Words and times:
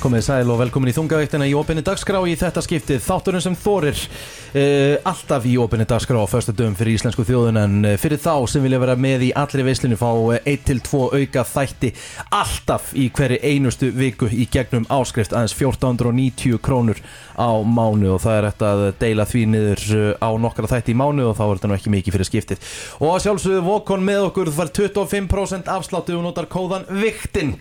Komið 0.00 0.22
sæl 0.24 0.48
og 0.48 0.56
velkomin 0.56 0.88
í 0.88 0.94
þungaveiktina 0.96 1.44
í 1.44 1.50
opinni 1.52 1.82
dagskrá 1.84 2.22
í 2.24 2.32
þetta 2.40 2.62
skiptið. 2.64 3.02
Þátturinn 3.04 3.42
sem 3.44 3.56
þorir 3.60 3.98
uh, 4.00 4.94
alltaf 5.10 5.44
í 5.44 5.58
opinni 5.60 5.84
dagskrá 5.84 6.16
á 6.16 6.24
förstu 6.24 6.54
dögum 6.56 6.72
fyrir 6.78 6.96
íslensku 6.96 7.26
þjóðun 7.28 7.60
en 7.60 7.74
uh, 7.84 7.96
fyrir 8.00 8.16
þá 8.22 8.48
sem 8.48 8.64
vilja 8.64 8.78
vera 8.80 8.94
með 8.96 9.26
í 9.26 9.28
allri 9.36 9.66
veislinu 9.66 9.98
fá 10.00 10.08
1-2 10.40 11.02
auka 11.18 11.44
þætti 11.50 11.90
alltaf 12.32 12.94
í 12.96 13.10
hverju 13.12 13.42
einustu 13.44 13.90
viku 13.92 14.30
í 14.32 14.46
gegnum 14.48 14.88
áskrift 14.88 15.36
aðeins 15.36 15.58
1490 15.58 16.56
krónur 16.64 17.04
á 17.36 17.60
mánu. 17.60 18.14
Og 18.14 18.24
það 18.24 18.38
er 18.38 18.48
þetta 18.48 18.72
að 18.72 18.86
deila 19.04 19.28
því 19.28 19.44
niður 19.52 20.16
á 20.16 20.30
nokkara 20.46 20.72
þætti 20.72 20.96
í 20.96 20.98
mánu 21.02 21.28
og 21.28 21.36
þá 21.36 21.44
er 21.50 21.54
þetta 21.58 21.72
nú 21.74 21.76
ekki 21.76 21.94
mikið 21.98 22.16
fyrir 22.16 22.30
skiptið. 22.32 22.72
Og 23.04 23.20
sjálfsögðu 23.20 23.68
Vokon 23.68 24.08
með 24.08 24.30
okkur 24.30 24.54
fær 24.56 24.72
25% 24.80 25.68
afsláttu 25.76 26.16
og 26.16 26.24
notar 26.30 26.48
kóðan 26.48 26.88
VIKTIN 26.88 27.58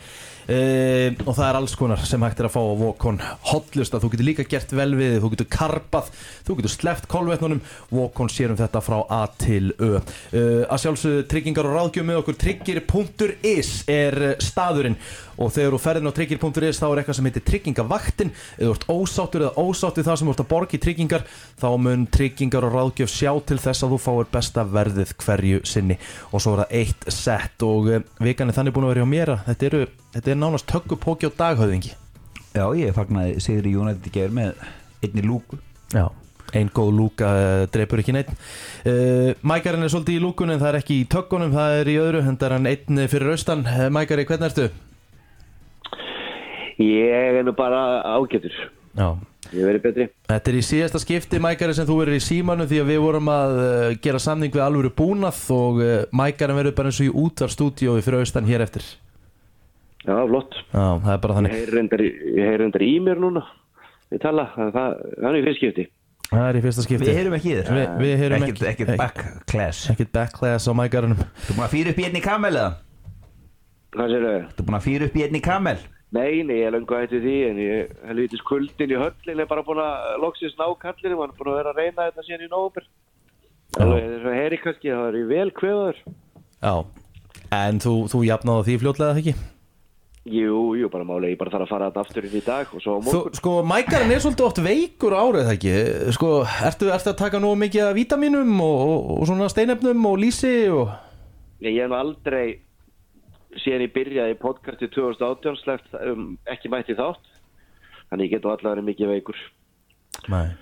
Uh, 0.50 1.14
og 1.28 1.36
það 1.38 1.46
er 1.46 1.58
alls 1.60 1.76
konar 1.78 2.02
sem 2.10 2.24
hægt 2.26 2.40
er 2.42 2.48
að 2.48 2.56
fá 2.56 2.62
á 2.66 2.74
Vokon 2.80 3.20
hotlusta, 3.52 4.00
þú 4.02 4.10
getur 4.16 4.28
líka 4.32 4.46
gert 4.50 4.72
vel 4.74 4.96
við 4.98 5.20
þú 5.22 5.30
getur 5.36 5.50
karpað, 5.54 6.10
þú 6.48 6.56
getur 6.58 6.74
sleppt 6.74 7.06
kolvetnunum, 7.12 7.62
Vokon 7.94 8.32
sérum 8.34 8.58
þetta 8.58 8.82
frá 8.82 8.98
A 9.14 9.22
til 9.38 9.76
Ö. 9.78 10.00
Uh, 10.34 10.66
að 10.66 10.82
sjálfsögðu 10.86 11.28
tryggingar 11.30 11.70
og 11.70 11.78
ráðgjöf 11.78 12.10
með 12.10 12.22
okkur. 12.24 12.40
Tryggir.is 12.42 13.74
er 13.94 14.18
staðurinn 14.42 14.98
og 15.40 15.54
þegar 15.56 15.76
þú 15.76 15.80
ferðin 15.86 16.12
á 16.12 16.18
tryggir.is 16.18 16.82
þá 16.82 16.88
er 16.90 17.02
eitthvað 17.02 17.18
sem 17.20 17.30
heitir 17.30 17.46
tryggingavaktin 17.48 18.34
eða 18.58 18.68
þú 18.68 18.74
ert 18.76 18.88
ósáttur 18.92 19.46
eða 19.48 19.64
ósáttur 19.64 20.08
það 20.08 20.20
sem 20.20 20.30
þú 20.30 20.36
ert 20.36 20.44
að 20.44 20.50
borga 20.52 20.76
í 20.76 20.82
tryggingar 20.84 21.26
þá 21.60 21.70
mun 21.86 22.06
tryggingar 22.12 22.68
og 22.68 22.76
ráðgjöf 22.76 23.14
sjá 23.14 23.32
til 23.48 23.60
þess 23.64 23.86
að 23.86 23.96
þú 23.96 24.02
fáir 24.04 24.30
besta 24.34 24.66
verðið 24.68 25.16
hverju 25.24 25.64
sinni. 25.68 26.00
Og 26.34 26.44
svo 26.44 26.58
er 26.58 26.64
það 26.66 26.78
eitt 26.82 27.10
sett. 27.14 27.66
Og 27.66 27.90
uh, 27.90 28.04
vikan 28.24 28.52
er 28.52 28.60
þannig 28.60 28.76
búin 28.76 28.90
að 28.90 28.94
vera 28.96 29.06
hjá 29.06 29.14
mér 29.16 29.34
að 29.36 29.44
þetta 29.50 29.70
eru 29.72 29.84
Þetta 30.10 30.32
er 30.32 30.40
nánast 30.42 30.66
tökkupóki 30.70 31.30
á 31.30 31.32
daghauðingi 31.38 31.92
Já, 32.56 32.64
ég 32.74 32.96
fagnaði 32.96 33.36
Sigri 33.46 33.76
Jónætti 33.76 34.10
í 34.10 34.14
gerð 34.16 34.34
með 34.40 34.64
einni 35.06 35.22
lúku. 35.22 35.60
Já, 35.94 36.08
einn 36.58 36.72
góð 36.74 36.90
lúka 36.98 37.30
uh, 37.30 37.66
dreipur 37.70 38.02
ekki 38.02 38.16
neitt 38.16 38.32
uh, 38.34 39.38
Mækarinn 39.46 39.86
er 39.86 39.94
svolítið 39.94 40.18
í 40.18 40.24
lúkun 40.24 40.56
en 40.56 40.62
það 40.62 40.72
er 40.72 40.80
ekki 40.82 40.98
í 41.04 41.08
tökkunum, 41.14 41.54
það 41.54 41.78
er 41.78 41.92
í 41.94 41.98
öðru 42.02 42.24
hendar 42.26 42.58
hann 42.58 42.70
einn 42.70 43.04
fyrir 43.12 43.36
austan. 43.36 43.66
Mækari, 43.94 44.26
hvernig 44.26 44.50
ertu? 44.50 44.89
Ég 46.80 47.40
er 47.40 47.44
nú 47.44 47.54
bara 47.58 47.82
ágætur. 48.16 48.56
Já. 48.96 49.10
Ég 49.50 49.66
verið 49.66 49.84
betri. 49.84 50.06
Þetta 50.30 50.52
er 50.52 50.58
í 50.60 50.64
síðasta 50.64 51.00
skipti 51.02 51.40
Mækari 51.42 51.74
sem 51.74 51.88
þú 51.88 51.96
verður 52.04 52.20
í 52.20 52.24
símanu 52.24 52.68
því 52.70 52.80
að 52.84 52.90
við 52.92 53.00
vorum 53.02 53.30
að 53.34 53.54
uh, 53.60 53.68
gera 54.04 54.20
samning 54.22 54.54
við 54.54 54.64
alvöru 54.66 54.92
búnað 54.94 55.40
og 55.56 55.80
uh, 55.82 55.94
Mækarinn 56.16 56.60
verður 56.60 56.76
bara 56.78 56.92
eins 56.92 57.00
og 57.02 57.08
í 57.10 57.14
útvarstúdíói 57.24 58.04
fyrir 58.06 58.22
austan 58.22 58.50
hér 58.50 58.64
eftir. 58.66 58.86
Já, 60.06 60.16
flott. 60.30 60.60
Já, 60.70 60.86
það 61.04 61.14
er 61.16 61.24
bara 61.26 61.38
þannig. 61.40 61.56
Ég 61.56 62.44
heyri 62.46 62.60
reyndar 62.62 62.86
í 62.86 62.94
mér 63.04 63.20
núna. 63.24 63.44
Ég 64.14 64.22
tala, 64.24 64.48
það, 64.56 64.72
það, 64.78 65.00
það 65.18 65.30
er 65.32 65.40
í 65.40 65.44
fyrst 65.48 65.62
skipti. 65.64 65.88
Það 66.30 66.46
er 66.46 66.58
í 66.60 66.64
fyrsta 66.64 66.86
skipti. 66.86 67.10
Við 67.10 67.18
heyrum 67.18 67.36
ekki 67.40 67.54
þér. 67.58 67.70
Vi, 67.74 67.86
Við 68.06 68.20
heyrum 68.22 68.44
Ekkert, 68.46 68.66
ekki. 68.70 68.86
ekkert 68.86 69.00
backclash 69.02 69.94
Ekkert 69.96 70.12
backlash 70.14 70.70
á 70.70 70.74
Mækarinnum 70.78 71.24
Þú 71.48 71.56
búin 71.58 71.66
að 71.66 71.72
fýra 71.74 71.94
upp 71.94 72.02
í 72.02 72.06
einni 72.06 72.22
kamel 72.22 72.52
eða? 72.54 72.74
Hvað 73.96 74.12
sér 74.14 74.28
þau? 74.28 74.52
Þú 74.60 74.66
búin 74.68 74.78
að 74.78 74.86
fýra 74.86 75.08
upp 75.10 75.18
í 75.18 75.24
einni 75.26 75.42
kamel? 75.42 75.80
Nei, 76.10 76.42
nei, 76.42 76.56
ég 76.64 76.66
er 76.66 76.74
löngu 76.74 76.98
hætti 76.98 77.20
því 77.22 77.36
En 77.52 77.60
ég 77.62 77.92
helvitis 78.10 78.42
kuldin 78.48 78.94
í 78.96 78.98
höllin 78.98 79.44
er 79.44 79.50
bara 79.50 79.62
búin 79.66 79.82
að 79.84 80.16
loksins 80.24 80.56
ná 80.58 80.66
kallinu 80.82 81.20
Hann 81.20 81.30
er 81.30 81.38
búin 81.38 81.52
að 81.52 81.60
vera 81.60 81.74
að 81.76 81.82
reyna 81.84 82.08
þetta 82.08 82.26
síðan 82.26 82.46
í 82.48 82.50
nóvumber 82.50 82.88
Alveg 83.78 84.08
þess 84.08 84.26
að 84.26 84.38
heyri 84.40 84.60
kannski 84.64 84.90
Það 84.90 85.06
er 85.06 85.18
í 85.20 85.24
vel 85.30 85.52
kveður. 85.54 86.00
Já, 86.60 86.74
en 87.60 87.82
þú, 87.84 87.94
þú 88.10 88.22
jafnaði 88.26 88.58
á 88.58 88.66
því 88.66 88.78
fljótlega 88.82 89.22
ekki? 89.22 89.34
Jú, 90.30 90.56
jú, 90.78 90.90
bara 90.92 91.06
máli 91.08 91.30
Ég 91.36 91.38
bara 91.40 91.54
þarf 91.54 91.68
að 91.68 91.74
fara 91.76 91.90
þetta 91.92 92.02
aftur 92.08 92.26
í 92.26 92.42
dag 92.48 92.74
Og 92.74 92.84
svo 92.84 92.96
á 92.98 93.00
morgun. 93.06 93.38
Sko, 93.38 93.54
Mækarinn 93.70 94.16
er 94.16 94.24
svolítið 94.24 94.48
oft 94.48 94.64
veikur 94.66 95.16
árið, 95.16 95.46
það 95.46 95.54
ekki? 95.60 95.76
Sko, 96.18 96.32
ertu, 96.72 96.90
ertu 96.96 97.14
að 97.14 97.20
taka 97.22 97.44
nú 97.44 97.54
mikið 97.62 97.86
af 97.86 97.94
vítaminum 98.00 98.58
og, 98.66 98.82
og, 98.82 99.14
og 99.20 99.30
svona 99.30 99.52
steinefnum 99.54 100.10
og 100.10 100.18
lísi 100.26 100.56
og... 100.74 100.90
Ég 101.62 101.78
hef 101.84 101.94
aldrei 101.94 102.48
síðan 103.58 103.86
ég 103.88 103.94
byrjaði 103.96 104.36
í 104.36 104.42
podcasti 104.42 104.90
2018 104.94 105.58
sleppt 105.64 105.98
um, 106.04 106.30
ekki 106.50 106.72
mætti 106.72 106.98
þátt 106.98 107.32
þannig 108.10 108.28
ég 108.28 108.36
get 108.36 108.46
nú 108.46 108.54
allavega 108.54 108.86
mikið 108.86 109.14
veikur 109.16 109.42
Nei, 110.30 110.54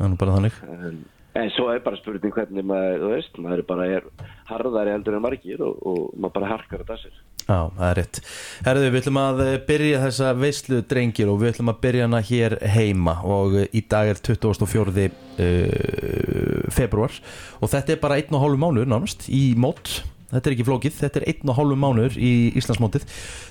nú 0.00 0.16
bara 0.20 0.36
þannig. 0.38 0.58
en, 0.64 0.98
en 1.36 1.54
svo 1.56 1.68
er 1.72 1.84
bara 1.84 1.98
spurning 2.00 2.34
hvernig 2.34 2.64
maður, 2.64 3.00
þú 3.02 3.14
veist, 3.14 3.40
maður 3.42 3.62
er 3.62 3.70
bara 3.70 3.88
er 3.98 4.10
harðari 4.48 4.94
eldur 4.96 5.18
en 5.18 5.24
margir 5.24 5.64
og, 5.64 5.80
og 5.82 6.04
maður 6.16 6.38
bara 6.40 6.52
harkar 6.54 6.84
þetta 6.84 7.00
sér 7.04 7.24
Já, 7.46 7.68
það 7.76 7.84
er 7.86 7.98
rétt. 8.00 8.18
Herðu, 8.66 8.86
við 8.90 9.00
ætlum 9.04 9.18
að 9.22 9.40
eh, 9.44 9.52
byrja 9.68 9.98
þessa 10.02 10.30
veislu 10.34 10.80
drengir 10.90 11.28
og 11.30 11.36
við 11.38 11.52
ætlum 11.52 11.70
að 11.70 11.76
byrja 11.84 12.08
hana 12.08 12.20
hér 12.26 12.56
heima 12.74 13.14
og 13.22 13.54
eh, 13.60 13.68
í 13.70 13.84
dag 13.86 14.10
er 14.10 14.18
24. 14.18 15.04
Uh, 15.36 16.64
februar 16.72 17.12
og 17.60 17.68
þetta 17.70 17.92
er 17.92 17.98
bara 18.00 18.16
einn 18.18 18.34
og 18.34 18.40
hálfu 18.42 18.58
mánuður 18.58 18.88
nánast 18.90 19.28
í 19.30 19.50
mót. 19.60 20.00
Þetta 20.32 20.50
er 20.50 20.54
ekki 20.56 20.66
flókið, 20.66 20.94
þetta 21.00 21.20
er 21.20 21.26
einn 21.30 21.50
og 21.52 21.58
hálfu 21.60 21.76
mánuður 21.78 22.16
í 22.18 22.32
Íslandsmótið. 22.58 23.04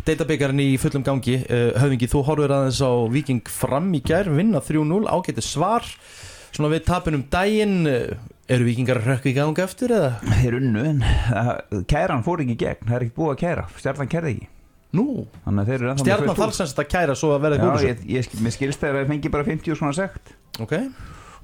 Deitabyggjarinn 0.08 0.60
í 0.66 0.70
fullum 0.82 1.06
gangi. 1.08 1.38
Uh, 1.48 1.70
höfðingi, 1.80 2.10
þú 2.12 2.24
horfir 2.28 2.52
aðeins 2.58 2.82
á 2.84 2.92
Viking 3.14 3.44
fram 3.48 3.92
í 3.96 4.02
gær, 4.04 4.28
vinna 4.36 4.60
3-0, 4.64 5.06
ágæti 5.08 5.44
svar. 5.46 5.88
Svona 6.56 6.72
við 6.76 6.84
tapinum 6.88 7.24
daginn, 7.32 7.78
uh, 7.88 8.34
eru 8.52 8.68
Vikingar 8.68 9.00
að 9.02 9.08
rökka 9.14 9.32
í 9.32 9.34
gang 9.36 9.58
eftir 9.64 9.92
eða? 9.96 10.12
Þeir 10.42 10.60
unnu 10.60 10.84
en 10.92 11.00
uh, 11.04 11.56
kæran 11.90 12.22
fór 12.28 12.44
ekki 12.44 12.56
gegn 12.62 12.86
Það 12.86 12.96
er 13.00 13.06
ekki 13.08 13.16
búið 13.18 13.32
að 13.34 13.40
kæra 13.42 13.64
Stjarnan 13.80 14.12
kærði 14.12 14.34
ekki 14.36 14.48
Nú, 14.96 15.06
stjarnan 16.00 16.38
þarf 16.38 16.54
semst 16.56 16.78
að 16.80 16.88
kæra 16.94 17.16
svo 17.20 17.34
að 17.36 17.42
verða 17.48 17.58
Já, 17.58 17.64
góðsum. 17.66 17.90
ég, 17.90 18.04
ég, 18.16 18.30
mér 18.46 18.54
skilst 18.56 18.84
þeir 18.86 19.00
að 19.02 19.10
fengi 19.10 19.32
bara 19.34 19.48
50 19.50 19.76
svona 19.82 19.96
sekt 19.98 20.32
Ok, 20.64 20.76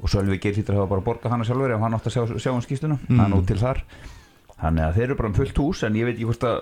Og 0.06 0.14
Sölvi 0.14 0.38
Geir 0.40 0.56
hlýtur 0.56 0.78
að 0.78 0.84
hafa 0.84 0.92
bara 0.94 1.06
borgað 1.10 1.34
hana 1.36 1.48
sjálfur 1.50 1.74
Ef 1.76 1.84
hann 1.84 1.98
átt 1.98 2.08
að 2.08 2.16
sjá, 2.16 2.24
sjá 2.46 2.54
um 2.54 2.62
skýstuna 2.64 3.00
Mm. 3.02 3.18
Það 3.18 3.26
er 3.26 3.34
nú 3.34 3.42
til 3.50 3.60
þar 3.66 3.82
Þannig 4.62 4.84
að 4.86 4.98
þeir 5.00 5.06
eru 5.08 5.16
bara 5.20 5.30
um 5.32 5.38
fullt 5.40 5.58
hús 5.64 5.84
En 5.88 5.96
ég 5.98 6.06
veit 6.06 6.16
ekki 6.18 6.28
hvort 6.30 6.44
að, 6.46 6.60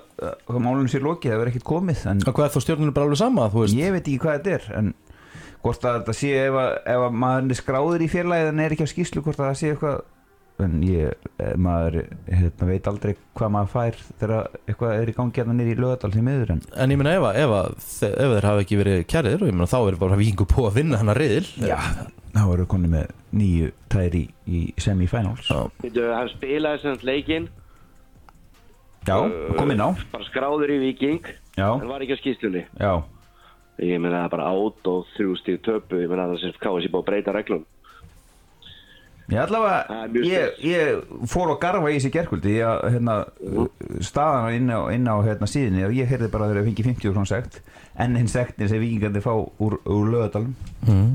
að 0.48 0.60
málunum 0.64 0.88
sér 0.92 1.04
lokið 1.04 1.34
Það 1.34 1.40
verður 1.42 1.52
ekkert 1.54 1.68
komið 1.70 2.04
En 2.14 2.22
og 2.26 2.36
hvað 2.38 2.46
er 2.48 2.54
þá 2.56 2.64
stjórnunum 2.66 2.96
bara 2.96 3.10
alveg 3.10 3.20
sama, 3.24 3.50
ég 3.76 3.92
veit 3.98 4.06
ekki 4.08 4.22
hvað 4.24 4.38
þetta 4.40 4.56
er 4.60 4.70
en 4.80 4.94
hvort 5.60 5.84
að 5.90 5.98
þetta 6.00 6.14
sé 6.16 6.30
ef 6.46 6.56
að, 6.62 6.70
ef 6.94 7.02
að 7.10 7.18
maður 7.20 7.50
er 7.52 7.60
skráður 7.60 8.06
í 8.06 8.08
félagið 8.14 8.54
en 8.54 8.64
er 8.64 8.76
ekki 8.78 8.86
á 8.88 8.94
skýslu 8.94 9.24
hvort 9.26 9.42
að 9.44 9.50
það 9.50 9.58
sé 9.60 9.72
eitthvað 9.74 10.00
en 10.60 10.74
ég, 10.84 11.28
eh, 11.40 11.52
maður 11.60 11.98
hérna, 12.28 12.66
veit 12.68 12.88
aldrei 12.92 13.12
hvað 13.36 13.52
maður 13.56 13.70
fær 13.74 14.00
þegar 14.20 14.48
eitthvað 14.68 14.96
er 15.00 15.12
í 15.12 15.14
gangi 15.16 15.40
hérna 15.40 15.56
niður 15.56 15.72
í 15.72 15.78
lögadal 15.84 16.12
því 16.16 16.24
miður 16.28 16.50
en 16.56 16.62
En 16.84 16.92
ég 16.96 17.00
meina 17.00 17.14
ef, 17.16 17.28
að- 17.30 17.40
ef, 17.44 17.54
að 17.60 18.10
ef 18.10 18.34
þeir 18.34 18.48
hafa 18.50 18.64
ekki 18.66 18.80
verið 18.82 19.04
kæriðir 19.12 19.44
og 19.44 19.52
ég 19.52 19.56
meina 19.60 19.70
þá 19.72 19.78
er 19.84 20.00
bara 20.04 20.20
vikingu 20.20 20.48
på 20.52 20.66
að 20.68 20.76
vinna 20.80 21.00
hennar 21.00 21.20
riðil. 21.20 21.48
Já, 21.64 21.80
þá 22.36 22.42
eru 22.56 22.66
konið 22.76 22.94
með 22.96 23.14
nýju 23.40 23.72
tæri 23.92 24.24
í, 24.26 24.32
í 24.48 24.62
semifinals 24.80 25.48
hann 25.52 26.32
spilaði 26.36 26.82
sem 26.84 27.00
leikinn 27.08 27.48
já, 29.10 29.18
kom 29.58 29.74
inn 29.74 29.84
á. 29.84 29.90
bara 30.14 30.30
skráður 30.30 30.76
í 30.76 30.78
Viking 30.86 31.34
já, 31.58 31.68
en 31.72 31.90
var 31.90 32.06
ekki 32.06 32.18
á 32.18 32.22
skýslunni 32.22 32.64
já, 32.78 32.94
ég 33.82 34.00
meina 34.00 34.22
það 34.22 34.30
er 34.30 34.36
bara 34.38 34.54
át 34.54 34.94
og 34.94 35.12
þrjú 35.18 35.36
stíð 35.42 35.60
töpu 35.68 36.02
ég 36.04 36.12
meina 36.12 36.30
það 36.32 36.46
sem 36.46 36.56
KSI 36.62 36.94
búið 36.94 37.04
að 37.04 37.12
breyta 37.12 37.36
reglum. 37.36 37.68
Ég 39.30 39.38
Það 39.38 39.44
allavega 39.46 39.98
er 40.02 40.24
ég, 40.26 40.62
ég 40.66 41.26
fór 41.30 41.52
að 41.54 41.60
garfa 41.62 41.90
í 41.92 41.98
þessi 42.00 42.10
gerkvöldi 42.16 42.54
ég 42.56 42.66
að 42.66 42.96
hérna, 42.96 43.18
staðana 44.02 44.56
inn 44.58 44.72
á, 44.74 44.80
inn 44.96 45.06
á 45.06 45.16
hérna, 45.22 45.50
síðinni 45.50 45.86
og 45.86 45.94
ég 45.94 46.10
heyrði 46.10 46.32
bara 46.34 46.48
að 46.48 46.56
þeir 46.56 46.70
fengi 46.72 46.86
50 46.88 47.14
frá 47.14 47.28
sekt 47.30 47.60
en 48.00 48.18
hinn 48.18 48.32
sektin 48.32 48.72
sem 48.72 48.82
vikingandi 48.82 49.22
fá 49.22 49.34
úr, 49.36 49.78
úr 49.86 50.10
lögadalum 50.10 50.56
mm. 50.88 51.14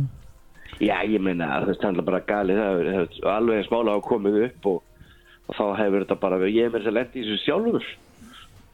já 0.85 0.95
ég 1.03 1.23
meina 1.27 1.51
það 1.65 1.89
er 1.91 2.07
bara 2.07 2.23
galið 2.29 2.61
það 2.61 2.91
hefur 2.93 3.31
alveg 3.35 3.61
eins 3.61 3.73
mála 3.73 3.97
hafa 3.97 4.09
komið 4.13 4.41
upp 4.47 4.71
og, 4.71 4.81
og 5.49 5.59
þá 5.59 5.65
hefur 5.83 6.05
þetta 6.05 6.21
bara 6.23 6.41
verið 6.41 6.59
ég 6.59 6.69
er 6.69 6.75
mér 6.75 6.87
sem 6.87 6.97
lendi 6.97 7.21
í 7.21 7.25
þessu 7.27 7.45
sjálfur 7.45 7.89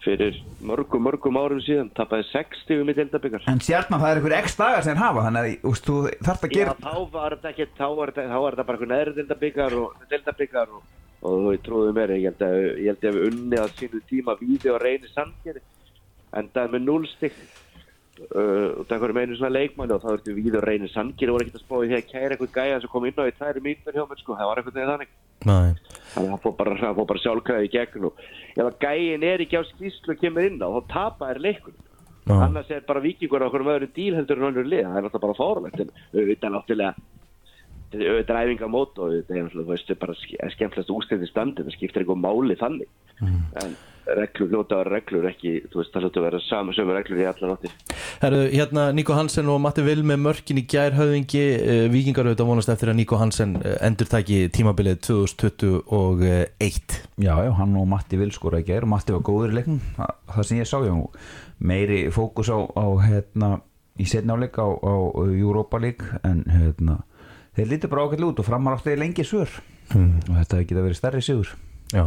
fyrir 0.01 0.39
mörgum 0.65 1.03
mörgum 1.05 1.37
árum 1.37 1.61
síðan 1.65 1.91
tapaði 1.97 2.25
60 2.31 2.81
um 2.81 2.91
í 2.91 2.97
deildabikar 2.97 3.45
En 3.51 3.61
sérna 3.65 3.99
það 4.01 4.11
er 4.13 4.21
einhver 4.21 4.37
x 4.39 4.57
dagar 4.57 4.87
sem 4.87 5.01
hafa 5.01 5.27
þannig 5.27 5.59
að 5.59 5.81
þú 5.85 5.97
þarft 6.25 6.47
að 6.47 6.55
Já, 6.55 6.57
gera 6.57 6.77
þá 6.81 6.95
var 7.13 7.37
þetta 7.37 7.53
ekki, 7.53 7.67
þá 7.77 7.87
var 7.99 8.13
þetta, 8.15 8.41
var 8.45 8.59
bara 8.61 8.77
eitthvað 8.77 8.93
neðri 8.95 9.17
deildabikar 9.19 9.77
og 9.81 10.05
deildabikar 10.13 10.75
og, 10.77 10.83
og 11.21 11.33
þú 11.45 11.57
trúðu 11.67 11.97
mér, 11.99 12.15
ég 12.17 12.31
held 12.31 12.45
að, 12.47 12.59
ég 12.81 12.89
held 12.95 13.09
að 13.11 13.19
við 13.19 13.29
unni 13.29 13.61
að 13.61 13.75
sínu 13.81 14.03
tíma 14.09 14.37
víði 14.41 14.73
og 14.73 14.81
reyni 14.85 15.13
sandgeri, 15.13 15.65
endaði 16.41 16.77
með 16.77 16.87
núlstig 16.87 17.41
uh, 18.31 18.69
og 18.81 18.85
það 18.89 19.09
er 19.11 19.17
meinu 19.19 19.37
svona 19.37 19.57
leikmanni 19.59 19.97
og 19.99 20.05
þá 20.07 20.15
ertu 20.15 20.39
víði 20.39 20.57
og 20.63 20.69
reyni 20.71 20.89
sandgeri 20.95 21.35
voru 21.35 21.45
ekkert 21.45 21.61
að 21.61 21.67
spá 21.67 21.77
í 21.77 21.91
því 21.91 21.99
að 21.99 22.09
kæra 22.15 22.39
eitthvað 22.39 22.57
gæja 22.57 22.81
sem 22.81 22.95
kom 22.95 23.11
inn 23.11 23.21
á 23.21 23.29
í 23.29 23.37
tæri 23.37 23.67
mínur 23.69 24.01
Nei, 25.49 25.73
Þannig 26.11 26.27
að 26.27 26.33
það 26.35 26.43
fór 26.43 26.57
bara, 26.59 26.91
bara 27.09 27.23
sjálfkvæði 27.23 27.69
í 27.69 27.73
gegn 27.73 28.09
og 28.11 28.19
ef 28.57 28.65
að 28.67 28.81
gæin 28.83 29.23
er 29.25 29.45
ekki 29.45 29.61
á 29.61 29.65
skýslu 29.71 30.13
og 30.17 30.21
kemur 30.21 30.49
inn 30.49 30.59
á, 30.61 30.69
þá 30.69 30.81
tapa 30.91 31.31
er 31.31 31.39
leikunum. 31.41 31.87
Já. 32.31 32.35
annars 32.45 32.69
er 32.71 32.83
bara 32.87 33.01
vikingur 33.01 33.41
á 33.43 33.47
okkur 33.49 33.63
um 33.65 33.71
öðru 33.73 33.89
díl 33.97 34.15
heldur 34.15 34.39
en 34.39 34.51
önnur 34.51 34.67
lið, 34.69 34.85
það 34.85 34.99
er 34.99 35.07
náttúrulega 35.07 35.25
bara 35.25 35.39
við 36.13 36.27
veitum 36.29 36.53
náttúrulega 36.55 36.93
auðvitað 37.91 38.41
æfingamót 38.45 38.99
og 39.03 39.15
þetta 39.17 39.39
er 39.91 39.99
bara 40.05 40.15
ske- 40.21 40.51
skemmtilegast 40.55 40.93
ústændi 40.95 41.27
standi, 41.31 41.65
það 41.67 41.75
skiptir 41.75 42.05
eitthvað 42.05 42.21
máli 42.23 42.55
þannig 42.61 42.91
en 43.65 43.75
reglur, 44.07 44.49
hljóta 44.51 44.77
að 44.77 44.81
vera 44.81 44.95
reglur 44.97 45.29
ekki, 45.31 45.53
þú 45.71 45.81
veist, 45.81 45.93
það 45.95 46.07
hljóta 46.07 46.21
að 46.21 46.27
vera 46.27 46.41
sama 46.47 46.75
sömu 46.77 46.97
reglur 46.97 47.21
í 47.21 47.27
allar 47.29 47.53
nátti 47.55 47.71
Herru, 48.21 48.41
hérna 48.53 48.87
Nico 48.97 49.17
Hansen 49.17 49.51
og 49.53 49.61
Matti 49.65 49.85
Vil 49.87 50.03
með 50.07 50.23
mörkin 50.25 50.61
í 50.61 50.65
gær 50.71 50.97
höfðingi 50.99 51.45
uh, 51.59 51.85
Víkingar 51.93 52.29
auðvitað 52.29 52.51
vonast 52.51 52.73
eftir 52.73 52.93
að 52.93 52.99
Nico 53.01 53.21
Hansen 53.21 53.57
uh, 53.61 53.77
endurtæki 53.87 54.43
tímabilið 54.57 55.01
2021 55.09 57.01
Já, 57.21 57.35
já, 57.45 57.51
hann 57.59 57.77
og 57.77 57.89
Matti 57.91 58.21
vil 58.21 58.33
skora 58.35 58.61
ekki 58.63 58.79
og 58.81 58.91
Matti 58.91 59.15
var 59.15 59.25
góður 59.27 59.53
í 59.53 59.59
leiknum. 59.59 59.81
Það, 59.97 60.15
það 60.35 60.49
sem 60.49 60.61
ég 60.61 60.69
sá, 60.71 60.79
já, 60.87 60.95
meiri 61.71 62.01
fókus 62.15 62.49
á, 62.49 62.59
á 62.65 62.87
hérna, 63.05 63.51
í 64.01 64.07
setnáleik 64.09 64.57
á, 64.57 64.67
á 64.67 64.95
Europa 65.29 65.81
League 65.83 66.21
en 66.27 66.45
hérna, 66.49 67.01
þeir 67.59 67.75
lítið 67.75 67.93
bara 67.93 68.07
ákveðlega 68.07 68.33
út 68.33 68.43
og 68.43 68.49
framar 68.49 68.79
átti 68.79 68.97
lengi 68.97 69.27
svör 69.27 69.61
og 69.91 70.31
þetta 70.31 70.57
hefði 70.57 70.69
getað 70.71 70.87
verið 70.87 70.99
stærri 71.01 71.23
sigur. 71.25 71.51
Já. 71.91 72.05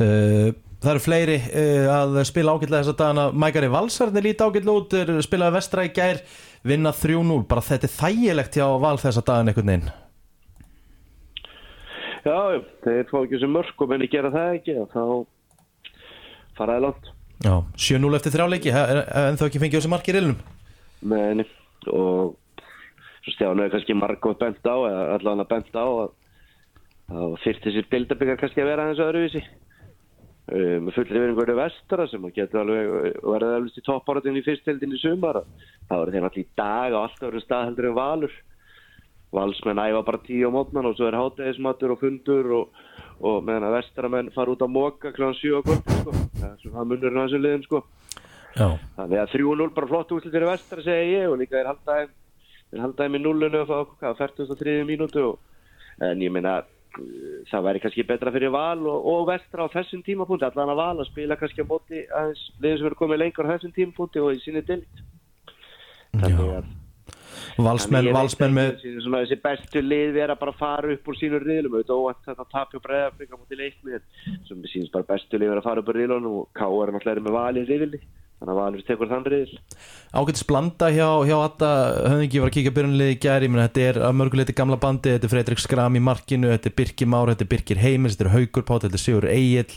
Uh, 0.00 0.50
Það 0.78 0.90
eru 0.92 1.02
fleiri 1.02 1.38
uh, 1.38 1.86
að 1.90 2.18
spila 2.28 2.54
ágætlega 2.54 2.82
þess 2.82 2.92
að 2.92 2.98
dagana. 3.00 3.24
Mækari 3.34 3.70
Valsarni 3.72 4.24
líti 4.24 4.44
ágætlega 4.46 4.82
út. 4.82 4.98
Er 4.98 5.22
spilaði 5.26 5.56
vestra 5.56 5.86
í 5.86 5.94
gær 5.94 6.20
vinna 6.68 6.92
3-0, 6.94 7.40
bara 7.50 7.64
þetta 7.64 7.88
er 7.88 7.94
þægilegt 7.94 8.58
hjá 8.58 8.66
Val 8.82 8.98
þess 8.98 9.20
að 9.22 9.28
dagana 9.30 9.52
einhvern 9.52 9.72
veginn. 9.72 9.90
Já, 12.28 12.38
já, 12.52 12.60
þeir 12.84 13.08
fá 13.08 13.18
ekki 13.22 13.40
sem 13.40 13.52
mörg 13.54 13.82
og 13.82 13.90
menni 13.90 14.10
gera 14.10 14.30
það 14.34 14.54
ekki 14.58 14.76
þá 14.92 15.02
faraði 16.58 16.84
langt. 16.84 17.10
Já, 17.46 17.54
7-0 17.78 18.18
eftir 18.18 18.34
þrjáleiki 18.34 18.74
en 18.74 19.38
þó 19.38 19.44
ekki 19.46 19.62
fengið 19.62 19.78
þessi 19.78 19.92
markir 19.92 20.18
ilnum 20.18 20.40
menni 21.00 21.44
og 21.86 22.36
svo 23.22 23.34
stjánu 23.34 23.64
er 23.64 23.72
kannski 23.72 23.96
margóð 23.96 24.38
bent 24.40 24.66
á 24.66 24.76
eða 24.88 25.02
allan 25.16 25.44
að 25.44 25.50
bent 25.52 25.78
á 25.78 25.86
þá 27.08 27.20
þyrfti 27.44 27.70
þessi 27.70 27.84
bildabyggar 27.92 28.40
kannski 28.40 28.62
að 28.62 28.70
vera 28.72 28.86
aðeins 28.86 29.04
öðruvísi 29.04 29.42
uh, 30.48 30.76
með 30.84 30.96
fullri 30.96 31.22
veringur 31.22 31.54
vestara 31.58 32.08
sem 32.10 32.24
að 32.24 32.36
getur 32.40 32.62
alveg 32.64 32.92
verið 33.22 33.54
alveg 33.56 33.80
í 33.80 33.86
toppáratin 33.86 34.40
í 34.40 34.44
fyrstildin 34.46 34.96
í 34.96 35.00
sumar 35.02 35.42
þá 35.88 35.96
eru 36.00 36.14
þeir 36.14 36.28
allir 36.28 36.44
í 36.44 36.48
dag 36.58 36.96
á 36.96 36.98
allt 37.04 37.26
öðru 37.28 37.44
stað 37.44 37.70
heldur 37.70 37.90
en 37.90 37.98
valur 37.98 38.36
valsmenn 39.32 39.78
æfa 39.78 40.02
bara 40.04 40.20
tíu 40.24 40.48
á 40.48 40.52
mótnan 40.52 40.88
og 40.88 40.96
svo 40.96 41.08
er 41.08 41.18
hátegismatur 41.18 41.92
og 41.92 42.00
fundur 42.00 42.52
og, 42.58 42.78
og 43.20 43.42
meðan 43.44 43.68
að 43.68 43.76
vestaramenn 43.76 44.32
fara 44.32 44.54
út 44.54 44.64
á 44.64 44.68
móka 44.68 45.12
kl. 45.12 45.32
7 45.36 45.58
á 45.58 45.60
kvöldi 45.66 45.98
sko. 46.00 46.14
það 46.64 46.88
munurinn 46.88 47.20
á 47.20 47.24
þessum 47.26 47.44
liðum 47.44 47.66
sko. 47.66 47.82
Þannig 48.56 49.20
að 49.20 49.34
3-0 49.36 49.68
bara 49.76 49.90
flott 49.90 50.14
úslit 50.16 50.32
fyrir 50.32 50.48
vestra 50.48 50.82
segja 50.82 51.20
ég 51.20 51.28
og 51.28 51.38
líka 51.42 51.60
er 51.60 51.68
haldaði 51.68 52.08
er 52.72 53.12
með 53.12 53.24
nullinu 53.24 53.62
að 53.62 53.70
fá 53.70 53.78
hvað, 54.00 54.18
43 54.24 54.88
mínútu 54.88 55.24
og, 55.24 55.38
en 56.04 56.24
ég 56.24 56.32
meina 56.32 56.58
uh, 56.62 56.77
það 57.50 57.66
væri 57.68 57.82
kannski 57.84 58.06
betra 58.08 58.32
fyrir 58.34 58.52
val 58.54 58.80
og, 58.86 59.06
og 59.12 59.28
vestra 59.30 59.66
á 59.66 59.74
þessum 59.74 60.02
tímapunkti 60.06 60.48
allan 60.48 60.72
að 60.74 60.80
val 60.80 60.96
að 60.96 61.10
spila 61.10 61.38
kannski 61.40 61.64
á 61.64 61.70
móti 61.70 62.02
aðeins 62.06 62.42
liðin 62.58 62.80
sem 62.80 62.90
eru 62.90 62.98
komið 62.98 63.22
lengur 63.24 63.48
á 63.48 63.52
þessum 63.54 63.76
tímapunkti 63.76 64.24
og 64.24 64.34
í 64.34 64.42
sinni 64.42 64.64
dild 64.66 65.06
Þannig 66.18 66.38
að 66.40 66.76
valsmenn, 67.58 68.08
valsmenn 68.14 68.54
með 68.54 68.70
svona, 69.02 69.22
þessi 69.24 69.38
bestu 69.42 69.82
lið 69.82 70.14
vera 70.16 70.36
bara 70.38 70.54
að 70.54 70.60
fara 70.60 70.92
upp 70.94 71.10
úr 71.10 71.18
sínur 71.18 71.44
riðlum. 71.44 71.76
Þetta 71.82 72.46
tapja 72.52 72.80
breyðafrika 72.84 73.38
mútið 73.38 73.62
leikni 73.62 73.98
en 73.98 74.06
sem 74.48 74.60
mér 74.60 74.72
sínst 74.72 74.94
bara 74.94 75.08
bestu 75.08 75.40
lið 75.40 75.52
vera 75.52 75.62
að 75.62 75.68
fara 75.68 75.82
upp 75.82 75.90
úr 75.92 75.98
riðlunum 76.00 76.38
og 76.40 76.48
K 76.56 76.68
er 76.68 76.94
náttúrulega 76.94 77.26
með 77.26 77.36
val 77.38 77.60
í 77.60 77.66
riðli 77.68 78.00
þannig 78.38 78.52
að 78.54 78.60
valur 78.62 78.86
tekur 78.86 79.10
þann 79.10 79.28
riðl 79.28 79.58
ágætis 80.08 80.44
blanda 80.48 80.88
hjá, 80.88 81.08
hjá 81.28 81.36
Atta 81.36 81.70
höfðingi 82.08 82.40
var 82.40 82.48
að 82.48 82.54
kíka 82.56 82.72
byrjunlið 82.72 83.10
í 83.12 83.16
gær. 83.20 83.44
Ég 83.44 83.50
meina 83.52 83.66
þetta 83.66 83.82
er 83.84 83.98
að 84.08 84.14
mörguleiti 84.16 84.54
gamla 84.56 84.78
bandi. 84.80 85.12
Þetta 85.14 85.26
er 85.28 85.32
Fredrik 85.34 85.60
Skram 85.60 85.98
í 85.98 86.02
markinu, 86.02 86.48
þetta 86.54 86.70
er 86.70 86.76
Birkir 86.78 87.10
Már. 87.12 87.32
Þetta 87.32 87.44
er 87.44 87.50
Birkir 87.52 87.80
Heimils, 87.82 88.16
þetta 88.16 88.24
er 88.28 88.32
Haugur 88.32 88.64
Pátt 88.68 88.86
þetta 88.86 88.96
er 88.96 89.02
Sigur 89.02 89.26
Egil, 89.28 89.76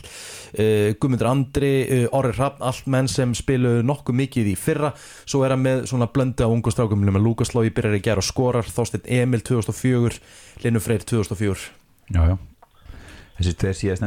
uh, 0.56 0.88
Guðmundur 0.96 1.28
Andri 1.28 1.72
uh, 1.84 2.16
Orri 2.16 2.32
Hrafn, 2.36 2.64
allt 2.64 2.88
menn 2.92 3.10
sem 3.12 3.34
spilu 3.36 3.82
nokkuð 3.84 4.18
mikið 4.22 4.52
í 4.54 4.56
fyrra. 4.56 4.94
Svo 5.26 5.44
er 5.44 5.52
hann 5.56 5.64
með 5.66 5.84
svona 5.92 6.08
blönda 6.12 6.48
á 6.48 6.52
ungu 6.52 6.72
strákum 6.72 7.04
með 7.04 7.20
Lukas 7.26 7.52
Lói 7.52 7.68
byrjar 7.68 7.98
í 7.98 8.04
gær 8.04 8.22
og 8.22 8.26
skorar. 8.26 8.72
Þorsteinn 8.72 9.04
Emil 9.20 9.44
2004, 9.44 10.22
Linnu 10.64 10.80
Freyr 10.80 11.04
2004 11.04 11.68
Já, 12.12 12.22
já. 12.32 12.36
Þessi 13.36 13.52
tveir 13.60 13.76
síðast 13.76 14.02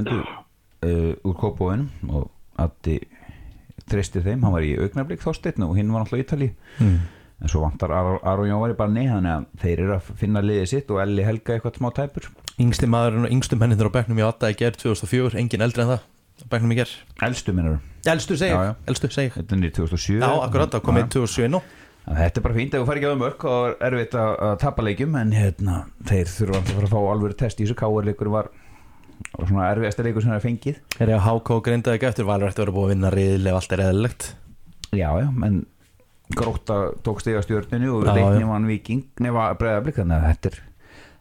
treystir 3.92 4.24
þeim, 4.26 4.44
hann 4.46 4.56
var 4.56 4.66
í 4.66 4.74
augnablík 4.80 5.22
Þorsteinn 5.24 5.66
og 5.68 5.76
hinn 5.78 5.92
var 5.94 6.04
náttúrulega 6.06 6.24
í 6.24 6.26
Ítali 6.26 6.48
mm. 6.80 6.98
en 7.44 7.52
svo 7.52 7.62
vantar 7.66 7.92
Ar- 7.94 8.22
Aron 8.24 8.50
Jóvari 8.50 8.78
bara 8.80 8.94
nei 8.96 9.06
þannig 9.12 9.34
að 9.36 9.46
þeir 9.62 9.84
eru 9.86 9.96
að 9.98 10.12
finna 10.22 10.42
liðið 10.46 10.68
sitt 10.72 10.92
og 10.96 11.02
Elli 11.04 11.26
Helga 11.28 11.56
eitthvað 11.58 11.80
smá 11.82 11.90
tæpur. 12.00 12.30
Yngsti 12.62 12.88
maðurinn 12.90 13.28
og 13.28 13.34
yngstum 13.36 13.62
hennindur 13.66 13.92
á 13.92 13.96
bekknum 14.00 14.22
í 14.22 14.26
Atta 14.26 14.52
í 14.54 14.58
gær 14.60 14.78
2004, 14.80 15.36
engin 15.42 15.66
eldri 15.66 15.84
en 15.84 15.92
það 15.94 16.06
á 16.06 16.46
bekknum 16.56 16.72
í 16.74 16.80
gær. 16.80 16.94
Elstu 17.28 17.54
minnur, 17.56 17.80
Elstu 18.06 18.38
seg, 18.38 18.54
Já, 18.54 18.62
já. 18.70 18.74
elstu 18.92 19.10
seg 19.12 19.34
þetta 19.36 19.58
er 19.58 19.74
2007 19.80 20.20
Já, 20.22 20.30
akkurat, 20.46 20.72
það 20.76 20.84
komið 20.88 21.12
2007 21.20 21.52
nú. 21.56 21.62
Að 22.06 22.20
Þetta 22.22 22.38
er 22.38 22.44
bara 22.46 22.54
fínt 22.56 22.76
ef 22.78 22.82
þú 22.84 22.86
fær 22.86 23.00
ekki 23.00 23.10
á 23.10 23.18
mörg 23.18 23.46
og 23.50 23.64
er 23.82 23.94
erfitt 23.96 24.16
að, 24.22 24.32
að 24.46 24.52
tapa 24.62 24.84
leikjum 24.86 25.16
en 25.18 25.32
hérna, 25.34 25.78
þeir 26.06 26.28
þurfa 26.30 26.60
að 26.60 26.68
fara 26.76 26.86
að 26.86 26.92
fá 26.92 27.00
alvöru 27.16 27.38
test 27.40 27.58
í 27.62 27.66
þessu. 27.66 27.78
Káarleikur 27.80 28.30
var, 28.30 28.52
var 29.36 29.50
svona 29.50 29.70
erfiðasta 29.72 30.06
leikur 30.06 30.24
sem 30.24 30.34
það 30.34 30.40
er 30.40 30.46
fengið. 30.46 30.82
Er 31.00 31.12
ég 31.12 31.18
að 31.18 31.26
háká 31.26 31.58
grindaði 31.68 32.00
ekki 32.00 32.10
eftir? 32.10 32.28
Valur 32.28 32.52
ætti 32.52 32.62
að 32.62 32.66
vera 32.66 32.76
búið 32.76 32.86
að 32.86 32.94
vinna 32.94 33.12
riðil 33.14 33.50
ef 33.50 33.58
allt 33.60 33.76
er 33.76 33.84
eðlilegt? 33.86 34.30
Já, 34.96 35.10
já, 35.22 35.28
en 35.48 35.58
gróta 36.36 36.78
tók 37.06 37.22
stiga 37.22 37.44
stjórninu 37.46 37.92
og 38.00 38.08
já. 38.10 38.48
vann 38.50 38.70
viking 38.70 39.04
nefa 39.22 39.50
bregðarblik 39.60 40.00
þannig 40.00 40.16
að 40.16 40.30
þetta 40.32 40.50
er 40.50 40.62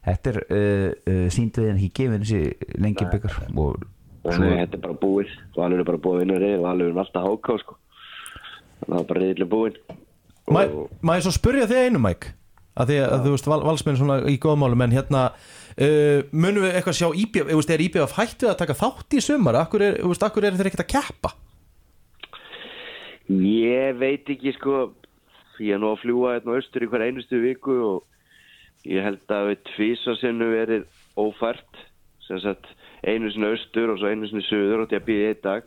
þetta 0.05 0.31
er 0.31 0.39
uh, 0.45 0.87
uh, 1.11 1.27
síndið 1.33 1.67
en 1.71 1.81
ekki 1.81 1.91
gefin 1.99 2.25
þessi 2.25 2.79
lengi 2.81 3.09
byggar 3.11 3.37
og 3.53 3.83
að 4.25 4.47
þetta 4.47 4.79
er 4.79 4.85
bara 4.87 4.97
búið. 5.01 5.35
Valur 5.57 5.83
er 5.83 5.89
bara 5.89 6.01
búið 6.01 6.17
að 6.17 6.25
vinna 6.25 6.39
riðl 6.41 6.65
Valur 6.65 6.93
er 6.93 7.03
alltaf 7.03 7.27
háká 7.29 7.59
sko. 7.61 7.77
Þannig 8.81 8.87
að 8.87 8.95
það 8.95 9.03
er 9.03 9.11
bara 9.11 9.25
riðli 9.25 9.51
búin 9.51 9.77
Má 10.45 10.61
og 10.61 10.91
má 11.01 11.15
ég 11.17 11.25
svo 11.25 11.33
spyrja 11.33 11.69
þig 11.69 11.87
einu 11.89 12.01
Mike 12.05 12.35
að 12.75 12.91
því 12.91 12.99
að 13.07 13.27
þú 13.27 13.35
veist 13.35 13.51
val, 13.51 13.61
valsmenn 13.69 14.01
svona 14.01 14.19
í 14.31 14.37
góðmálum 14.43 14.85
en 14.87 14.97
hérna 14.97 15.23
uh, 15.31 16.21
munum 16.33 16.67
við 16.67 16.75
eitthvað 16.75 16.99
sjá 16.99 17.09
IBF, 17.23 17.49
þú 17.51 17.61
veist, 17.61 17.73
er 17.75 17.87
IBF 17.87 18.19
hætt 18.19 18.45
við 18.45 18.53
að 18.53 18.61
taka 18.63 18.79
þátt 18.83 19.17
í 19.17 19.23
sumar, 19.25 19.61
akkur 19.63 19.87
er, 19.87 20.01
er 20.03 20.59
þeir 20.59 20.71
ekkert 20.73 20.85
að 20.87 20.93
keppa? 20.97 21.35
Ég 23.31 23.97
veit 23.97 24.29
ekki 24.29 24.53
sko 24.59 24.91
ég 25.63 25.77
er 25.77 25.81
nú 25.81 25.93
að 25.93 26.03
fljúa 26.03 26.35
hérna 26.35 26.55
á 26.55 26.59
austur 26.59 26.85
í 26.85 26.89
hver 26.91 27.05
einustu 27.07 27.41
viku 27.43 27.77
og 27.87 28.89
ég 28.89 29.05
held 29.05 29.33
að 29.33 29.53
við 29.53 29.63
tvísa 29.71 30.17
sinnu 30.21 30.51
verið 30.51 30.85
ófært 31.17 31.83
sem 32.27 32.41
sagt 32.43 32.67
einu 33.05 33.31
sinni 33.33 33.53
austur 33.53 33.93
og 33.93 34.01
svo 34.01 34.11
einu 34.11 34.29
sinni 34.29 34.45
suður 34.49 34.85
og 34.85 34.93
að 34.93 35.07
býða 35.07 35.31
eitt 35.31 35.43
dag. 35.45 35.67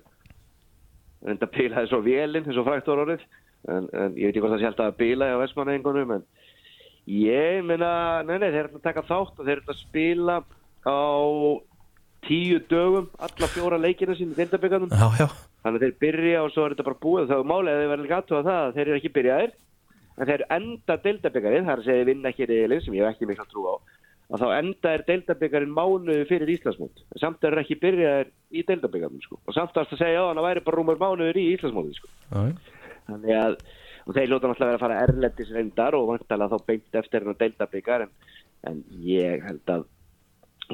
Enda 1.27 1.49
bílaði 1.49 1.89
svo 1.91 2.01
vélinn 2.05 2.45
eins 2.45 2.59
og 2.59 2.67
frækt 2.67 2.89
orðið 2.93 3.23
en, 3.71 3.87
en 3.89 4.17
ég 4.17 4.27
veit 4.27 4.35
ekki 4.35 4.43
hvort 4.43 4.55
það 4.55 4.63
sé 4.63 4.69
alltaf 4.69 4.91
að 4.91 4.99
bíla 5.01 5.31
á 5.33 5.41
Vestmannaengunum 5.41 6.13
en 6.17 6.27
ég 7.07 7.63
meina, 7.65 7.89
nei 8.27 8.37
nei 8.37 8.49
þeir 8.51 8.63
eru 8.65 8.79
að 8.79 8.85
taka 8.85 9.05
þátt 9.07 9.39
og 9.39 9.45
þeir 9.45 9.57
eru 9.61 9.73
að 9.73 9.81
spila 9.81 10.37
á 10.87 11.07
tíu 12.27 12.59
dögum 12.69 13.07
alla 13.23 13.49
fjóra 13.53 13.79
leikina 13.79 14.15
sín 14.17 14.33
í 14.33 14.37
já, 15.21 15.27
Þannig 15.63 15.79
að 15.79 15.85
þeir 15.85 15.95
byrja 16.01 16.41
og 16.43 16.51
svo 16.53 16.65
er 16.65 16.73
þetta 16.75 16.87
bara 16.87 17.03
búið. 17.03 17.29
Þá 17.29 17.37
er 17.37 17.47
málið 17.51 17.71
að 17.71 17.79
þeir 17.81 17.91
verður 17.91 18.05
líka 18.05 18.19
aðtöða 18.21 18.43
það 18.47 18.63
að 18.65 18.75
þeir 18.77 18.87
eru 18.87 18.97
ekki 18.99 19.13
byrjaðir 19.17 19.55
en 20.17 20.29
þeir 20.31 20.43
enda 20.57 20.97
deildabyggarinn 21.05 21.67
þar 21.67 21.81
að 21.81 21.89
þeir 21.91 22.09
vinna 22.09 22.31
ekki 22.31 22.47
reyðilinn 22.49 22.83
sem 22.83 22.97
ég 22.97 23.05
hef 23.05 23.15
ekki 23.15 23.29
mikla 23.29 23.47
trú 23.51 23.65
á 23.69 23.75
að 24.27 24.43
þá 24.43 24.47
enda 24.57 24.91
er 24.91 25.03
deildabyggarinn 25.07 25.75
mánuði 25.75 26.23
fyrir 26.27 26.51
Íslandsmót. 26.51 27.03
En 27.15 27.21
samt 27.21 27.45
er 27.47 27.61
ekki 27.61 27.77
byrjaðir 27.79 28.31
í 28.51 28.63
deildabyggarinn 28.67 29.23
sko. 29.23 29.39
og 29.45 29.55
samt 29.55 29.77
að 29.79 29.93
segja 29.95 30.23
að 30.25 30.33
það 30.33 30.47
væri 30.47 30.63
bara 30.65 30.79
rúmur 30.81 30.99
mánuður 30.99 31.39
í 31.39 31.45
Íslandsmóti 31.53 31.95
sko. 31.95 32.11
Að 34.07 34.11
og 34.11 34.15
þeir 34.15 34.29
lóta 34.31 34.49
náttúrulega 34.49 34.71
vera 34.71 34.77
að 34.77 34.83
fara 34.85 35.01
erlendis 35.03 35.51
reyndar 35.51 35.97
og 35.97 36.07
vantalega 36.13 36.55
þá 36.55 36.67
beint 36.69 36.97
eftir 37.01 37.23
hennar 37.23 37.39
deildabyggar 37.41 38.05
en, 38.05 38.13
en 38.69 38.81
ég 39.03 39.43
held 39.43 39.73
að 39.73 39.85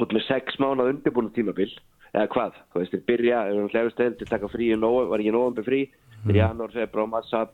út 0.03 0.13
með 0.13 0.25
sex 0.27 0.59
mánuð 0.61 0.91
undirbúinu 0.93 1.33
tímabil 1.33 1.69
eða 2.13 2.27
hvað, 2.29 2.59
þú 2.71 2.81
veist, 2.81 2.93
þeir 2.93 3.05
byrja 3.09 3.39
ef 3.49 3.55
við 3.57 3.73
hlægust 3.73 4.03
eða 4.03 4.17
til 4.19 4.29
taka 4.29 4.49
frí 4.53 4.69
í 4.69 4.77
nóvember, 4.77 5.09
var 5.09 5.23
ekki 5.23 5.33
nóvember 5.33 5.65
frí 5.65 5.81
þeir 6.23 6.39
janúar, 6.39 6.75
februar, 6.75 7.09
massa 7.09 7.47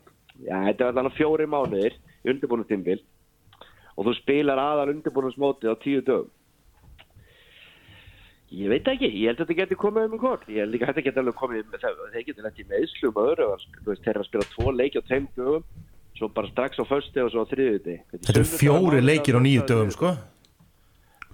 já, 0.44 0.56
þetta 0.68 0.84
er 0.84 0.90
allan 0.92 1.16
fjóri 1.16 1.48
mánuðir 1.48 1.96
í 1.96 2.32
undirbúinu 2.34 2.68
tímabil 2.68 3.00
og 3.96 4.06
þú 4.08 4.16
spilar 4.20 4.60
aðal 4.60 4.92
undirbúinusmótið 4.92 5.72
á 5.72 5.76
tíu 5.80 6.04
dögum 6.04 6.28
ég 8.50 8.70
veit 8.72 8.88
ekki, 8.90 9.08
ég 9.08 9.30
held 9.30 9.38
að 9.38 9.44
þetta 9.44 9.58
geti 9.60 9.78
komið 9.78 10.08
um 10.08 10.20
hvort, 10.20 10.48
ég 10.50 10.64
held 10.64 10.74
líka 10.74 10.88
að 10.88 10.92
þetta 10.92 11.06
geti 11.06 11.22
alveg 11.22 11.38
komið 11.38 11.62
með 11.70 11.84
það, 11.84 12.02
þeir 12.14 12.26
geti 12.26 12.44
lett 12.46 12.58
í 12.58 12.66
meðslum 12.70 13.20
og 13.20 13.30
öðru, 13.30 13.48
þeir 13.86 14.10
eru 14.12 14.22
að 14.22 14.28
spila 14.28 14.48
tvo 14.54 14.74
leiki 14.74 15.00
á 15.00 15.02
tveim 15.06 15.28
dögum, 15.36 15.66
svo 16.18 16.30
bara 16.34 16.50
strax 16.50 16.82
á 16.82 16.84
föstu 16.90 17.24
og 17.24 17.30
svo 17.32 17.44
á 17.46 17.50
þriðuti 17.50 17.96
Þetta 18.16 18.34
eru 18.34 18.48
fjóri 18.50 19.04
leikir 19.04 19.38
á 19.38 19.40
nýju 19.44 19.68
dögum, 19.70 19.94
sko 19.94 20.12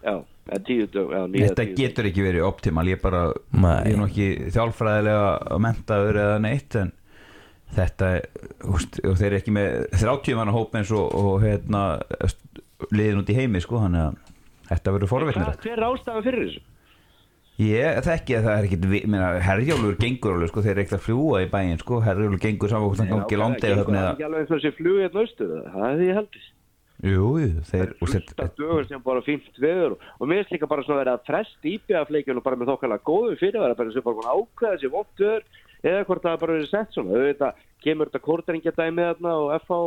Já, 0.05 0.15
eða 0.53 0.61
tíu 0.69 0.91
dögum 0.93 1.39
þetta 1.41 1.67
getur 1.73 2.11
ekki 2.13 2.27
verið 2.29 2.47
optimal 2.51 2.87
ég 2.91 3.01
bara, 3.03 3.25
Nei. 3.57 3.81
ég 3.89 3.97
er 3.97 3.99
nú 4.03 4.07
ekki 4.11 4.29
þjálfræðilega 4.55 5.59
mentaður 5.65 6.21
eða 6.27 6.39
neitt 6.45 6.79
en 6.83 6.95
þetta 7.77 8.13
er, 8.21 8.29
úst, 8.71 9.01
og 9.03 9.17
þeir 9.19 9.31
eru 9.33 9.41
ekki 9.41 9.57
með 9.57 9.89
30 9.97 10.39
manna 10.39 10.55
hóp 10.55 10.77
eins 10.79 10.93
og, 10.95 11.09
og 11.17 11.41
hérna, 11.43 11.83
liðin 12.93 13.25
út 13.25 13.33
í 13.33 13.41
heimi 13.41 13.65
sko, 13.65 13.81
þannig 13.83 14.05
að 14.05 14.25
Þetta 14.67 14.95
verður 14.97 15.11
forvitnir 15.11 15.47
Hva, 15.47 15.59
hver 15.63 15.77
er 15.77 15.87
ástæðan 15.87 16.25
fyrir 16.27 16.45
þessu? 16.47 16.63
Ég 17.57 18.03
þekki 18.05 18.35
að 18.37 18.47
það 18.47 18.59
er 18.59 18.67
meina, 19.09 19.29
Herjólfur 19.41 19.95
gengur 20.01 20.35
alveg 20.37 20.51
sko, 20.51 20.65
þeir 20.65 20.75
eru 20.75 20.83
ekkert 20.83 20.99
að 20.99 21.07
fljúa 21.07 21.39
í 21.41 21.47
bæinn 21.55 21.79
sko, 21.81 22.03
Herjólfur 22.05 22.43
gengur 22.43 22.73
saman 22.73 22.91
hvort 22.91 23.01
hann 23.01 23.13
gangi 23.15 23.39
það 23.41 23.71
eða 23.71 23.87
er 24.03 24.11
ekki 24.11 24.27
alveg 24.27 24.51
þessi 24.51 24.73
flug 24.77 24.99
hérna 25.01 25.23
austur 25.23 25.55
það 25.73 25.87
er 25.87 25.97
því 25.97 26.11
ég 26.11 26.21
held 26.21 26.37
Jú, 27.05 27.31
þeir 27.69 27.91
af 28.01 28.53
dögur 28.57 28.87
sem 28.89 29.03
bara 29.05 29.23
fínt 29.25 29.59
veður 29.61 29.97
og, 29.97 30.23
mér 30.29 30.39
finnst 30.41 30.53
líka 30.55 30.69
bara 30.69 30.85
svona 30.85 31.03
verið 31.03 31.13
að 31.13 31.27
frest 31.29 31.67
íbjöðafleikjun 31.73 32.41
og 32.41 32.47
bara 32.47 32.57
með 32.61 32.71
þokkarlega 32.73 33.05
góðu 33.09 33.35
fyrirværa 33.41 33.77
bara 33.77 33.93
sem 33.93 34.07
bara 34.07 34.31
að 34.33 34.41
ákveða 34.41 34.79
vott 34.95 35.21
veður 35.21 35.45
eða 35.83 36.07
hvort 36.09 36.25
það 36.25 36.39
bara 36.45 36.57
verið 36.57 36.71
sett 36.71 36.97
svona 36.97 37.19
auðvitað 37.19 37.61
kemur 37.85 38.09
þetta 38.09 38.25
þarna 39.11 39.35
og 39.43 39.53
FH 39.59 39.81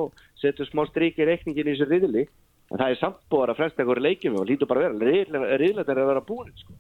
setur 0.43 0.69
smá 0.69 0.83
strík 0.89 1.17
í 1.17 1.27
reikningin 1.29 1.71
í 1.71 1.73
þessu 1.73 1.89
riðli 1.89 2.27
en 2.69 2.77
það 2.77 2.93
er 2.93 3.01
samt 3.01 3.25
búin 3.33 3.49
að 3.55 3.59
fresta 3.63 3.81
einhverju 3.81 4.05
leikjum 4.05 4.37
og 4.37 4.45
lítur 4.49 4.69
bara 4.69 4.85
að 4.91 5.01
vera 5.01 5.57
riðlega 5.57 5.95
er 5.95 6.03
að 6.03 6.11
vera 6.13 6.25
búin 6.29 6.53
sko. 6.61 6.77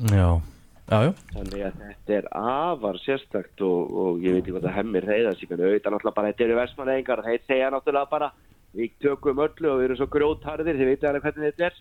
Já, 0.00 0.40
já, 0.88 0.98
já. 1.04 1.12
Þannig 1.34 1.64
að 1.66 1.82
þetta 1.82 2.14
er 2.16 2.28
afar 2.38 2.98
sérstakt 3.02 3.60
og, 3.66 3.92
og 3.92 4.24
ég 4.24 4.34
veit 4.34 4.42
ekki 4.42 4.54
hvað 4.54 4.66
það 4.68 4.78
hemmir 4.78 5.06
reyða 5.08 5.34
sig 5.36 5.52
en 5.52 5.60
auðvitað 5.60 5.94
náttúrulega 5.94 6.16
bara 6.16 6.32
þetta 6.32 6.44
eru 6.46 6.58
versmannegingar 6.58 7.24
þeir 7.26 7.46
segja 7.46 7.70
náttúrulega 7.74 8.12
bara 8.12 8.30
við 8.72 8.94
tökum 9.04 9.42
öllu 9.44 9.72
og 9.72 9.80
við 9.80 9.86
erum 9.86 10.00
svo 10.00 10.08
grótharðir 10.14 10.78
þið 10.80 10.90
veitir 10.90 11.10
alveg 11.10 11.26
hvernig 11.26 11.52
þetta 11.52 11.68
er. 11.68 11.80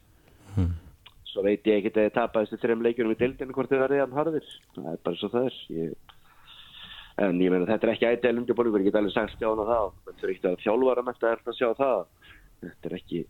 Svo 1.31 1.45
veit 1.45 1.67
ég 1.67 1.77
ekki 1.79 1.93
að 1.93 2.01
þið 2.01 2.15
tapa 2.17 2.43
þessu 2.43 2.59
þreim 2.59 2.81
leikjunum 2.83 3.13
í 3.15 3.19
dildinu 3.21 3.55
hvort 3.55 3.71
þið 3.71 3.83
verðið 3.85 4.01
hann 4.03 4.17
harðir. 4.19 4.49
Það 4.75 4.89
er 4.91 5.03
bara 5.05 5.19
svo 5.21 5.29
það 5.31 5.45
er. 5.47 5.59
Ég... 5.77 6.17
en 7.23 7.41
ég 7.41 7.53
meina 7.53 7.69
þetta 7.69 7.87
er 7.87 7.93
ekki 7.93 8.09
ætið 8.09 8.41
undirbúning 8.41 8.75
við 8.75 8.89
getum 8.89 9.05
alveg 9.05 9.15
sagt 9.15 9.37
stjána 9.37 9.67
það 9.69 9.93
þetta 10.09 10.25
er 10.27 10.33
ekkert 10.33 10.49
að 10.51 10.63
þjálfara 10.65 11.05
mætt 11.07 11.23
að 11.23 11.37
erfa 11.37 11.53
að 11.53 11.59
sjá 11.61 11.69
það. 11.79 12.01
Þetta 12.65 12.89
er 12.89 12.97
ekki 12.99 13.21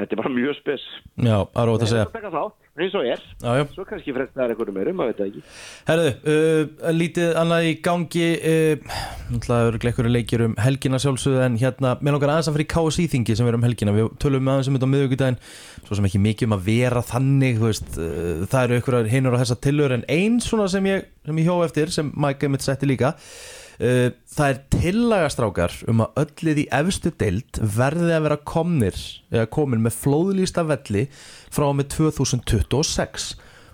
þetta 0.00 0.16
er 0.16 0.20
bara 0.20 0.32
mjög 0.34 0.56
spes. 0.58 0.84
Já, 1.20 1.36
það 1.44 1.60
er 1.62 1.70
ótt 1.72 1.84
að 1.84 1.90
segja. 1.92 2.04
Það 2.04 2.04
er 2.04 2.08
að 2.08 2.16
taka 2.16 2.30
þá, 2.34 2.70
eins 2.80 2.96
og 2.96 3.06
er 3.06 3.22
Já, 3.40 3.50
já. 3.58 3.64
Svo 3.74 3.84
kannski 3.88 4.14
frestaðar 4.16 4.54
einhverju 4.54 4.74
meirum, 4.76 4.96
maður 4.98 5.12
veit 5.12 5.20
það 5.20 5.28
ekki. 5.30 5.42
Herðu, 5.90 6.10
uh, 6.32 6.88
lítið 6.96 7.38
annað 7.40 7.68
í 7.68 7.74
gangi 7.84 8.26
uh, 8.50 8.96
Náttúrulega 9.30 9.70
eru 9.70 9.80
einhverju 9.90 10.14
leikjur 10.16 10.44
um 10.48 10.56
helgina 10.64 11.00
sjálfsögðu 11.02 11.44
En 11.46 11.60
hérna, 11.60 11.94
mér 12.00 12.16
langar 12.16 12.34
aðeins 12.34 12.50
að 12.50 12.58
fyrir 12.58 12.70
KSI-þingi 12.74 13.38
sem 13.38 13.50
er 13.50 13.58
um 13.58 13.68
helgina. 13.68 13.96
Við 13.96 14.10
tölum 14.22 14.46
með 14.46 14.56
aðeins 14.56 14.72
um 14.72 14.78
þetta 14.78 14.90
á 14.90 14.94
miðvíkudaginn 14.94 15.40
Svo 15.84 15.98
sem 15.98 16.10
ekki 16.10 16.24
mikið 16.26 16.50
um 16.50 16.56
að 16.58 16.66
vera 16.70 17.04
þannig 17.12 17.62
veist, 17.62 17.94
uh, 17.96 18.44
Það 18.50 18.66
eru 18.66 18.80
einhverjar 18.80 19.14
hinur 19.14 19.38
á 19.38 19.40
þessa 19.44 19.60
tillögur 19.68 19.96
En 20.00 20.06
einn 20.10 20.40
svona 20.44 20.68
sem 20.72 20.90
ég, 20.90 21.08
sem 21.28 21.42
ég 21.42 21.50
hjó 21.50 21.60
eftir 21.66 21.94
Sem 21.94 22.12
Mike 22.16 22.48
Emmett 22.48 22.66
setti 22.66 22.88
líka 22.88 23.14
uh, 23.14 23.59
Það 23.80 24.46
er 24.50 24.58
tillagastrákar 24.74 25.74
um 25.88 26.02
að 26.04 26.18
öllið 26.24 26.58
í 26.60 26.66
efstu 26.80 27.12
deild 27.16 27.60
verði 27.78 28.12
að 28.12 28.26
vera 28.26 28.36
komnir 28.50 28.98
eða 29.32 29.46
komin 29.56 29.80
með 29.86 29.96
flóðlýsta 30.02 30.66
velli 30.68 31.06
frá 31.48 31.70
með 31.72 31.88
2026 31.96 33.30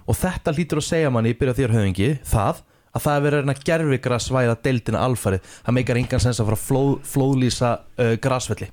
og 0.07 0.15
þetta 0.21 0.55
lítur 0.55 0.79
að 0.79 0.87
segja 0.93 1.11
manni 1.11 1.33
í 1.35 1.39
byrja 1.41 1.57
þér 1.59 1.75
höfingi 1.75 2.11
það 2.23 2.63
að 2.97 3.03
það 3.05 3.17
er 3.19 3.25
verið 3.27 3.37
að 3.37 3.43
reyna 3.45 3.57
gerfikra 3.69 4.19
svæða 4.23 4.55
deildina 4.65 5.01
alfarið. 5.05 5.49
Það 5.67 5.75
meikar 5.77 5.99
engan 6.01 6.23
sens 6.25 6.39
að 6.41 6.47
fara 6.49 6.61
flóð, 6.63 6.93
flóðlýsa 7.11 7.73
uh, 8.01 8.13
grasvelli. 8.25 8.69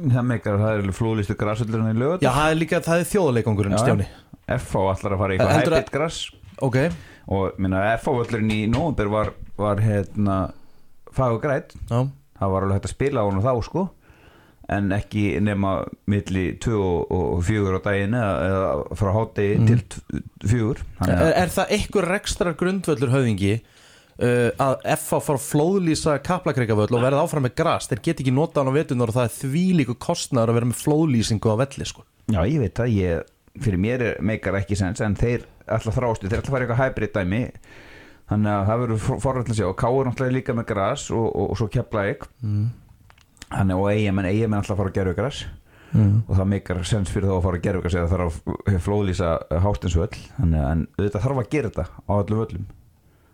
Það 0.00 0.24
meikar 0.26 0.56
að 0.56 0.64
það 0.64 0.78
eru 0.80 0.94
flúlistu 0.96 1.36
græsvöldurinn 1.38 1.92
í 1.92 1.98
lögut 2.00 2.22
Já, 2.24 2.30
það 2.32 2.50
er 2.54 2.58
líka, 2.58 2.78
það 2.82 3.02
er 3.04 3.08
þjóðuleikongurinn 3.12 3.76
Stjáni. 3.78 4.06
FH 4.56 4.80
allar 4.88 5.14
að 5.14 5.20
fara 5.20 5.34
í 5.34 5.36
eitthvað 5.36 5.52
Heldurðu 5.58 5.76
að- 5.76 5.82
hybrid 5.82 5.92
græs 5.98 6.20
Ok, 6.62 6.78
og 7.36 7.60
minna 7.62 7.82
FH 7.98 8.14
völlurinn 8.22 8.54
í 8.56 8.58
nóvember 8.72 9.10
var, 9.12 9.30
var 9.64 9.80
hérna 9.84 10.36
fagur 11.12 11.40
grætt 11.42 11.74
já, 11.90 11.98
það 12.40 12.54
var 12.54 12.64
alveg 12.66 12.78
hægt 12.80 12.88
að 12.90 12.94
spila 12.96 13.22
á 13.22 13.28
hann 13.28 13.42
þá 13.44 13.52
sko. 13.68 13.88
En 14.72 14.92
ekki 14.94 15.24
nema 15.42 15.72
milli 16.08 16.44
2 16.62 16.76
og, 16.80 17.10
og 17.12 17.40
4 17.44 17.76
á 17.76 17.80
daginn 17.84 18.14
eða, 18.16 18.68
frá 18.96 19.10
hátegi 19.12 19.56
Mhm. 19.58 19.66
til 19.68 19.82
4 20.48 20.84
er, 21.10 21.32
er 21.42 21.50
það 21.52 21.72
einhver 21.76 22.06
rekstrar 22.08 22.54
grundvöllur 22.56 23.10
höfingi 23.12 23.50
uh, 23.58 24.50
að 24.62 24.86
FH 24.94 25.18
fara 25.26 25.40
að 25.40 25.48
flóðlýsa 25.50 26.14
kaplakreikavöll 26.24 26.94
og 26.94 27.02
verða 27.04 27.24
áfram 27.26 27.44
með 27.48 27.56
gras? 27.58 27.90
Þeir 27.90 28.02
get 28.06 28.22
ekki 28.22 28.32
nota 28.32 28.62
hann 28.62 28.70
á 28.72 28.78
vetunar 28.78 29.10
og 29.12 29.18
það 29.18 29.28
er 29.28 29.36
því 29.42 29.64
líku 29.82 29.98
kostnaður 29.98 30.54
að 30.54 30.58
vera 30.60 30.70
með 30.70 30.80
flóðlýsingu 30.86 31.52
á 31.52 31.56
velli 31.66 31.88
sko. 31.90 32.06
Já, 32.32 32.40
ég 32.46 32.62
veit 32.62 32.74
það, 32.78 32.94
ég, 33.02 33.32
fyrir 33.66 33.82
mér 33.82 34.06
er, 34.08 34.16
meikar 34.24 34.56
ekki 34.62 34.78
sens 34.78 35.02
en 35.04 35.18
þeir 35.18 35.44
alltaf 35.66 35.98
þrástu, 35.98 36.30
þeir 36.30 36.38
alltaf 36.40 36.54
fara 36.54 36.64
eitthvað 36.68 36.84
hybrid 36.86 37.12
dæmi 37.18 37.42
þannig 38.32 38.52
að 38.52 38.68
það 38.68 38.84
verður 38.84 39.22
forrætt 39.24 39.50
að 39.52 39.58
sjá 39.60 39.66
og 39.68 39.78
Káur 39.80 40.08
náttúrulega 40.08 40.36
líka 40.38 40.56
með 40.58 40.68
gras 40.72 41.08
og, 41.14 41.26
og, 41.30 41.50
og 41.52 41.58
svo 41.60 41.68
kepla 41.72 42.06
ykk 42.12 42.28
mm. 42.42 42.68
og 43.76 43.88
eigamenn, 43.92 44.30
eigamenn 44.30 44.62
alltaf 44.62 44.80
fara 44.80 44.92
að 44.94 45.00
gerðu 45.00 45.18
gras 45.20 45.44
Mm. 45.92 46.22
og 46.24 46.38
það 46.38 46.46
meikar 46.48 46.78
sens 46.88 47.10
fyrir 47.12 47.28
þá 47.28 47.34
að 47.34 47.42
fara 47.44 47.58
að 47.58 47.64
gerðu 47.66 47.80
gras 47.84 47.94
eða 48.00 48.08
þarf 48.08 48.36
að 48.48 48.76
flóðlýsa 48.80 49.32
hástinsvöll 49.60 50.14
þannig 50.38 50.62
að 50.62 50.70
en 50.70 50.84
auðvitað 50.96 51.24
þarf 51.26 51.40
að 51.42 51.50
gera 51.52 51.68
þetta 51.68 51.84
á 52.08 52.12
öllum 52.14 52.38
völlum 52.40 52.62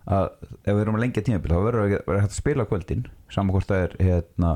að 0.09 0.27
ef 0.65 0.73
við 0.73 0.81
erum 0.83 0.97
að 0.97 1.03
lengja 1.05 1.25
tímabil 1.25 1.53
þá 1.53 1.59
verður 1.67 1.83
að 1.83 1.95
vera 2.09 2.23
hægt 2.25 2.33
að 2.33 2.41
spila 2.41 2.67
kvöldin 2.69 3.05
saman 3.33 3.55
hvort 3.55 3.69
það 3.69 3.85
er 3.85 3.97
hérna 4.09 4.53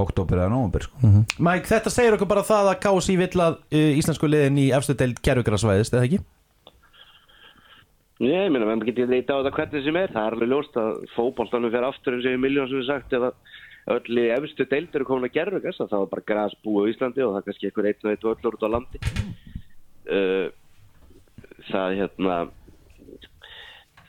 oktober 0.00 0.40
eða 0.40 0.52
nóvember 0.52 0.86
sko. 0.86 1.00
Mm 1.02 1.24
Mike, 1.48 1.68
þetta 1.70 1.92
segir 1.92 2.16
okkur 2.16 2.30
bara 2.30 2.46
það 2.46 2.70
að 2.70 2.80
KSI 2.84 3.16
vill 3.18 3.44
að 3.44 3.58
uh, 3.60 3.90
íslensku 3.98 4.30
liðin 4.30 4.62
í 4.62 4.68
efstu 4.76 4.96
deild 4.98 5.20
gerfugrasvæðist, 5.26 5.96
eða 5.96 6.08
ekki? 6.08 6.22
Ég 8.22 8.50
meina, 8.52 8.66
maður 8.68 8.92
getur 8.92 9.10
leita 9.10 9.34
á 9.34 9.42
þetta 9.42 9.56
hvernig 9.56 9.84
sem 9.84 9.96
er. 9.98 10.12
Það 10.14 10.26
er 10.26 10.36
alveg 10.36 10.50
ljóst 10.52 10.76
að 10.78 10.90
fótballstanum 11.16 11.72
fer 11.74 11.86
aftur 11.88 12.14
eins 12.14 12.26
og 12.28 12.36
í 12.36 12.42
miljón 12.44 12.68
sem 12.70 12.78
við 12.78 12.86
sagt 12.86 13.16
ef 13.16 13.24
öll 13.94 14.18
í 14.22 14.26
efstu 14.32 14.66
deild 14.70 14.94
eru 14.94 15.06
komin 15.08 15.26
að 15.26 15.34
gerðu 15.34 15.62
þess 15.64 15.82
að 15.82 15.90
það 15.90 16.04
var 16.04 16.12
bara 16.12 16.28
græs 16.30 16.54
búið 16.64 16.86
á 16.86 16.90
Íslandi 16.92 17.24
og 17.24 17.32
það 17.32 17.40
er 17.40 17.46
kannski 17.48 17.68
einhver 17.68 17.88
einn 17.90 18.04
og 18.04 18.12
einn 18.12 18.22
og 18.22 18.36
öllur 18.36 18.56
út 18.56 18.64
á 18.64 18.74
landi. 18.74 19.00
Uh, 20.04 20.46
það 21.72 21.96
hérna 21.98 22.38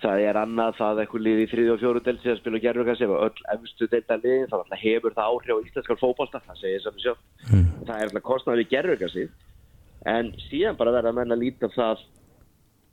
það 0.05 0.23
er 0.29 0.39
annað 0.39 0.77
það 0.77 0.91
að 0.91 1.01
eitthvað 1.03 1.25
lið 1.25 1.41
í 1.41 1.49
þriði 1.49 1.73
og 1.73 1.81
fjóru 1.81 2.01
deild 2.05 2.21
sem 2.21 2.37
spila 2.37 2.61
gerðu 2.61 2.85
þess 2.91 3.05
ef 3.07 3.13
öll 3.17 3.45
efstu 3.55 3.87
deilda 3.89 4.19
liðin 4.21 4.49
þá 4.51 4.57
alltaf 4.59 4.83
hefur 4.85 5.15
það 5.17 5.31
áhrif 5.31 5.55
á 5.55 5.63
íslenskar 5.65 6.01
fótballsta 6.03 6.43
það 6.45 6.61
segir 6.61 6.83
sem 6.85 6.99
sjálf. 7.01 7.21
Mm. 7.49 7.69
Það 7.87 7.95
er 7.95 8.09
alltaf 8.09 8.27
kostnaður 8.29 8.61
í 8.61 8.67
gerðu 8.69 8.97
þess 9.01 9.29
en 10.05 10.29
síðan 10.45 10.77
bara 10.77 10.93
verða 10.93 11.23
að 11.25 11.39
líta 11.41 11.65
á 11.65 11.73
það 11.73 12.03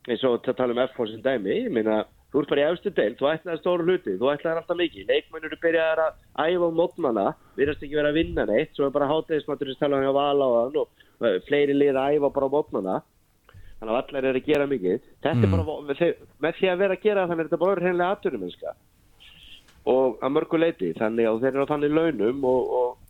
eins 0.08 0.24
og 0.26 0.40
að 0.40 0.56
tala 0.58 0.74
um 0.74 0.82
FH 0.88 1.06
sem 1.12 1.22
dæmi, 1.22 1.54
ég 1.66 1.70
meina 1.74 2.02
þú 2.32 2.40
ert 2.42 2.48
bara 2.50 2.62
í 2.62 2.66
efstu 2.72 2.90
deild, 2.96 3.18
þú 3.20 3.28
ætlaði 3.28 3.60
stóru 3.60 3.84
hluti 3.86 4.14
þú 4.18 4.30
ætlaði 4.32 4.62
alltaf 4.62 4.78
mikið, 4.80 5.08
leikmennur 5.12 5.50
eru 5.52 5.58
byrjaðar 5.62 6.00
að 6.06 6.12
æfa 6.48 6.68
á 6.72 6.78
mótmanna, 6.80 7.26
virðast 7.58 7.82
ekki 7.84 7.98
vera 7.98 8.10
að 8.12 8.18
vinna 8.18 8.46
neitt, 8.48 8.72
svo 8.74 8.86
er 8.88 8.94
bara 8.94 9.10
hátegismatur 9.12 9.68
sem 9.72 9.80
tala 9.82 10.00
um 10.00 10.06
hjá 10.06 10.14
vala 10.16 10.48
á 10.48 10.52
þann 10.62 10.78
og 10.82 10.88
uh, 11.22 11.36
fleiri 11.48 11.76
lið 11.76 11.98
að 12.00 12.16
æfa 12.16 12.32
bara 12.38 12.48
á 12.48 12.54
mótmanna 12.56 12.96
þannig 13.82 13.92
að 13.92 14.00
allir 14.00 14.28
eru 14.30 14.40
að 14.40 14.46
gera 14.48 14.66
mikið. 14.70 15.06
Þetta 15.26 15.34
Mm. 15.42 15.44
er 15.44 15.64
bara, 15.66 16.16
með, 16.40 16.58
því 16.58 16.68
að 16.72 16.82
vera 16.82 16.94
að 16.96 17.02
gera 17.02 17.26
þannig 17.26 17.42
er 17.42 17.48
þetta 17.50 17.62
bara 17.62 17.80
reynilega 17.82 18.10
aðturuminnska 18.16 18.74
og 19.92 20.20
að 20.22 20.32
mörgu 20.36 20.58
leiti 20.62 20.92
þannig 20.94 21.26
að 21.26 21.40
þeir 21.42 21.52
eru 21.56 21.64
á 21.66 21.70
þannig 21.72 21.96
launum 21.96 22.44
og, 22.46 22.74
og 22.78 23.01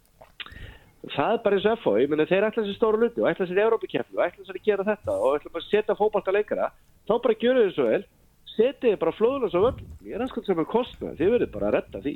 það 1.11 1.35
er 1.35 1.41
bara 1.43 1.59
eins 1.59 1.67
og 1.67 1.79
FH, 1.83 1.93
ég 2.05 2.11
meina 2.13 2.27
þeir 2.31 2.47
ætla 2.47 2.63
sér 2.67 2.77
stóru 2.77 3.01
luti 3.03 3.23
og 3.23 3.31
ætla 3.31 3.47
sér 3.49 3.59
í 3.59 3.65
Európa-keppni 3.65 4.19
og 4.19 4.27
ætla 4.27 4.45
sér 4.47 4.59
að 4.59 4.67
gera 4.69 4.87
þetta 4.87 5.15
og 5.19 5.39
ætla 5.39 5.55
bara 5.55 5.65
að 5.65 5.71
setja 5.73 5.97
fótballta 5.99 6.35
leikara. 6.37 6.69
Þá 7.11 7.15
bara 7.25 7.39
gjöru 7.43 7.65
þið 7.65 7.73
svo 7.75 7.87
vel 7.89 8.05
setja 8.53 8.93
þið 8.93 9.01
bara 9.01 9.17
flóðulega 9.17 9.53
svo 9.53 9.65
völd 9.65 9.83
ég 10.07 10.15
er 10.15 10.23
hanskvæmt 10.23 10.49
sem 10.49 10.63
er 10.63 10.71
kostnað, 10.71 11.19
þið 11.19 11.35
verður 11.35 11.53
bara 11.57 11.69
að 11.69 11.75
retta 11.79 12.03
því. 12.05 12.15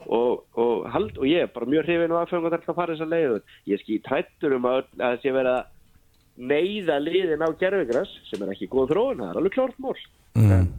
Og, 0.00 0.44
og, 0.56 0.86
hald, 0.94 1.18
og 1.20 1.26
ég 1.28 1.44
er 1.44 1.52
bara 1.52 1.68
mjög 1.68 1.86
hrifin 1.88 2.14
og 2.14 2.22
aðfengur 2.22 2.56
að 2.56 2.78
fara 2.78 2.94
þess 2.94 3.04
að 3.04 3.14
leiðu 3.14 3.40
ég 3.68 3.82
ský 3.82 3.98
trættur 4.04 4.54
um 4.56 4.68
að, 4.70 4.78
að 4.96 5.02
það 5.02 5.18
sé 5.24 5.34
verið 5.36 5.56
að 5.58 6.46
neyða 6.50 6.96
liðin 7.04 7.44
á 7.44 7.48
gerfingras 7.60 8.14
sem 8.30 8.44
er 8.44 8.52
ekki 8.54 8.70
góð 8.72 8.94
þróun, 8.94 9.20
það 9.20 9.32
er 9.32 9.40
alveg 9.40 9.56
klárt 9.56 9.82
mál. 9.82 9.96
Mm. 10.38 10.70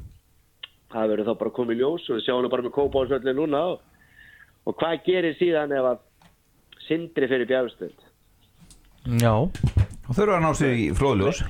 það 0.92 1.12
verður 1.12 1.28
þá 1.28 1.40
bara 1.44 1.56
komið 1.60 1.82
ljós 1.84 2.08
og 2.10 2.18
við 2.18 2.26
sjáum 2.26 2.46
það 2.46 2.54
bara 2.56 2.66
með 2.66 2.76
kópáðsvöldi 2.78 3.36
núna 3.36 3.62
og, 3.74 3.84
og 4.66 4.78
hvað 4.80 5.04
gerir 5.06 5.38
síðan 5.38 5.76
ef 5.76 5.90
að 5.92 6.02
sindri 6.92 7.32
fyrir 7.32 7.48
bjafstöld 7.50 8.08
Já, 9.18 9.34
og 9.34 10.14
þurfa 10.14 10.38
að 10.38 10.44
ná 10.44 10.52
sig 10.60 10.84
í 10.84 10.92
flóðljós 10.94 11.42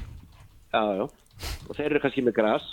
já, 0.71 0.83
já, 1.01 1.05
og 1.67 1.75
þeir 1.75 1.87
eru 1.89 2.01
kannski 2.03 2.23
með 2.25 2.37
gras. 2.37 2.67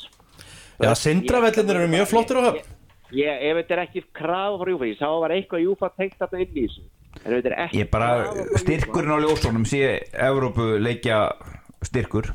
Já, 0.78 0.92
sindravellinir 0.94 1.80
eru 1.80 1.90
mjög 1.90 2.10
flottir 2.12 2.38
á 2.38 2.42
höfn. 2.48 2.74
Ég, 3.16 3.40
ef 3.48 3.56
þetta 3.62 3.74
er 3.74 3.80
ekki 3.86 4.02
krafa 4.14 4.58
frá 4.60 4.70
Júfa, 4.70 4.88
ég 4.90 4.98
sá 5.00 5.06
að 5.08 5.22
var 5.24 5.34
eitthvað 5.34 5.64
Júfa 5.64 5.88
tengt 5.96 6.18
þarna 6.20 6.42
inn 6.44 6.52
í 6.52 6.66
þessu. 6.66 6.84
En 7.18 7.32
ef 7.32 7.38
þetta 7.38 7.50
er 7.50 7.56
ekki 7.64 7.80
ég 7.80 7.88
bara, 7.90 8.10
styrkurinn 8.62 9.16
á 9.16 9.22
ljósónum 9.24 9.64
sé 9.66 9.80
Evrópu 10.28 10.68
leikja 10.78 11.22
styrkur. 11.88 12.30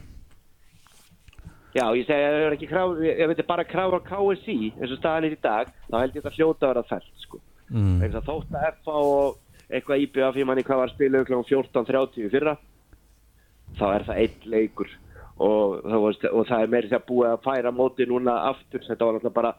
Já, 1.73 1.85
ég 1.97 2.03
segi 2.09 2.25
að 2.25 2.39
ef, 2.49 2.65
kraf, 2.69 2.97
þetta 2.99 3.45
er 3.45 3.49
bara 3.49 3.67
kraf 3.69 3.95
á 3.95 3.99
KSI 4.09 4.57
eins 4.73 4.91
og 4.91 4.99
staðan 4.99 5.29
er 5.29 5.37
í 5.37 5.39
dag, 5.41 5.71
þá 5.87 5.95
held 6.01 6.17
ég 6.17 6.25
þetta 6.25 6.35
hljóta 6.35 6.67
að 6.67 6.73
vera 6.73 6.85
fælt 6.89 7.23
sko. 7.23 7.39
mm. 7.69 7.95
Þegar 8.01 8.17
það 8.17 8.27
þótt 8.29 8.59
að 8.59 8.67
FA 8.83 8.97
og 9.13 9.39
eitthvað 9.69 10.05
IBF 10.05 10.37
í 10.39 10.45
manni 10.47 10.65
hvað 10.65 10.81
var 10.83 10.93
spilað 10.93 11.27
kl. 11.29 11.41
14.30 11.49 12.27
í 12.27 12.31
fyrra. 12.33 12.55
Þá 13.79 13.85
er 13.89 14.05
það 14.07 14.21
einn 14.23 14.47
leikur. 14.53 14.91
Og, 15.43 15.79
og 15.89 16.47
það 16.47 16.59
er 16.59 16.71
meiri 16.71 16.91
sér 16.91 17.05
búið 17.07 17.31
að 17.31 17.45
færa 17.47 17.73
móti 17.73 18.07
núna 18.09 18.37
aftur. 18.51 18.83
Þetta 18.85 19.07
var 19.07 19.17
náttúrulega 19.17 19.37
bara 19.39 19.53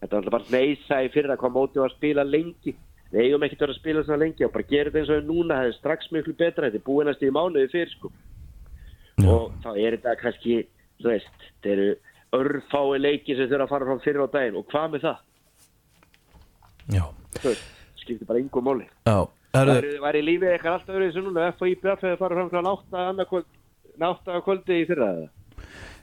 þetta 0.00 0.16
var 0.16 0.24
náttúrulega 0.24 0.36
bara 0.36 0.54
neysa 0.56 1.00
í 1.04 1.12
fyrra 1.14 1.38
hvað 1.40 1.56
móti 1.56 1.80
var 1.80 1.92
að 1.92 1.96
spila 1.96 2.26
lengi. 2.26 2.76
Við 3.10 3.24
eigum 3.24 3.46
ekkert 3.46 3.64
að 3.66 3.78
spila 3.80 4.04
svona 4.06 4.22
lengi 4.22 4.46
og 4.46 4.52
bara 4.54 4.68
gera 4.70 4.90
þetta 4.90 5.00
eins 5.00 5.14
og 5.14 5.24
núna, 5.26 5.56
það 5.56 5.70
er 5.70 5.78
strax 5.78 6.12
miklu 6.14 6.36
betra. 6.38 6.68
Þetta 6.68 6.78
er 6.78 6.86
búinast 6.86 7.24
í 7.24 7.32
mánuði 7.34 7.72
fyrir 7.72 7.94
sko. 7.96 8.12
Og 9.20 9.50
þá 9.64 9.70
er 9.72 9.96
þetta 9.96 10.14
kannski 10.20 10.60
þetta 11.00 11.72
eru 11.74 11.88
örfái 12.36 13.00
leiki 13.00 13.34
sem 13.34 13.48
þurfa 13.50 13.66
að 13.66 13.72
fara 13.72 13.88
fram 13.88 14.04
fyrir 14.04 14.22
á 14.22 14.28
daginn. 14.30 14.60
Og 14.60 14.68
hvað 14.70 14.94
með 14.94 15.06
það? 15.08 15.26
Já, 16.90 17.04
Þú 17.40 17.54
veist, 18.00 18.08
skiptir 18.08 18.28
bara 18.28 18.40
yngur 18.42 18.64
máli 18.64 18.88
já 19.06 19.20
Herðu, 19.50 19.96
Væri, 19.98 20.22
lífið 20.22 20.52
eitthvað 20.54 20.74
alltaf 20.76 20.94
verið 20.94 21.08
þessu 21.10 21.22
núna 21.26 21.48
F 21.50 21.62
og 21.64 21.70
IBF 21.72 22.02
hefur 22.06 22.18
farið 22.20 22.38
fram 22.38 22.50
frá 22.52 22.60
nátta 22.62 23.06
annarkvöld 23.10 23.48
nátta 23.98 24.42
kvöldi 24.46 24.76
í 24.78 24.84
fyrra? 24.86 25.08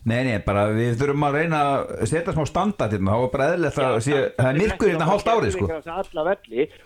Nei, 0.08 0.20
nei, 0.28 0.36
bara 0.44 0.66
við 0.76 0.98
þurfum 1.00 1.24
að 1.28 1.38
reyna 1.38 1.62
að 1.68 2.04
setja 2.12 2.34
smá 2.36 2.44
standart 2.48 2.94
hérna, 2.96 3.16
þá 3.16 3.24
er 3.24 3.32
bara 3.32 3.48
eðlilegt 3.54 3.80
að 3.84 3.96
það 4.04 4.50
er 4.50 4.60
myrkur 4.60 4.92
hérna 4.92 5.08
hálft 5.08 5.32
árið, 5.32 5.56
sko. 5.56 5.66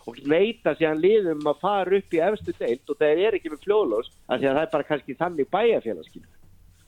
Og 0.10 0.22
leita 0.22 0.76
síðan 0.78 1.02
liðum 1.02 1.50
að 1.50 1.60
fara 1.66 1.98
upp 1.98 2.16
í 2.18 2.22
efstu 2.30 2.56
deilt 2.62 2.94
og 2.94 3.02
það 3.02 3.26
er 3.26 3.38
ekki 3.38 3.54
með 3.54 3.66
fljóðlós 3.66 4.14
að 4.30 4.48
það 4.48 4.62
er 4.64 4.72
bara 4.78 4.90
kannski 4.90 5.18
þannig 5.18 5.52
bæjarfélagskip 5.54 6.30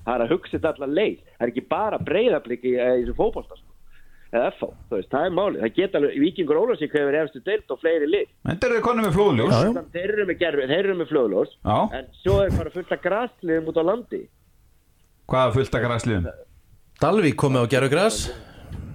það 0.04 0.16
er 0.16 0.26
að 0.26 0.34
hugsa 0.34 0.58
þetta 0.58 0.74
allar 0.74 0.96
leið 0.98 1.20
það 1.28 1.46
er 1.46 1.54
ekki 1.54 1.66
bara 1.74 2.02
breyðabliki 2.10 2.74
í 2.74 2.80
þessu 2.82 3.18
fótbolta 3.18 3.58
sko. 3.58 3.73
Eða 4.34 4.52
FH, 4.58 4.70
þú 4.90 4.98
veist, 4.98 5.10
það 5.14 5.26
er 5.28 5.34
málið. 5.38 5.60
Það 5.64 5.74
geta 5.78 6.00
alveg, 6.00 6.16
Víkingur 6.24 6.60
Ólafsík 6.64 6.96
hefur 6.98 7.18
efstu 7.20 7.42
deilt 7.46 7.74
og 7.76 7.80
fleiri 7.84 8.08
lið. 8.10 8.32
Þetta 8.50 8.70
eru 8.72 8.80
konum 8.86 9.06
með 9.08 9.18
flóðljós. 9.18 9.54
Þeir 9.94 10.14
eru 10.16 10.26
með, 10.30 10.48
þeir 10.74 10.90
með 11.02 11.12
fljóðlós 11.12 11.52
Já. 11.60 11.78
en 12.00 12.08
svo 12.24 12.40
er 12.42 12.56
bara 12.58 12.74
fullt 12.74 12.96
af 12.98 13.04
grasliðum 13.04 13.70
út 13.70 13.78
á 13.78 13.84
landi. 13.92 14.24
Hvaða 15.30 15.54
fullt 15.56 15.78
að 15.78 15.86
græsliðum? 15.86 16.28
Dalvík 17.04 17.38
komið 17.40 17.64
á 17.64 17.66
gerugræs 17.74 18.18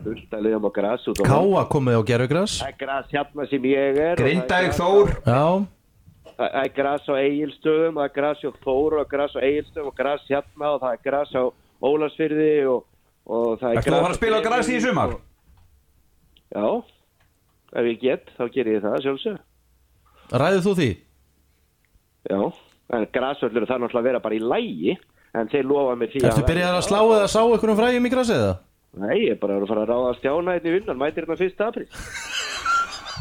fullt 0.05 0.35
af 0.35 0.43
liðum 0.45 0.67
á 0.69 0.71
landi. 0.75 1.15
Káa 1.29 1.63
komið 1.73 1.99
á 1.99 2.03
gerugræs 2.11 2.59
það 2.63 2.69
er 2.73 2.79
gras 2.83 3.09
hérna 3.15 3.49
sem 3.51 3.63
ég 3.71 3.99
er 3.99 4.13
og 4.13 4.19
það 4.19 4.25
Grindavík 4.25 4.69
gras- 4.69 4.81
Þór. 4.83 5.15
Já, 5.27 5.45
það 6.39 6.59
er 6.63 6.75
gras 6.77 7.09
á 7.09 7.15
Egilstöðum 7.23 7.99
það 7.99 8.05
er 8.09 8.15
gras 8.19 8.45
á 8.45 8.51
Þóru 8.67 9.01
og 9.03 9.09
gras 9.11 9.35
á 9.35 9.41
Egilstöðum 9.43 9.91
og 9.93 9.97
gras 10.03 10.27
hérna 10.29 10.75
og 10.75 10.81
það 10.83 10.93
er 10.93 11.03
gras 11.09 11.33
á 11.35 11.43
Ólasfyrði 11.89 12.53
og, 12.69 12.85
og 13.27 13.59
það 13.61 13.71
er 13.71 13.81
Ertu 13.81 13.95
að 13.95 14.03
fara 14.03 14.15
að 14.15 14.21
spila 14.21 14.39
á 14.39 14.47
grasi 14.49 14.77
í 14.79 14.83
sumar? 14.83 15.17
Já, 16.55 16.65
ef 17.79 17.89
ég 17.91 18.01
get 18.03 18.31
þá 18.39 18.45
ger 18.55 18.71
ég 18.73 18.85
það 18.85 19.03
sjálfsög 19.05 20.39
ræðið 20.43 20.63
þú 20.67 20.73
því? 20.79 20.89
Já, 22.29 22.41
en 22.99 23.07
grasvöllur 23.15 23.67
það 23.69 23.75
er 23.77 23.83
náttúrulega 23.85 24.01
að 24.05 24.09
vera 24.11 24.23
bara 24.25 24.39
í 24.39 24.41
lægi 24.45 24.95
en 25.39 25.51
þeir 25.53 25.69
lofa 25.69 25.97
mig 26.01 26.13
því 26.15 26.23
Ertu 26.29 26.47
byrjað 26.49 26.79
að 26.79 26.87
slá 26.89 27.01
eða 27.05 27.27
sá 27.33 27.41
einhvernum 27.45 27.79
frægjum 27.83 28.09
í 28.09 28.13
grasið 28.15 28.41
eða? 28.43 28.55
Nei, 28.99 29.17
ég 29.27 29.35
er 29.35 29.41
bara 29.43 29.59
að 29.61 29.67
fara 29.69 29.83
að 29.85 29.91
ráða 29.93 30.09
að 30.15 30.19
stjána 30.23 30.55
hérna 30.57 30.71
í 30.73 30.75
vinnan 30.79 31.01
mætir 31.03 31.27
hérna 31.27 31.37
fyrsta 31.43 31.69
april 31.69 31.87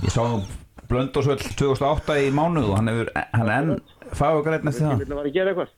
Ég 0.07 0.13
sá 0.15 0.24
Blöndósvöld 0.88 1.43
2008 1.60 2.15
í 2.24 2.29
mánuð 2.31 2.69
og 2.72 2.77
hann 2.79 2.88
er 2.93 3.10
enn 3.36 3.74
fagugrætn 4.15 4.69
eftir 4.72 4.86
Ég 4.86 4.93
það. 4.93 5.01
vil 5.01 5.12
að 5.12 5.17
fara 5.19 5.27
að 5.27 5.36
gera 5.36 5.51
eitthvað 5.51 5.72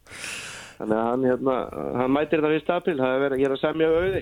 Þannig 0.80 0.96
að 0.96 1.08
hann, 1.10 1.24
hérna, 1.28 1.56
hann 2.00 2.14
mætir 2.16 2.40
þetta 2.40 2.52
fyrsta 2.54 2.76
april 2.80 2.96
það 3.00 3.14
er 3.16 3.24
verið 3.26 3.36
að 3.36 3.42
gera 3.44 3.58
semja 3.60 3.88
auði. 4.00 4.22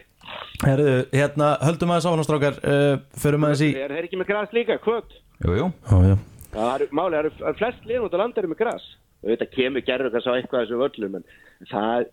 Herðu, 0.63 0.93
hérna, 1.13 1.49
höldum 1.61 1.91
aðeins 1.93 2.07
á 2.07 2.11
hann 2.15 2.25
strákar. 2.25 2.57
Uh, 2.65 2.95
Förum 3.21 3.45
aðeins 3.45 3.61
í 3.61 3.69
Er 3.77 3.93
þeir 3.93 4.07
ekki 4.07 4.17
með 4.23 4.29
gras 4.31 4.55
líka, 4.57 4.77
kvöt? 4.81 5.13
Jú, 5.45 5.53
jú. 5.59 5.67
Já, 5.91 5.97
já. 6.09 6.15
Það 6.55 6.71
er 6.87 6.95
máli, 6.97 7.13
það 7.13 7.19
eru 7.21 7.31
eru 7.51 7.59
flest 7.59 7.85
liðn 7.85 8.07
út 8.07 8.17
á 8.17 8.21
land 8.23 8.41
eru 8.41 8.49
með 8.49 8.61
gras. 8.63 8.87
Þetta 9.27 9.47
kemur 9.53 9.85
gerður 9.85 10.13
þess 10.15 10.29
að 10.31 10.39
eitthvað 10.39 10.63
þessu 10.65 10.81
völlum 10.81 11.19
en 11.19 11.27
það, 11.69 12.09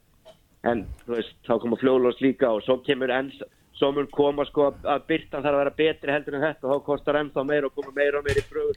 en 0.75 0.85
þú 1.07 1.15
veist, 1.17 1.35
þá 1.49 1.53
koma 1.65 1.81
fljóðlós 1.81 2.21
líka 2.25 2.51
og 2.53 2.61
svo 2.67 2.77
kemur 2.85 3.13
enn, 3.17 3.33
svo 3.81 3.91
mun 3.97 4.09
koma 4.13 4.45
sko 4.49 4.69
að- 4.73 4.85
að 4.93 5.07
byrtan 5.09 5.45
þarf 5.45 5.57
að 5.57 5.63
vera 5.63 5.75
betri 5.81 6.13
heldur 6.13 6.37
en 6.37 6.45
þetta 6.51 6.69
og 6.69 6.73
þá 6.75 6.85
kostar 6.91 7.19
ennþá 7.23 7.47
meira 7.49 7.67
og 7.71 7.75
koma 7.81 7.93
meira 7.97 8.21
og 8.21 8.25
meira 8.29 8.45
í 8.45 8.49
bröður. 8.53 8.77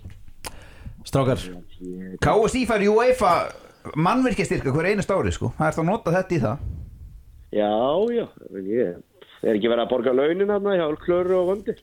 Strákar, 1.08 1.44
KSI 2.24 2.66
fær 2.68 2.84
UEFA 2.88 3.34
mannvirkjastyrka 3.96 4.74
hver 4.76 4.90
einast 4.92 5.12
ári, 5.14 5.32
sko. 5.36 5.54
Það 5.58 5.70
er 5.70 5.78
það 5.78 5.84
að 5.84 5.90
nota 5.92 6.16
þetta 6.18 6.36
í 6.36 6.42
það. 6.44 6.66
Já, 7.56 7.72
já, 8.12 8.26
ég 8.60 8.98
er 9.46 9.56
ekki 9.56 9.70
verið 9.72 9.84
að 9.86 9.92
borga 9.94 10.14
launin 10.16 10.50
hann 10.52 10.66
hjá 10.68 10.88
klöru 11.00 11.38
og 11.38 11.52
vöndi 11.54 11.76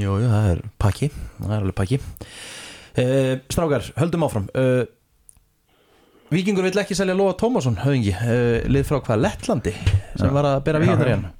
jú, 0.00 0.16
jú, 0.18 0.26
það 0.26 0.48
er 0.48 0.62
pakki 0.82 1.08
Það 1.12 1.52
er 1.52 1.60
alveg 1.60 1.76
pakki 1.78 1.98
uh, 2.00 3.34
Strákar, 3.46 3.86
höldum 4.00 4.26
áfram 4.26 4.48
uh, 4.58 4.82
Víkingur 6.34 6.66
vill 6.66 6.82
ekki 6.82 6.98
selja 6.98 7.14
Lóa 7.14 7.36
Tómasson, 7.38 7.78
höfingi 7.84 8.16
uh, 8.16 8.66
Lið 8.66 8.88
frá 8.90 8.98
hvað, 8.98 9.22
Lettlandi 9.28 9.76
Sem 10.18 10.34
var 10.34 10.50
að 10.56 10.60
bera 10.66 10.82
víkundar 10.82 11.12
í 11.12 11.16
hann 11.18 11.30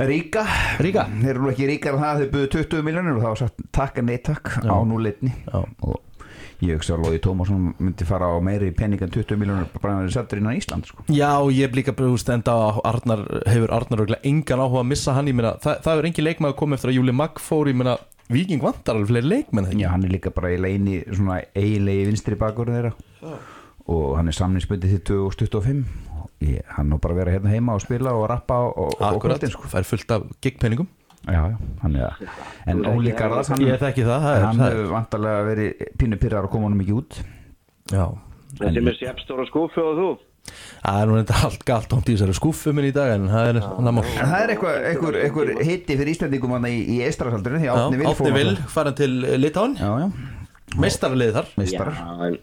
Ríka. 0.00 0.46
Ríka. 0.80 1.02
Þeir 1.12 1.34
eru 1.34 1.48
ekki 1.50 1.66
ríkar 1.68 1.98
en 1.98 2.00
það, 2.00 2.20
þeir 2.22 2.28
buðu 2.32 2.46
20 2.54 2.84
miljonir 2.86 3.18
og 3.18 3.20
það 3.20 3.32
var 3.34 3.40
sagt 3.42 3.58
takk 3.76 3.98
en 4.00 4.06
nei 4.08 4.16
takk 4.24 4.54
á 4.64 4.76
núleitni. 4.88 5.32
Já. 5.44 5.58
Og 5.84 5.98
ég 6.60 6.76
hugsa 6.76 6.94
að 6.96 7.06
Lóði 7.06 7.20
Tómasson 7.24 7.70
myndi 7.80 8.06
fara 8.08 8.28
á 8.28 8.36
meiri 8.44 8.70
penning 8.76 9.02
en 9.04 9.12
20 9.12 9.40
miljonir 9.40 9.68
bara 9.80 9.96
að 9.96 10.02
vera 10.04 10.14
settur 10.14 10.40
innan 10.40 10.58
Ísland, 10.58 10.88
sko. 10.88 11.04
Já, 11.08 11.32
ég 11.48 11.64
hef 11.64 11.76
líka 11.78 11.94
brúst 11.96 12.28
enda 12.32 12.52
á 12.52 12.80
Arnar, 12.90 13.24
hefur 13.48 13.72
Arnar 13.76 14.02
örugglega 14.04 14.28
engan 14.28 14.64
áhuga 14.64 14.82
að 14.84 14.90
missa 14.92 15.16
hann, 15.16 15.30
ég 15.30 15.38
meina, 15.38 15.54
það, 15.64 15.80
það 15.86 16.02
er 16.02 16.10
engin 16.10 16.28
leikmaður 16.28 16.58
komið 16.60 16.80
eftir 16.80 16.92
að 16.92 16.98
Júli 16.98 17.16
Magg 17.16 17.40
fór, 17.42 17.72
ég 17.72 17.80
meina 17.80 17.96
Víking 18.30 18.62
vantar 18.62 18.94
alveg 18.94 19.10
fleiri 19.10 19.26
leikmenn? 19.26 19.72
Já, 19.74 19.88
hann 19.90 20.04
er 20.06 20.12
líka 20.12 20.30
bara 20.30 20.52
í 20.54 20.58
leini 20.60 21.00
svona 21.08 21.40
eiginlegi 21.58 22.04
vinstri 22.06 22.38
bakur 22.38 22.70
þeirra 22.70 22.92
og 23.90 24.12
hann 24.14 24.30
er 24.30 24.36
samningsbundið 24.36 25.00
til 25.00 25.24
2025 25.34 25.80
og 26.20 26.46
ég, 26.46 26.62
hann 26.76 26.94
á 26.94 26.96
bara 27.02 27.16
að 27.16 27.20
vera 27.24 27.34
hérna 27.34 27.50
heima 27.50 27.74
og 27.74 27.82
spila 27.82 28.12
og 28.14 28.28
rappa 28.30 28.60
og, 28.68 28.78
og, 28.78 29.02
og 29.02 29.24
kvöldin, 29.24 29.50
sko. 29.50 29.66
það 29.72 29.82
er 29.82 29.88
fullt 29.88 30.14
af 30.14 30.28
gigpenningum 30.44 30.90
Já, 31.28 31.42
já, 31.52 31.56
hann 31.82 31.96
er 31.98 32.06
það. 32.06 32.40
En 32.72 32.80
Óli 32.88 33.12
Garðars, 33.12 33.50
hann, 33.52 33.62
Ég 33.66 33.78
þekki 33.82 34.06
það, 34.06 34.24
það 34.24 34.36
er, 34.38 34.44
hann 34.46 34.62
það 34.62 34.66
er 34.70 34.78
hefur 34.78 34.90
vantarlega 34.94 35.44
verið 35.50 35.84
pínu 36.00 36.18
pyrrar 36.22 36.48
að 36.48 36.52
koma 36.54 36.68
honum 36.70 36.82
ekki 36.84 36.96
út. 36.96 37.20
Já, 37.92 38.04
Þessi 38.60 38.82
með 38.82 38.98
sépstóra 38.98 39.46
skúfu 39.48 39.84
og 39.84 40.00
þú? 40.00 40.08
Það 40.80 40.96
er 41.02 41.10
nú 41.10 41.18
enda 41.20 41.40
allt 41.46 41.64
galt 41.68 41.92
ámt 41.94 42.08
í 42.08 42.14
þessari 42.16 42.34
skúffu 42.34 42.72
minn 42.74 42.88
í 42.88 42.92
dag 42.96 43.12
en 43.14 43.28
það 43.30 43.50
er 43.50 43.58
annar 43.68 43.94
mál 43.94 44.02
En 44.08 44.30
það 44.32 44.40
er 44.40 44.52
eitthvað, 44.54 44.78
eitthvað, 44.88 45.18
eitthvað 45.20 45.62
hitti 45.68 45.96
fyrir 46.00 46.12
Íslandingum 46.14 46.54
hann 46.56 46.66
í, 46.66 46.78
í 46.96 46.96
Eistrasaldurinn 47.06 47.62
því 47.62 47.70
Átni 47.74 48.00
Vil 48.00 48.08
Átni 48.10 48.32
Vil, 48.34 48.54
farin 48.72 48.96
til 48.98 49.12
já, 49.76 49.92
Meistaralið 50.78 51.32
þar. 51.34 51.48
Meistarar. 51.58 51.96
Já, 51.98 52.28
en, 52.28 52.36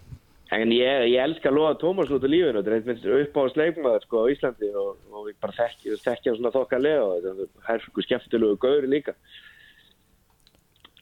en 0.55 0.71
ég, 0.71 1.09
ég 1.11 1.19
elska 1.19 1.49
að 1.51 1.57
loða 1.57 1.75
Tómas 1.81 2.11
út 2.13 2.23
á 2.23 2.29
lífinu 2.29 2.61
þetta 2.61 2.71
er 2.71 2.77
einhvern 2.77 3.25
upp 3.25 3.35
á 3.35 3.43
sleikmaður 3.51 4.05
sko 4.05 4.23
á 4.23 4.31
Íslandi 4.31 4.71
og, 4.79 5.03
og 5.11 5.27
ég 5.27 5.37
bara 5.43 5.57
þekki 5.57 6.31
hann 6.31 6.39
svona 6.39 6.53
þokkalega 6.55 7.03
og 7.03 7.13
þetta 7.25 7.45
er 7.45 7.67
herfku 7.67 8.05
skemmtilegu 8.05 8.59
gauri 8.63 8.91
líka 8.91 9.17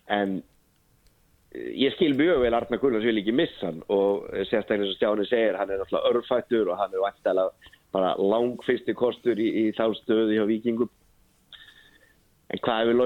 en 0.10 0.39
eh, 1.53 1.69
ég 1.86 1.93
skil 1.93 2.15
mjög 2.17 2.41
vel 2.41 2.58
Arnar 2.58 2.81
Gullars 2.81 3.05
vil 3.05 3.21
ekki 3.21 3.38
missa 3.38 3.69
hann 3.69 3.84
og 3.93 4.25
sérstaklega 4.49 4.89
og 4.89 4.97
Stjáni 4.97 5.29
segir 5.29 5.60
hann 5.62 5.69
er 5.69 5.84
náttúrulega 5.84 6.13
örfættur 6.13 6.73
og 6.73 6.81
hann 6.81 6.97
er 6.97 7.05
vantala 7.05 7.49
bara 7.95 8.15
langfyrsti 8.17 8.97
kostur 8.97 9.39
í, 9.39 9.51
í 9.62 9.65
þá 9.77 9.91
stöðu 10.01 10.39
hjá 10.39 10.45
vikingum 10.49 10.89
en 12.49 12.62
hvað 12.65 12.81
hefur 12.81 12.97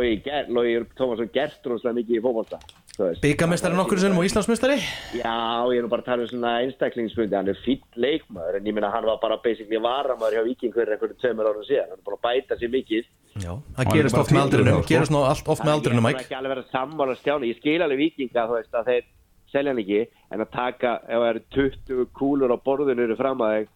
Lógi 0.56 0.80
Tómasson 0.95 1.32
gert 1.36 1.67
rosalega 1.67 1.99
mikið 1.99 2.19
í 2.19 2.23
veist. 2.23 2.88
Byggamestari 2.99 3.77
nokkur 3.77 3.99
sinnum 4.01 4.19
og 4.19 4.25
Íslandsmestari 4.27 4.75
Já, 5.15 5.31
ég 5.71 5.77
er 5.79 5.83
nú 5.85 5.89
bara 5.91 6.03
að 6.03 6.09
tala 6.09 6.21
um 6.25 6.29
svona 6.31 6.51
einstaklingsfundi, 6.65 7.35
hann 7.38 7.47
er 7.47 7.59
fýll 7.63 7.79
leikmaður 7.95 8.57
en 8.59 8.65
ég 8.67 8.73
meina 8.75 8.89
hann 8.91 9.07
var 9.07 9.19
bara 9.21 9.38
basically 9.43 9.79
varamæður 9.79 10.35
hjá 10.35 10.43
Viking 10.49 10.73
fyrir 10.75 10.91
einhverju 10.97 11.15
tveimur 11.21 11.47
árum 11.47 11.63
síðan, 11.63 11.88
hann 11.93 11.99
er 12.01 12.05
bara 12.09 12.17
að 12.19 12.23
bæta 12.27 12.57
sér 12.59 12.69
mikið. 12.73 13.03
Já, 13.39 13.53
það 13.55 13.77
Hann 13.79 13.88
er 13.88 13.95
gerist 13.95 14.15
bara 14.17 14.23
oft 14.25 14.33
með 14.35 14.43
aldrinu 14.43 14.67
tvítugur, 14.67 14.83
sko. 14.83 14.91
Gerist 14.93 15.13
nú 15.15 15.19
allt 15.23 15.47
oft 15.55 15.63
með 15.63 15.73
aldrinu, 15.77 15.95
Ég 15.95 16.03
er 16.03 16.07
Mike. 16.09 16.23
ekki 16.25 16.38
alveg 16.39 16.51
að 16.57 16.71
sammála 16.75 17.15
stjáni, 17.15 17.49
ég 17.53 17.57
skil 17.62 17.81
alveg 17.85 17.99
Vikinga 18.03 18.41
þú 18.49 18.53
veist 18.59 18.73
að 18.75 18.88
þeir 18.91 19.03
selja 19.49 19.69
hann 19.71 19.81
ekki 19.85 20.01
en 20.35 20.39
að 20.43 20.51
taka, 20.51 20.91
ef 21.07 21.17
það 21.23 21.29
eru 21.29 21.41
20 21.55 22.12
kúlur 22.19 22.51
á 22.51 22.57
borðinu 22.59 23.01
eru 23.07 23.15
fram 23.15 23.39
að 23.39 23.51
þig 23.55 23.67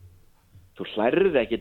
þú 0.73 0.83
hlærði 0.95 1.37
ekki 1.43 1.57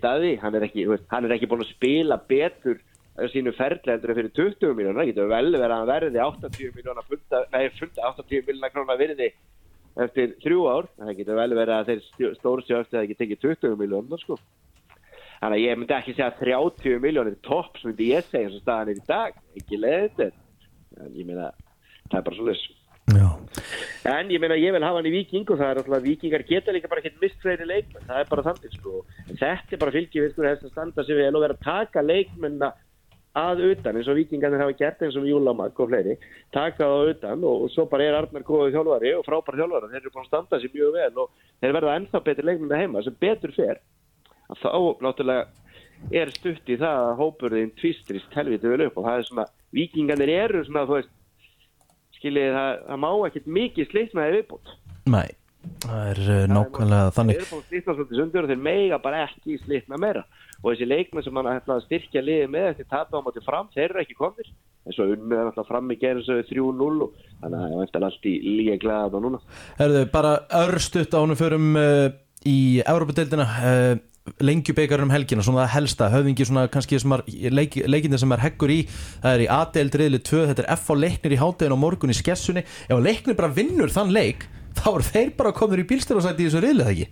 að 3.12 3.26
að 3.26 3.32
sínu 3.34 3.52
ferli 3.56 3.92
heldur 3.92 4.14
fyrir 4.16 4.32
20 4.38 4.76
miljónar, 4.78 5.00
það 5.02 5.10
getur 5.10 5.32
vel 5.32 5.48
verið 5.52 5.76
að 5.76 5.90
verði 5.92 6.22
80 6.24 6.76
miljónar 6.76 7.08
funda, 7.08 7.42
nei, 7.52 7.64
funda 7.76 8.10
80 8.12 8.46
miljónar 8.48 8.72
krónar 8.72 9.00
virði 9.00 9.30
eftir 10.02 10.36
þrjú 10.40 10.60
ár, 10.72 10.88
það 10.96 11.16
getur 11.18 11.40
vel 11.42 11.56
verið 11.58 11.74
að 11.76 11.90
þeir 11.90 12.36
stórstjóðast 12.38 12.94
eða 12.94 13.02
ekki 13.04 13.18
tekið 13.20 13.42
20 13.44 13.80
miljónar 13.82 14.22
sko. 14.22 14.38
Þannig 15.42 15.58
að 15.58 15.64
ég 15.66 15.80
myndi 15.80 15.96
ekki 15.96 16.14
segja 16.14 16.30
30 16.38 17.02
miljónir 17.02 17.40
tops 17.44 17.84
myndi 17.84 18.12
ég 18.12 18.28
segja 18.30 18.46
eins 18.46 18.60
og 18.60 18.62
staðan 18.62 18.92
er 18.92 19.00
í 19.00 19.08
dag, 19.08 19.42
ekki 19.58 19.80
leiðið 19.82 20.14
þetta 20.20 20.42
en 21.02 21.18
ég 21.18 21.26
meina, 21.28 21.50
það 22.08 22.18
er 22.20 22.24
bara 22.28 22.38
svolítið 22.38 22.78
Já, 23.10 23.28
En 24.06 24.30
ég 24.30 24.40
meina, 24.40 24.54
ég 24.58 24.70
vil 24.72 24.84
hafa 24.86 25.00
hann 25.00 25.08
í 25.10 25.12
Viking 25.12 25.48
og 25.50 25.58
það 25.58 25.68
er 25.68 25.80
alltaf 25.80 25.96
að 25.96 26.06
Vikingar 26.06 26.44
geta 26.46 26.72
líka 26.74 26.90
bara 26.90 27.02
ekkert 27.02 27.18
mist 27.22 27.40
fleiri 27.42 27.66
leikmenn, 27.66 28.06
það 28.06 28.20
er 28.20 28.28
bara 28.30 28.44
þannig 28.46 28.76
sko. 28.76 29.02
En 29.26 29.40
þetta 29.40 29.74
er 29.74 29.80
bara 29.82 29.94
fylgjið 29.96 30.24
við 30.24 30.32
sko 30.32 30.46
þess 30.46 30.66
að 30.68 30.72
standa 30.72 31.04
sig 31.06 31.18
vel 31.18 31.32
og 31.32 31.44
vera 31.44 31.56
að 31.58 31.66
taka 31.66 32.04
leikmenna 32.06 32.70
að 32.70 32.81
utan 33.34 33.96
eins 33.96 34.08
og 34.08 34.18
Vikingarnir 34.18 34.60
hafa 34.60 34.76
gert 34.76 35.02
eins 35.02 35.16
og 35.16 35.24
Júlamak 35.26 35.78
og 35.80 35.88
fleiri, 35.88 36.18
taka 36.52 36.84
það 36.84 36.96
að 36.98 37.12
utan 37.14 37.44
og, 37.48 37.62
og 37.64 37.72
svo 37.72 37.86
bara 37.88 38.04
er 38.04 38.18
Arnar 38.18 38.44
góðið 38.44 38.76
þjálfari 38.76 39.14
og 39.16 39.24
frábær 39.24 39.58
þjálfari, 39.60 39.90
þeir 39.92 40.02
eru 40.02 40.12
búin 40.12 40.24
að 40.26 40.28
standa 40.28 40.60
sig 40.60 40.74
mjög 40.74 40.92
vel 40.98 41.24
og 41.24 41.32
þeir 41.62 41.74
verða 41.78 41.96
ennþá 41.96 42.22
betri 42.26 42.46
leikmenn 42.46 42.76
heima 42.76 43.02
sem 43.02 43.16
betur 43.20 43.54
fer. 43.56 43.80
Að 44.52 44.62
þá 44.62 44.70
náttúrulega 45.06 45.46
er 46.12 46.32
stutt 46.34 46.68
í 46.68 46.76
það 46.76 47.02
að 47.08 47.18
hópurðin 47.22 47.74
tvistrist 47.78 48.36
helviti 48.36 48.68
vel 48.68 48.86
upp 48.88 48.98
og 48.98 49.08
það 49.08 49.18
er 49.18 49.28
svona, 49.30 49.48
Vikingarnir 49.72 50.34
eru 50.34 50.64
svona, 50.66 50.86
þú 50.88 50.98
veist, 50.98 51.12
skiljið 52.18 52.56
það, 52.56 52.72
það 52.88 53.00
má 53.02 53.10
ekkert 53.28 53.54
mikið 53.58 53.88
slitnaði 53.90 54.36
viðbútt 54.36 54.74
Nei, 55.10 55.28
það 55.82 56.08
er 56.12 56.20
uh, 56.22 56.42
nákvæmlega 56.50 57.06
þeir 57.06 57.16
þannig. 57.16 57.38
Eru 57.40 57.48
búin 57.50 57.62
að 57.62 57.70
slitna 57.72 57.94
svolítið 57.96 58.20
sundur 58.20 58.46
og 58.46 58.52
þeir 58.52 58.64
mega 58.68 58.98
bara 59.02 59.22
ekki 59.26 59.58
slitna 59.62 59.98
meira 59.98 60.22
og 60.62 60.70
þessi 60.70 60.88
leikmenn 60.88 61.26
sem 61.26 61.38
hann 61.40 61.50
ætla 61.50 61.78
að 61.78 61.86
styrkja 61.88 62.22
liðið 62.22 62.52
með 62.54 62.68
eftir 62.70 62.88
tapa 62.90 63.18
á 63.18 63.24
móti 63.24 63.42
fram, 63.42 63.70
þeir 63.74 63.88
eru 63.88 64.02
ekki 64.04 64.18
komnir. 64.18 64.52
En 64.82 64.94
svo 64.94 65.08
unnið 65.10 65.36
er 65.38 65.48
alltaf 65.50 65.68
fram 65.70 65.90
í 65.94 65.98
gerðin 65.98 66.26
svo 66.26 66.38
3-0 66.48 67.04
og 67.06 67.18
þannig 67.42 67.58
að 67.58 67.74
það 67.74 67.98
er 67.98 68.06
allt 68.08 68.30
í 68.30 68.32
líka 68.46 68.78
glæða 68.82 69.02
þetta 69.08 69.20
núna. 69.26 69.42
Herðu, 69.78 70.06
bara 70.14 70.32
örstutt 70.62 71.18
ánum 71.18 71.38
förum 71.38 71.68
uh, 71.78 72.08
í 72.46 72.58
Európa-deildina 72.82 73.46
uh, 73.46 73.92
lengjubeikarinn 74.42 75.08
um 75.08 75.14
helgina, 75.14 75.42
svona 75.42 75.64
það 75.64 75.72
helsta 75.76 76.10
höfðingi 76.12 76.46
svona 76.46 76.68
kannski 76.70 76.98
er 76.98 77.54
leik, 77.54 77.78
leikinda 77.90 78.20
sem 78.22 78.34
er 78.34 78.44
heggur 78.44 78.70
í, 78.70 78.80
það 79.22 79.34
er 79.34 79.42
í 79.42 79.48
A-deild 79.50 79.98
riðli 79.98 80.22
2, 80.22 80.44
þetta 80.50 80.62
er 80.62 80.70
F 80.76 80.90
á 80.90 80.94
leiknir 80.94 81.34
í 81.34 81.40
háttegin 81.40 81.74
og 81.74 81.82
morgun 81.82 82.14
í 82.14 82.18
skessunni, 82.18 82.62
ef 82.62 83.02
leiknir 83.02 83.38
bara 83.38 83.50
vinnur 83.54 83.90
þann 83.90 84.14
leik, 84.14 84.46
þá 84.78 84.86
eru 84.92 85.08
þeir 85.10 85.34
bara 85.40 85.54
komnir 85.56 85.82
í 85.82 85.88
bílstjórasæti 85.90 86.46
í 86.46 86.48
þessu 86.50 86.62
riðli, 86.62 86.86
það 86.86 86.94
ekki? 86.94 87.10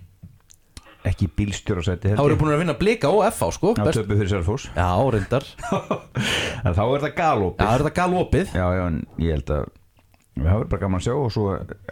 Ekki 1.07 1.27
bílstjórasæti 1.37 2.13
Þá 2.17 2.23
eru 2.23 2.37
búin 2.39 2.53
að 2.53 2.61
vinna 2.63 2.75
blika 2.77 3.09
og 3.11 3.23
F 3.29 3.41
á, 3.41 3.47
sko 3.55 3.73
Best... 3.79 3.97
töpu 3.97 4.17
fyrir 4.19 4.31
Selfoss. 4.31 4.69
Já, 4.75 4.89
reyndar. 5.15 5.47
En 6.65 6.75
þá 6.77 6.83
er 6.85 7.03
það 7.07 7.13
galopið. 7.17 7.65
Já, 7.65 7.71
er 7.73 7.83
þetta 7.83 7.93
galopið? 7.97 8.55
Já, 8.57 8.65
já, 8.77 8.83
en 8.85 8.99
ég 9.17 9.37
held 9.37 9.53
að 9.55 9.69
það 10.31 10.47
verður 10.47 10.69
bara 10.71 10.83
gaman 10.85 11.01
að 11.01 11.07
sjá 11.07 11.13
og 11.17 11.31
svo 11.33 11.45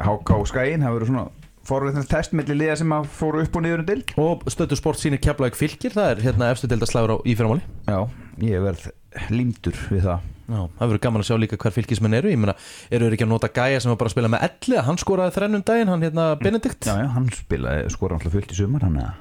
háká 0.09 0.39
skæin, 0.51 0.85
það 0.85 0.95
verður 0.95 1.11
svona 1.11 1.25
forveitnast 1.69 2.09
test 2.11 2.35
milli 2.37 2.55
liða 2.57 2.77
sem 2.79 2.93
að 2.95 3.09
fóru 3.13 3.43
upp 3.43 3.57
og 3.59 3.65
niður 3.65 3.83
um 3.83 3.89
dild 3.89 4.13
Og 4.21 4.45
stötu 4.49 4.77
sport 4.79 5.01
sínir 5.01 5.21
keflaug 5.21 5.57
fylgir, 5.57 5.93
það 5.93 6.13
er 6.13 6.23
hérna 6.29 6.53
efstu 6.53 6.69
deildaslagur 6.71 7.13
á 7.13 7.17
í 7.25 7.35
fyrramáli 7.37 7.65
Já, 7.89 7.99
ég 8.45 8.63
verð 8.63 8.87
límdur 9.33 9.79
við 9.89 10.05
það. 10.07 10.27
Já, 10.49 10.61
það 10.79 10.85
verður 10.87 11.01
gaman 11.03 11.21
að 11.21 11.27
sjá 11.29 11.37
líka 11.37 11.57
hver 11.61 11.73
fylgismenn 11.75 12.17
eru. 12.17 12.31
Ég 12.33 12.39
meina, 12.41 12.55
eru 12.89 13.05
þeir 13.05 13.15
ekki 13.17 13.25
að 13.27 13.31
nota 13.33 13.49
gæja 13.53 13.81
sem 13.83 13.91
var 13.91 13.99
bara 14.01 14.09
að 14.09 14.15
spila 14.15 14.31
með 14.33 14.45
elli? 14.47 14.77
Hann 14.87 14.99
skoraði 15.01 15.35
þrennum 15.35 15.65
daginn, 15.67 15.91
hann 15.93 16.05
hérna 16.07 16.25
Benedikt? 16.41 16.87
Já, 16.89 16.95
já, 17.03 17.07
hann 17.13 17.27
spilaði 17.37 17.91
skora 17.93 18.17
alltaf 18.17 18.33
fullt 18.33 18.55
í 18.55 18.57
sumar 18.57 18.85
hann 18.87 18.97
að 19.03 19.11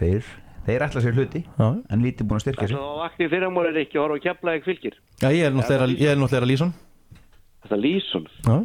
þeir, 0.00 0.30
þeir 0.68 0.84
ætla 0.86 1.04
sér 1.04 1.18
hluti 1.18 1.42
Já. 1.44 1.66
en 1.68 2.04
lítið 2.04 2.30
búin 2.30 2.40
að 2.40 2.46
styrkja 2.46 2.70
sig. 2.70 2.80
Það 2.80 3.00
vakti 3.04 3.28
fyrramólir 3.34 3.80
ekki 3.82 3.98
að 3.98 4.06
horfa 4.06 4.18
að 4.20 4.24
kepla 4.28 4.56
ekki 4.56 4.70
fylgir 4.70 4.96
Já, 5.20 5.28
ég 5.28 5.44
er 5.44 5.56
náttúrulega 5.56 6.40
er 6.40 6.48
Lísson 6.48 6.72
Þetta 7.60 7.76
er 7.76 7.82
Lísson, 7.84 8.28
Já. 8.46 8.56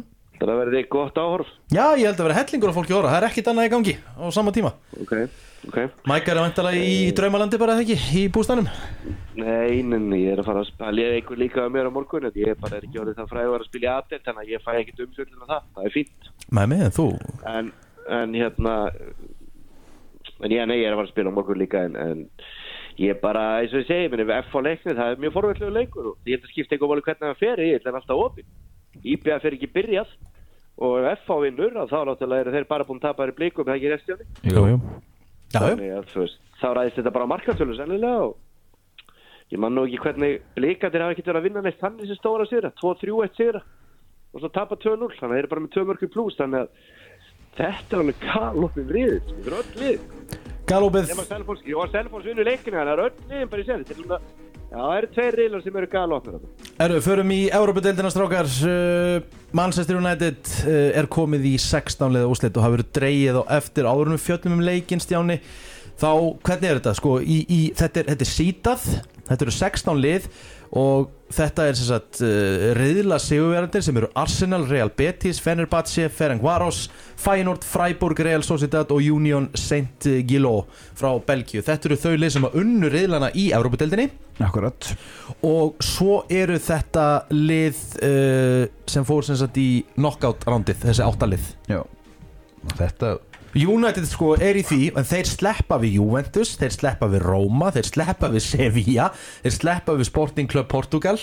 Það 0.42 0.60
verður 0.60 0.78
ekki 0.80 0.92
gott 0.92 1.18
áhorf. 1.20 1.50
Já, 1.72 1.84
ég 1.96 2.06
held 2.06 2.20
að 2.20 2.26
vera 2.28 2.38
hellingur 2.40 2.72
af 2.72 2.76
fólki 2.76 2.96
óra 2.96 3.12
Það 3.12 3.18
er 3.18 3.26
ekkit 3.30 3.50
annað 3.52 3.68
í 3.68 3.72
gangi 3.72 3.94
á 3.96 4.24
sama 4.36 4.52
tíma. 4.54 4.72
Ok, 5.00 5.14
ok. 5.68 5.78
Mækar 6.10 6.36
er 6.36 6.42
vantalega 6.44 6.82
í 6.82 6.98
draumalandi 7.16 7.60
bara 7.62 7.76
eða 7.76 7.86
ekki 7.86 8.20
Í 8.20 8.26
bústanum 8.34 8.68
Nei, 9.36 9.82
nei, 9.84 10.20
ég 10.22 10.32
er 10.32 10.40
að 10.40 10.48
fara 10.48 10.62
að 10.64 11.00
er 11.02 11.16
einhver 11.18 11.40
líka 11.40 11.64
með 11.66 11.74
mér 11.76 11.90
á 11.92 11.96
morgun 11.96 12.28
ég 12.32 12.52
er 12.52 12.60
bara 12.60 12.80
ekki 12.80 13.00
orðið 13.02 13.18
það 13.20 13.32
fræður 13.32 13.64
að 13.64 13.68
spila 13.68 13.88
í 13.88 13.90
aðdelt 13.92 14.28
þannig 14.28 14.44
að 14.44 14.52
ég 14.54 14.64
fæ 14.64 14.70
ekkert 14.80 15.02
umsvöldin 15.04 15.44
á 15.44 15.46
það, 15.50 15.66
það 15.76 15.88
er 15.88 15.96
fínt. 15.96 16.30
Með 16.56 16.70
mig, 16.72 16.84
en 16.86 16.94
þú 16.96 17.06
en, 17.52 17.72
en 18.16 18.38
hérna 18.40 18.76
en 20.40 20.52
ég, 20.52 20.64
nei, 20.68 20.78
ég 20.80 20.86
er 20.88 20.94
að 20.94 21.02
fara 21.02 21.08
að 21.08 21.12
spila 21.12 21.32
á 21.32 21.36
morgun 21.36 21.60
líka 21.60 21.82
en, 21.84 21.98
en 22.00 22.24
ég 23.00 23.20
bara, 23.20 23.44
eins 23.60 23.74
og 23.76 23.82
ég 23.84 23.90
segi 23.90 24.26
F 24.40 24.56
á 24.56 24.60
leiknið, 24.64 24.96
það 24.96 25.12
er 25.12 25.20
mjög 25.24 25.36
forvöldlegu 25.36 25.74
leikur 25.76 26.10
og 26.12 26.28
ég 26.28 26.38
held 26.38 26.48
að 26.48 26.52
skipta 26.54 26.76
eitthvað 26.76 26.92
máli 26.92 27.04
hvernig 27.06 27.26
það 27.26 27.42
fer 27.42 27.62
ég 27.64 27.80
ætla 27.80 27.94
alltaf 28.00 28.22
opinn 28.24 28.48
IBA 29.04 29.38
fer 29.42 29.56
ekki 29.56 29.68
byrjað 29.74 30.14
og 30.76 31.06
ef 31.08 31.28
á 31.28 31.36
vinnur 31.40 31.72
þá 31.88 31.98
náttúrulega 32.08 32.44
eru 32.44 32.54
þeir 32.56 32.66
bara 32.68 32.86
búin 32.88 33.00
að 33.00 33.06
tapa 33.08 33.24
þér 33.24 33.36
blikum 33.38 33.66
það 33.68 33.76
ekki 33.76 33.92
restjóni. 33.92 34.24
Þannig 35.56 35.92
að, 35.94 36.08
þú 36.10 36.24
veist, 36.24 36.38
þá 36.60 36.68
ræðist 36.74 36.98
þetta 37.00 37.14
bara 37.14 37.30
markatölu 37.30 37.76
sennilega 37.78 38.26
og 38.26 38.34
ég 39.54 39.62
man 39.62 39.76
nú 39.76 39.86
ekki 39.86 40.02
hvernig 40.02 40.40
blikandir 40.56 41.04
hafa 41.04 41.14
ekkert 41.14 41.30
verið 41.30 41.40
að 41.40 41.46
vinna 41.48 41.62
neitt 41.64 41.80
þannig 41.80 42.10
sem 42.10 42.18
stóra 42.18 42.46
sigra, 42.50 42.72
2-3-1 42.82 43.38
sigra 43.38 43.62
og 44.34 44.42
svo 44.42 44.50
tapa 44.52 44.76
2-0, 44.76 45.12
þannig 45.16 45.22
að 45.22 45.36
þeir 45.36 45.44
eru 45.44 45.52
bara 45.52 45.64
með 45.64 45.76
2 45.76 45.84
mörgur 45.86 46.10
pluss, 46.12 46.36
þannig 46.40 46.60
að 46.64 46.68
þetta 47.56 47.94
er 47.94 48.02
alveg 48.02 48.18
kalopið 48.26 48.90
vriðið, 48.90 49.22
þetta 49.30 49.48
er 49.48 49.58
öll 49.60 49.70
lið. 49.80 50.00
Galopið. 50.66 51.12
Ég 51.70 51.78
var 51.78 51.92
Selfons 51.94 52.26
vinnu 52.26 52.42
leikinu 52.44 52.76
þannig 52.76 52.90
að 52.90 52.96
er 52.96 53.04
öll 53.06 53.16
liðin 53.30 53.52
bara 53.52 53.62
í 53.62 53.68
senni 53.70 53.86
til 53.86 54.02
að 54.02 54.26
já, 54.70 54.78
það 54.78 54.96
eru 54.98 55.10
tveir 55.14 55.38
riðlar 55.40 55.64
sem 55.64 55.78
eru 55.80 55.90
galopið 55.92 56.38
Erðu, 56.84 57.02
förum 57.06 57.30
í 57.32 57.38
Európa-deildina 57.56 58.10
strákar. 58.12 58.50
Uh, 58.66 59.22
Manchester 59.56 59.96
United 59.96 60.50
uh, 60.66 60.90
er 61.00 61.08
komið 61.08 61.46
í 61.48 61.54
16 61.62 62.12
leða 62.12 62.28
úslit 62.28 62.58
og 62.58 62.66
hafa 62.66 62.76
verið 62.76 62.90
dreigið 62.98 63.40
á 63.40 63.44
eftir. 63.56 63.88
Áðurum 63.88 64.20
fjöllum 64.20 64.58
um 64.58 64.64
leikinn 64.66 65.00
stjáni 65.00 65.38
þá, 65.96 66.10
hvernig 66.44 66.68
er 66.68 66.80
þetta? 66.80 66.94
Sko, 66.98 67.16
í, 67.22 67.38
í, 67.48 67.60
þetta, 67.78 68.02
er, 68.02 68.10
þetta 68.12 68.26
er 68.26 68.32
sítað, 68.32 68.84
þetta 69.30 69.46
eru 69.46 69.56
16 69.56 70.02
lið 70.04 70.28
og 70.74 71.12
þetta 71.32 71.66
er 71.68 71.78
sem 71.78 71.88
sagt 71.88 72.20
uh, 72.24 72.70
reyðla 72.78 73.18
sigurverðandir 73.22 73.84
sem 73.86 73.98
eru 74.00 74.10
Arsenal, 74.18 74.66
Real 74.70 74.90
Betis, 74.94 75.40
Fenerbahce, 75.42 76.08
Ferencvaros 76.12 76.86
Feyenoord, 77.16 77.64
Freiburg, 77.64 78.20
Real 78.26 78.44
Sociedad 78.46 78.90
og 78.94 79.02
Union 79.02 79.48
Saint-Gilo 79.56 80.66
frá 80.96 81.10
Belgíu. 81.26 81.64
Þetta 81.64 81.90
eru 81.90 81.98
þau 82.00 82.14
lið 82.18 82.34
sem 82.36 82.46
að 82.48 82.58
unnu 82.62 82.92
reyðlana 82.92 83.32
í 83.34 83.48
Európa-deildinni 83.56 84.10
Akkurat. 84.44 84.90
Og 85.48 85.78
svo 85.80 86.18
eru 86.28 86.58
þetta 86.60 87.06
lið 87.32 87.78
uh, 88.04 88.64
sem 88.88 89.06
fór 89.08 89.24
sem 89.24 89.38
sagt 89.40 89.56
í 89.60 89.70
knockout 89.96 90.44
rándið, 90.48 90.82
þessi 90.84 91.06
áttalið 91.06 91.48
Já. 91.70 91.80
Þetta 92.76 93.16
United 93.56 94.04
sko 94.08 94.34
er 94.36 94.58
í 94.60 94.64
því 94.66 94.80
en 94.98 95.06
þeir 95.08 95.30
sleppa 95.30 95.78
við 95.80 95.98
Juventus, 96.00 96.54
þeir 96.60 96.74
sleppa 96.74 97.08
við 97.12 97.24
Roma 97.24 97.70
þeir 97.74 97.88
sleppa 97.88 98.30
við 98.32 98.44
Sevilla 98.44 99.10
þeir 99.16 99.56
sleppa 99.56 99.96
við 99.96 100.10
Sporting 100.10 100.50
Club 100.50 100.68
Portugal. 100.68 101.16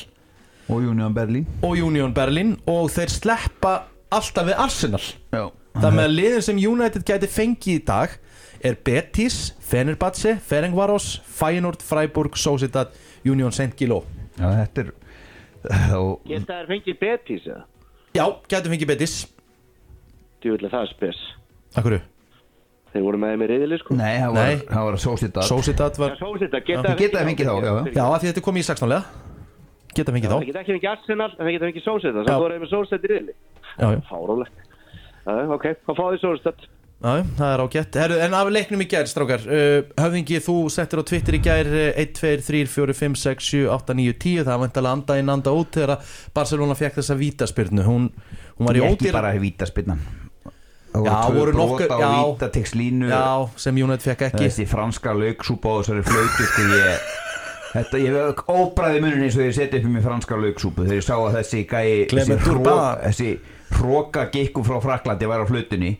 Og 0.71 0.85
Union 0.87 1.13
Berlin. 1.13 1.45
Og 1.61 1.77
Union 1.77 2.13
Berlin 2.15 2.55
og 2.69 2.89
þeir 2.93 3.11
sleppa 3.11 3.73
alltaf 4.13 4.47
við 4.47 4.59
Arsenal. 4.63 5.03
Já. 5.33 5.45
Það 5.73 5.97
með 5.97 6.11
liðin 6.13 6.45
sem 6.45 6.59
United 6.61 7.05
gæti 7.05 7.29
fengið 7.33 7.79
í 7.79 7.85
dag 7.85 8.17
er 8.63 8.77
Betis, 8.85 9.37
Fenerbahce, 9.59 10.37
Ferencvaros 10.47 11.17
Feyenoord, 11.27 11.81
Freiburg, 11.83 12.37
Sociedad 12.39 12.93
Union 13.25 13.51
Saint-Gilo 13.51 14.03
Já 14.37 14.47
þetta 14.61 14.83
er 14.85 14.91
þá 15.63 15.99
geta 16.29 16.57
þær 16.59 16.69
fengið 16.71 16.99
Betis 17.01 17.47
eða? 17.47 17.63
Já, 18.13 18.25
gæti 18.51 18.69
fengið 18.69 18.89
Betis. 18.91 19.13
Djúvilega 20.43 20.75
það 20.75 20.83
er 20.85 20.89
spes. 20.91 21.21
Akkurru? 21.73 21.99
Þeir 22.93 23.05
voru 23.07 23.19
með 23.21 23.33
þeim 23.33 23.43
í 23.43 23.49
riðili 23.51 23.79
sko. 23.81 23.97
Nei, 23.97 24.13
það 24.21 24.35
Nei. 24.37 24.39
var, 24.39 24.63
það 24.69 24.87
var 24.87 24.97
Sociedad 25.03 25.43
Já, 25.43 25.49
var 26.03 26.13
Já, 26.13 26.31
geta 26.43 26.61
geta 27.01 27.19
það 27.19 27.29
fengið 27.31 27.49
þá, 27.49 27.55
já, 27.55 27.71
já. 27.73 27.93
Já, 27.97 28.03
af 28.05 28.21
því 28.21 28.29
þetta 28.31 28.45
komið 28.47 28.63
í 28.63 28.67
16 28.69 28.93
lega 28.93 29.31
Geta 29.93 30.13
fengið 30.15 30.29
Það 30.29 30.39
þá. 30.39 30.45
geta 30.49 30.61
ekki 30.63 30.75
fengið 30.77 30.91
Arsenal, 30.93 31.31
en 31.33 31.43
það 31.43 31.55
geta 31.55 31.67
fengið 31.69 31.87
Sósetta 31.87 32.23
Já. 32.23 32.29
Svo 32.29 32.37
voru 32.43 32.55
þeir 32.55 32.63
með 32.63 32.71
Sósetta 32.73 33.09
í 33.09 33.11
riðli. 33.13 33.35
Já, 33.73 33.87
já. 33.89 33.99
Fárólegt 34.09 34.71
ok, 35.57 35.67
þá 35.83 35.91
fáðu 35.97 36.15
þið 36.15 36.23
Sósetta 36.23 36.71
Já, 37.03 37.19
það 37.35 37.49
er 37.51 37.61
ágætt. 37.65 37.95
Herru, 37.99 38.17
En 38.23 38.35
af 38.37 38.49
leiknum 38.55 38.83
í 38.85 38.87
gær, 38.87 39.09
strákar 39.11 39.41
uh, 39.43 39.81
Höfðingi, 39.99 40.39
þú 40.45 40.55
settir 40.71 41.01
á 41.01 41.07
Twitter 41.09 41.35
í 41.35 41.41
gær 41.43 41.67
uh, 41.67 41.99
1, 41.99 42.13
2, 42.15 42.31
3, 42.47 42.63
4, 42.71 42.95
5, 42.95 43.17
6, 43.25 43.49
7, 43.49 43.67
8, 43.75 43.97
9, 43.99 44.15
10 44.23 44.39
Það 44.47 44.51
var 44.53 44.63
vantilega 44.63 44.95
anda 44.95 45.19
inn, 45.19 45.33
anda 45.35 45.55
út 45.59 45.75
Þegar 45.75 46.15
Barcelona 46.31 46.79
fekk 46.79 47.01
þessa 47.01 47.19
vítaspyrnu. 47.19 47.83
Hún, 47.83 48.07
hún 48.55 48.71
var 48.71 48.79
í 48.79 48.85
Ekki 48.87 49.11
ódýra 49.11 49.25
vítaspinnan 50.93 51.33
Já, 51.33 51.39
voru 51.39 51.51
nokkur- 51.57 51.87
Já 51.99 52.11
já. 53.09 53.49
Sem 53.57 53.75
United 53.83 54.01
fekk 54.05 54.21
ekki 54.29 54.43
Þessi 54.47 54.65
franska 54.67 55.13
lauksúpa 55.17 55.69
og 55.73 55.83
þessari 55.83 56.03
flautu 56.07 56.47
sko 56.51 56.61
ég 56.77 57.11
Þetta, 57.73 57.97
ég 57.97 58.13
hef 58.13 58.41
óbræði 58.53 58.99
munin 59.01 59.23
eins 59.25 59.35
og 59.39 59.47
ég 59.47 59.55
seti 59.57 59.79
upp 59.79 59.85
í 59.89 59.93
mig 59.95 60.03
franska 60.05 60.35
lauksúpu 60.37 60.83
þegar 60.85 60.99
ég 60.99 61.05
sá 61.07 61.15
að 61.17 61.37
þessi 61.39 61.61
gæi 61.65 61.87
þessi, 61.89 62.09
Clement 62.11 62.41
hróka, 62.45 62.59
Urban. 62.59 62.99
þessi 63.07 63.29
hróka 63.79 64.25
gikkum 64.35 64.63
frá 64.67 64.77
Fraklandi 64.83 65.25
var 65.31 65.41
á 65.41 65.45
flutunni 65.49 65.95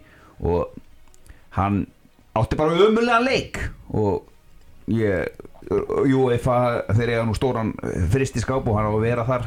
og 0.45 0.75
hann 1.57 1.87
átti 2.37 2.55
bara 2.59 2.77
ömulega 2.77 3.17
leik 3.25 3.57
og 3.89 4.21
ég 4.87 5.29
jú, 6.11 6.27
að 6.29 6.93
þeir 6.93 7.09
eiga 7.15 7.25
nú 7.25 7.33
stóran 7.37 7.73
fristiskáp 8.13 8.67
og 8.67 8.77
hann 8.77 8.89
á 8.89 8.93
að 8.93 9.01
vera 9.07 9.25
þar 9.25 9.45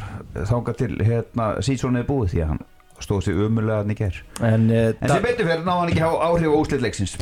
þánga 0.51 0.75
til 0.83 0.93
hérna 1.07 1.49
sísónið 1.63 2.07
búið 2.11 2.33
því 2.35 2.43
að 2.43 2.49
hann 2.55 2.63
stóð 3.05 3.27
sér 3.27 3.45
ömulega 3.47 3.83
hann 3.83 3.93
í 3.93 3.99
ger 3.99 4.23
En, 4.41 4.67
uh, 4.71 4.91
en 4.95 5.13
sem 5.13 5.25
betur 5.25 5.49
fyrir 5.49 5.65
náða 5.67 5.79
hann 5.83 5.95
ekki 5.95 6.05
á 6.07 6.13
áhrif 6.31 6.53
á 6.53 6.59
úslitleiksins 6.63 7.17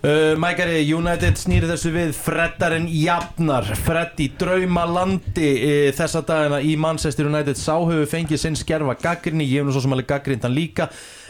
Uh, 0.00 0.32
Mækari, 0.40 0.78
United 0.96 1.36
snýri 1.36 1.68
þessu 1.68 1.90
við 1.92 2.14
Freddarinn 2.16 2.86
jafnar. 2.88 3.66
Fred 3.84 4.22
í 4.24 4.30
draumalandi 4.40 5.48
uh, 5.60 5.88
þessa 5.92 6.22
dagina 6.24 6.60
í 6.64 6.70
Manchester 6.80 7.28
United. 7.28 7.58
Sá 7.60 7.74
hefur 7.76 8.08
fengið 8.08 8.40
sinn 8.40 8.56
skerfa 8.56 8.94
gaggrinni 9.02 9.44
ég 9.44 9.60
hef 9.60 9.68
nú 9.68 9.74
svo 9.74 9.82
sem 9.84 9.92
alveg 9.92 10.08
gaggrind 10.08 10.46
hann 10.48 10.56
líka. 10.56 10.86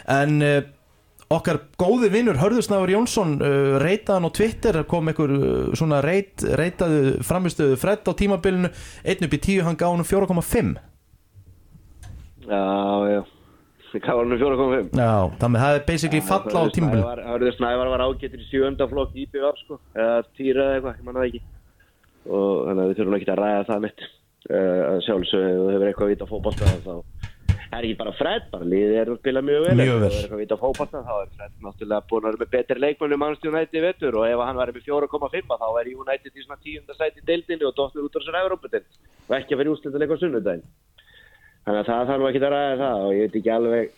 En 0.07 0.37
uh, 0.47 0.61
okkar 1.35 1.59
góði 1.83 2.13
vinnur 2.15 2.39
Hörðusnafur 2.39 2.95
Jónsson 2.95 3.35
uh, 3.43 3.75
reytaðan 3.83 4.31
á 4.31 4.37
Twitter. 4.39 4.81
Kom 4.95 5.11
einhver 5.11 5.35
uh, 5.35 5.75
svona 5.75 5.99
reyt, 6.07 6.47
reytaðu 6.63 7.17
framistöðu 7.27 7.81
Fred 7.83 8.07
á 8.07 8.15
tímabilinu. 8.23 8.71
Einn 9.03 9.27
upp 9.27 9.35
í 9.35 9.43
tíu, 9.51 9.67
hann 9.67 9.81
gá 9.83 9.89
hann 9.91 10.07
4,5 10.07 10.79
Já, 12.47 12.63
já 13.11 13.21
Hvað 13.91 14.15
var 14.15 14.23
hann 14.23 14.31
með 14.31 14.43
4.5? 14.45 14.91
Já, 15.01 15.15
þannig 15.41 15.65
það 15.65 15.77
er 15.77 15.85
basically 15.89 16.23
falla 16.29 16.63
á 16.63 16.65
tímabilinu 16.77 17.25
Hörður 17.31 17.57
Snævar 17.57 17.91
var 17.91 18.05
ágættur 18.07 18.45
í 18.45 18.47
sjönda 18.47 18.87
flokk 18.91 19.17
í 19.19 19.27
BF 19.33 19.65
sko 19.65 19.81
Eða 19.97 20.21
týra 20.39 20.67
eða 20.67 20.77
eitthvað, 20.77 21.01
ég 21.01 21.09
manna 21.09 21.23
það 21.25 21.29
ekki. 21.31 21.43
Og 22.31 22.55
þannig 22.69 22.85
að 22.85 22.93
við 22.93 23.01
þurfum 23.01 23.19
ekki 23.19 23.31
að 23.35 23.43
ræða 23.43 23.67
það 23.71 23.85
mitt 23.87 24.07
uh, 24.07 24.97
Sjálfsög, 25.09 25.49
ef 25.51 25.59
þú 25.59 25.69
hefur 25.75 25.91
eitthvað 25.91 26.07
að 26.07 26.15
vita 26.15 26.31
fótbolta 26.31 26.75
þá 26.87 26.95
er 27.71 27.87
ekki 27.87 27.99
bara 28.01 28.13
Fred, 28.19 28.47
bara 28.51 28.67
liðið 28.67 28.97
er 28.99 29.11
að 29.13 29.19
spila 29.21 29.41
mjög 29.47 29.61
vel. 29.63 29.75
Mjög 29.79 30.01
vel. 30.03 30.09
Það 30.11 30.17
er 30.17 30.25
eitthvað 30.25 30.37
að 30.37 30.43
vita 30.43 30.57
á 30.59 30.63
fótbolta, 30.65 31.03
þá 31.07 31.13
er 31.15 31.29
Fred 31.37 31.53
náttúrulega 31.67 32.09
búin 32.11 32.25
að 32.25 32.31
vera 32.31 32.41
með 32.41 32.51
betri 32.55 32.83
leikmönnum 32.83 33.23
mannstjóð 33.23 33.55
United 33.55 33.85
vettur 33.85 34.19
og 34.19 34.27
ef 34.27 34.43
hann 34.43 34.59
væri 34.59 34.75
með 34.75 34.89
4,5 34.89 35.55
þá 35.61 35.67
væri 35.77 35.95
United 35.95 36.35
í 36.35 36.45
svona 36.45 36.59
tíunda 36.65 36.97
sæti 36.99 37.23
í 37.23 37.27
deildinni 37.31 37.69
og 37.69 37.77
dottur 37.79 38.09
út 38.09 38.19
á 38.19 38.19
þessar 38.19 38.41
Európa-deild 38.43 38.99
og 39.31 39.37
ekki 39.39 39.55
að 39.55 39.63
vera 39.63 39.75
úrslitaðleik 39.77 40.15
á 40.19 40.23
sunnudaginn 40.25 40.67
þannig 41.71 41.81
að 41.81 41.91
það 41.91 42.09
þarf 42.11 42.29
ekki 42.29 42.41
að 42.43 42.55
ræða 42.55 42.79
það 42.81 43.05
og 43.07 43.13
ég 43.15 43.27
veit 43.27 43.37
ekki 43.41 43.53
alveg 43.55 43.91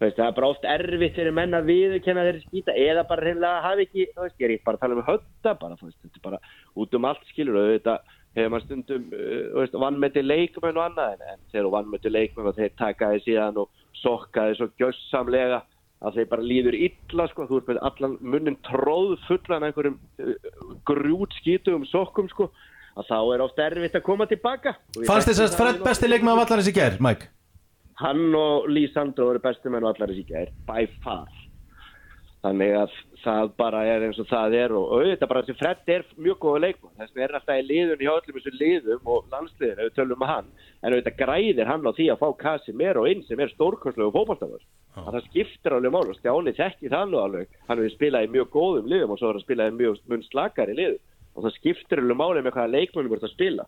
veist, 0.00 0.16
það 0.16 0.26
er 0.26 0.36
bara 0.36 0.50
oft 0.52 0.66
erfitt 0.68 1.16
fyrir 1.16 1.34
menn 1.36 1.56
að 1.56 1.70
viðurkenna 1.70 2.24
þeirri 2.26 2.42
skýta 2.44 2.76
eða 2.80 3.06
bara 3.08 3.24
reynilega 3.24 3.64
hafi 3.64 3.86
ekki, 3.86 4.06
þú 4.14 4.24
veist, 4.24 4.36
ég 4.40 4.48
er 4.48 4.54
ekki 4.54 4.66
bara 4.68 4.78
að 4.78 4.84
tala 4.84 4.96
um 4.96 5.06
hötta 5.06 5.54
bara, 5.60 5.78
þú 5.78 5.88
veist, 5.88 5.98
þetta 6.04 6.20
er 6.20 6.26
bara 6.26 6.40
út 6.82 6.98
um 6.98 7.08
allt 7.10 7.30
skilur 7.30 7.60
og 7.60 7.70
þetta 7.74 7.96
hefur 8.36 8.52
maður 8.52 8.66
stundum 8.66 9.06
uh, 9.12 9.38
þú 9.52 9.62
veist, 9.62 9.78
vannmeti 9.86 10.24
leikmenn 10.24 10.80
og 10.80 10.84
annað 10.84 11.24
en, 11.30 11.46
þeir 11.52 11.62
eru 11.62 11.72
vannmeti 11.76 12.12
leikmenn 12.12 12.50
og 12.50 12.60
þeir 12.60 12.76
taka 12.80 13.10
því 13.14 13.24
síðan 13.24 13.62
og 13.62 13.82
sokka 14.02 14.46
því 14.50 14.60
svo 14.60 14.70
gjössamlega 14.82 15.62
að 16.04 16.18
þeir 16.18 16.30
bara 16.34 16.44
líður 16.44 16.76
illa 16.76 17.28
sko, 17.32 17.46
þú 17.48 17.62
með 17.70 17.84
allan 17.88 18.18
munnin 18.20 18.58
tróð 18.68 19.16
fullan 19.28 19.68
einhverjum 19.68 20.00
uh, 20.20 20.34
grút 20.88 21.36
skítugum 21.40 21.88
sokkum 21.88 22.28
sko 22.32 22.50
að 22.96 23.08
þá 23.10 23.18
er 23.34 23.46
oft 23.46 23.58
erfitt 23.68 23.98
að 23.98 24.06
koma 24.06 24.26
tilbaka. 24.30 24.76
Og 24.96 25.08
Fannst 25.08 25.28
þess 25.32 25.44
að 25.46 25.58
Fred 25.60 25.80
í 25.80 25.86
besti 25.86 26.08
leikmaður 26.10 26.44
vallarins 26.44 26.70
í 26.70 26.76
gær, 26.76 27.00
Mike? 27.04 27.32
hann 28.00 28.34
og 28.36 28.68
Lísandro 28.68 29.30
eru 29.32 29.40
bestu 29.40 29.72
menn 29.72 29.84
og 29.86 29.94
allar 29.94 30.12
þessi 30.12 30.26
gær, 30.28 30.50
by 30.68 30.84
far. 31.04 31.30
Þannig 32.44 32.74
að 32.78 32.92
það 33.22 33.48
bara 33.58 33.80
er 33.90 34.04
eins 34.06 34.18
og 34.22 34.28
það 34.30 34.54
er 34.54 34.74
og 34.76 34.90
auðvitað 34.94 35.30
bara 35.32 35.42
þessi 35.42 35.58
Fred 35.58 35.88
er 35.96 36.04
mjög 36.20 36.36
góða 36.44 36.60
leikmann 36.66 36.92
þess 37.00 37.14
vegna 37.16 37.24
er 37.24 37.34
alltaf 37.38 37.58
í 37.58 37.64
liðun 37.66 38.04
í 38.04 38.10
öllum 38.12 38.36
þessu 38.36 38.52
liðum 38.60 39.10
og 39.14 39.32
landsliðin 39.32 39.80
ef 39.80 39.88
við 39.88 39.96
tölum 39.96 40.20
um 40.20 40.28
hann. 40.28 40.52
En 40.84 40.92
auðvitað 40.94 41.18
græðir 41.22 41.72
hann 41.72 41.88
á 41.88 41.96
því 41.96 42.06
að 42.12 42.20
fá 42.22 42.28
Casimiro 42.44 43.06
inn 43.10 43.24
sem 43.26 43.40
er 43.42 43.50
stórkonslega 43.56 44.14
fótballtafur 44.14 44.62
að 45.00 45.10
það 45.16 45.26
skiptir 45.30 45.76
alveg 45.76 45.96
mál 45.96 46.04
og 46.06 46.20
Stjáni 46.20 46.54
þekki 46.60 46.92
það 46.92 47.10
nú 47.10 47.18
alveg. 47.24 47.58
Hann 47.66 47.80
hefur 47.80 47.96
spilað 47.96 48.28
í 48.28 48.32
mjög 48.36 48.52
góðum 48.54 48.92
liðum 48.92 49.16
og 49.16 49.18
svo 49.20 49.32
er 49.32 49.40
hann 49.40 49.46
spilað 49.48 49.72
í 49.72 49.78
mjög 49.80 49.98
mun 50.12 50.26
slakari 50.28 50.76
liðum 50.76 51.02
og 51.36 51.44
það 51.44 51.58
skiptir 51.58 52.02
alveg 52.02 52.18
máli 52.18 52.42
með 52.44 52.56
hvaða 52.56 52.72
leikmannum 52.72 53.16
er 53.16 53.26
að 53.26 53.34
spila. 53.34 53.66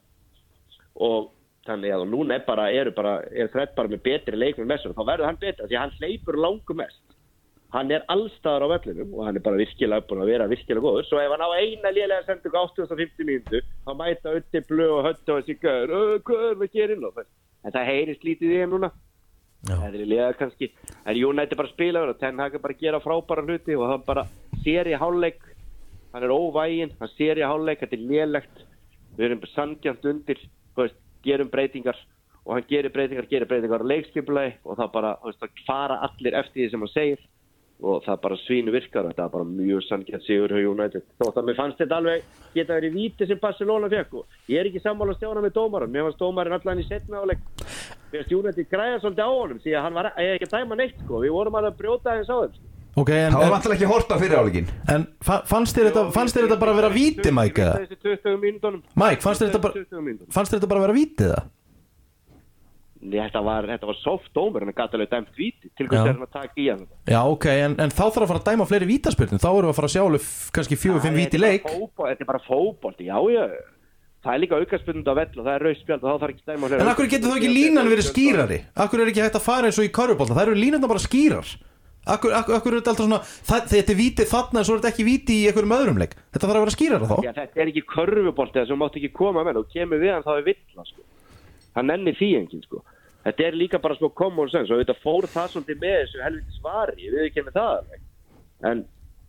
Og 1.05 1.29
þannig 1.69 1.95
að 1.95 2.07
núna 2.09 2.39
er 2.39 2.45
bara, 2.47 2.71
eru 2.73 2.95
bara, 2.97 3.19
er 3.29 3.51
Fred 3.53 3.75
bara 3.77 3.93
með 3.93 4.05
betri 4.07 4.41
leikmenn 4.41 4.71
með 4.71 4.83
sér 4.83 4.95
og 4.95 4.99
þá 4.99 5.11
verður 5.13 5.29
hann 5.29 5.41
betra 5.43 5.69
því 5.69 5.77
að 5.77 5.85
hann 5.85 5.97
hleypur 6.01 6.41
langum 6.41 6.81
mest. 6.81 7.03
Hann 7.75 7.91
er 7.93 8.07
allstaðar 8.09 8.65
á 8.65 8.69
vellinum 8.73 9.11
og 9.13 9.27
hann 9.29 9.37
er 9.37 9.45
bara 9.45 9.61
virkilega 9.61 10.07
búin 10.09 10.23
að 10.25 10.31
vera 10.33 10.47
virkilega 10.49 10.85
góður. 10.87 11.05
Svo 11.05 11.21
ef 11.21 11.35
hann 11.35 11.45
á 11.45 11.51
eina 11.61 11.93
lélega 11.93 12.25
sendingu 12.25 12.57
850 12.63 13.29
mínútu 13.29 13.61
þá 13.85 13.93
mæta 13.99 14.33
ötti 14.39 14.63
blöð 14.71 14.95
og 14.95 15.05
hötti 15.11 15.35
og 15.35 15.43
þessi 15.43 15.59
gör, 15.61 15.93
hvað 16.25 16.47
er 16.49 16.57
við 16.63 16.79
gerin 16.79 17.05
en 17.69 17.75
það 17.75 17.89
heyrist 17.91 18.25
lítið 18.25 18.55
í 18.55 18.59
þeim 18.63 18.73
núna. 18.73 18.91
Það 19.69 19.87
er 19.99 20.07
lega 20.07 20.33
kannski. 20.39 20.71
En 21.05 21.19
United 21.19 21.59
bara 21.59 21.73
spila 21.73 22.05
og 22.07 22.19
Ten 22.21 22.39
Hag 22.39 22.57
bara 22.63 22.77
að 22.77 22.83
gera 22.85 23.03
frábæra 23.03 23.45
hluti 23.45 23.77
og 23.77 23.89
hann 23.91 24.05
bara 24.07 24.25
sér 24.63 24.89
í 24.89 24.99
hálfleik 24.99 25.43
hann 26.13 26.27
er 26.27 26.35
óvægin, 26.35 26.95
hann 27.01 27.15
sér 27.17 27.41
í 27.41 27.47
hálfleik 27.47 27.83
þetta 27.83 27.99
er 27.99 28.07
lélegt. 28.13 28.63
Við 29.17 29.27
erum 29.29 29.49
sangjant 29.55 30.07
undir 30.09 30.41
veist, 30.79 31.01
gerum 31.27 31.51
breytingar 31.53 31.99
og 32.45 32.55
hann 32.57 32.69
gerir 32.69 32.93
breytingar, 32.95 33.27
gerir 33.31 33.49
breytingar 33.51 33.85
á 33.85 33.91
leikskipulagi 33.93 34.55
og 34.65 34.79
það 34.79 34.93
bara, 34.95 35.17
veist, 35.25 35.43
það 35.43 35.67
fara 35.67 35.99
allir 36.07 36.39
eftir 36.39 36.63
því 36.63 36.71
sem 36.71 36.87
hann 36.87 36.95
segir 36.95 37.27
og 37.79 38.03
það 38.03 38.17
bara 38.25 38.37
svínu 38.43 38.73
virkar 38.75 39.07
og 39.07 39.13
þetta 39.13 39.25
er 39.29 39.35
bara 39.35 39.47
mjög 39.49 39.85
sangjant 39.87 40.25
sigur 40.27 40.55
hjá 40.55 40.65
United. 40.67 41.05
Þótt 41.21 41.37
að 41.39 41.47
mér 41.47 41.59
fannst 41.59 41.83
þetta 41.83 41.99
alveg 42.01 42.25
geta 42.55 42.79
verið 42.79 42.97
víti 42.97 43.29
sem 43.29 43.39
Barcelona 43.43 43.91
fekk 43.93 44.17
og 44.19 44.51
ég 44.51 44.59
er 44.59 44.71
ekki 44.71 44.83
sammála 44.83 45.15
að 45.15 45.21
stjána 45.21 45.45
með 45.45 45.55
dómarum 45.59 45.93
mér 45.95 46.09
fannst 46.09 46.25
dómarinn 46.25 46.57
allan 46.59 46.83
í 46.83 46.87
setna 46.89 47.23
áleik 47.23 47.45
mér 48.11 48.25
fannst 48.25 48.35
United 48.35 48.73
græða 48.73 48.99
svolítið 49.05 49.29
á 49.29 49.31
honum 49.31 49.63
því 49.63 49.77
að 49.77 49.87
hann 49.87 49.99
var 49.99 50.11
ég 50.17 50.35
ekki 50.35 50.49
að 50.49 50.57
dæma 50.57 50.81
neitt 50.81 50.99
sko, 51.05 51.23
við 51.23 51.35
vorum 51.37 51.61
að 51.61 51.71
brjóta 51.79 52.15
aðeins 52.15 52.33
á 52.35 52.39
þeim 52.43 52.78
sko. 52.93 53.01
Ok, 53.05 53.11
en, 53.15 53.33
Það 53.33 53.43
var 53.45 53.53
vantilega 53.55 53.79
ekki 53.79 53.91
horta 53.93 54.19
fyrir 54.19 54.39
áleikin 54.41 54.71
en 54.95 55.07
fa- 55.23 55.43
fannst 55.47 55.77
þér 55.77 55.91
þetta, 55.91 56.07
fannst 56.17 56.37
þér 56.37 56.49
þetta 56.49 56.59
bara 56.65 56.73
að 56.75 56.81
vera 56.83 56.91
víti, 56.95 57.31
Mike? 57.33 57.63
eða? 57.63 57.77
Þessi 57.85 58.01
20 58.03 58.41
mínútonum 58.43 58.83
Mike, 58.97 59.23
fannst 59.23 59.43
þér 59.43 59.51
þetta 59.53 59.63
bara, 59.69 59.75
20 59.85 60.03
mínútonum. 60.09 60.33
fannst 60.35 60.53
þér 60.53 60.59
þetta 60.61 60.69
bara 60.73 60.81
að 60.81 60.87
vera 60.89 60.99
víti 60.99 61.29
það? 61.29 61.47
Nei, 63.01 63.21
þetta 63.23 63.41
var, 63.47 63.63
þetta 63.71 63.87
var 63.87 63.99
soft 64.03 64.33
dómur 64.35 64.65
en 64.65 64.73
það 64.73 64.79
gæti 64.81 64.97
alveg 64.99 65.11
dæmt 65.13 65.37
víti 65.39 65.69
til 65.79 65.87
Já. 65.87 65.91
hvers 65.93 66.09
er 66.11 66.23
að 66.25 66.33
taka 66.35 66.59
í 66.59 66.65
hann 66.67 66.81
Já, 67.07 67.21
ok, 67.31 67.45
en, 67.47 67.77
en 67.79 67.93
þá 67.95 68.01
þarf 68.11 68.25
að 68.25 68.31
fara 68.33 68.41
að 68.43 68.49
dæma 68.51 68.67
fleiri 68.67 68.89
vítaspyrnum 68.91 69.39
Þá 69.39 69.47
erum 69.53 69.69
við 69.69 69.71
að 69.71 69.77
fara 69.79 69.89
að 69.89 69.95
sjá 69.95 70.03
alveg 70.03 70.25
kannski 70.59 70.79
fjögur, 70.83 71.03
fimm 71.05 71.15
víti 71.21 71.39
leik 71.39 71.69
Þetta 71.71 72.17
er 72.19 72.27
bara 72.33 72.41
fótbolt, 72.43 72.99
já, 73.07 73.15
já 73.31 73.45
Það 74.19 74.35
er 74.35 74.43
líka 74.43 74.59
aukarspundund 74.59 75.07
á 75.07 75.15
vell 75.15 75.31
og 75.39 75.45
það 75.47 75.53
er 75.55 75.63
rauðspjald 75.69 76.03
og 76.03 76.09
þá 76.11 76.19
þarf 76.25 76.33
ekki 76.35 76.43
að 76.43 76.51
dæma 76.59 76.71
En 76.83 76.91
akkur 76.91 77.07
getur 77.13 77.31
þá 77.31 77.37
ekki 77.39 77.51
línan 77.55 77.87
verið 77.93 78.09
skýrari? 78.11 78.59
Akkur 78.83 79.03
er 79.05 79.11
ekki 79.13 79.23
hægt 79.23 79.39
að 79.39 79.45
fara 79.47 79.71
eins 79.71 79.79
og 79.79 79.87
í 79.87 79.93
körfubólta? 79.95 80.35
Það 80.35 80.49
eru 80.49 80.57
línuna 80.59 80.91
bara 80.91 81.05
skýrar 81.07 81.53
Akkur, 82.09 82.33
akkur, 82.33 82.57
akkur 82.57 82.75
er 82.75 82.81
þetta 82.81 82.93
alltaf 82.95 83.07
svona 83.07 83.21
það, 83.25 83.65
Þetta 83.73 83.93
er 83.93 83.99
víti 83.99 84.27
þarna 84.29 84.61
en 84.61 84.67
svo 84.67 84.75
er 84.77 84.81
þetta 84.83 84.93
ekki 84.95 85.07
víti 85.07 85.37
í 85.37 85.47
einhverjum 85.49 85.75
öðrum 85.77 86.01
leik. 86.03 86.15
Þetta 86.35 86.47
þarf 86.47 86.59
að 86.59 86.65
vera 86.65 86.75
skýrara 86.75 87.09
þá. 87.11 87.17
Já, 87.27 87.33
þetta 87.39 87.63
er 87.63 87.73
ekki 87.73 87.85
körfubolt 87.93 88.57
eða 88.57 88.71
sem 88.71 88.81
mátt 88.83 88.99
ekki 89.01 89.11
koma 89.19 89.45
með 89.47 89.61
og 89.63 89.73
kemur 89.75 90.03
við 90.03 90.15
hann 90.15 90.27
þá 90.27 90.33
er 90.35 90.47
villa 90.49 90.87
sko. 90.89 91.07
hann 91.77 91.91
nenni 91.93 92.15
því 92.19 92.31
enginn 92.41 92.65
sko. 92.65 92.83
þetta 93.25 93.45
er 93.45 93.59
líka 93.61 93.79
bara 93.79 93.97
smá 93.99 94.09
common 94.15 94.51
sense. 94.51 94.73
Og 94.73 94.81
þetta 94.81 94.97
fór 95.03 95.29
það 95.29 95.51
svolítið 95.53 95.83
með 95.83 95.97
þessu 96.03 96.23
helviti 96.25 96.61
svari 96.61 97.11
við 97.13 97.43
með 97.45 97.59
það 97.59 97.99
en 98.69 98.85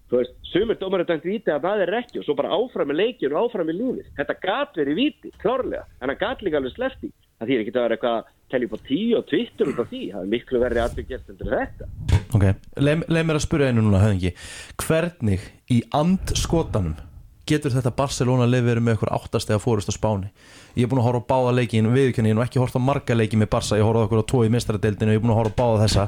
þú 0.10 0.18
veist, 0.18 0.38
sumir 0.50 0.78
dómar 0.80 1.04
er 1.04 1.10
dæmt 1.12 1.26
víti 1.28 1.52
að 1.54 1.66
það 1.68 1.82
er 1.86 1.98
ekki. 2.00 2.20
Og 2.22 2.26
svo 2.26 2.36
bara 2.40 2.56
áfram 2.56 2.90
með 2.90 3.02
leikin 3.04 3.36
og 3.36 3.50
áfram 3.50 3.68
með 3.70 3.82
lífið. 3.82 4.08
Þetta 4.18 4.36
gat 4.42 4.80
verið 4.80 4.98
víti, 4.98 5.34
klárlega. 5.44 5.84
En 6.00 6.10
það 6.10 6.22
gat 6.24 6.42
líka 6.46 6.62
alveg 6.62 6.74
slefti 6.74 7.12
það 7.40 7.52
þýr 7.52 7.64
ekki 7.64 7.74
að 7.74 7.84
vera 7.86 7.98
eitthvað 7.98 8.66
upp 8.66 8.74
á 8.74 8.80
tíu 8.88 9.18
og 9.20 9.28
tvittur 9.30 9.72
út 9.74 9.84
af 9.84 9.92
því. 9.92 10.02
Það 10.14 10.24
er 10.24 10.32
miklu 10.34 10.64
verið 10.64 10.82
aðbyggjast 10.86 11.30
endur 11.34 11.54
þetta. 11.54 11.90
Ok, 12.36 12.46
leið 12.80 13.06
leið 13.10 13.28
mér 13.30 13.40
að 13.40 13.46
spyrja 13.46 13.70
einu 13.70 13.86
núna 13.86 14.02
höfðingi. 14.04 14.34
Hvernig 14.84 15.46
í 15.70 15.80
andskotanum 16.00 16.98
getur 17.50 17.74
þetta 17.74 17.94
Barcelona 17.98 18.46
leið 18.50 18.68
verið 18.68 18.86
með 18.86 18.98
ykkur 18.98 19.14
áttastega 19.16 19.62
fórust 19.62 19.90
á 19.90 19.94
Spáni? 19.96 20.30
Ég 20.78 20.86
er 20.86 20.92
búin 20.92 21.02
að 21.02 21.08
horfa 21.10 21.26
á 21.26 21.30
báða 21.32 21.56
leiki 21.58 21.80
en 21.82 21.90
viðurkenni, 21.94 22.30
ég 22.30 22.36
er 22.36 22.38
nú 22.38 22.46
ekki 22.46 22.62
horfa 22.62 22.78
á 22.78 22.88
marga 22.90 23.18
leiki 23.18 23.40
með 23.40 23.50
Barca, 23.56 23.80
ég 23.80 23.88
horfa 23.88 24.04
á 24.04 24.06
okkur 24.06 24.22
á 24.22 24.30
tvo 24.30 24.44
í 24.46 24.52
mestaradeildinu 24.54 25.16
ég 25.16 25.22
er 25.22 25.24
búin 25.24 25.34
að 25.34 25.40
horfa 25.42 25.56
á 25.58 25.60
báða 25.62 25.88
þessa. 25.88 26.06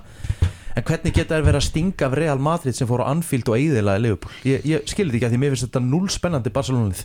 En 0.71 0.85
hvernig 0.87 1.15
geta 1.17 1.35
þær 1.35 1.47
verið 1.49 1.59
að 1.59 1.67
stinga 1.67 2.07
af 2.07 2.13
Real 2.15 2.39
Madrid 2.39 2.77
sem 2.77 2.87
fór 2.87 3.01
á 3.03 3.11
Anfield 3.11 3.49
og 3.51 3.57
eiðilaði 3.57 4.03
Liverpool? 4.05 4.35
Ég, 4.47 4.61
ég 4.69 4.85
skilði 4.87 5.17
ekki 5.17 5.27
að 5.27 5.33
því 5.33 5.41
mér 5.41 5.55
finnst 5.55 5.67
þetta 5.67 5.81
núl 5.83 6.05
spennandi 6.13 6.53
Barcelona-lið. 6.55 7.01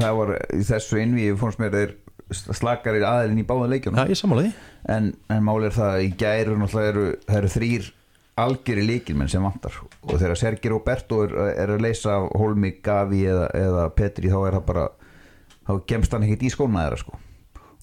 Það 0.00 0.16
var 0.18 0.32
í 0.50 0.64
þessu 0.66 0.98
innvíi 0.98 1.36
fórst 1.38 1.60
mér 1.62 1.76
þeir 1.76 1.92
slakari 2.36 3.02
aðilinn 3.06 3.42
í 3.42 3.46
báða 3.48 3.70
leikjum 3.72 3.98
Já, 3.98 4.04
ég 4.10 4.18
sammála 4.18 4.46
því. 4.46 4.52
En, 4.92 5.10
en 5.32 5.44
máli 5.46 5.68
er 5.68 5.76
það 5.76 5.90
að 5.96 6.04
í 6.04 6.12
gæru 6.22 6.56
eru, 6.82 7.04
það 7.28 7.38
eru 7.40 7.52
þrýr 7.56 7.90
algjörri 8.42 8.86
líkilmenn 8.88 9.28
sem 9.28 9.44
vantar. 9.44 9.74
Og 10.08 10.16
þegar 10.16 10.38
Sergi 10.40 10.72
Roberto 10.72 11.22
er, 11.26 11.34
er 11.64 11.74
að 11.74 11.84
leysa 11.84 12.16
Holmi, 12.38 12.76
Gavi 12.84 13.26
eða, 13.28 13.50
eða 13.56 13.84
Petri 13.96 14.32
þá 14.32 14.38
er 14.46 14.56
það 14.56 14.64
bara 14.70 14.86
þá 15.68 15.74
gemst 15.92 16.16
hann 16.16 16.24
ekkert 16.26 16.46
í 16.48 16.52
skóna 16.52 16.86
þeirra 16.86 17.02
sko. 17.02 17.20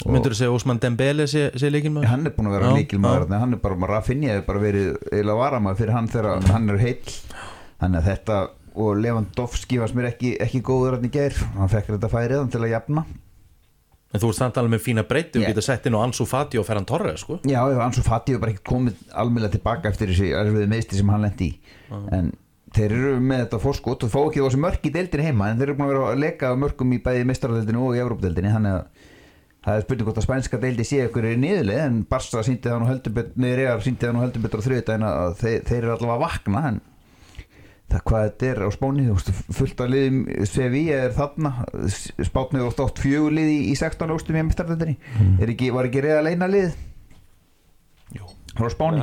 Myndur 0.08 0.32
þú 0.32 0.40
segja 0.40 0.56
Osman 0.56 0.80
Dembele 0.80 1.26
sé, 1.28 1.50
sé 1.60 1.68
leikinn 1.68 1.92
maður? 1.98 2.08
hann 2.14 2.28
er 2.30 2.32
búin 2.32 2.48
að 2.48 2.54
vera 2.56 2.70
þarna, 3.04 3.40
hann 3.42 3.56
er 3.58 3.60
bara, 3.60 3.80
Rafinha 3.92 4.38
er 4.38 4.46
bara 4.48 4.62
verið 4.64 4.94
eða 5.12 5.36
varamaður 5.36 5.82
fyrir 5.82 5.96
hann 5.98 6.08
þegar 6.08 6.46
hann 6.54 6.72
er 6.72 6.80
heill. 6.80 7.16
Þannig 7.80 8.00
að 8.00 8.08
þetta 8.08 8.38
og 8.80 9.02
Lewandowski 9.04 9.80
varst 9.82 9.98
mér 9.98 10.14
ekki, 10.14 10.38
ekki 10.40 10.62
góður 10.64 10.96
hann 10.96 11.10
í 11.10 11.12
gær, 11.12 11.36
hann 11.58 11.72
fekk 11.72 11.92
þetta 11.98 12.12
færið 12.14 12.48
til 12.54 12.64
að 12.64 12.74
jafna 12.78 13.04
En 14.14 14.22
þú 14.24 14.30
ert 14.32 14.40
samt 14.40 14.56
alveg 14.58 14.72
með 14.74 14.82
fína 14.88 15.04
breytti 15.06 15.38
og 15.38 15.44
Yeah. 15.44 15.52
getur 15.54 15.66
sett 15.68 15.86
inn 15.86 15.94
á 15.94 16.02
Ansu 16.02 16.26
Fati 16.26 16.58
og 16.58 16.66
Ferran 16.66 16.86
Torres 16.90 17.22
sko. 17.22 17.40
Já, 17.46 17.60
Ansu 17.86 18.02
Fati 18.02 18.34
hefur 18.34 18.42
bara 18.42 18.54
ekki 18.56 18.64
komið 18.72 18.96
almennlega 19.14 19.54
tilbaka 19.60 19.90
eftir 19.92 20.10
þessi 20.10 20.32
erfiði 20.34 20.70
meðsti 20.72 20.98
sem 20.98 21.10
hann 21.14 21.22
lendi 21.28 21.50
í. 21.52 21.60
En 22.18 22.32
þeir 22.74 22.92
eru 22.96 23.20
með 23.22 23.44
þetta 23.46 23.60
fórskot 23.62 24.04
og 24.08 24.10
fá 24.14 24.20
ekki 24.24 24.42
þessi 24.46 24.62
mörk 24.66 24.84
í 24.90 24.94
deildinni 24.94 25.28
heima 25.30 25.52
en 25.52 25.58
þeir 25.62 25.70
eru 25.70 25.78
búin 25.78 25.88
að 25.90 25.94
vera 25.94 26.10
að 26.14 26.20
leka 26.26 26.52
mörkum 26.58 26.92
í 26.94 27.00
bæði 27.06 27.24
mestrardeildinni 27.30 27.82
og 27.86 27.96
í 27.98 28.02
Evrópdeildinni 28.04 28.52
þannig 28.56 28.76
að 28.80 29.08
það 29.66 29.76
er 29.80 29.86
spurning 29.86 30.08
hvort 30.10 30.20
að 30.22 30.26
spænska 30.28 30.60
deildi 30.62 30.84
sé 30.88 31.00
ykkur 31.06 31.26
er 31.30 31.38
niðurlega 31.42 31.86
en 31.90 31.98
Barca 32.10 32.44
síndi 32.46 32.70
það 32.70 32.80
nú 32.82 32.90
heldur 32.90 33.14
betur 33.18 33.42
neður 33.46 33.64
eða 33.66 33.82
síndi 33.86 34.06
það 34.06 34.14
nú 34.16 34.22
heldur 34.24 34.46
betur 34.46 34.62
á 34.62 34.66
þriðut 34.66 34.92
en 34.96 35.04
að 35.10 35.34
þeir, 35.42 35.58
þeir 35.70 35.78
eru 35.84 35.92
allavega 35.96 36.16
að 36.16 36.24
vakna 36.26 36.62
en 36.70 36.80
það 37.90 38.04
hvað 38.10 38.26
þetta 38.28 38.50
er 38.50 38.62
á 38.62 38.70
spáni 38.76 39.06
þú 39.08 39.16
veist, 39.18 39.32
fullt 39.58 39.82
af 39.84 39.90
liðum 39.90 40.20
Sevilla 40.50 41.00
er 41.08 41.16
þarna 41.18 41.52
spátnið 42.30 42.68
oft 42.68 42.84
átt 42.86 43.02
fjögur 43.02 43.34
lið 43.34 43.50
í, 43.50 43.60
í 43.72 43.76
16 43.80 44.14
óstum 44.14 44.38
í 44.38 44.96
er 45.42 45.54
ekki, 45.56 45.72
var 45.74 45.90
ekki 45.90 46.04
reyða 46.06 46.24
leina 46.28 46.50
lið? 46.52 46.76
Frá 48.60 48.70
spáni 48.74 49.02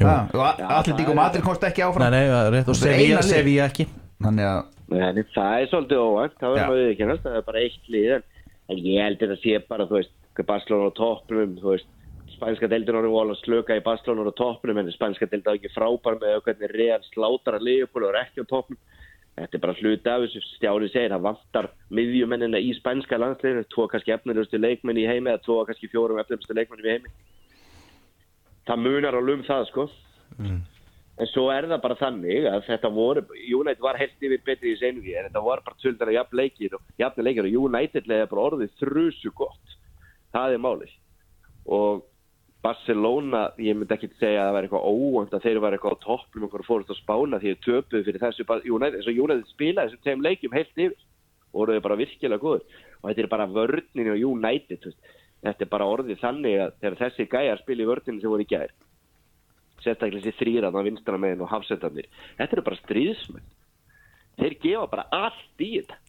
allir 0.00 0.96
dík 0.98 1.08
og 1.08 1.10
það 1.10 1.10
er- 1.10 1.20
matur 1.20 1.44
komst 1.44 1.64
ekki 1.68 1.82
Nei, 1.82 1.88
áfram 1.88 2.10
nei, 2.10 2.24
rétt 2.54 2.68
og 2.68 2.76
Sevilla, 2.76 3.22
ekki. 3.68 3.86
Þannig 4.22 4.48
að 4.48 4.62
Nei, 4.94 5.24
það 5.34 5.60
er 5.60 5.68
svolítið 5.70 6.00
óvænt, 6.04 6.34
það 6.38 6.44
Já. 6.44 6.54
verður 6.54 6.68
maður 6.68 6.88
viðkennast, 6.88 7.22
það 7.24 7.36
er 7.38 7.44
bara 7.46 7.60
eitt 7.64 7.86
lið, 7.88 8.10
en, 8.68 8.76
ég 8.84 9.02
held 9.02 9.18
þetta 9.22 9.36
sé 9.40 9.60
bara, 9.68 9.86
þú 9.88 9.96
veist, 9.98 10.12
Barcelona 10.44 10.90
á 10.92 10.98
toppnum, 10.98 11.54
þú 11.62 11.70
veist, 11.72 11.88
spænska 12.34 12.68
deildin 12.70 12.98
árið 12.98 13.14
voru 13.14 13.34
að 13.34 13.40
slöka 13.42 13.76
í 13.78 13.84
Barcelona 13.84 14.30
á 14.30 14.38
toppnum, 14.38 14.78
en 14.80 14.92
spænska 14.92 15.28
deildin 15.30 15.50
er 15.52 15.58
ekki 15.58 15.72
frábær 15.74 16.18
með 16.20 16.42
hvernig 16.46 16.74
Real 16.74 17.06
slátar 17.08 17.58
að 17.58 17.66
Leopold 17.68 18.08
og 18.08 18.12
er 18.12 18.20
ekki 18.24 18.44
á 18.44 18.50
toppnum. 18.50 18.80
Þetta 19.34 19.58
er 19.58 19.62
bara 19.64 19.74
hluti 19.80 20.10
af 20.10 20.22
þessu 20.22 20.42
stjáni 20.46 20.88
segir, 20.92 21.10
það 21.10 21.24
vantar 21.24 21.70
miðjumennina 21.90 22.60
í 22.62 22.70
spænska 22.78 23.18
landsliðinu, 23.18 23.64
tvo 23.72 23.88
kannski 23.90 24.14
efnilegustu 24.14 24.60
leikmenni 24.60 25.02
í 25.02 25.08
heimi 25.10 25.32
eða 25.32 25.42
tvo 25.42 25.56
kannski 25.66 25.90
fjórum 25.90 26.20
efnilegustu 26.22 26.54
leikmenni 26.54 26.86
í 26.86 26.92
heimi. 26.92 27.10
það 28.68 28.84
munar 28.84 29.18
alveg 29.18 29.40
um 29.40 29.44
það 29.44 29.66
sko 29.68 29.88
en 31.18 31.28
svo 31.30 31.44
er 31.52 31.68
það 31.70 31.82
bara 31.82 31.98
þannig 31.98 32.46
að 32.50 32.64
þetta 32.68 32.90
voru, 32.94 33.22
United 33.58 33.82
var 33.82 33.98
helt 34.00 34.24
yfir 34.24 34.40
betri 34.46 34.72
í 34.72 34.78
senu 34.80 35.02
en 35.02 35.28
þetta 35.28 35.42
var 35.44 35.62
bara 35.66 35.78
töldan 35.82 36.10
að 36.10 36.16
jafn 36.16 36.38
leikir 36.40 36.74
og 36.78 36.82
jafn 36.98 37.26
leikir 37.26 37.46
og 37.46 37.58
United 37.68 38.08
leiði 38.10 38.30
bara 38.32 38.46
orðið 38.48 38.72
þrusu 38.80 39.34
gott, 39.36 39.76
það 40.34 40.56
er 40.56 40.64
málið 40.64 40.96
og 41.64 42.02
Barcelona, 42.64 43.42
ég 43.60 43.76
myndi 43.76 43.92
ekki 43.92 44.08
segja 44.16 44.40
að 44.40 44.46
það 44.46 44.54
var 44.56 44.66
eitthvað 44.66 44.86
óvönd 44.88 45.34
að 45.36 45.44
þeir 45.44 45.58
var 45.60 45.74
eitthvað 45.76 45.96
á 46.00 46.04
toppnum 46.04 46.46
og 46.48 46.54
fórust 46.64 46.92
á 46.92 46.96
spána 46.96 47.40
því 47.42 47.50
þeir 47.50 47.60
töpuð 47.66 48.06
fyrir 48.06 48.22
þessu 48.22 48.46
United, 48.64 48.96
eins 49.00 49.10
og 49.10 49.20
United 49.26 49.50
spilaði 49.50 49.90
þessum 49.90 50.04
tegum 50.06 50.24
leikjum 50.24 50.56
heilt 50.56 50.80
yfir 50.86 50.94
og 51.52 51.58
voruð 51.60 51.82
bara 51.84 51.98
virkilega 52.00 52.40
góður 52.40 52.64
og 53.02 53.10
þetta 53.10 53.24
er 53.24 53.30
bara 53.34 53.50
vörninu 53.52 54.16
á 54.16 54.22
United 54.30 54.88
þetta 55.44 55.66
er 55.66 55.70
bara 55.74 55.90
orðið 55.92 56.22
þannig 56.22 56.56
að 56.64 56.72
þegar 56.80 56.98
þessi 57.02 57.28
gæjar 57.36 57.60
spila 57.60 57.84
í 57.84 57.90
vörninu 57.92 58.22
sem 58.22 58.32
voru 58.32 58.46
í 58.46 58.50
gær 58.54 58.72
sérstaklega 59.84 60.24
þessi 60.24 60.40
þrýran 60.40 60.80
á 60.80 60.86
vinstana 60.88 61.20
megin 61.20 61.44
og 61.44 61.52
hafsendarnir 61.52 62.08
þetta 62.38 62.56
eru 62.56 62.64
bara 62.64 62.80
stríðsmenn. 62.80 63.52
Þeir 64.40 64.56
gefa 64.62 64.86
bara 64.90 65.04
allt 65.14 65.62
í 65.62 65.70
þetta. 65.76 66.00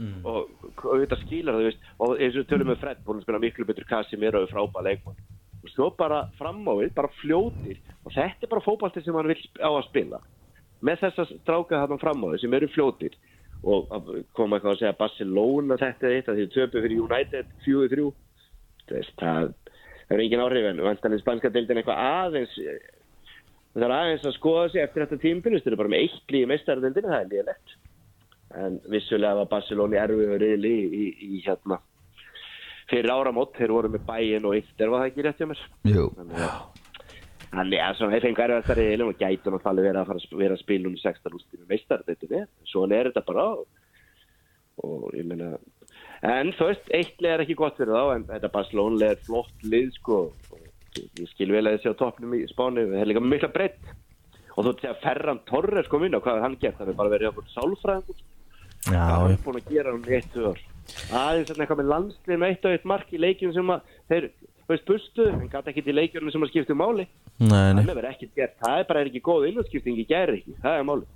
Og, 0.00 0.52
og 0.84 1.02
þetta 1.02 1.16
skilar 1.24 1.56
það 1.58 1.66
og 2.00 2.20
eins 2.20 2.36
og 2.36 2.38
við 2.38 2.46
tölum 2.48 2.70
með 2.70 2.78
Fred 2.80 3.00
búin 3.04 3.18
að 3.20 3.26
spila 3.26 3.40
miklu 3.42 3.66
betur 3.68 3.88
Casimir 3.88 4.38
og 4.38 4.46
frábæð 4.48 4.86
leikmann 4.86 5.18
og 5.60 5.72
svo 5.74 5.90
bara 5.98 6.22
fram 6.38 6.62
á 6.68 6.72
við, 6.80 6.92
bara 6.96 7.12
fljótir 7.20 7.80
og 8.04 8.14
þetta 8.14 8.46
er 8.46 8.52
bara 8.52 8.64
fótballtið 8.64 9.06
sem 9.06 9.18
hann 9.18 9.30
vil 9.30 9.42
á 9.60 9.70
að 9.70 9.88
spila. 9.88 10.22
Með 10.80 11.02
þess 11.04 11.22
að 11.24 11.34
stráka 11.42 11.82
hann 11.82 12.00
fram 12.00 12.24
á 12.24 12.26
við 12.32 12.44
sem 12.44 12.56
eru 12.56 12.70
fljótir 12.72 13.18
og 13.60 13.90
koma 14.36 14.56
eitthvað 14.56 14.72
að 14.72 14.78
segja 14.80 14.96
Barcelona 14.96 15.76
þetta 15.80 16.06
er 16.08 16.14
eitt 16.16 16.30
að 16.32 16.38
því 16.38 16.46
töpu 16.54 16.80
fyrir 16.80 17.02
United 17.04 17.50
4-3 17.66 18.06
Þú 18.90 18.96
veist, 18.96 19.12
það 19.20 19.50
það 20.10 20.16
er 20.16 20.22
engin 20.24 20.42
áhrif 20.42 20.64
en 20.66 20.80
vantanlega 20.82 21.22
spanska 21.22 21.52
deildin 21.54 21.78
eitthvað 21.78 22.00
aðeins 22.02 22.56
það 23.76 23.84
er 23.86 23.92
aðeins 23.94 24.24
að 24.26 24.34
skoða 24.34 24.64
sig 24.72 24.82
eftir 24.82 25.04
þetta 25.04 25.18
tímpinust 25.22 25.66
þeir 25.66 25.74
eru 25.74 25.80
bara 25.84 25.92
með 25.92 26.02
eitt 26.06 26.34
líi 26.34 26.48
meistaradeildinu, 26.50 27.12
það 27.12 27.20
er 27.20 27.30
líðilegt 27.34 27.76
en 28.58 28.80
vissulega 28.90 29.38
var 29.38 29.50
Barcelona 29.52 30.00
erfiður 30.02 30.42
riðli 30.42 30.72
í, 30.74 30.88
í, 30.90 31.36
í 31.36 31.42
hérna 31.44 31.78
fyrir 32.90 33.12
áramót, 33.14 33.56
þeir 33.56 33.74
voru 33.76 33.90
með 33.94 34.06
bæin 34.08 34.46
og 34.48 34.56
eitt 34.58 34.82
er 34.82 34.92
það 34.92 35.06
ekki 35.08 35.26
rétt 35.26 35.40
hjá 35.40 35.48
mér? 35.50 35.64
Þannig 37.50 37.82
að 37.82 37.96
svona 37.98 38.14
þeir 38.14 38.24
fengu 38.28 38.42
erfið 38.44 38.60
þetta 38.60 38.78
riðlum 38.78 39.08
og 39.10 39.20
náttúrulega 39.20 39.86
verið 39.86 40.00
að 40.00 40.08
fara 40.10 40.20
að 40.22 40.40
vera 40.44 40.56
að 40.56 40.62
spila 40.62 40.90
um 40.90 40.96
16 41.00 41.36
úrstinu 41.38 41.68
meistaradeildinu 41.70 42.42
svona 42.70 42.98
er 42.98 43.10
þetta 43.10 43.24
bara 43.26 43.46
og 44.80 45.06
ég 45.18 45.26
meina 45.26 45.48
en 46.30 46.52
þú 46.56 46.68
veist, 46.70 46.86
eitt 46.94 47.18
leið 47.18 47.34
er 47.34 47.44
ekki 47.44 47.58
gott 47.58 47.80
fyrir 47.80 47.96
þá 47.96 48.14
en 48.14 48.26
þetta 48.28 48.52
Barcelona 48.54 49.10
er 49.10 49.24
flott 49.26 49.66
lið 49.66 49.90
sko 49.96 50.20
og 50.30 50.68
ég 51.00 51.30
skil 51.32 51.50
vel 51.54 51.64
að 51.66 51.78
þessi 51.78 51.94
á 51.94 52.00
toppnum 52.00 52.38
í 52.38 52.44
Spáni, 52.50 52.86
það 52.90 53.02
er 53.02 53.10
líka 53.10 53.24
mikla 53.24 53.52
breytt 53.54 53.92
og 54.54 54.64
þú 54.64 54.72
veist 54.72 54.88
að 54.90 55.04
Ferran 55.04 55.42
Torres 55.48 55.90
kom 55.90 56.04
inn 56.06 56.18
og 56.18 56.24
hvað 56.24 56.38
er 56.38 56.46
hann 56.46 56.58
gert, 56.60 56.78
það 56.78 56.92
er 56.92 56.98
bara 56.98 57.12
verið 57.14 57.30
að 57.30 57.52
sálfræðingur. 57.54 58.24
Já, 58.90 59.04
hvað 59.06 59.34
er 59.34 59.42
búin 59.44 59.60
að 59.60 59.70
gera 59.74 59.94
um 59.94 60.06
eitt 60.08 60.38
ár 60.40 60.60
aðeins 61.10 61.52
eitthvað 61.54 61.82
með 61.82 61.92
landslið 61.94 62.42
með 62.42 62.54
eitt 62.54 62.66
og 62.66 62.76
eitt 62.76 62.88
mark 62.92 63.14
í 63.14 63.22
leikjum 63.22 63.54
sem 63.56 63.72
að 63.74 63.94
þeir, 64.12 64.28
þú 64.66 64.74
veist, 64.74 64.86
bustu 64.90 65.28
en 65.30 65.48
gæti 65.52 65.72
ekki 65.72 65.86
til 65.86 65.96
leikjum 65.98 66.30
sem 66.34 66.44
að 66.46 66.52
skipta 66.52 66.76
um 66.76 66.82
máli 66.84 67.08
Nei, 67.40 67.72
nei, 67.72 67.86
það 67.86 68.02
er 68.04 68.52
það 68.60 68.76
er 68.76 68.86
bara 68.90 69.06
ekki 69.06 69.24
góð 69.24 69.48
innanskipting 69.50 70.02
í 70.02 70.06
gæri 70.08 70.42
ekki, 70.42 70.58
það 70.60 70.76
er 70.82 70.86
máli 70.90 71.08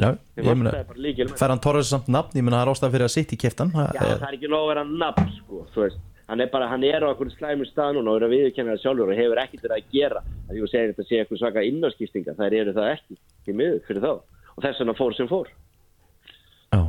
já, 0.00 0.08
ég 0.40 0.48
meina 0.48 0.72
bara 0.72 0.98
lykilmenn. 0.98 1.38
Ferran 1.38 1.62
Torres 1.62 1.92
samt 1.92 2.08
nafn, 2.10 2.34
ég 2.38 2.46
meina 2.46 2.62
það 2.62 2.66
er 2.66 2.72
ástæð 2.72 2.96
fyrir 2.96 3.06
að 3.06 3.14
sitt 3.14 3.34
í 3.36 3.38
keftan 3.38 3.70
Já, 3.74 3.86
það 3.94 4.26
er 4.28 4.36
ekki 4.38 4.50
nóg 4.50 4.64
að 4.64 4.70
vera 4.72 4.84
nafn, 4.88 5.30
sko, 5.38 5.62
þú 5.74 5.84
veist. 5.84 6.02
Hann 6.24 6.40
er 6.40 6.48
bara, 6.48 6.68
hann 6.70 6.84
er 6.88 7.04
á 7.04 7.08
einhvern 7.10 7.32
slæmur 7.34 7.68
stað 7.68 7.98
núna 7.98 8.14
og 8.14 8.16
er 8.16 8.24
að 8.24 8.32
viðurkenna 8.32 8.74
það 8.74 8.80
sjálfur 8.80 9.10
og 9.12 9.18
hefur 9.18 9.40
ekkert 9.42 9.66
verið 9.66 9.76
að 9.76 9.90
gera. 9.92 10.22
Er 10.48 10.56
að 10.56 10.70
segja 10.72 10.90
þetta 10.90 11.04
sé 11.04 11.18
eitthvað 11.20 11.40
svaka 11.42 11.64
innarskiptinga, 11.68 12.34
þær 12.38 12.56
eru 12.60 12.72
það 12.78 12.92
ekki, 12.94 13.16
í 13.44 13.56
miður 13.58 13.82
fyrir 13.88 14.06
þá. 14.06 14.12
Og 14.54 14.64
þess 14.64 14.80
vegna 14.80 14.94
fór 14.96 15.16
sem 15.18 15.28
fór. 15.28 15.50
Já, 16.72 16.80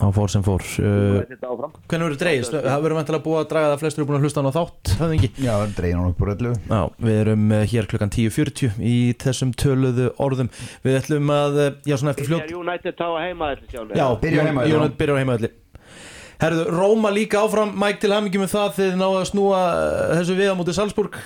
þá 0.00 0.06
fór 0.16 0.30
sem 0.32 0.44
fór 0.44 0.64
Og 0.64 0.84
uh. 0.84 1.68
Hvernig 1.86 2.08
verður 2.08 2.18
dreigist? 2.18 2.54
Það 2.54 2.84
verður 2.84 2.96
vantilega 2.98 3.24
búið 3.24 3.40
að 3.40 3.48
draga 3.52 3.72
það 3.72 3.82
flestur 3.82 4.02
eru 4.02 4.08
búin 4.08 4.18
að 4.18 4.24
hlusta 4.26 4.42
á 4.42 4.56
þátt, 4.56 4.92
já, 5.44 5.52
dregin 5.76 6.00
hún 6.00 6.08
upp 6.10 6.24
úr 6.24 6.32
öllu 6.34 6.54
Já, 6.58 6.80
við 7.06 7.18
erum 7.20 7.44
eh, 7.54 7.66
hér 7.70 7.88
klukkan 7.90 8.14
10.40 8.14 8.80
í 8.82 8.96
þessum 9.22 9.52
töluðu 9.60 10.08
orðum 10.24 10.50
Við 10.86 10.98
ætlum 10.98 11.30
að, 11.34 11.60
eh, 11.62 11.70
já 11.86 11.98
svona 12.00 12.14
eftir 12.16 12.30
fljótt 12.30 12.48
Er 12.48 12.56
United 12.58 12.98
tá 12.98 13.06
að 13.12 13.20
heima. 13.28 13.52
Jónat 13.94 14.98
byrjar 14.98 15.14
á 15.14 15.22
heimaðalli 15.22 15.52
Herðu, 16.42 16.66
Róma 16.74 17.14
líka 17.14 17.44
áfram, 17.46 17.70
Mike 17.78 18.02
til 18.02 18.10
hamingi 18.10 18.40
með 18.42 18.56
það 18.56 18.76
þið 18.80 18.96
náðu 18.98 19.20
að 19.22 19.30
snúa 19.30 19.64
eh, 19.78 20.14
þessu 20.18 20.38
við 20.42 20.50
á 20.50 20.58
móti 20.58 20.74
Salzburg 20.74 21.22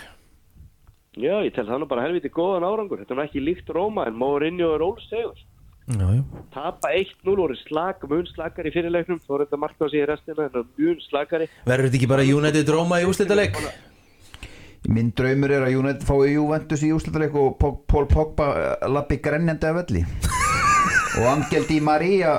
Já, 1.18 1.40
ég 1.42 1.50
tel 1.56 1.66
það 1.66 1.80
nú 1.82 1.86
bara 1.90 2.04
helviti 2.04 2.30
góðan 2.30 2.66
árangur. 2.68 3.00
Þetta 3.02 3.16
er 3.16 3.20
ekki 3.24 3.40
líkt 3.42 3.70
Róma 3.74 4.04
en 4.06 4.14
Mourinho 4.14 4.68
er 4.76 4.84
ólsegur. 4.86 5.40
Tapa 6.52 6.92
1-0 6.92 7.34
voru 7.38 7.56
slag, 7.64 8.02
mun 8.10 8.26
slagari 8.28 8.68
í 8.68 8.74
fyrirleiknum. 8.74 9.20
Þó 9.24 9.38
er 9.38 9.44
þetta 9.46 9.60
margt 9.62 9.80
á 9.80 9.86
sig 9.88 10.02
í 10.02 10.08
restina 10.08 10.48
en 10.48 10.58
er 10.60 10.66
mun 10.68 11.04
slagari. 11.08 11.48
Verður 11.64 11.88
þetta 11.88 12.00
ekki 12.00 12.10
bara 12.10 12.26
United 12.28 12.72
Róma 12.74 13.00
í 13.00 13.08
úslitaleg? 13.08 13.56
Minn 14.88 15.10
draumur 15.16 15.52
er 15.52 15.66
að 15.66 15.76
United 15.80 16.04
fái 16.06 16.32
Juventus 16.34 16.84
í 16.86 16.92
úslutaleg 16.94 17.34
og 17.36 17.56
Paul 17.60 18.06
Pogba 18.08 18.48
eh, 18.56 18.88
lappi 18.88 19.18
grennjandi 19.20 19.66
af 19.68 19.78
velli 19.82 20.04
og 21.18 21.26
Angel 21.28 21.66
Di 21.68 21.80
Maria 21.84 22.38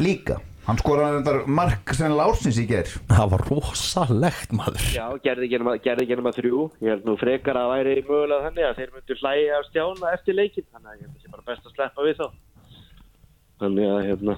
líka 0.00 0.38
hann 0.66 0.80
skoraði 0.80 1.20
þetta 1.20 1.52
mark 1.58 1.92
sem 1.94 2.14
lársins 2.16 2.58
í 2.58 2.64
ger 2.66 2.88
Það 3.10 3.30
var 3.34 3.44
rosalegt 3.50 4.56
maður 4.56 4.88
Já, 4.96 5.04
gerði 5.22 5.50
ekki 5.52 6.18
nema 6.18 6.34
þrjú. 6.34 6.64
Ég 6.82 6.96
held 6.96 7.06
nú 7.06 7.14
frekar 7.20 7.60
að 7.60 7.72
væri 7.74 7.96
mögulega 8.08 8.48
þannig 8.48 8.66
að 8.66 8.80
þeir 8.80 8.96
myndu 8.96 9.18
hlæja 9.20 9.60
af 9.60 9.68
stjána 9.70 10.12
eftir 10.16 10.38
leikin. 10.40 10.66
Þannig 10.72 10.90
að 10.90 10.96
ég 10.96 11.04
held 11.04 11.12
að 11.12 11.16
það 11.16 11.22
sé 11.22 11.34
bara 11.36 11.48
best 11.52 11.68
að 11.68 11.76
sleppa 11.76 12.08
við 12.08 12.18
þá. 12.22 12.26
Þannig 13.56 13.88
að 13.88 14.00
hérna, 14.04 14.34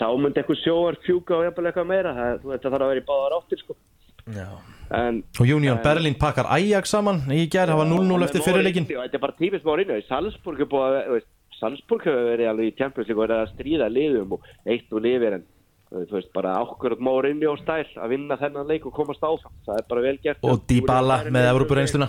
þá 0.00 0.06
myndi 0.16 0.40
eitthvað 0.40 0.60
sjóar 0.62 0.96
fjúka 1.04 1.36
og 1.36 1.42
jafnvel 1.44 1.66
eitthvað 1.68 1.90
meira. 1.90 2.12
Það, 2.16 2.46
það 2.46 2.68
þarf 2.68 2.78
að 2.78 2.92
vera 2.92 3.02
í 3.02 3.08
báðar 3.10 3.36
áttir 3.36 3.60
sko. 3.60 3.76
En, 4.92 5.22
Og 5.40 5.50
Union 5.50 5.80
Berlin 5.82 6.14
pakkar 6.14 6.46
Ajax 6.54 6.92
saman 6.94 7.24
í 7.34 7.42
gerð, 7.50 7.74
var 7.80 7.88
0-0 7.90 8.22
eftir 8.22 8.44
fyrirleikin 8.44 8.86
Þetta 8.86 9.18
er 9.18 9.22
bara 9.22 9.34
að, 9.34 10.98
þú 11.08 11.16
veist, 11.16 11.30
Salzburg 11.58 12.06
hefur 12.06 12.28
verið 12.30 12.50
alveg 12.50 12.70
í 12.70 12.76
Champions 12.78 13.08
League 13.10 13.18
og 13.18 13.24
verið 13.26 13.40
að 13.40 13.50
stríða 13.52 13.88
liðum 13.90 14.36
og 14.36 14.46
eitt 14.66 14.94
og 14.94 15.02
lifir 15.02 15.36
en 15.38 15.44
þú 15.92 16.16
veist, 16.16 16.30
bara 16.34 16.54
ákvörð 16.62 17.02
Mourinho 17.04 17.54
stæl 17.60 17.84
að 17.98 18.14
vinna 18.14 18.38
þennan 18.40 18.70
leik 18.70 18.86
og 18.88 18.94
komast 18.96 19.22
áfram. 19.26 19.54
Það 19.66 19.80
er 19.80 19.88
bara 19.90 20.04
vel 20.06 20.18
gert. 20.22 20.44
Og 20.46 20.62
Dybala 20.70 21.18
með 21.28 21.48
Evropareinsluna 21.52 22.08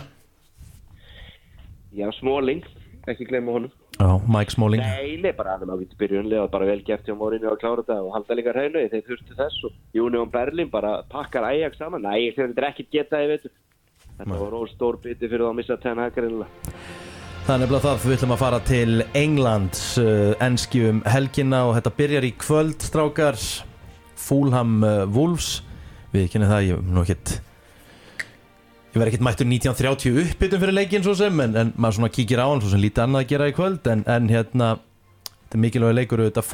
Já, 1.93 2.07
Smalling, 2.17 2.63
ekki 3.05 3.27
gleyma 3.29 3.53
honum. 3.53 3.73
Já, 3.99 4.09
Mike 4.27 4.51
Smalling. 4.51 4.81
Nei, 4.81 5.31
bara 5.37 5.53
hann 5.53 5.67
er 5.67 5.75
ágætt 5.75 5.93
í 5.93 5.99
byrjunlega 5.99 6.47
bara 6.51 6.65
vel 6.65 6.81
gert 6.85 7.05
hjá 7.05 7.13
Mourinho 7.17 7.51
að 7.53 7.59
klára 7.61 7.83
þetta 7.83 7.99
og 8.01 8.15
halda 8.15 8.37
líka 8.39 8.53
hreinu 8.55 8.81
þeir 8.89 9.05
þurftu 9.09 9.37
þess 9.37 9.67
og 9.67 10.01
Union 10.01 10.31
Berlin 10.33 10.71
bara 10.73 10.95
pakkar 11.11 11.45
Ajax 11.51 11.77
saman. 11.77 12.03
Nei, 12.07 12.33
þetta 12.33 12.57
er 12.57 12.69
ekkert 12.71 12.91
getað, 12.95 13.25
ég 13.25 13.33
veit. 13.35 13.53
Þetta 14.17 14.39
var 14.39 14.51
ról 14.53 14.67
stór 14.71 14.99
biti 15.03 15.29
fyrir 15.29 15.47
að 15.47 15.55
missa 15.57 15.77
tenn 15.81 16.01
hækarinnlega 16.01 16.49
Það 17.43 17.53
er 17.55 17.61
nefnilega 17.63 17.83
það, 17.83 18.03
við 18.07 18.13
ætlum 18.15 18.33
að 18.33 18.39
fara 18.39 18.59
til 18.63 18.91
England 19.19 19.79
uh, 19.99 20.35
enski 20.45 20.83
um 20.87 21.01
helgina 21.11 21.65
og 21.67 21.73
þetta 21.75 21.91
byrjar 21.97 22.27
í 22.27 22.35
kvöld, 22.39 22.85
strákar. 22.87 23.39
Fulham 24.23 24.77
uh, 24.79 25.01
Wolves. 25.11 25.57
Við 26.13 26.29
kynum 26.31 26.53
það, 26.53 26.69
ég 26.69 26.77
er 26.79 26.93
nú 26.95 27.03
ekkert 27.03 27.33
ég 28.93 29.01
verð 29.01 29.09
ekkert 29.09 29.25
mættur 29.25 29.47
1930 29.49 30.17
uppbytun 30.21 30.61
fyrir 30.61 30.75
leikin 30.77 31.05
svo 31.05 31.15
sem 31.17 31.39
en, 31.41 31.55
en 31.57 31.71
maður 31.81 31.97
svona 31.97 32.11
kíkir 32.13 32.41
á 32.41 32.45
hann 32.45 32.61
svo 32.61 32.69
sem 32.69 32.81
lítið 32.81 33.07
annað 33.07 33.23
að 33.23 33.31
gera 33.31 33.47
í 33.49 33.55
kvöld 33.57 33.87
en, 33.89 34.03
en 34.05 34.27
hérna, 34.29 34.67
þetta 35.39 35.57
er 35.57 35.63
mikilvæg 35.63 35.95
leikur 35.97 36.21
auðvitað. 36.21 36.45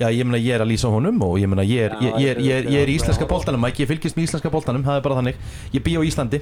Já 0.00 0.08
ég 0.08 0.24
meina 0.24 0.40
ég 0.40 0.56
er 0.56 0.64
að 0.64 0.70
lýsa 0.72 0.88
honum 0.88 1.20
og 1.26 1.36
ég 1.38 1.50
meina 1.52 1.66
ég 1.68 1.84
er, 1.90 1.98
ég, 2.00 2.16
ég, 2.16 2.40
ég, 2.46 2.54
er, 2.62 2.70
ég 2.72 2.80
er 2.86 2.90
í 2.90 2.94
íslenska 2.96 3.26
já. 3.26 3.28
boltanum 3.28 3.68
ekki, 3.68 3.84
ég 3.84 3.90
fylgist 3.90 4.16
með 4.16 4.24
íslenska 4.30 4.50
boltanum, 4.50 4.86
það 4.86 4.98
er 4.98 5.04
bara 5.04 5.18
þannig. 5.20 5.44
Ég 5.76 5.84
bý 5.84 5.98
á 6.00 6.02
Íslandi. 6.08 6.40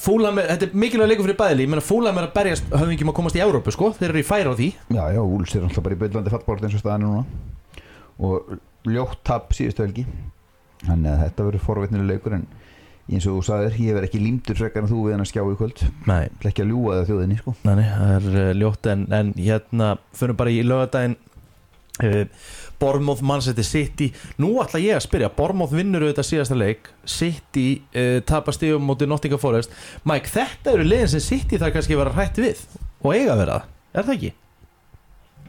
Fúlam, 0.00 0.40
er, 0.40 0.48
þetta 0.54 0.66
er 0.70 0.80
mikilvæg 0.82 1.10
leikur 1.12 1.28
fyrir 1.28 1.38
bæðili 1.42 1.66
ég 1.66 1.70
meina 1.74 1.84
Fúlam 1.84 2.16
er 2.16 2.30
að 2.30 2.34
berjast 2.38 2.72
höfðingjum 2.72 3.12
að 3.12 3.16
komast 3.18 3.36
í 3.36 3.42
Európu 3.44 3.74
sko, 3.76 3.90
þeir 3.98 4.08
eru 4.08 4.22
í 4.22 4.24
færa 4.24 4.56
á 4.56 4.56
því. 4.56 4.70
Já, 4.96 5.02
já, 5.12 5.20
Úls 5.20 5.52
er 5.52 5.66
alltaf 5.68 5.84
bara 5.84 5.98
í 5.98 6.00
byllandi 6.00 6.32
fattbort 6.32 6.64
eins 6.64 6.78
og 6.78 6.80
staðan 6.80 7.04
er 7.04 7.10
núna. 7.12 7.84
Og 8.24 8.54
ljótt 8.88 9.20
tap 9.28 9.52
síðustu 9.52 9.84
helgi. 9.84 10.06
Þannig 10.86 11.12
að 11.12 11.22
þetta 11.26 11.48
verður 11.50 11.66
forveitnileg 11.68 12.08
leikur 12.08 12.38
en 12.40 12.48
eins 13.10 13.26
og 13.26 13.38
þú 13.38 13.42
sagðir, 13.48 13.76
ég 13.82 13.96
verð 13.96 14.08
ekki 14.08 14.22
límdur 14.22 14.58
frekar 14.58 14.84
en 14.84 14.90
þú 14.90 15.02
við 15.06 15.16
hann 15.16 15.24
að 15.24 15.30
skjá 15.32 15.42
í 15.42 15.58
kvöld. 15.58 15.82
Ekki 16.48 16.64
að 16.64 16.72
ljúga 16.72 16.96
það 17.00 17.10
þjóðinni 17.10 17.38
sko. 17.40 17.54
Nei, 17.66 17.74
nei, 17.80 17.86
það 17.90 18.14
er 18.16 18.28
uh, 18.32 18.48
ljótt 18.62 18.90
en, 18.92 19.04
en 19.18 19.32
hérna 19.38 19.90
fyrir 20.18 20.38
bara 20.38 20.52
í 20.54 20.60
lögadaginn 20.66 21.16
uh, 22.06 22.46
Bormóð 22.82 23.24
mannsætti 23.26 23.66
City. 23.66 24.08
Nú 24.42 24.54
ætla 24.62 24.80
ég 24.82 24.98
að 24.98 25.04
spyrja, 25.06 25.32
Bormóð 25.36 25.76
vinnur 25.78 26.06
auðvitað 26.06 26.30
síðasta 26.30 26.58
leik. 26.58 26.90
City 27.06 27.66
uh, 27.90 28.18
tapar 28.28 28.56
stífum 28.56 28.86
móti 28.86 29.10
Nottingham 29.10 29.42
Forest. 29.42 29.74
Mike, 30.08 30.30
þetta 30.32 30.76
eru 30.76 30.86
liðin 30.86 31.12
sem 31.16 31.26
City 31.26 31.60
þarf 31.62 31.78
kannski 31.78 31.98
að 31.98 32.04
vera 32.04 32.16
hrætt 32.16 32.42
við 32.42 32.64
og 33.02 33.14
eiga 33.14 33.34
að 33.34 33.44
vera 33.44 33.62
er 33.92 34.06
það 34.06 34.14
ekki? 34.16 34.32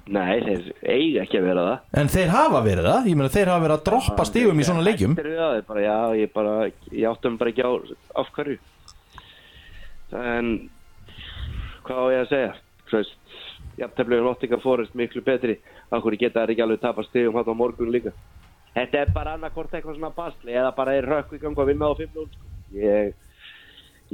Nei, 0.03 0.41
þeir 0.43 0.65
eiga 0.83 1.21
ekki 1.23 1.39
að 1.39 1.45
vera 1.47 1.63
það. 1.63 1.83
En 2.01 2.09
þeir 2.11 2.31
hafa 2.33 2.59
verið 2.65 2.87
það, 2.89 3.05
ég 3.07 3.17
meina 3.19 3.31
þeir 3.31 3.51
hafa 3.53 3.63
verið 3.63 3.75
að 3.77 3.85
droppa 3.87 4.25
stífum 4.27 4.59
í 4.59 4.65
svona 4.67 4.83
leikjum. 4.83 5.15
Þeir 5.15 5.29
eru 5.29 5.39
það, 5.39 5.59
bara, 5.69 5.83
já, 5.85 5.97
ég 6.19 6.33
bara 6.33 6.55
ég 6.91 7.05
áttum 7.07 7.37
bara 7.39 7.53
ekki 7.53 7.63
á 7.63 7.71
af 8.19 8.31
hverju. 8.35 8.57
En 10.19 10.51
hvað 11.87 12.03
á 12.03 12.07
ég 12.11 12.25
að 12.25 12.33
segja? 12.33 12.51
Þú 12.89 12.99
veist, 12.99 13.39
jafntefnilega 13.79 14.27
Nottingham 14.27 14.63
Forest 14.65 14.99
miklu 14.99 15.23
betri, 15.25 15.57
okkur 15.95 16.19
geta 16.19 16.43
þær 16.43 16.53
ekki 16.53 16.65
alveg 16.67 16.83
tapast 16.83 17.13
stigum 17.13 17.39
hann 17.39 17.47
á 17.47 17.55
morgun 17.55 17.95
líka? 17.95 18.11
Þetta 18.73 19.03
er 19.05 19.15
bara 19.15 19.37
annarkort 19.37 19.73
eitthvað 19.73 19.99
svona 19.99 20.13
basli 20.13 20.53
eða 20.53 20.75
bara 20.75 20.95
er 20.97 21.07
rökk 21.07 21.35
í 21.37 21.41
gang 21.41 21.57
að 21.57 21.69
vinna 21.71 21.89
á 21.89 21.93
5-0 21.95 22.27
sko. 22.27 22.47
ég, 22.75 23.11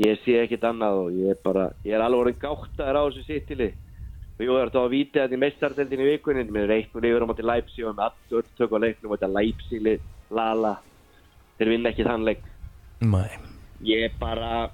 ég 0.06 0.24
sé 0.26 0.36
ekkit 0.44 0.66
annað 0.68 1.04
og 1.06 1.14
ég 1.16 1.34
er 1.34 1.40
bara 1.44 1.70
ég 1.86 1.96
er 1.96 2.04
alveg 2.04 2.26
orðin 2.26 2.42
gáttaður 2.42 3.00
á 3.00 3.04
þessu 3.08 3.24
sittili 3.28 3.70
ég 4.40 4.50
var 4.54 4.70
þetta 4.70 4.84
að 4.86 4.94
víta 4.94 5.24
þetta 5.26 5.36
í 5.36 5.42
meistardeldin 5.44 6.04
í 6.04 6.10
vikunni 6.14 6.46
með 6.56 6.68
reiknum 6.72 7.04
yfir 7.10 7.26
á 7.26 7.30
móti 7.30 7.44
Leipzig 7.46 7.86
og 7.90 7.96
með 7.98 8.06
allur 8.10 8.46
tök 8.58 8.72
á 8.72 8.78
leiknum 8.86 9.12
og 9.12 9.18
þetta 9.20 9.32
Leipzig 9.36 9.90
lala 10.32 10.74
þeir 11.60 11.72
vinna 11.74 11.92
ekki 11.92 12.06
þann 12.08 12.24
leik 12.30 12.44
Nei. 13.02 13.30
ég 13.84 14.16
bara 14.20 14.70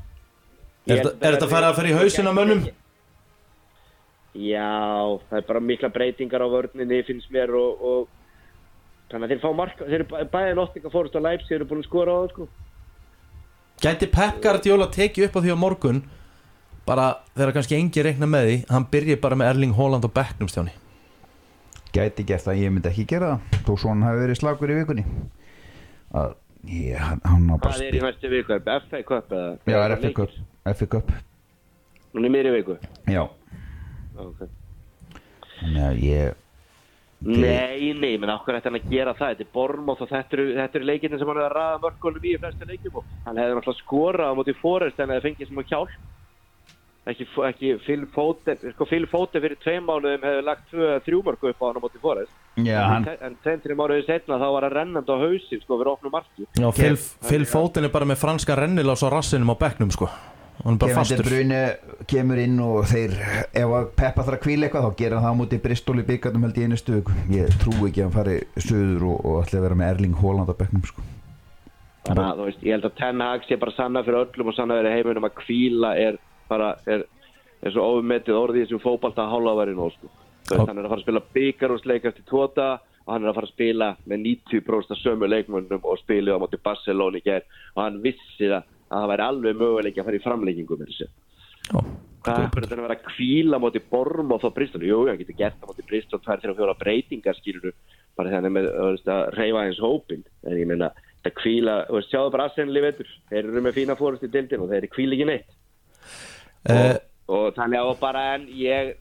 þetta- 0.86 1.16
er 1.22 1.38
þetta 1.38 1.46
að 1.48 1.54
fara 1.56 1.70
að 1.72 1.76
fara 1.80 1.90
í 1.90 1.98
hausinn 1.98 2.30
á 2.30 2.34
mönnum? 2.38 2.66
Já, 4.36 4.68
það 5.30 5.38
er 5.40 5.46
bara 5.48 5.60
mikla 5.64 5.90
breytingar 5.96 6.44
á 6.44 6.48
vörninni 6.52 7.02
finnst 7.08 7.30
mér 7.32 7.54
og, 7.56 7.82
og 7.82 8.08
þannig 9.10 9.30
að 9.30 9.32
þeir 9.32 9.44
fá 9.46 9.52
marka 9.56 9.86
þeir 9.88 9.96
eru 10.02 10.08
bæ- 10.12 10.30
bæði 10.34 10.56
Nottingham 10.60 10.92
Forest 10.92 11.16
og 11.16 11.24
Leipzig 11.24 11.56
eru 11.56 11.66
búin 11.70 11.82
að 11.84 11.88
skora 11.88 12.12
á 12.12 12.18
það 12.26 12.30
sko 12.34 12.48
Gæti 13.86 14.08
Pep 14.12 14.42
Guardiola 14.44 14.88
tekið 14.92 15.30
upp 15.30 15.38
á 15.40 15.44
því 15.46 15.56
á 15.56 15.58
morgun 15.60 16.04
bara 16.86 17.06
þegar 17.36 17.54
kannski 17.58 17.78
engi 17.80 18.04
reikna 18.06 18.30
með 18.30 18.50
því 18.50 18.58
hann 18.70 18.88
byrji 18.92 19.18
bara 19.22 19.38
með 19.40 19.52
Erling 19.54 19.76
Haaland 19.78 20.06
og 20.08 20.14
Becknum 20.16 20.50
stjáni. 20.52 20.74
Gæti 21.96 22.26
gert 22.28 22.46
það, 22.46 22.62
ég 22.62 22.74
myndi 22.76 22.92
ekki 22.92 23.08
gera 23.10 23.36
það 23.36 23.62
þó 23.68 23.72
svo 23.74 23.94
hann 23.94 24.06
hafi 24.06 24.24
verið 24.24 24.40
slagur 24.42 24.74
í 24.74 24.80
vikunni. 24.82 25.06
Að 26.16 26.36
ég, 26.70 26.98
hann, 27.00 27.22
hann 27.26 27.50
á 27.50 27.56
bara 27.56 27.74
Hvað 27.74 27.86
er 27.88 27.98
í 27.98 28.04
næstu 28.06 28.32
viku? 28.32 28.56
Er 28.58 28.88
FA 28.90 29.04
Cup 29.08 29.36
eða? 29.36 29.58
já, 29.66 29.78
er 29.82 29.98
FA 30.02 30.14
Cup, 30.20 30.40
FA 30.76 30.90
Cup. 30.96 31.14
Hún 32.16 32.28
er 32.28 32.34
miðri 32.36 32.56
viku? 32.56 32.80
Já, 33.12 33.24
okay. 34.16 34.52
þannig 35.60 35.86
að 35.90 36.02
ég 36.06 36.42
Nei, 37.26 37.94
nei, 37.98 38.18
menn 38.22 38.30
okkur 38.30 38.58
ætti 38.58 38.70
hann 38.70 38.78
að 38.78 38.92
gera 38.92 39.14
það? 39.18 39.32
Þetta 39.32 39.46
er 39.46 39.54
Bormóð 39.56 40.02
og 40.04 40.10
þetta 40.12 40.36
eru, 40.38 40.44
þetta 40.60 40.78
eru 40.78 40.88
leikinni 40.90 41.18
sem 41.18 41.30
hann 41.32 41.40
hefur 41.40 41.48
að 41.48 41.56
ræða 41.56 41.80
mörgólum 41.86 42.26
í 42.28 42.34
í 42.36 42.42
flestu 42.42 42.68
leikjum 42.70 43.00
og 43.00 43.08
hann 43.26 43.40
hefði 43.42 43.56
náttúrulega 43.56 43.80
skorað 43.80 44.30
á 44.30 44.38
móti 44.38 44.56
Forest 44.60 45.00
en 45.00 45.14
það 45.14 45.26
fengið 45.26 45.50
sem 45.50 45.62
að 45.64 45.72
hjálp 45.72 45.96
ekki, 47.12 47.28
ekki 47.50 47.74
Phil 47.86 48.06
Foden 48.14 48.62
sko 48.74 48.88
Phil 48.90 49.08
Foden 49.12 49.44
fyrir 49.44 49.60
tveim 49.64 49.88
mánuðum 49.88 50.26
hefur 50.26 50.48
lagt 50.50 50.70
tvö, 50.72 50.92
þrjú 51.08 51.24
mörgu 51.26 51.52
upp 51.52 51.62
á 51.62 51.66
hann 51.68 51.80
á 51.80 51.84
móti 51.84 52.02
Forest. 52.04 52.38
Já, 52.56 52.80
hann, 52.92 53.10
en, 53.12 53.20
en 53.30 53.36
tveim, 53.44 53.64
þrjum 53.66 53.82
mánuðið 53.82 54.08
setna 54.10 54.40
þá 54.42 54.48
var 54.58 54.68
hann 54.68 54.78
rennandi 54.80 55.14
á 55.14 55.18
hausin 55.24 55.66
sko 55.66 55.82
fyrir 55.82 55.92
opnum 55.96 56.16
marki. 56.16 56.48
Já, 56.56 56.70
Phil, 56.80 56.96
Phil 57.30 57.50
Foden 57.50 57.88
er 57.88 57.94
bara 57.94 58.10
með 58.10 58.22
franska 58.24 58.58
rennilás 58.60 59.06
á 59.06 59.10
rassinum 59.14 59.54
á 59.54 59.56
Becknum 59.60 59.94
sko. 59.94 60.10
Kevin 60.64 61.04
De 61.10 61.24
Bruyne 61.24 61.62
kemur 62.08 62.40
inn 62.40 62.56
og 62.64 62.86
þeir 62.90 63.12
ef 63.52 63.74
að 63.76 63.90
Peppa 64.00 64.24
þarf 64.24 64.38
að 64.38 64.44
kvíla 64.46 64.68
eitthvað 64.68 64.86
þá 64.88 65.02
gera 65.02 65.20
hann 65.20 65.26
það 65.28 65.36
á 65.36 65.40
múti 65.42 65.60
Bristol 65.62 66.00
í 66.00 66.06
byggarnum 66.08 66.46
held 66.48 66.58
í 66.58 66.64
einu 66.66 66.80
stöðu 66.80 67.18
ég 67.34 67.58
trú 67.62 67.74
ekki 67.86 68.02
að 68.02 68.06
hann 68.06 68.16
fari 68.16 68.38
söður 68.64 69.04
og, 69.12 69.20
og 69.20 69.42
ætla 69.44 69.60
að 69.60 69.66
vera 69.68 69.78
með 69.82 69.92
Erling 69.94 70.16
Haaland 70.22 70.50
á 70.50 70.56
bekknum 70.62 70.86
sko. 70.88 71.04
þannig 72.08 72.24
að 72.24 72.40
þú 72.40 72.48
veist, 72.48 72.64
ég 72.64 72.78
held 72.78 72.88
að 72.88 72.96
Ten 73.02 73.26
Hag 73.26 73.46
sé 73.46 73.60
bara 73.62 73.76
sanna 73.76 74.04
fyrir 74.08 74.22
öllum 74.24 74.52
og 74.52 74.58
sanna 74.58 74.80
fyrir 74.80 74.96
heiminum 74.96 75.28
að 75.28 75.38
kvíla 75.44 75.92
er 76.00 76.20
bara, 76.50 76.74
er, 76.90 77.06
er 77.62 77.74
svo 77.74 77.86
ofumetið 77.96 78.40
orðið 78.40 78.62
í 78.62 78.66
þessum 78.66 78.84
fótbalta 78.84 79.28
hálfaværi 79.32 79.76
nú 79.78 79.90
sko. 79.94 80.12
Hann 80.52 80.78
er 80.78 80.86
að 80.86 80.92
fara 80.92 81.00
að 81.00 81.06
spila 81.06 81.24
byggarúsleik 81.34 82.06
eftir 82.06 82.26
tóta 82.30 82.68
og 83.06 83.14
hann 83.14 83.26
er 83.26 83.32
að 83.32 83.38
fara 83.40 83.50
að 83.50 83.54
spila 83.56 83.92
með 84.10 84.26
90% 84.28 84.94
af 84.94 85.02
sömu 85.02 85.30
leikmönnum 85.30 85.86
og 85.86 86.02
spila 86.02 86.38
á 86.38 86.42
móti 86.42 86.60
Barcelona 86.62 87.22
í 87.22 87.26
gerð 87.26 87.48
og 87.76 87.82
hann 87.82 88.02
vissi 88.04 88.50
það 88.50 88.60
að 88.62 89.00
það 89.00 89.12
væri 89.12 89.26
alveg 89.26 89.60
möguleik 89.62 89.98
að 90.00 90.10
fara 90.10 90.20
í 90.20 90.26
framleikingu 90.26 90.78
með 90.80 90.92
þessu. 90.92 91.10
Hvað 92.26 92.58
er 92.58 92.66
að 92.66 92.86
vera 92.86 92.96
að 92.96 93.04
kvíla 93.06 93.60
móti 93.62 93.82
Borm 93.90 94.32
og 94.34 94.42
þá 94.42 94.48
Bristol? 94.54 94.86
Jú, 94.86 95.04
hann 95.10 95.20
getur 95.20 95.38
gert 95.38 95.60
það 95.62 95.72
móti 95.72 96.06
2-3-4 96.14 96.78
breytingar 96.82 97.38
skilur 97.38 97.76
bara 98.18 98.32
þegar 98.32 98.40
hann 98.40 98.50
er 98.50 98.56
með 98.56 98.70
þú 98.72 98.88
veist, 98.94 99.12
að 99.12 99.26
reyfa 99.36 99.66
eins 99.66 99.82
hópin 99.84 100.24
en 100.46 100.58
ég 100.58 100.70
meina, 100.70 100.90
þetta 101.20 101.34
kvíla 101.42 101.76
sjáðu 102.08 102.34
bara 102.34 102.48
Arsenal 102.50 102.80
í 102.80 102.86
vetur. 102.86 103.12
Þeir 103.30 103.44
eru 103.44 103.64
með 103.66 103.78
fína 103.78 103.98
fórust 104.00 104.26
í 104.26 104.32
dildin 104.34 104.66
og 104.66 104.74
þeir 104.74 104.90
kvíla 104.94 105.18
ekki 105.18 105.30
neitt 105.30 105.54
og, 106.74 107.02
og 107.30 107.50
þannig 107.58 107.82
að 107.82 107.92
bara 108.02 108.24
en 108.36 108.48
ég 108.50 108.96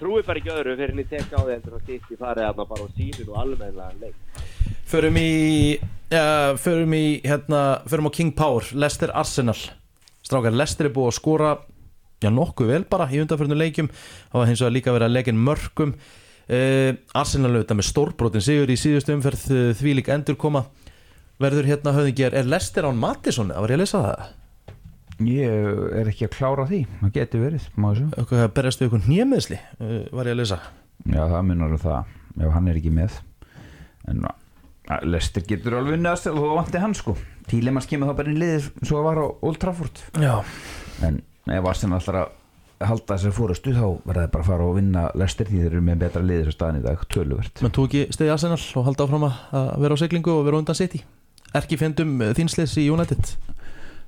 trúi 0.00 0.22
bara 0.26 0.40
ekki 0.40 0.52
öðru 0.54 0.76
fyrir 0.78 0.94
henni 0.94 1.06
tek 1.08 1.30
á 1.30 1.40
því 1.40 1.56
að 1.58 1.82
stýtti 1.84 2.18
farið 2.18 2.48
að 2.48 2.62
bara 2.62 2.86
á 2.86 2.88
síðun 2.96 3.30
og 3.30 3.38
almennilega 3.42 3.92
leik. 4.02 4.42
Förum 4.90 5.16
í 5.20 5.30
uh, 5.80 6.56
Förum 6.60 6.96
í 6.96 7.04
hérna 7.24 7.62
Förum 7.88 8.10
á 8.10 8.12
King 8.14 8.34
Power 8.36 8.66
Leicester 8.74 9.14
Arsenal. 9.14 9.56
Strákar, 10.24 10.54
Leicester 10.56 10.88
er 10.88 10.94
búið 10.94 11.12
að 11.12 11.18
skora 11.20 11.54
Já, 12.22 12.30
nokkuð 12.32 12.70
vel 12.70 12.84
bara 12.88 13.04
í 13.12 13.18
undanförnum 13.20 13.58
leikjum. 13.58 13.90
Það 14.32 14.38
var 14.38 14.46
hins 14.48 14.60
vegar 14.62 14.72
líka 14.72 14.92
verið 14.94 15.18
að 15.18 15.28
inn 15.32 15.42
mörgum 15.44 15.90
uh, 15.94 16.92
Arsenal 17.20 17.52
auðvitað 17.52 17.80
með 17.80 17.90
stórbrotin 17.90 18.44
sigur 18.44 18.72
í 18.72 18.78
síðustu 18.80 19.16
umferð 19.16 19.44
uh, 19.52 19.66
Þvílík 19.76 20.10
endur 20.14 20.38
koma 20.40 20.66
Verður 21.42 21.66
hérna 21.66 21.92
höfðingi 21.96 22.28
er, 22.28 22.36
er 22.38 22.46
Leicester 22.46 22.86
án 22.86 22.98
Mattisson? 23.00 23.50
Var 23.50 23.72
ég 23.72 23.80
að 23.80 23.82
lesa 23.82 24.02
það? 24.04 24.32
Ég 25.22 25.68
er 26.00 26.10
ekki 26.10 26.28
að 26.28 26.34
klára 26.34 26.66
því 26.70 26.80
það 27.00 27.12
getur 27.18 27.44
verið, 27.44 27.68
má 27.76 27.88
þessu 27.90 28.06
Eitthvað 28.18 28.44
að 28.44 28.54
berjast 28.58 28.80
við 28.80 28.88
eitthvað 28.88 29.08
nýjameðsli 29.12 29.58
uh, 29.60 29.98
Var 30.10 30.30
ég 30.30 30.34
að 30.34 30.40
lesa. 30.40 30.60
Já, 31.04 31.20
það 31.20 31.42
munar 31.50 31.74
um 31.76 31.82
það 31.84 32.14
ef 32.34 32.54
hann 32.54 32.70
er 32.70 32.80
ekki 32.80 32.92
með. 32.94 33.18
En 34.10 34.24
Lester 35.08 35.44
getur 35.48 35.78
alveg 35.78 36.02
stela 36.20 36.42
og 36.42 36.58
vanti 36.58 36.80
hann 36.82 36.94
sko. 36.96 37.14
Tílemans 37.48 37.86
kemur 37.88 38.10
þá 38.10 38.18
bara 38.18 38.32
inn 38.32 38.38
í 38.38 38.42
liðið 38.42 38.70
svo 38.84 39.00
að 39.00 39.06
var 39.08 39.20
á 39.20 39.26
Old 39.48 39.60
Trafford. 39.62 40.00
Já. 40.20 40.34
En 41.04 41.20
ef 41.52 41.68
Arsenal 41.70 42.00
að 42.02 42.24
halda 42.84 43.16
þessari 43.16 43.36
fórustu 43.36 43.72
þá 43.72 43.84
verða 44.04 44.24
þeir 44.24 44.32
bara 44.34 44.44
að 44.44 44.48
fara 44.50 44.66
og 44.66 44.76
vinna 44.76 45.04
Lester 45.16 45.48
því 45.48 45.62
þeir 45.62 45.70
eru 45.70 45.82
með 45.86 46.00
betra 46.04 46.24
liðir 46.24 46.50
á 46.52 46.56
staðin 46.56 46.80
í 46.80 46.84
dag 46.84 47.04
töluvert. 47.12 47.62
Menn 47.64 47.74
tók 47.74 47.92
ekki 47.92 48.16
stiði 48.16 48.32
Arsenal 48.34 48.60
og 48.60 48.88
halda 48.88 49.06
áfram 49.06 49.26
að 49.30 49.70
vera 49.84 49.96
á 49.96 50.02
seglingu 50.02 50.34
og 50.34 50.44
vera 50.48 50.60
undan 50.60 50.78
City. 50.78 51.00
Erki 51.54 51.78
fendum 51.80 52.16
þínsleis 52.34 52.74
í 52.82 52.88
United 52.90 53.36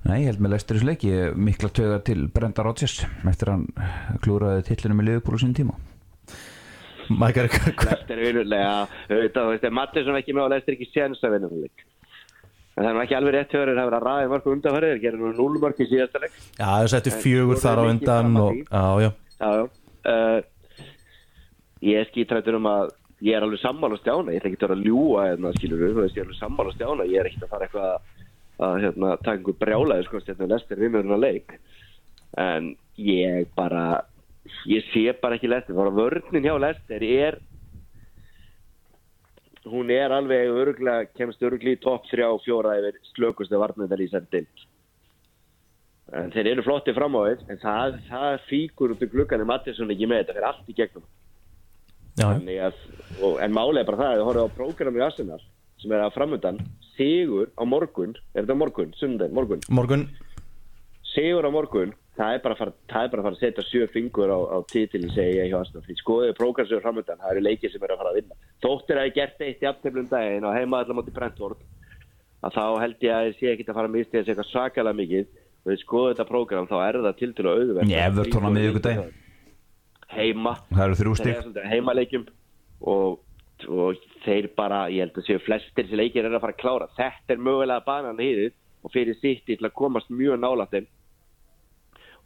Nei, 0.06 0.20
ég 0.22 0.28
held 0.30 0.42
með 0.44 0.52
Lester 0.54 0.78
þessu 0.78 0.86
leiki 0.86 1.12
mikla 1.34 1.70
tögar 1.74 2.02
til 2.06 2.28
Brenda 2.30 2.62
Rodgers 2.62 3.00
eftir 3.26 3.50
hann 3.50 3.64
klúraði 4.22 4.62
tillinu 4.68 4.98
með 5.00 5.08
liðupúl 5.10 5.34
á 5.34 5.42
sín 5.42 5.56
tíma 5.56 5.74
Mækar, 7.06 7.48
Lester 7.86 8.20
er 8.22 8.40
veist, 8.42 9.66
ef 9.66 9.74
Mattisson 9.74 10.18
ekki 10.18 10.34
með 10.34 10.46
og 10.46 10.52
Lester 10.54 10.76
ekki 10.76 10.88
séns 10.92 11.22
að 11.26 11.36
vinna 11.36 11.50
þann 11.50 11.64
leik 11.66 11.84
en 12.76 12.84
það 12.84 12.90
er 12.90 13.00
ekki 13.02 13.16
alveg 13.16 13.34
rétt 13.36 13.54
höfður 13.56 13.72
að 13.72 13.88
vera 13.88 13.98
að 14.00 14.06
ræða 14.06 14.30
mörg 14.32 14.48
undanfærið, 14.52 14.92
þeir 14.92 15.02
gerir 15.04 15.22
nú 15.22 15.32
0 15.38 15.62
mörg 15.62 15.80
í 15.80 15.88
síðasta 15.90 16.22
leik 16.22 16.34
já 16.36 16.66
það 16.66 16.90
settu 16.92 17.14
En 17.14 17.22
fjögur 17.24 17.62
þar 17.62 17.80
á 17.80 17.84
undan 17.86 18.36
að 18.36 18.42
og, 18.42 18.52
því. 18.52 18.64
já, 19.40 19.50
já. 19.56 19.62
Uh, 20.06 20.38
ég 21.86 22.02
er 22.02 22.10
skítrættur 22.10 22.58
um 22.60 22.68
að 22.70 22.92
ég 23.24 23.38
er 23.38 23.46
alveg 23.46 23.62
sammála 23.62 23.98
stjána, 24.00 24.34
ég 24.34 24.42
ætla 24.42 24.52
ekki 24.52 24.60
að 24.60 24.68
vera 24.68 24.76
að 24.76 24.86
ljúa 24.86 25.24
hérna, 25.30 25.54
skilur 25.56 25.82
við, 25.82 25.94
þú 25.94 26.04
veist, 26.04 26.18
ég 26.18 26.22
er 26.22 26.28
alveg 26.28 26.40
sammála 26.42 26.74
stjána, 26.76 27.08
ég 27.08 27.22
er 27.22 27.30
ekki 27.30 27.42
að 27.46 27.52
fara 27.54 27.68
eitthvað 27.68 28.15
að, 28.62 28.78
hérna, 28.84 29.16
taka 29.20 29.36
einhver 29.38 29.58
brjálaði, 29.60 30.06
sko, 30.06 30.20
stjána, 30.22 30.48
lestir 30.52 30.80
vinnurinn 30.80 31.16
að 31.16 31.24
leik. 31.24 31.56
En 32.40 32.70
ég 33.00 33.50
bara, 33.56 34.04
ég 34.68 34.86
sé 34.92 35.04
bara 35.20 35.38
ekki 35.38 35.50
lestir, 35.50 35.76
bara 35.76 35.94
vörnin 35.94 36.46
hjá 36.46 36.56
lestir 36.60 37.04
er, 37.06 37.40
hún 39.66 39.90
er 39.90 40.14
alveg 40.14 40.52
öruglega, 40.52 41.10
kemst 41.18 41.42
öruglega 41.42 41.76
í 41.76 41.82
topp 41.82 42.06
3 42.12 42.28
og 42.30 42.40
4 42.44 42.78
yfir 42.80 42.98
slökustu 43.12 43.60
varnendar 43.60 44.02
í 44.02 44.08
sér 44.12 44.26
dild. 44.30 44.66
En 46.14 46.30
þeir 46.30 46.52
eru 46.52 46.62
flotti 46.62 46.94
fram 46.94 47.16
á 47.18 47.20
þess, 47.26 47.48
en 47.50 47.58
það, 47.58 47.96
það 48.06 48.42
fíkur 48.46 48.92
út 48.94 49.02
í 49.02 49.10
glugganum 49.10 49.48
Mattisson 49.50 49.90
ekki 49.90 50.06
með 50.06 50.22
þetta, 50.22 50.36
fyrir 50.36 50.48
allt 50.52 50.70
í 50.70 50.76
gegnum. 50.78 51.06
Þannig 52.16 52.60
að, 52.62 52.76
og, 53.18 53.40
en 53.42 53.50
er 53.50 53.88
bara 53.88 53.98
það, 53.98 54.06
að 54.06 54.20
þið 54.20 54.26
horfðu 54.28 54.44
á 54.46 54.56
prógrami 54.56 55.00
í 55.00 55.04
Arsenal, 55.04 55.40
sem 55.82 55.92
er 55.92 56.04
að 56.04 56.14
framöndan, 56.16 56.58
sigur 56.96 57.52
á 57.56 57.62
morgun, 57.68 58.16
er 58.34 58.44
þetta 58.44 58.56
morgun, 58.58 58.94
sundag, 59.00 59.32
morgun, 59.36 59.62
morgun. 59.68 60.08
Sigur 61.12 61.46
á 61.48 61.50
morgun, 61.52 61.92
það 62.16 62.34
er 62.34 62.42
bara 62.44 62.56
að 62.56 62.60
fara, 62.60 62.72
bara 62.88 63.06
að, 63.06 63.12
fara 63.14 63.34
að 63.34 63.40
setja 63.40 63.64
sjö 63.68 63.86
fingur 63.92 64.32
á, 64.32 64.38
á 64.56 64.58
titilin, 64.72 65.12
segi 65.14 65.38
ég 65.38 65.50
hjá 65.52 65.58
Arsenal, 65.60 65.84
því 65.86 65.96
sem 66.00 66.76
er 66.76 66.84
framöndan, 66.84 67.20
það 67.22 67.32
eru 67.32 67.44
leikir 67.44 67.72
sem 67.72 67.84
er 67.84 67.94
að 67.94 68.00
fara 68.02 68.12
að 68.12 68.18
vinna. 68.20 68.38
Þóttir 68.64 69.00
að 69.00 69.08
ég 69.08 69.16
gert 69.16 69.42
eitt 69.44 69.64
í 69.64 69.68
aftöflum 69.70 70.08
daginn 70.10 70.46
og 70.48 70.56
heima 70.56 70.80
allar 70.80 70.98
móti 70.98 71.14
Brentford, 71.16 71.60
að 72.44 72.56
þá 72.56 72.64
held 72.82 73.04
ég 73.04 73.16
að 73.16 73.28
ég 73.28 73.36
sé 73.40 73.52
ekki 73.52 73.68
að 73.68 73.78
fara 73.78 73.90
að 73.90 73.96
misti 73.96 74.18
þessi 74.18 74.32
eitthvað 74.32 74.50
svakalega 74.52 75.00
mikið, 75.00 75.28
og 75.66 75.70
þið 75.72 75.80
skoðið 75.82 76.12
þetta 76.14 76.28
prógram, 76.30 76.68
þá 76.70 76.76
er 76.86 77.00
það 77.06 77.16
til 77.20 77.30
til 77.36 77.46
að 77.46 77.60
auðverða. 77.60 77.86
Heima, 80.16 80.52
svolítið 80.70 81.64
heimaleikjum 81.72 82.26
og, 82.86 83.16
og 83.64 84.00
þeir 84.24 84.50
bara, 84.56 84.86
ég 84.92 85.06
held 85.06 85.18
að 85.18 85.28
séu 85.28 85.42
flestir 85.42 85.88
sem 85.88 85.98
leikir 85.98 86.26
er 86.26 86.34
að 86.34 86.42
fara 86.44 86.54
að 86.56 86.62
klára. 86.62 86.88
Þetta 86.98 87.34
er 87.34 87.42
mögulega 87.48 87.86
banan 87.86 88.20
hýðið 88.20 88.54
og 88.84 88.92
fyrir 88.94 89.18
sitt 89.20 89.46
til 89.48 89.58
að 89.62 89.76
komast 89.78 90.12
mjög 90.12 90.40
nálægt 90.42 90.74
þeim. 90.74 90.88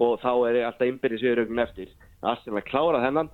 Og 0.00 0.16
þá 0.22 0.32
er 0.48 0.62
alltaf 0.66 0.88
innbyrðis 0.88 1.26
viðrögnin 1.26 1.62
eftir. 1.64 1.92
Arsenal 2.20 2.60
að 2.60 2.68
klára 2.68 3.02
þennan 3.04 3.30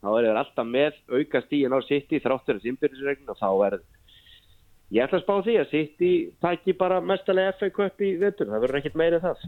þá 0.00 0.10
er 0.10 0.26
þeir 0.26 0.40
alltaf 0.40 0.68
með 0.68 1.00
auka 1.12 1.42
stíin 1.44 1.76
á 1.76 1.78
City 1.84 2.20
þráttur 2.22 2.58
þessi 2.58 2.72
innbyrðisviðrögnin 2.72 3.32
og 3.32 3.40
þá 3.40 3.50
er 3.66 3.76
ég 4.96 5.04
ætla 5.04 5.20
að 5.20 5.24
spá 5.24 5.34
því 5.46 5.56
að 5.60 5.74
City 5.74 6.12
tæki 6.42 6.76
bara 6.78 7.00
mestalega 7.04 7.56
FA 7.58 7.70
Cup 7.74 8.04
í 8.04 8.14
vettur, 8.20 8.48
það 8.50 8.64
verður 8.64 8.80
ekkert 8.80 8.98
meira 9.00 9.20
það. 9.22 9.44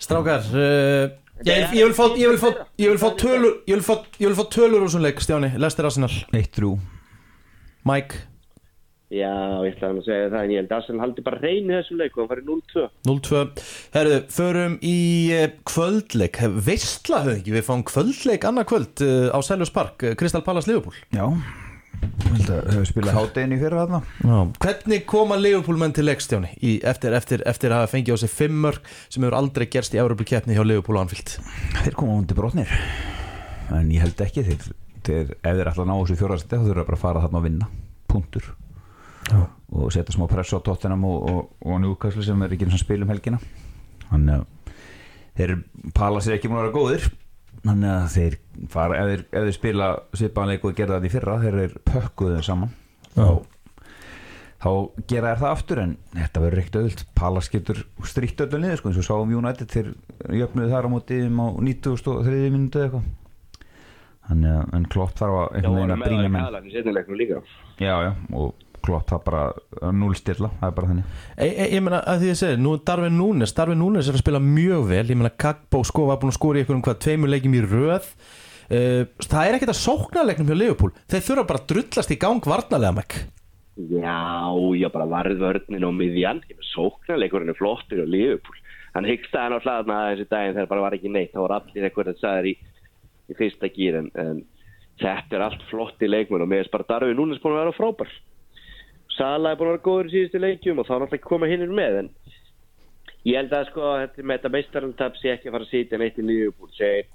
Strákar 0.00 0.46
uh, 0.56 1.06
ég, 1.46 1.76
ég, 1.76 1.84
vil 1.84 1.94
fá, 1.96 2.04
ég, 2.14 2.26
vil 2.28 2.40
fá, 2.40 2.48
ég 2.80 2.92
vil 2.92 3.00
fá 3.00 3.08
tölur 3.20 3.54
Ég 3.66 3.76
vil 3.78 3.84
fá, 3.86 3.94
ég 4.20 4.26
vil 4.28 4.38
fá 4.38 4.44
tölur 4.52 4.84
úr 4.84 4.92
svona 4.92 5.08
leik 5.08 5.22
Stjáni, 5.24 5.54
Lester 5.60 5.88
Arsenal. 5.88 6.12
1-3 6.36 6.74
Mike, 7.88 8.26
Já, 9.10 9.58
ég 9.66 9.72
ætlaði 9.74 9.98
að 9.98 10.04
segja 10.06 10.26
það 10.30 10.44
en 10.44 10.52
ég 10.52 10.60
held 10.60 10.68
að 10.70 10.76
Arsenal 10.76 11.02
haldi 11.02 11.22
bara 11.26 11.38
reyni 11.42 11.74
þessu 11.74 11.96
leik 11.98 12.12
og 12.14 12.20
hann 12.20 12.28
farið 12.30 12.50
0-2 12.52 12.84
0-2 13.08 13.40
Herðu, 13.96 14.18
förum 14.30 14.76
í 14.86 14.98
uh, 15.34 15.46
kvöldleik. 15.66 16.38
Veistla 16.68 17.24
höfðu 17.24 17.40
ekki, 17.40 17.56
við 17.56 17.66
fáum 17.66 17.82
kvöldleik 17.90 18.46
annað 18.46 18.68
kvöld 18.70 19.02
uh, 19.02 19.34
á 19.34 19.38
Selhurst 19.42 19.74
Park 19.74 20.06
uh, 20.06 20.14
Crystal 20.14 20.46
Palace 20.46 20.70
Liverpool. 20.70 20.94
Já 21.10 21.26
Ég 22.00 22.32
held 22.32 22.50
að 22.54 22.68
hefur 22.74 22.88
spilað. 22.88 23.16
Háttegin 23.16 23.54
í 23.54 23.58
fyrra 23.60 23.84
þarna. 23.84 24.00
Já. 24.22 24.36
Hvernig 24.64 25.06
koma 25.10 25.38
Liverpool 25.40 25.80
menn 25.80 25.94
til 25.96 26.06
leik 26.06 26.22
Stjáni 26.24 26.52
í, 26.56 26.76
eftir, 26.86 27.16
eftir, 27.16 27.44
eftir 27.48 27.74
að 27.74 27.82
hafa 27.82 27.92
fengið 27.94 28.16
á 28.16 28.22
sig 28.22 28.32
fimm 28.32 28.60
mörg 28.64 28.90
sem 29.08 29.24
hefur 29.24 29.36
aldrei 29.38 29.66
gerst 29.72 29.96
í 29.96 30.00
Európa 30.02 30.26
keppni 30.28 30.56
hjá 30.56 30.62
Liverpool 30.64 30.98
og 31.00 31.06
Anfield? 31.06 31.34
Þeir 31.82 31.98
koma 31.98 32.16
hundi 32.16 32.36
brotnir. 32.38 32.72
En 33.76 33.90
ég 33.92 34.04
held 34.04 34.24
ekki 34.24 34.46
þeir, 34.46 34.70
þeir 35.06 35.34
Ef 35.40 35.58
þeir 35.58 35.72
ætla 35.72 35.84
að 35.84 35.90
ná 35.90 35.94
þessu 35.96 36.18
fjórastið 36.20 36.62
þá 36.62 36.70
þurfa 36.70 36.86
bara 36.88 36.98
að 36.98 37.04
fara 37.04 37.24
þarna 37.24 37.40
að 37.40 37.46
vinna 37.48 37.68
Puntur 38.10 38.48
Já. 39.30 39.40
Og 39.70 39.92
setja 39.94 40.16
smá 40.16 40.26
press 40.30 40.56
á 40.56 40.58
Tottenham 40.64 41.04
og, 41.06 41.28
og, 41.30 41.52
og 41.62 41.82
Newcastle 41.82 42.24
sem 42.26 42.40
er 42.42 42.56
ekki 42.56 42.66
eins 42.66 42.74
og 42.74 42.82
spil 42.82 43.04
um 43.04 43.12
helgina. 43.12 43.38
Þannig 44.08 44.40
að 44.40 44.48
Þeir 45.40 45.56
pala 45.96 46.20
sér 46.20 46.36
ekki 46.36 46.50
múin 46.50 46.60
að 46.60 46.66
vera 46.66 46.74
góðir 46.74 47.04
Þannig 47.60 47.90
að 47.92 48.10
þeir 48.14 48.36
fara 48.72 48.98
Ef 49.00 49.08
þeir, 49.32 49.52
spila 49.56 49.88
svipaðanleik 50.16 50.64
og 50.64 50.76
gerða 50.78 50.98
þetta 51.00 51.10
í 51.10 51.14
fyrra 51.14 51.38
Þeir 51.42 51.58
eru 51.64 51.82
pökkuðið 51.90 52.44
saman 52.46 52.70
Já. 53.16 53.26
þá 54.60 54.70
gera 55.10 55.32
þær 55.34 55.40
það 55.42 55.54
aftur 55.54 55.80
en 55.82 55.94
þetta 56.14 56.42
verður 56.44 56.62
ekkert 56.62 56.78
auðvilt 56.80 57.02
Palas 57.18 57.50
getur 57.52 57.80
strítt 58.06 58.42
öllu 58.44 58.60
niður 58.62 58.80
sko 58.80 58.90
eins 58.92 59.00
og 59.02 59.06
sáum 59.08 59.32
United 59.36 59.72
þeir 59.72 59.90
jöfnuðu 60.40 60.70
þar 60.72 60.88
á 60.88 60.94
móti 60.94 61.18
um 61.26 61.40
á 61.42 61.46
93. 61.58 62.50
minútu 62.54 62.80
eða 62.80 62.86
eitthvað 62.90 63.08
þannig 64.30 64.56
að 64.60 64.74
en 64.78 64.88
Klopp 64.94 65.16
þarf 65.18 65.38
að 65.40 65.56
einhvern 65.58 65.78
veginn 65.80 65.94
að 65.96 66.04
það 66.04 66.12
í 66.12 66.30
menn 66.30 66.44
kalan 66.46 66.68
í 66.68 66.74
setnileiknum 66.76 67.18
líka 67.18 67.40
já 67.80 67.94
já 68.06 68.10
og 68.36 68.66
Klopp 68.84 69.08
það 69.10 69.22
bara 69.26 69.40
að 69.80 69.92
núlstilla 70.00 70.48
það 70.60 70.68
er 70.68 70.74
bara 70.76 70.90
þannig. 70.90 71.06
E, 71.36 71.38
e, 71.48 71.50
Ég 71.74 71.80
meina 71.84 71.98
að 72.08 72.16
því 72.22 72.26
ég 72.30 72.38
segi, 72.40 72.56
nú 72.60 72.70
er 72.76 72.80
Darvin 72.90 73.18
Núnes 73.18 73.52
Darvin 73.56 73.80
Núnes 73.80 74.06
er 74.08 74.14
að 74.16 74.24
spila 74.24 74.40
mjög 74.44 74.82
vel 74.90 75.06
Ég 75.06 75.18
meina 75.20 75.38
Kagbo 75.44 75.78
sko 75.86 76.02
var 76.10 76.20
búin 76.20 76.32
að 76.32 76.38
skora 76.38 76.56
í 76.58 76.60
einhverjum 76.62 76.86
hvað 76.86 77.02
tveimur 77.06 77.32
leikjum 77.34 77.58
í 77.58 77.66
röð. 77.66 78.04
Uh, 78.70 79.02
Það 79.26 79.42
er 79.42 79.52
ekkert 79.58 79.74
að 79.74 79.82
sókna 79.82 80.20
leiknum 80.26 80.50
hjá 80.50 80.56
Liverpool. 80.56 80.92
Þeir 81.10 81.26
þurfa 81.26 81.48
bara 81.48 81.60
að 81.62 81.68
drullast 81.72 82.14
í 82.14 82.20
gang 82.20 82.42
varnarlega 82.52 82.98
mekk 83.00 83.12
Já, 83.80 84.20
já, 84.76 84.88
bara 84.92 85.06
varðvörnin 85.08 85.86
og 85.88 85.94
miðjan. 85.96 86.40
Sóknarleikurinn 86.74 87.52
er 87.52 87.56
flottur 87.56 88.02
og 88.04 88.10
Liverpool. 88.12 88.58
Hann 88.92 89.08
hyggstaði 89.08 89.48
náttúrulega 89.54 89.80
þarna 89.80 89.98
þessi 90.10 90.26
daginn 90.28 90.56
þegar 90.58 90.72
bara 90.72 90.84
var 90.84 90.96
ekki 90.98 91.10
neitt, 91.14 91.32
þá 91.32 91.40
var 91.46 91.54
allir 91.60 91.84
eitthvað 91.86 92.10
að 92.10 92.18
þetta 95.00 95.36
er 95.36 95.46
allt 95.46 95.62
flott 95.70 96.02
í 96.04 96.10
leikmenn 96.10 96.44
og 96.44 96.50
mér 96.50 96.66
er 96.66 96.72
bara 96.72 96.88
Darfi 96.88 97.16
Núnes 97.16 97.40
búin 97.42 97.56
að 97.56 97.64
vera 97.64 97.76
frábær 97.76 98.12
Sala 99.20 99.52
er 99.52 99.58
búin 99.60 99.68
að 99.68 99.74
vera 99.74 99.84
góður 99.84 100.08
í 100.08 100.12
síðustu 100.14 100.40
leikjum 100.40 100.78
og 100.80 100.86
þá 100.88 100.94
er 100.94 101.02
náttúrulega 101.02 101.18
ekki 101.20 101.28
koma 101.28 101.48
hinnir 101.50 101.72
með 101.76 101.96
en 102.00 102.06
ég 103.28 103.36
held 103.36 103.52
að 103.52 103.66
sko 103.68 103.88
með 104.16 104.30
þetta 104.38 104.52
meistarantap 104.54 105.18
sé 105.20 105.34
ekki 105.34 105.50
að 105.50 105.56
fara 105.56 105.66
að 105.66 105.74
sitja 105.74 105.98
neitt 106.00 106.20
í 106.20 106.24
Liverpool 106.24 106.70
segir. 106.72 107.10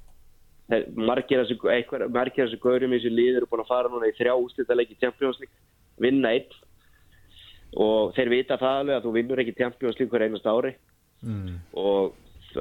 Margir 0.98 1.42
af 1.42 1.50
þessu 1.50 2.60
gaurum 2.62 2.94
í 2.94 3.00
þessu 3.00 3.14
lið 3.14 3.40
eru 3.40 3.50
búin 3.50 3.64
að 3.64 3.72
fara 3.72 3.90
núna 3.90 4.12
í 4.12 4.14
þrjá 4.20 4.36
ústættaleiki 4.38 5.00
Champions 5.02 5.42
League 5.42 6.06
vinna 6.06 6.36
einn. 6.36 6.62
Og 7.82 8.14
þeir 8.16 8.32
vita 8.36 8.60
það 8.62 8.80
alveg 8.84 9.00
að 9.00 9.08
þú 9.08 9.16
vinnur 9.18 9.42
ekki 9.42 9.58
Champions 9.58 10.00
League 10.00 10.14
hver 10.14 10.28
einast 10.28 10.46
ári. 10.46 10.76
Og 11.74 12.14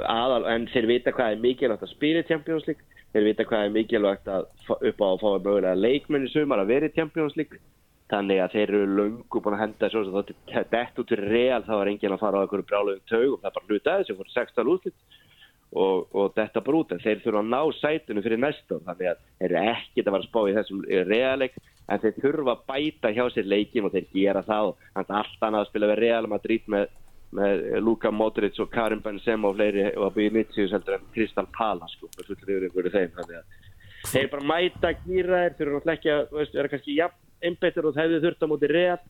aðal, 0.09 0.49
en 0.55 0.67
þeir 0.73 0.89
vita 0.89 1.13
hvað 1.13 1.37
er 1.37 1.45
mikilvægt 1.45 1.85
að 1.85 1.93
spila 1.93 2.25
í 2.25 2.29
Champions 2.33 2.67
League 2.67 3.03
þeir 3.13 3.29
vita 3.29 3.45
hvað 3.47 3.69
er 3.69 3.75
mikilvægt 3.77 4.29
að 4.33 4.49
upp 4.73 5.05
á 5.05 5.09
að 5.13 5.21
fá 5.21 5.29
mögulega 5.37 5.75
leikmenni 5.79 6.33
sumar 6.33 6.65
að 6.65 6.73
vera 6.73 6.95
Champions 6.97 7.37
League 7.37 7.61
þannig 8.13 8.41
að 8.45 8.55
þeir 8.55 8.71
eru 8.71 8.97
löngu 8.99 9.41
búin 9.41 9.57
að 9.57 9.63
henda 9.65 9.91
svo 9.91 10.03
að 10.05 10.33
þetta 10.51 10.65
dett 10.73 10.99
út 11.01 11.13
fyrir 11.13 11.31
real 11.33 11.61
þá 11.65 11.75
er 11.79 11.91
enginn 11.93 12.15
að 12.15 12.23
fara 12.23 12.41
á 12.41 12.43
einhverju 12.45 12.67
brjáluðum 12.69 13.05
taugum. 13.09 13.39
Það 13.43 13.51
er 13.51 13.55
bara 13.59 13.69
hluta 13.71 13.95
þessu, 14.01 14.17
fór 14.19 14.33
16 14.35 14.73
úrslit. 14.75 15.21
Og, 15.75 16.05
og 16.15 16.35
þetta 16.37 16.63
bara 16.63 16.81
út 16.81 16.93
en 16.95 17.01
þeir 17.03 17.23
þurfa 17.25 17.41
að 17.41 17.49
ná 17.51 17.61
sætinu 17.81 18.23
fyrir 18.23 18.43
næsta 18.43 18.77
ár. 18.77 18.83
Þannig 18.91 19.09
að 19.11 19.23
þeir 19.41 19.47
eru 19.49 19.63
ekkert 19.73 20.11
að 20.11 20.17
vera 20.17 20.29
spá 20.29 20.41
í 20.45 20.59
þessum 20.59 20.85
realleik 21.09 21.57
en 21.85 22.03
þeir 22.05 22.21
þurfa 22.21 22.55
að 22.55 22.69
bæta 22.69 23.15
hjá 23.17 23.25
sér 23.33 23.49
leikin 23.51 23.89
og 23.89 23.97
þeir 23.97 24.07
gera 24.13 24.45
það. 24.45 24.69
Og 24.69 24.85
þannig 24.93 25.17
að 25.17 25.19
allt 25.23 25.49
annað 25.49 25.65
að 25.65 25.73
spila 25.73 25.91
við 25.91 26.01
Real 26.05 26.31
Madrid 26.31 26.71
með, 26.77 26.87
með 27.35 27.67
Luka 27.89 28.13
Modric 28.15 28.61
og 28.63 28.71
Karim 28.77 29.03
Benzema 29.03 29.51
og 29.51 29.59
fleiri 29.59 29.89
og 29.97 30.07
að 30.11 30.21
byrja 30.21 30.79
en 30.79 31.11
Crystal 31.17 31.49
Palace 31.57 31.97
sko, 31.97 32.13
með 32.13 32.31
fullir 32.31 32.55
yfir 32.55 32.69
einhverju 32.69 32.95
þeim. 32.95 33.17
Þannig 33.19 33.41
að 33.41 33.63
þeir 34.11 34.31
bara 34.33 34.49
mæta 34.51 34.93
gýra 35.05 35.43
þeir 35.43 35.57
þurfa 35.59 35.75
náttúrulega 35.75 35.97
ekki 35.99 36.15
að 36.15 36.39
veist, 36.39 36.55
vera 36.59 36.73
kannski 36.73 36.99
jafn 36.99 37.21
einbeittur 37.45 37.91
og 37.91 37.99
hefði 37.99 38.23
þurft 38.25 38.47
á 38.47 38.51
móti 38.51 38.71
Real. 38.71 39.01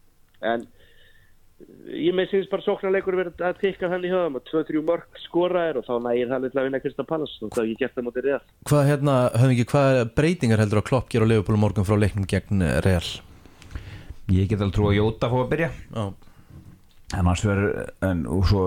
En 0.44 0.64
ég 1.94 2.16
með 2.16 2.32
syns 2.32 2.48
bara 2.50 2.64
sóknarleikur 2.66 3.16
verið 3.18 3.44
að 3.46 3.60
tikka 3.60 3.90
þannig 3.92 4.10
hjá 4.12 4.18
þeim 4.24 4.38
og 4.40 4.48
2-3 4.50 4.82
mörg 4.88 5.20
skoraðir 5.22 5.78
og 5.80 5.86
þá 5.86 5.94
nægir 6.08 6.32
það 6.32 6.46
litla 6.46 6.62
að 6.62 6.66
vinna 6.68 6.80
Krista 6.82 7.06
Pallas 7.08 7.36
og 7.40 7.52
það 7.54 7.62
er 7.62 7.68
ekki 7.68 7.84
gert 7.84 7.94
það 7.98 8.08
móti 8.08 8.24
Real. 8.26 8.40
Hvað 8.70 8.88
hérna, 8.90 9.14
höfum 9.36 9.54
ekki, 9.54 9.68
hvað 9.70 10.00
breytingar 10.18 10.64
heldur 10.64 10.82
að 10.82 10.88
Klopp 10.90 11.14
gera 11.14 11.28
á 11.28 11.30
Liverpool 11.30 11.60
á 11.60 11.64
morgun 11.64 11.86
frá 11.86 11.96
leiknum 12.00 12.26
gegn 12.28 12.66
eh, 12.66 12.80
Real? 12.84 13.06
ég 14.32 14.48
get 14.48 14.60
alveg 14.60 14.76
trú 14.76 14.88
að 14.88 14.98
Jóta 14.98 15.28
fá 15.28 15.36
að 15.40 15.50
byrja. 15.52 15.70
Já, 15.92 16.04
en 17.12 17.28
hans 17.28 17.42
verður 17.44 17.90
en, 18.06 18.24
og 18.30 18.46
svo 18.48 18.62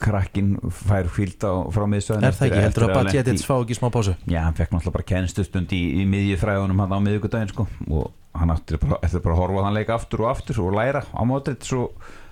krakkin 0.00 0.54
fær 0.72 1.08
fíld 1.12 1.44
á 1.44 1.68
frá 1.74 1.84
miðstöðin 1.90 2.26
er 2.26 2.36
það 2.36 2.48
ekki, 2.48 2.64
heldur 2.64 2.86
að 2.86 2.94
Badjetits 2.96 3.46
fá 3.46 3.54
ekki 3.58 3.76
smá 3.78 3.88
pásu? 3.94 4.16
Já, 4.30 4.40
hann 4.46 4.56
fekk 4.56 4.72
náttúrulega 4.72 4.96
bara 4.96 5.08
kennstustund 5.12 5.74
í, 5.76 5.82
í 6.00 6.06
miðjufræðunum 6.10 6.82
hann 6.84 6.96
á 6.96 6.98
miðvíkudaginn 7.04 7.52
sko. 7.52 7.68
Og 7.92 8.10
hann 8.34 8.54
átti 8.54 8.80
bara, 8.82 8.98
eftir 9.04 9.22
bara 9.24 9.36
að 9.36 9.42
horfa 9.42 9.62
á 9.62 9.64
þann 9.68 9.78
leik 9.78 9.94
aftur 9.94 10.24
og 10.24 10.30
aftur 10.32 10.60
og 10.64 10.76
læra 10.78 11.04
á 11.04 11.22
mótrið 11.28 11.68
svo 11.68 11.84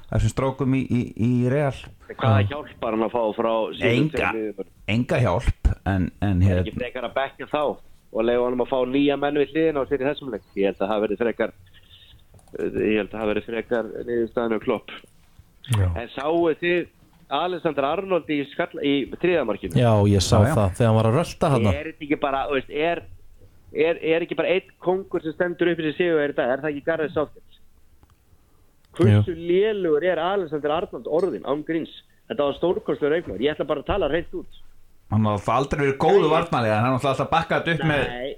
þessum 0.08 0.32
strákum 0.32 0.76
í, 0.76 0.82
í, 0.82 1.02
í 1.20 1.30
real. 1.52 1.76
Hvaða 2.10 2.42
hjálpar 2.48 2.96
hann 2.96 3.06
að 3.06 3.14
fá 3.14 3.22
frá 3.36 3.52
sínum 3.78 4.10
enga, 4.10 4.66
enga 4.96 5.20
hjálp 5.22 5.72
en, 5.88 6.10
en 6.24 6.42
Er 6.42 6.62
ekki 6.62 6.74
hér, 6.74 6.80
frekar 6.80 7.08
að 7.08 7.16
bekka 7.20 7.48
þá 7.52 7.62
og 8.12 8.26
leiða 8.26 8.48
hann 8.48 8.64
að 8.64 8.72
fá 8.72 8.80
nýja 8.88 9.20
menn 9.20 9.40
við 9.40 9.54
hliðin 9.54 9.80
á 9.80 9.82
sér 9.88 10.02
í 10.02 10.08
þessum 10.10 10.34
leik? 10.34 10.44
Ég 10.58 10.72
held 10.72 10.82
að 10.82 10.92
það 10.92 11.06
verið 11.06 11.22
frekar 11.22 11.54
ég 12.52 12.98
held 13.00 13.08
að 13.08 13.16
það 13.16 13.30
verið 13.30 13.48
frekar 13.48 13.88
niðurstaðinu 14.10 14.60
klopp 14.66 14.92
Já, 15.70 15.86
en 16.02 16.08
sáu 16.16 16.42
þið 16.60 16.82
Alexander 17.32 17.84
Arnold 17.88 18.28
í, 18.34 18.40
í 18.42 18.94
þriðamarkinu 19.22 19.78
Já 19.78 19.92
ég 20.10 20.20
sá 20.24 20.36
Já, 20.42 20.48
já. 20.50 20.54
það 20.58 20.74
þegar 20.76 20.88
hann 20.90 20.98
var 20.98 21.08
að 21.10 21.18
rölda 21.20 21.50
hann 21.54 21.66
er 21.70 21.86
þetta 21.92 22.06
ekki 22.08 22.18
bara 22.20 22.40
þú 22.50 22.56
veist, 22.58 22.72
er, 22.90 23.02
er, 23.72 24.00
er 24.14 24.26
ekki 24.26 24.36
bara 24.42 24.52
einn 24.56 24.74
kongur 24.84 25.22
sem 25.24 25.32
stendur 25.36 25.70
upp 25.72 25.80
í 25.80 25.86
sig 25.86 25.96
sigur 26.00 26.20
er, 26.26 26.34
er 26.34 26.60
það 26.64 26.70
ekki 26.74 26.84
Garðið 26.90 27.14
Sáttins 27.16 27.60
hversu 28.98 29.32
lélugur 29.38 30.04
er 30.04 30.20
Alexander 30.20 30.74
Arnold 30.80 31.06
orðin 31.08 31.46
án 31.48 31.62
gríns? 31.64 31.92
Þetta 32.28 32.44
var 32.48 32.58
stórkostlega 32.58 33.14
reikmar 33.16 33.40
ég 33.42 33.54
ætla 33.54 33.64
bara 33.68 33.82
að 33.82 33.88
tala 33.88 34.08
reynd 34.12 34.34
út. 34.36 34.60
Hann 35.12 35.26
alltaf 35.28 35.48
aldrei 35.52 35.80
verið 35.86 35.96
góðu 36.00 36.28
vartmælega 36.32 36.76
en 36.78 36.84
hann 36.86 36.94
har 36.98 37.08
alltaf 37.10 37.30
bakkað 37.32 37.72
upp 37.74 37.82
með 37.88 38.04
Nei, 38.12 38.30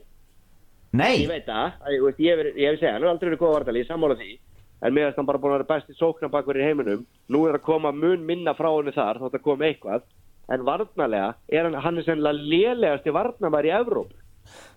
Nei, 0.94 1.12
ég 1.24 1.30
veit 1.30 1.46
það, 1.48 1.74
að, 1.82 1.90
ég, 1.96 2.02
veist, 2.06 2.20
ég, 2.22 2.38
hef- 2.38 2.58
ég 2.62 2.70
hef 2.70 2.78
segja, 2.80 2.92
hann 2.94 3.02
er 3.02 3.10
aldrei 3.10 3.28
verið 3.32 3.40
góð 3.42 3.52
vartali, 3.56 3.82
ég 3.82 3.88
sammála 3.90 4.16
því 4.20 4.30
en 4.84 4.94
finnst 4.94 5.20
hann 5.20 5.28
bara 5.28 5.40
búin 5.40 5.54
að 5.54 5.62
vera 5.62 5.70
besti 5.72 5.96
sóknarbakverð 5.98 6.60
í 6.60 6.68
heiminum. 6.68 7.06
Nú 7.32 7.46
er 7.48 7.56
að 7.58 7.64
koma 7.66 7.92
mun 7.92 8.26
minna 8.28 8.54
frá 8.54 8.68
henni 8.68 8.92
þar 8.94 9.22
þótt 9.22 9.38
að 9.40 9.46
koma 9.46 9.70
eitthvað. 9.70 10.04
En 10.52 10.66
varnarlega 10.66 11.30
er 11.48 11.66
hann, 11.66 11.80
hann 11.80 11.98
er 11.98 12.04
sennilega 12.04 12.52
lélegasti 12.52 13.14
varnarmar 13.16 13.64
í 13.64 13.72
Evróp 13.72 14.12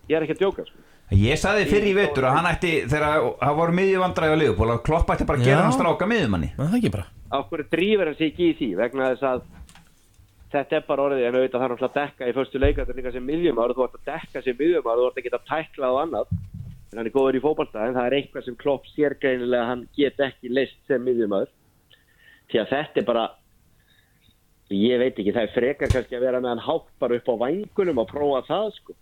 ég 0.08 0.16
er 0.16 0.24
ekki 0.24 0.36
að 0.38 0.42
djóka 0.44 0.64
sko. 0.64 0.84
ég 1.18 1.40
saði 1.40 1.68
fyrir 1.68 1.90
í 1.92 1.96
vetur 1.96 2.28
að 2.28 2.34
hann 2.38 2.50
ætti 2.50 2.72
þegar 2.88 3.28
það 3.40 3.60
voru 3.60 3.76
miðjuvandræði 3.78 4.36
á 4.36 4.40
liðupól 4.42 4.72
að 4.74 4.82
Klopp 4.88 5.12
ætti 5.14 5.28
bara 5.28 5.40
að 5.40 5.48
gera 5.48 5.62
hann 5.66 5.76
stráka 5.76 6.08
miðjumanni. 6.08 6.50
Það 6.56 6.66
er 6.68 6.80
ekki 6.80 6.92
bara. 6.96 7.06
Á 7.28 7.38
hverju 7.50 7.68
drífur 7.72 8.10
hann 8.10 8.18
sig 8.18 8.32
ekki 8.32 8.50
í 8.50 8.58
því? 8.58 8.68
Vegna 8.80 9.10
þess 9.12 9.26
að 9.28 9.46
þetta 10.52 10.78
er 10.78 10.84
bara 10.88 11.06
orðið 11.08 11.26
en 11.28 11.38
auðvitað 11.38 11.64
þarf 11.64 11.74
hann 11.74 11.88
að 11.88 11.96
dekka 11.98 12.28
í 12.28 12.36
förstu 12.36 12.60
leika 12.62 12.86
líka 12.96 13.12
sem 13.12 13.26
miðjumar 13.28 13.74
þú 13.76 13.84
ert 13.84 13.98
að 13.98 14.06
dekka 14.12 14.44
sem 14.44 14.56
miðjumar 14.56 15.00
þú 15.00 15.08
ert 15.08 15.20
að 15.20 15.26
geta 15.28 15.42
tæklað 15.50 15.96
og 15.96 16.00
annað 16.06 16.32
hann 16.94 17.06
er 17.06 17.12
góður 17.12 17.36
í 17.38 17.42
fótballta 17.44 17.84
en 17.88 17.96
það 17.96 18.06
er 18.08 18.16
eitthvað 18.18 18.46
sem 18.46 18.56
Klopp 18.60 18.86
sér 18.94 19.16
greinilega 19.20 19.64
að 19.64 19.70
hann 19.72 19.82
get 19.96 20.22
ekki 20.24 20.48
leist 20.52 20.78
sem 20.88 21.02
miðjumar 21.04 21.50
því 22.48 22.62
að 22.62 22.70
þetta 22.72 23.02
er 23.02 23.06
bara 23.08 23.26
ég 24.72 25.00
veit 25.00 25.16
ekki, 25.18 25.32
það 25.32 25.44
er 25.46 25.52
frekar 25.54 25.92
kannski 25.92 26.16
að 26.18 26.24
vera 26.26 26.40
með 26.44 26.54
hann 26.54 26.64
hátt 26.66 26.88
bara 27.00 27.18
upp 27.20 27.28
á 27.32 27.34
vangunum 27.44 28.00
og 28.02 28.08
prófa 28.10 28.42
það 28.48 28.66
sko. 28.76 28.96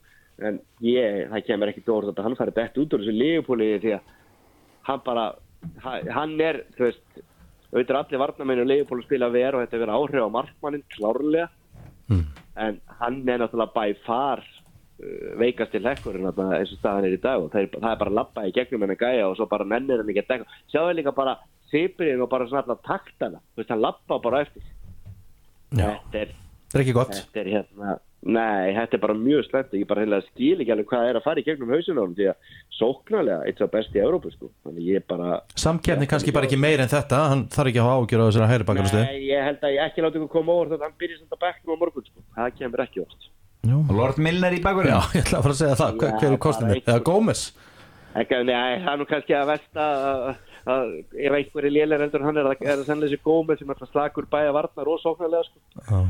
En 0.46 0.58
ég, 0.84 1.24
það 1.32 1.44
kemur 1.48 1.70
ekki 1.72 1.84
dórð 1.86 2.12
að 2.12 2.26
hann 2.26 2.36
fari 2.38 2.54
bett 2.54 2.76
út 2.78 2.92
úr 2.94 3.02
þessu 3.02 3.14
liðupúli 3.16 3.70
því 3.82 3.94
að 3.96 4.12
hann 4.90 5.00
bara 5.06 5.24
ha- 5.82 6.02
hann 6.18 6.36
er, 6.44 6.60
þú 6.76 6.84
veist 6.86 7.22
auðvitað 7.72 7.98
allir 8.02 8.22
varnamennu 8.22 8.66
að 8.84 9.02
spila 9.06 9.30
ver 9.34 9.56
og 9.56 9.64
þetta 9.64 9.80
verið 9.82 9.96
áhrif 9.96 10.26
á 10.26 10.36
markmannin 10.36 10.84
klárlega. 10.94 11.48
Mm. 12.06 12.26
en 12.56 12.76
hann 13.00 13.16
er 13.28 13.40
náttúrulega 13.42 13.74
bæ 13.74 13.96
far 14.06 14.44
veikast 15.36 15.74
til 15.74 15.82
lekkurinn 15.84 16.28
eins 16.30 16.72
og 16.72 16.78
staðan 16.78 17.04
er 17.08 17.16
í 17.16 17.20
dag 17.20 17.42
og 17.42 17.50
það 17.52 17.66
er, 17.66 17.68
það 17.74 17.90
er 17.90 18.00
bara 18.00 18.12
að 18.12 18.18
lappa 18.20 18.46
í 18.48 18.54
gegnum 18.56 18.86
henni 18.86 18.96
gæja 19.00 19.28
og 19.28 19.36
svo 19.36 19.46
bara 19.50 19.68
nennir 19.68 20.00
hann 20.00 20.10
ekki 20.12 20.24
að 20.24 20.30
dekka 20.32 20.46
sjáðu 20.72 20.96
líka 20.96 21.12
bara 21.16 21.34
sipirinn 21.70 22.24
og 22.24 22.30
bara 22.32 22.48
svona 22.48 22.62
alltaf 22.64 22.80
taktana. 22.86 23.38
Þú 23.52 23.60
veist 23.60 23.72
hann 23.74 23.84
lappa 23.84 24.14
bara 24.22 24.42
eftir. 24.46 24.64
Já, 25.76 25.88
þetta 25.90 26.18
er, 26.22 26.30
Það 26.66 26.78
er 26.78 26.82
ekki 26.82 26.94
gott? 26.96 27.14
Þetta 27.14 27.40
er 27.40 27.48
hérna, 27.52 27.92
nei, 28.26 28.66
þetta 28.74 28.96
er 28.96 29.02
bara 29.04 29.14
mjög 29.18 29.42
slemt 29.46 29.74
ég 29.76 29.86
bara 29.86 30.02
heila 30.02 30.18
skil 30.26 30.58
ekki 30.62 30.72
alveg 30.74 30.88
hvað 30.90 31.10
er 31.10 31.16
að 31.20 31.26
fara 31.26 31.42
í 31.42 31.46
gegnum 31.46 31.72
hausunum 31.74 32.14
því 32.16 32.26
að 32.32 32.36
sóknarlega 32.78 33.46
eitt 33.46 33.58
svo 33.60 33.68
best 33.70 33.94
í 33.94 34.02
Európu 34.02 34.28
sko, 34.32 34.46
þannig 34.66 34.84
ég 34.96 35.06
bara 35.06 35.28
Samkeppni 35.54 36.06
kannski 36.10 36.34
bara 36.34 36.48
ekki 36.48 36.58
meir 36.60 36.80
en 36.82 36.90
þetta. 36.90 37.18
Hann 37.30 37.46
þarf 37.54 37.68
ekki 37.70 37.80
að 37.82 37.88
hafa 37.90 38.00
ágjör 38.02 38.22
á 38.22 38.26
þessari 38.30 38.50
hægri 38.50 38.66
það 43.70 43.94
Lord 44.00 44.18
Milner 44.22 44.56
í 44.56 44.58
Já, 44.60 44.64
bakurinn 44.66 44.92
ég 45.16 45.22
ætla 45.22 45.38
að 45.38 45.46
fara 45.46 45.54
að 45.54 45.60
segja 45.60 45.78
það. 45.80 45.96
Hver, 46.00 46.10
Já, 46.10 46.18
hver 46.18 46.34
er 46.34 46.74
eitt- 46.76 46.90
Eða 46.92 47.04
Gómez? 47.06 47.46
Það 48.16 48.50
er 48.50 49.00
nú 49.00 49.06
kannski 49.10 49.34
að 49.36 49.48
versta 49.50 49.86
að, 50.10 50.22
að 50.72 50.92
ef 51.26 51.34
einhver 51.36 51.66
er 51.68 51.74
lélir 51.74 52.04
endur 52.06 52.22
en 52.22 52.28
hann 52.30 52.38
er, 52.40 52.48
er 52.56 52.78
það 52.80 52.86
sannlega 52.88 53.10
þessi 53.12 53.26
gómið 53.26 53.58
sem 53.60 53.68
er 53.68 53.76
alltaf 53.76 53.92
slakur 53.92 54.28
bæja 54.32 54.54
varnar 54.56 54.88
og 54.88 55.02
sóknarlega 55.02 55.44
sko. 55.50 56.00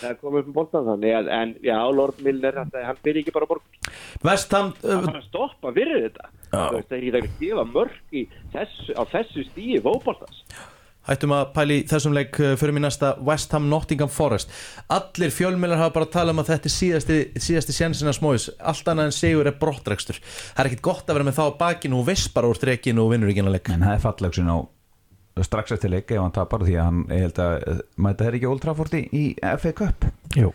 það 0.00 0.08
er 0.10 0.18
komið 0.18 0.40
upp 0.40 0.50
um 0.50 0.56
boltan 0.58 0.88
þannig 0.88 1.30
en 1.38 1.54
já, 1.62 1.78
Lord 1.94 2.20
Milner 2.26 2.58
hann, 2.58 2.74
byrja 3.06 3.22
ekki 3.22 3.36
bara 3.36 3.50
morgun. 3.52 3.90
Vestham 4.26 4.72
hann 4.82 4.98
uh, 4.98 5.06
fara 5.06 5.20
að 5.22 5.28
stoppa 5.28 5.74
fyrir 5.78 6.06
þetta. 6.08 6.30
Já. 6.50 6.58
Þú 6.58 6.76
veist, 6.80 6.90
það 6.90 6.98
er 6.98 7.06
ekki 7.22 7.32
að 7.32 7.42
gefa 7.44 7.66
mörg 7.70 8.18
í 8.18 8.24
þessu, 8.56 8.96
á 8.98 9.02
þessu 9.14 9.46
stíi 9.52 9.82
fótboltans 9.84 10.42
Hættum 11.04 11.34
að 11.36 11.50
pæli 11.56 11.78
í 11.80 11.86
þessum 11.90 12.14
leik 12.16 12.38
uh, 12.40 12.52
fyrir 12.60 12.76
mér 12.76 12.86
næsta 12.86 13.14
West 13.24 13.52
Ham 13.56 13.66
Nottingham 13.72 14.12
Forest. 14.12 14.52
Allir 14.92 15.34
fjölmjölar 15.34 15.82
hafa 15.82 15.96
bara 15.98 16.10
talað 16.14 16.36
um 16.36 16.44
að 16.44 16.52
þetta 16.54 16.70
er 16.70 16.76
síðasti, 16.76 17.18
síðasti 17.36 17.76
sjensin 17.76 18.08
að 18.08 18.18
smóðis 18.20 18.46
Allt 18.60 18.88
annað 18.88 19.10
en 19.10 19.18
sigur 19.18 19.50
er 19.50 19.58
brottrekstur. 19.60 20.20
Það 20.24 20.62
er 20.64 20.70
ekkit 20.70 20.86
gott 20.88 21.10
að 21.10 21.18
vera 21.18 21.28
með 21.28 21.40
þá 21.40 21.44
á 21.44 21.60
bakinu 21.60 22.00
og 22.00 22.08
viss 22.08 22.30
bara 22.32 22.48
úr 22.48 22.56
strekinu 22.58 23.04
og 23.04 23.12
vinnur 23.12 23.32
ekki 23.32 23.44
leik 23.44 23.68
en 23.74 23.84
það 23.84 23.98
er 23.98 24.04
fallegsun 24.06 24.48
á 24.48 24.56
strax 25.42 25.74
eftir 25.74 25.90
leik 25.90 26.12
ef 26.14 26.22
hann 26.22 26.34
tapar 26.34 26.62
því 26.62 26.76
að 26.78 26.88
hann 26.88 27.02
ég 27.10 27.26
held 27.26 27.40
að 27.42 27.54
eh, 27.58 27.82
mæta 27.96 28.26
þeir 28.26 28.38
ekki 28.38 28.48
Old 28.50 28.62
Trafford 28.62 28.96
í, 29.00 29.24
FA 29.58 29.72
Cup. 29.74 30.06
Jú. 30.38 30.52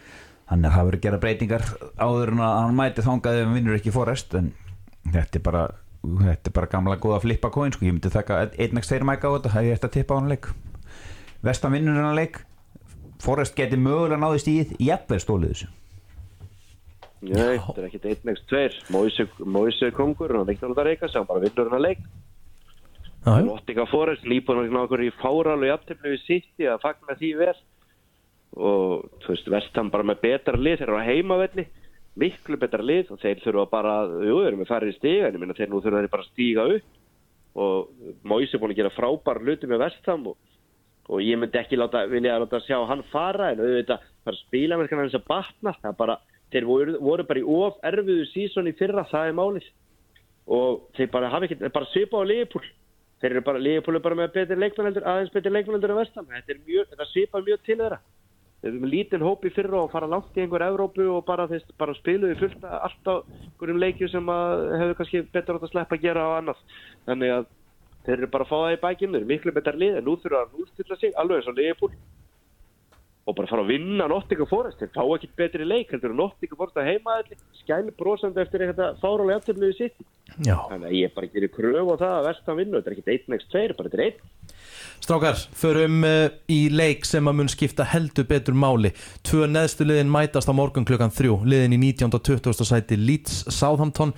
þannig 0.49 0.69
að 0.69 0.75
það 0.75 0.87
verður 0.87 0.99
að 0.99 1.05
gera 1.05 1.21
breytingar 1.25 1.65
áður 1.99 2.33
en 2.33 2.43
að 2.45 2.55
hann 2.59 2.77
mæti 2.79 3.05
þangað 3.05 3.39
ef 3.39 3.47
hann 3.47 3.57
vinnur 3.57 3.77
ekki 3.77 3.93
Forest 3.93 4.37
en 4.39 4.53
þetta 5.11 5.39
er 5.39 5.45
bara 5.45 5.65
þetta 6.03 6.49
er 6.49 6.55
bara 6.55 6.69
gamla 6.71 6.97
góða 7.01 7.21
flippa 7.23 7.51
coin 7.51 7.73
sko. 7.75 7.85
ég 7.85 7.95
myndi 7.95 8.11
þekka 8.13 8.37
einn 8.47 8.79
ekki 8.79 8.91
þeir 8.93 9.07
mæka 9.07 9.27
á 9.27 9.35
þetta 9.35 9.53
það 9.55 9.65
er 9.65 9.75
eftir 9.75 9.89
að 9.89 9.95
tippa 9.97 10.15
á 10.15 10.19
hann 10.19 10.31
leik. 10.31 10.47
Vestan 11.43 11.75
vinnur 11.75 11.99
hann 11.99 12.15
leik. 12.15 12.39
Forest 13.19 13.55
geti 13.55 13.75
mögulega 13.79 14.19
náðist 14.21 14.47
í 14.47 14.55
jafnveg 14.79 15.23
stólið 15.23 15.53
þessu. 15.53 15.69
Nei, 17.19 17.57
þetta 17.59 17.81
er 17.81 17.87
ekkit 17.89 18.05
einn 18.07 18.29
next 18.29 18.47
tveir. 18.47 18.77
Móise 19.43 19.91
kongur, 19.95 20.31
hann 20.37 20.47
veikt 20.47 20.63
alveg 20.63 20.79
að 20.79 20.87
reyka 20.87 21.11
hann 21.11 21.27
bara 21.27 21.43
vinnur 21.43 21.67
hann 21.67 21.79
að 21.81 21.87
leik. 21.89 22.05
Lottinga 23.27 23.85
Forest 23.91 24.23
lípur 24.23 24.61
hann 24.61 24.79
okkur 24.79 25.03
í 25.03 25.11
fáral 25.19 25.59
og 25.59 25.67
jafntefni 25.67 26.13
við 26.15 26.23
City 26.23 26.69
að 26.71 26.79
fagna 26.85 27.17
því 27.19 27.33
vel. 27.41 27.57
Og 28.55 29.03
þú 29.21 29.33
veist, 29.33 29.51
Vestham 29.51 29.91
bara 29.91 30.07
með 30.07 30.23
betra 30.23 30.57
lið 30.57 30.79
þeir 30.79 30.87
eru 30.87 31.03
á 31.03 31.09
heimavelli 31.09 31.67
miklu 32.19 32.57
betra 32.59 32.83
lið 32.85 33.11
og 33.13 33.19
þeir 33.21 33.41
þurfa 33.43 33.65
bara 33.71 33.95
þeir 34.11 34.47
eru 34.47 34.59
með 34.59 34.71
færri 34.71 34.95
stiga 34.95 35.27
en 35.27 35.35
ég 35.35 35.43
minna 35.43 35.57
þeir 35.57 35.69
nú 35.71 35.81
þurfa 35.83 36.03
þeir 36.03 36.13
bara 36.13 36.25
að 36.25 36.31
stíga 36.31 36.65
upp. 36.75 36.95
Og 37.59 38.23
Móise 38.29 38.55
er 38.55 38.61
búin 38.61 38.73
að 38.73 38.81
gera 38.81 38.93
frábær 38.93 39.41
hluti 39.43 39.67
með 39.67 39.83
Vestham 39.83 40.27
og, 40.31 40.37
og 41.09 41.21
ég 41.25 41.39
myndi 41.41 41.59
ekki 41.59 41.79
láta, 41.79 42.05
vilja 42.09 42.39
láta 42.39 42.61
sjá 42.63 42.77
hann 42.87 43.03
fara 43.11 43.51
en 43.53 43.63
auðvitað 43.63 44.09
bara 44.25 44.41
spila 44.45 44.77
með 44.79 44.93
hann 44.93 45.09
að 45.09 45.27
batna. 45.27 45.75
Það 45.81 45.97
bara, 45.99 46.17
þeir 46.53 46.67
voru, 46.69 46.97
voru 47.03 47.27
bara 47.29 47.41
í 47.41 47.47
of 47.59 47.79
erfiðu 47.89 48.27
sísón 48.33 48.69
í 48.69 48.75
fyrra, 48.77 49.07
það 49.11 49.31
er 49.31 49.39
málið. 49.39 49.71
Og 50.49 50.85
þeir 50.97 51.11
bara 51.13 51.33
hafa 51.33 51.49
ekki, 51.49 51.59
bara 51.73 51.89
svipa 51.91 52.21
á 52.21 52.29
Leopold 52.29 52.69
þeir 53.19 53.35
eru 53.35 53.43
bara, 53.45 53.61
Leopold 53.61 53.99
er 53.99 54.03
bara 54.03 54.17
með 54.17 54.31
betri 54.37 54.57
leikmenneldur 54.59 55.05
aðeins 55.07 55.33
betri 55.33 55.51
leikmenneldur 55.51 55.93
en 55.93 55.99
vestam 55.99 56.27
þetta, 56.29 56.53
er 56.53 56.61
mjög, 56.63 56.89
þetta 56.93 57.07
svipa 57.09 57.41
mjög 57.43 57.65
til 57.65 57.77
þeirra 57.81 57.99
þeir 58.59 58.69
eru 58.71 58.79
með 58.83 58.91
lítinn 58.93 59.23
hóp 59.25 59.45
í 59.47 59.51
fyrra 59.55 59.79
og 59.85 59.91
fara 59.93 60.07
langt 60.13 60.35
í 60.37 60.41
einhver 60.43 60.65
Evrópu 60.65 61.05
og 61.15 61.21
bara, 61.27 61.45
þeir, 61.51 61.63
bara 61.79 61.95
spiluði 61.99 62.35
fullt 62.41 62.65
allt 62.67 63.11
á 63.11 63.15
einhverjum 63.23 63.79
leikjum 63.83 64.11
sem 64.11 64.31
hefur 64.33 64.97
kannski 64.99 65.21
betur 65.37 65.59
átt 65.59 65.67
að 65.69 65.73
sleppa 65.73 65.95
að 65.99 66.03
gera 66.07 66.25
á 66.27 66.29
annars 66.41 66.63
þannig 67.07 67.35
að 67.37 67.47
þeir 68.07 68.17
eru 68.17 68.31
bara 68.35 68.47
að 68.47 68.51
fá 68.51 68.57
það 68.65 68.75
í 68.75 68.81
bækinn 68.83 69.15
þeir 69.15 69.21
eru 69.21 69.31
miklu 69.31 69.55
betar 69.59 69.79
lið 69.79 69.99
en 70.01 70.07
nú 70.09 70.17
þurfa 70.23 70.43
að 70.45 70.57
nústilla 70.59 70.99
sig 70.99 71.15
alveg 71.23 71.39
eins 71.39 71.51
og 71.53 71.59
Leopold 71.61 71.95
og 73.29 73.35
bara 73.37 73.49
fara 73.49 73.63
að 73.63 73.73
vinna 73.75 74.07
Nottingham 74.09 74.49
Forest 74.49 74.81
þeir 74.81 74.91
fá 74.95 75.03
ekki 75.03 75.29
betri 75.37 75.67
leik 75.67 75.91
heldur 75.93 76.15
Nottingham 76.17 76.59
Forest 76.59 76.79
að 76.81 76.89
heima 76.89 77.19
skæmi 77.59 77.93
brosandi 77.99 78.41
eftir 78.41 78.65
eitthvað 78.65 78.97
fárálega 79.03 79.41
eftirbliði 79.41 79.77
sitt 79.77 79.95
Já. 80.45 80.55
þannig 80.69 80.89
að 80.89 80.97
ég 80.97 81.13
bara 81.15 81.29
gerir 81.33 81.53
kröfu 81.53 81.95
á 81.95 82.01
það 82.01 82.15
að 82.15 82.27
vestan 82.29 82.59
vinnu 82.59 82.79
þetta 82.79 82.91
er 82.91 82.97
ekki 82.97 83.17
1x2, 83.19 83.77
bara 83.77 83.91
þetta 83.91 83.99
er 83.99 84.05
1 84.09 84.25
Strákar, 84.99 85.39
förum 85.55 86.03
uh, 86.05 86.27
í 86.51 86.59
leik 86.73 87.07
sem 87.07 87.29
að 87.29 87.37
mun 87.39 87.49
skipta 87.51 87.85
heldur 87.87 88.27
betur 88.29 88.57
máli 88.57 88.91
Tvö 89.25 89.47
neðstu 89.49 89.87
liðin 89.87 90.11
mætast 90.11 90.51
á 90.51 90.53
morgun 90.53 90.87
klukkan 90.87 91.13
þrjú 91.13 91.39
Liðin 91.47 91.77
í 91.77 91.81
19. 91.93 92.11
og 92.17 92.25
20. 92.25 92.67
sæti 92.67 92.99
Leeds 92.99 93.45
Southampton 93.47 94.13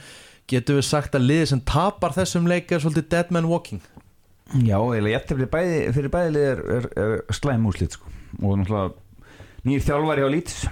Getum 0.51 0.80
við 0.82 0.88
sagt 0.89 1.16
að 1.16 1.28
liði 1.30 1.51
sem 1.53 1.62
tapar 1.64 2.16
þessum 2.16 2.49
leik 2.49 2.74
er 2.74 2.82
svolítið 2.84 3.12
dead 3.14 3.36
man 3.36 3.47
walking 3.51 3.84
Já, 4.59 4.76
eiginlega 4.76 5.16
jættefli 5.16 5.47
bæði, 5.47 5.78
fyrir 5.95 6.12
bæðilið 6.12 6.45
er, 6.49 6.62
er, 6.76 6.88
er 6.99 7.36
slæm 7.36 7.70
úrslit 7.70 7.95
sko. 7.95 8.09
og 8.41 8.57
náttúrulega 8.59 8.89
nýr 9.68 9.84
þjálfari 9.86 10.24
á 10.26 10.30
Leeds 10.32 10.64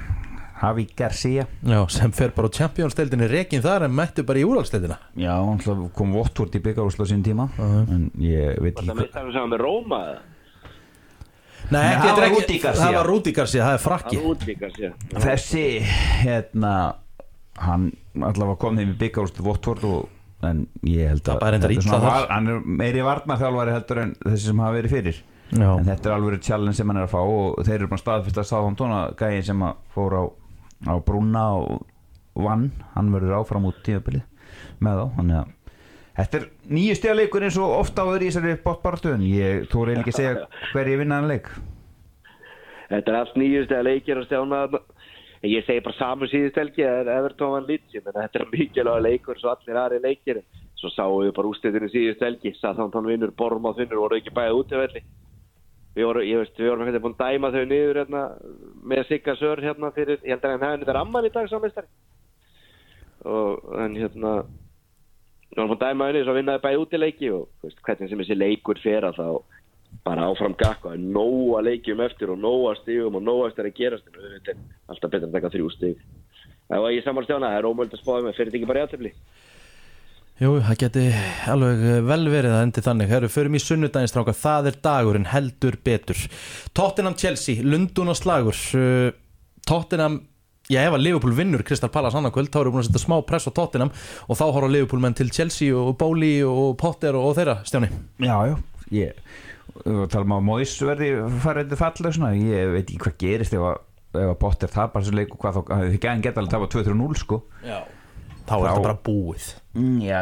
Javi 0.60 0.84
Garcia. 0.98 1.46
Já, 1.64 1.78
sem 1.88 2.12
fer 2.12 2.34
bara 2.36 2.50
á 2.52 2.56
Champions-deildinni 2.58 3.30
rekin 3.32 3.62
þar 3.64 3.86
en 3.88 3.94
mættu 3.96 4.26
bara 4.28 4.42
í 4.42 4.44
úrvalsteildina 4.44 4.98
Já, 5.16 5.38
náttúrulega 5.40 5.94
kom 5.96 6.12
Votvort 6.18 6.58
í 6.58 6.62
byggarúsla 6.66 7.08
sín 7.08 7.24
tíma 7.24 7.46
en 7.60 8.10
ég 8.20 8.60
veit 8.60 8.74
ekki 8.76 8.90
það 8.90 9.00
með 9.00 9.14
það 9.14 9.32
sem 9.38 9.54
með 9.54 9.64
Róma 9.64 10.02
eða? 10.10 10.20
Nei, 11.70 11.80
Nei, 11.80 11.88
ekki, 11.94 12.08
það 12.08 12.18
var 12.18 12.28
ekki, 12.28 12.60
það 12.66 12.94
var 12.98 13.08
Rúdi 13.08 13.32
Garcia, 13.36 13.66
það 13.68 13.76
er 13.78 13.82
frakki. 13.84 14.20
Þessi 15.22 15.64
hérna 16.24 16.74
hann 17.60 17.90
allavega 18.16 18.56
kom 18.64 18.80
þeim 18.80 18.94
í 18.96 19.00
byggarúslu 19.00 19.46
Votvort 19.46 19.84
og 19.86 20.48
en 20.50 20.64
ég 20.88 21.10
held 21.12 21.28
að 21.28 21.44
er 21.50 21.82
svona 21.84 22.00
þar. 22.00 22.10
var- 22.10 22.30
hann 22.32 22.48
er 22.48 22.60
meiri 22.64 23.02
varnarþjálfari 23.04 23.74
heldur 23.76 24.02
en 24.04 24.16
þessi 24.26 24.46
sem 24.50 24.60
hafa 24.64 24.78
verið 24.80 24.94
fyrir 24.96 25.22
Já. 25.50 25.70
en 25.80 25.88
þetta 25.88 26.10
er 26.10 26.14
alveg 26.14 26.44
challenge 26.46 26.78
sem 26.78 26.90
hann 26.92 27.00
er 27.02 27.08
að 27.08 27.14
fá 27.16 27.22
og 27.26 27.62
þeir 27.66 27.80
eru 27.80 27.88
bara 27.90 28.04
staðfyrst 28.04 28.42
að 28.42 28.50
sá 28.52 28.58
hann 28.62 28.76
tóna 28.78 29.00
gæðin 29.18 29.48
sem 29.48 29.64
að 29.66 29.80
fór 29.96 30.14
á, 30.14 30.24
á 30.86 30.94
brúna 31.02 31.46
og 31.58 31.88
vann, 32.38 32.68
hann 32.94 33.10
verður 33.14 33.40
áfram 33.40 33.66
út 33.70 33.80
tíðabilið 33.86 34.26
með 34.84 35.02
þá. 35.02 35.06
Þannig 35.18 35.40
að 35.40 35.56
þetta 36.20 36.40
er 36.40 36.46
nýju 36.78 37.00
stegaleikur 37.00 37.48
eins 37.48 37.58
og 37.58 37.76
ofta 37.80 38.06
áður 38.06 38.26
í 38.26 38.30
þessari 38.30 38.62
bóttbaratuðun 38.68 39.26
ég 39.26 39.68
tóri 39.74 39.98
ekki 39.98 40.14
að 40.14 40.20
segja 40.20 40.48
hver 40.74 40.92
ég 40.94 41.02
vinna 41.02 41.20
hann 41.20 41.32
leik. 41.32 41.50
Þetta 42.90 43.12
er 43.12 43.20
allt 43.20 43.38
nýjust 43.38 43.74
eða 43.74 43.88
leikir 43.90 44.22
að 44.22 44.30
stjána 44.30 44.64
en 44.70 45.50
ég 45.50 45.66
segi 45.66 45.84
bara 45.86 45.98
saman 45.98 46.30
síðust 46.30 46.58
helgi 46.60 46.86
að 46.86 47.10
Everton 47.16 47.56
vann 47.56 47.70
menna 47.70 48.24
þetta 48.26 48.42
er 48.42 48.50
mikilvæg 48.54 49.04
leikur 49.06 49.40
svo 49.42 49.54
allir 49.54 49.82
aðri 49.82 50.02
leikir. 50.06 50.44
Svo 50.80 50.90
sáum 50.94 51.26
við 51.26 51.34
bara 51.36 51.50
ústættinu 51.50 51.90
síðust 51.92 52.22
helgi. 52.24 52.54
Southampton 52.56 53.08
vinnur, 53.08 53.34
Bormáð 53.36 53.82
vinnur 53.82 54.00
voru 54.00 54.20
ekki 54.20 54.32
bæðið 54.32 54.62
útivelli 54.62 55.02
við 55.98 56.08
vorum, 56.10 56.26
ég 56.28 56.42
veist, 56.42 56.56
við 56.60 56.72
vorum 56.72 56.88
hérna 56.88 57.02
búin 57.04 57.16
að 57.18 57.34
dæma 57.34 57.52
þau 57.54 57.66
niður 57.66 58.00
hérna, 58.02 58.24
með 58.92 59.04
Sigga 59.10 59.36
Sör 59.40 59.62
hérna 59.64 59.92
fyrir, 59.96 60.22
ég 60.24 60.36
held 60.36 60.46
að 60.46 60.56
hann 60.56 60.66
hefði 60.66 60.84
þetta 60.84 60.98
ramman 61.00 61.28
í 61.28 61.34
dag 61.36 61.50
samistari 61.52 61.90
og 63.28 63.72
en 63.84 63.98
hérna 64.00 64.34
við 65.50 65.58
vorum 65.58 65.72
búin 65.72 65.80
að 65.80 65.86
dæma 65.86 66.10
þau 66.10 66.14
niður 66.14 66.28
svo 66.30 66.38
vinnaði 66.38 66.64
bæðið 66.66 66.84
útileiki 66.86 67.32
og 67.36 67.48
þú 67.50 67.70
veist, 67.70 67.82
hvernig 67.88 68.12
sem 68.12 68.24
þessi 68.24 68.40
leikur 68.40 68.84
fer 68.84 69.10
að 69.10 69.20
þá 69.20 69.28
bara 70.06 70.30
áfram 70.30 70.56
gakk 70.58 70.86
og 70.86 70.92
það 70.92 70.98
er 71.00 71.06
nóg 71.18 71.54
að 71.58 71.68
leikjum 71.68 72.04
eftir 72.06 72.32
og 72.32 72.42
nóg 72.42 72.66
að 72.70 72.82
stigum 72.84 73.18
og 73.18 73.26
nóg 73.26 73.46
að 73.50 73.72
gerast 73.78 74.06
en 74.08 74.20
þetta 74.38 74.54
er 74.54 74.60
alltaf 74.94 75.12
betur 75.12 75.28
að 75.28 75.38
taka 75.38 75.52
þrjú 75.56 75.72
stig. 75.74 76.04
Það 76.70 76.84
var 76.84 76.94
ég 76.94 77.06
saman 77.06 77.26
stjána, 77.26 77.50
það 77.50 77.58
er 77.58 77.68
ómöld 77.68 77.96
að 77.96 78.02
spáða 78.04 78.26
með 78.28 78.36
fyrir 78.38 78.52
þetta 78.52 78.60
ekki 78.60 78.70
bara 78.70 78.82
í 78.82 78.86
aðtöfli 78.86 79.12
Jú, 80.40 80.54
það 80.64 80.78
geti 80.80 81.02
alveg 81.52 81.82
vel 82.08 82.22
verið 82.32 82.54
að 82.56 82.62
endi 82.64 82.82
þannig. 82.86 83.10
Herru, 83.12 83.28
förum 83.34 83.58
í 83.58 83.60
sunnudaginn 83.60 84.08
strákar, 84.08 84.38
það 84.40 84.70
er 84.70 84.78
dagurinn 84.86 85.28
heldur 85.28 85.76
betur. 85.84 86.22
Tottenham 86.72 87.18
Chelsea, 87.20 87.60
Lundun 87.66 88.14
og 88.14 88.16
slagur. 88.16 88.62
Tottenham 89.68 90.22
Já, 90.70 90.84
ef 90.86 90.94
að 90.94 91.02
Liverpool 91.02 91.34
vinnur 91.34 91.64
Kristal 91.66 91.90
Pallas 91.90 92.14
annarkvöld 92.14 92.52
þá 92.54 92.60
eru 92.60 92.72
búin 92.76 92.84
að 92.84 92.92
setja 92.92 93.00
smá 93.02 93.16
press 93.26 93.50
á 93.50 93.52
Tottenham 93.58 93.90
og 94.30 94.38
þá 94.38 94.44
horfa 94.54 94.68
Liverpool 94.70 95.02
menn 95.02 95.16
til 95.18 95.32
Chelsea 95.34 95.74
og 95.74 95.96
Bóli 95.98 96.44
og 96.46 96.76
Potter 96.78 97.18
og, 97.18 97.32
og 97.32 97.40
þeirra, 97.40 97.56
Stjáni. 97.66 97.90
Já, 98.22 98.36
já, 98.52 98.54
ég 98.94 99.18
tala 100.14 100.28
um 100.28 100.36
að 100.38 100.46
Móis 100.46 100.76
verði 100.86 101.08
farið 101.42 101.72
þetta 101.72 101.80
fallega 101.80 102.14
svona, 102.20 102.36
ég 102.38 102.76
veit 102.76 102.84
ekki 102.84 103.02
hvað 103.02 103.18
gerist 103.24 103.58
ef 103.58 103.66
að, 103.66 103.82
ef 104.14 104.28
að 104.28 104.38
Botter 104.46 104.76
tapar 104.76 105.02
þessu 105.02 105.18
leik 105.18 105.34
og 105.34 105.42
hvað 105.42 105.58
þá, 105.58 105.74
þið 105.88 105.98
gæðin 106.06 106.26
geta 106.28 106.44
alveg 106.44 106.54
tapa 106.54 106.70
2-3-0 106.78 107.24
sko. 107.24 107.42
Já 107.66 107.80
Þá 108.50 108.56
er 108.58 108.66
þetta 108.66 108.86
bara 108.88 109.00
búið. 109.06 109.48
Mm, 109.78 109.98
Já, 110.02 110.20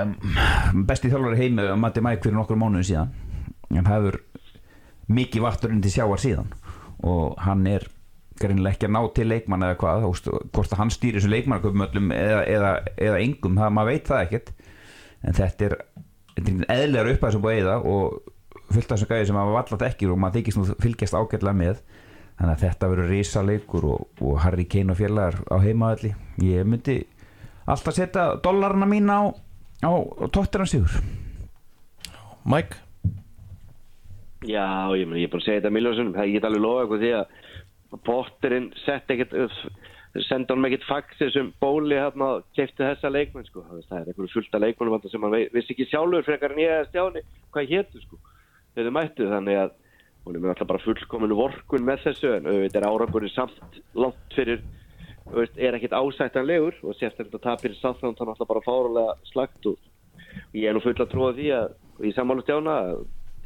besti 0.89 1.11
þjálfari 1.11 1.39
heimi 1.39 1.67
Matti 1.80 2.03
Mæk 2.03 2.25
fyrir 2.25 2.36
nokkur 2.38 2.59
mánuðin 2.59 2.88
síðan. 2.89 3.13
Hann 3.71 3.88
hefur 3.88 4.19
mikið 5.17 5.45
vatturinn 5.45 5.84
til 5.84 5.93
sjáar 5.93 6.19
síðan. 6.21 6.49
Og 7.07 7.38
hann 7.45 7.63
er 7.71 7.86
greinilega 8.38 8.75
ekki 8.75 8.88
að 8.89 8.93
ná 8.93 9.01
til 9.17 9.28
leikmann 9.32 9.65
eða 9.65 9.78
hvað, 9.82 10.07
hvort 10.53 10.73
að 10.73 10.82
hann 10.82 10.91
stýri 10.93 11.17
þessu 11.17 11.32
leikmannaköpum 11.32 11.86
öllum 11.88 12.11
eða, 12.13 12.41
eða, 12.45 12.71
eða 13.07 13.21
engum, 13.23 13.57
það 13.57 13.71
maður 13.78 13.93
veit 13.93 14.11
það 14.11 14.23
ekkert. 14.25 14.51
En 15.23 15.38
þetta 15.38 15.67
er, 15.69 15.78
þetta 16.36 16.53
er 16.53 16.75
eðlegar 16.75 17.11
upphæð 17.15 17.34
sem 17.38 17.45
búið 17.47 17.61
eða 17.63 17.78
og 17.93 18.34
fullt 18.67 18.91
af 18.91 18.97
þessum 18.97 19.11
gæði 19.13 19.30
sem 19.30 19.39
maður 19.39 19.57
vallat 19.57 19.86
ekki 19.88 20.11
og 20.11 20.19
maður 20.21 20.41
þykist 20.41 20.59
nú 20.59 20.78
fylgjast 20.84 21.17
ágætlega 21.17 21.59
með. 21.63 21.82
Þannig 22.38 22.53
að 22.53 22.63
þetta 22.67 22.89
verður 22.91 23.11
risa 23.15 23.41
leikur 23.41 23.88
og, 23.89 24.01
og 24.21 24.36
Harry 24.43 24.67
Kane 24.69 24.93
og 24.93 24.99
félagar 24.99 25.39
á 25.49 25.57
heimaðalli 25.63 26.11
ég 26.45 26.67
myndi 26.69 26.99
alltaf 27.68 27.95
setja 27.95 28.28
dollarna 28.43 28.88
mín 28.89 29.11
á, 29.11 29.32
á, 29.84 29.91
á 29.91 30.26
tóttirna 30.34 30.68
sigur. 30.70 30.93
Mike? 32.47 32.80
Já, 34.47 34.93
ég, 34.95 35.07
meni, 35.07 35.24
ég 35.24 35.28
er 35.28 35.34
bara 35.34 35.43
að 35.43 35.47
segja 35.49 35.61
þetta 35.61 35.76
miljónsunum, 35.76 36.15
það 36.15 36.30
ég 36.30 36.38
get 36.38 36.47
alveg 36.47 36.63
lofa 36.63 36.86
eitthvað 36.86 37.03
því 37.03 37.13
að 37.18 37.36
Potterinn 38.03 38.72
sett 38.84 39.11
ekkert 39.13 39.34
senda 40.26 40.53
honum 40.53 40.68
ekkert 40.68 40.86
fax 40.88 41.20
þessum 41.20 41.51
bóli 41.61 41.97
hérna 41.97 42.30
og 42.38 42.47
kefti 42.57 42.84
þessa 42.84 43.11
leikmenn 43.11 43.47
sko. 43.47 43.63
það 43.70 43.99
er 43.99 44.09
einhverju 44.11 44.34
fullta 44.34 44.61
leikmennum 44.61 45.09
sem 45.11 45.24
hann 45.24 45.36
vissi 45.53 45.76
ekki 45.76 45.88
sjálfur 45.91 46.26
frekar 46.26 46.55
en 46.55 46.61
ég 46.63 46.74
eða 46.74 46.88
stjáni 46.89 47.24
hvað 47.53 47.72
hétu 47.72 48.01
sko, 48.01 48.20
þegar 48.74 48.89
þau 48.89 48.95
mættu. 48.97 49.30
Þannig 49.32 49.61
að 49.61 49.76
hún 50.26 50.36
er 50.36 50.43
með 50.43 50.53
alltaf 50.53 50.72
bara 50.72 50.84
fullkominu 50.84 51.38
vorkun 51.38 51.88
með 51.88 52.03
þessu 52.07 52.34
en 52.36 52.49
auðvitað 52.49 52.82
er 52.82 52.89
árangurinn 52.89 53.36
samt 53.36 53.80
langt 53.95 54.36
fyrir 54.36 54.63
veist, 55.34 55.57
er 55.57 55.75
ekkert 55.75 55.97
ásættanlegur 55.97 56.78
og 56.84 56.95
sérstaklega 56.95 57.43
tapir 57.43 57.75
sáþránd 57.78 58.19
þannig 58.19 58.34
alltaf 58.34 58.49
bara 58.49 58.65
fárulega 58.65 59.17
slagt 59.32 59.67
og 59.69 60.55
ég 60.55 60.69
er 60.69 60.75
nú 60.78 60.84
full 60.84 60.95
að 60.95 61.11
trúa 61.11 61.34
því 61.36 61.51
að 61.57 61.75
og 61.97 62.05
ég 62.05 62.13
sammála 62.15 62.45
stjána 62.45 62.78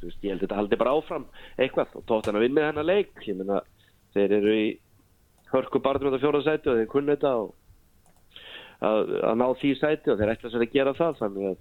ég 0.02 0.32
held 0.34 0.42
að 0.42 0.44
þetta 0.44 0.60
haldi 0.60 0.80
bara 0.82 0.94
áfram 0.98 1.26
eitthvað 1.62 1.98
og 2.00 2.06
tótt 2.10 2.28
hann 2.28 2.40
að 2.40 2.46
vinna 2.48 2.68
hennar 2.68 2.88
leik. 2.88 3.12
Ég 3.28 3.38
meina 3.38 3.62
þeir 4.16 4.38
eru 4.40 4.56
í 4.58 4.68
hörku 5.52 5.82
barðum 5.84 6.10
þetta 6.10 6.24
fjóra 6.24 6.42
sæti 6.46 6.72
og 6.72 6.80
þeir 6.80 6.90
kunna 6.92 7.16
þetta 7.16 7.34
og 7.42 7.52
að, 8.82 9.14
að 9.30 9.36
ná 9.42 9.46
því 9.62 9.74
sæti 9.78 10.12
og 10.12 10.20
þeir 10.20 10.34
ætla 10.34 10.52
sér 10.52 10.66
að 10.66 10.74
gera 10.76 10.96
það 10.98 11.22
að 11.28 11.52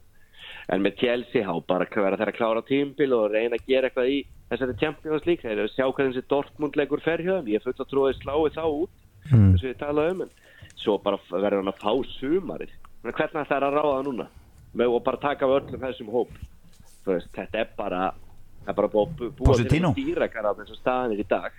en 0.70 0.84
með 0.84 0.98
Chelsea 1.00 1.46
há 1.46 1.52
bara 1.66 1.86
vera 1.90 2.18
þeir 2.18 2.30
að 2.30 2.38
klára 2.38 2.62
tímbil 2.66 3.12
og 3.16 3.30
reyna 3.32 3.58
að 3.58 3.68
gera 3.68 3.90
eitthvað 3.90 4.10
í 4.14 4.18
þessari 4.50 4.76
Champions 4.80 5.26
League. 5.26 5.44
Þeir 5.44 5.56
eru 5.56 5.68
að 5.68 5.76
sjá 5.76 5.86
hvað 5.86 6.10
þessi 6.10 6.26
Dortmund 6.30 6.78
leikur 6.78 7.02
ferhjöðum 7.04 7.50
ég 7.50 7.60
er 7.60 7.64
full 7.66 7.76
að 7.76 7.90
trúa 7.90 8.10
þeir 8.10 8.20
slái 8.22 8.54
þá 8.56 8.64
út 8.66 8.98
Mm. 9.28 9.52
þess 9.54 9.64
að 9.64 9.70
ég 9.70 9.80
talaði 9.80 10.14
um 10.14 10.22
en 10.24 10.32
svo 10.80 10.96
bara 11.04 11.20
verður 11.30 11.60
hann 11.60 11.72
að 11.72 11.82
fá 11.82 11.92
sumarið. 12.16 12.76
Hvernig 13.04 13.42
ætlar 13.42 13.66
að 13.66 13.76
ráða 13.78 14.02
núna? 14.06 14.26
Með 14.76 14.96
og 14.96 15.04
bara 15.04 15.20
taka 15.20 15.46
af 15.46 15.56
öllum 15.58 15.82
þessum 15.82 16.12
hóp. 16.14 16.36
Veist, 17.06 17.30
þetta 17.34 17.64
er 17.64 17.72
bara 17.76 18.02
það 18.64 18.72
er 18.72 18.78
bara 18.78 18.92
búið 18.92 19.60
að 19.64 19.70
á 20.52 20.58
þessum 20.60 20.80
staðinir 20.80 21.24
í 21.24 21.28
dag 21.28 21.52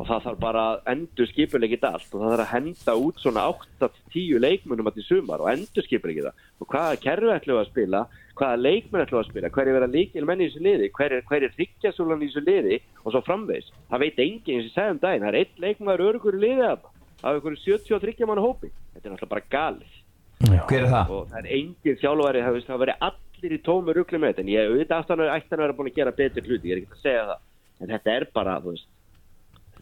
og 0.00 0.08
það 0.08 0.22
þarf 0.24 0.38
bara 0.40 0.62
að 0.70 0.86
endur 0.94 1.28
skipulegið 1.28 1.84
allt. 1.84 2.08
Og 2.08 2.22
það 2.22 2.32
þarf 2.32 2.44
að 2.46 2.52
henda 2.54 2.94
út 3.04 3.20
svona 3.20 3.44
8-10 3.52 4.40
leikmennum 4.40 4.88
að 4.88 4.96
til 4.96 5.06
sumar 5.06 5.44
og 5.44 5.50
endur 5.52 5.86
skipulegið 5.86 6.28
það 6.30 6.46
og 6.60 6.70
hvaða 6.72 7.00
kerfi 7.04 7.34
ætlum 7.34 7.58
við 7.58 7.60
að 7.60 7.70
spila? 7.70 8.00
Hvaða 8.40 8.60
leikmenn 8.64 9.04
ætlum 9.04 9.18
við 9.18 9.24
að 9.24 9.30
spila? 9.30 9.50
Hver 9.52 9.68
er 9.68 9.76
vera 9.76 9.90
líkil 9.90 10.24
menn 10.28 10.40
í 10.40 10.48
þessu 10.48 10.62
liði? 10.64 10.88
Hver 10.96 11.16
er, 11.16 11.24
hver 11.28 11.44
er 11.44 11.54
hryggjasúlan 11.58 12.24
í 12.24 12.30
þessu 12.30 12.44
liði? 12.46 12.78
Og 13.04 13.12
svo 13.12 13.22
framvegs 13.26 13.68
það 13.90 14.04
veit 14.06 14.22
enginn 14.24 14.56
eins 14.56 14.64
og 14.64 14.70
ég 14.70 14.76
sagði 14.78 14.94
um 14.94 15.02
daginn. 15.04 15.26
Það 15.26 15.32
er 15.34 15.40
einn 15.40 15.64
leikmaður 15.66 16.06
örugur 16.08 16.38
í 16.38 16.42
liði 16.46 16.68
af 16.70 16.86
af 17.20 17.34
einhverju 17.36 17.76
73 17.76 18.28
mann 18.28 18.40
hópi. 18.40 18.70
Þetta 18.94 19.08
er 19.08 19.12
náttúrulega 19.12 19.34
bara 19.34 19.48
galið. 19.52 19.98
Hver 20.40 20.78
er 20.78 20.86
það? 20.88 21.10
og 21.12 21.26
það 21.28 21.40
er 21.42 21.48
engin 21.58 21.98
þjálfari 22.00 22.44
það, 22.46 22.78
verið 22.80 23.04
allir 23.08 23.52
í 23.52 23.60
tómu 23.66 23.94
rugli 23.96 24.20
með 24.20 24.32
þetta. 24.32 24.44
En 24.44 24.52
ég 24.54 24.70
auðvitað 24.70 25.02
aftan 25.02 25.24
að 25.24 25.34
að 25.36 25.62
vera 25.64 25.76
búin 25.76 25.90
að 25.90 25.98
gera 25.98 26.16
betur 26.16 26.48
hluti 26.48 26.70
ég 26.70 26.78
er 26.78 26.80
ekki 26.80 26.96
að 26.96 27.04
segja 27.04 27.26
það. 27.28 27.42
En 27.80 27.92
þetta 27.92 28.14
er 28.14 28.26
bara 28.32 28.56
þú 28.64 28.72
veist 28.72 28.88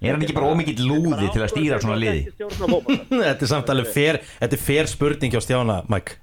er 0.01 0.15
hann 0.15 0.23
ekki 0.23 0.37
bara 0.37 0.53
ómikill 0.53 0.87
lúði 0.87 1.29
til 1.35 1.43
að 1.43 1.53
stýra 1.55 1.83
svona 1.83 1.99
liði? 1.99 2.31
Þetta 3.11 3.37
er 3.37 3.51
samt 3.51 3.75
alveg 3.75 3.93
fer, 3.93 4.23
þetta 4.39 4.59
er 4.59 4.65
fer 4.71 4.91
spurning 4.91 5.35
hjá 5.35 5.43
Stjána, 5.43 5.83
Mike 5.91 6.21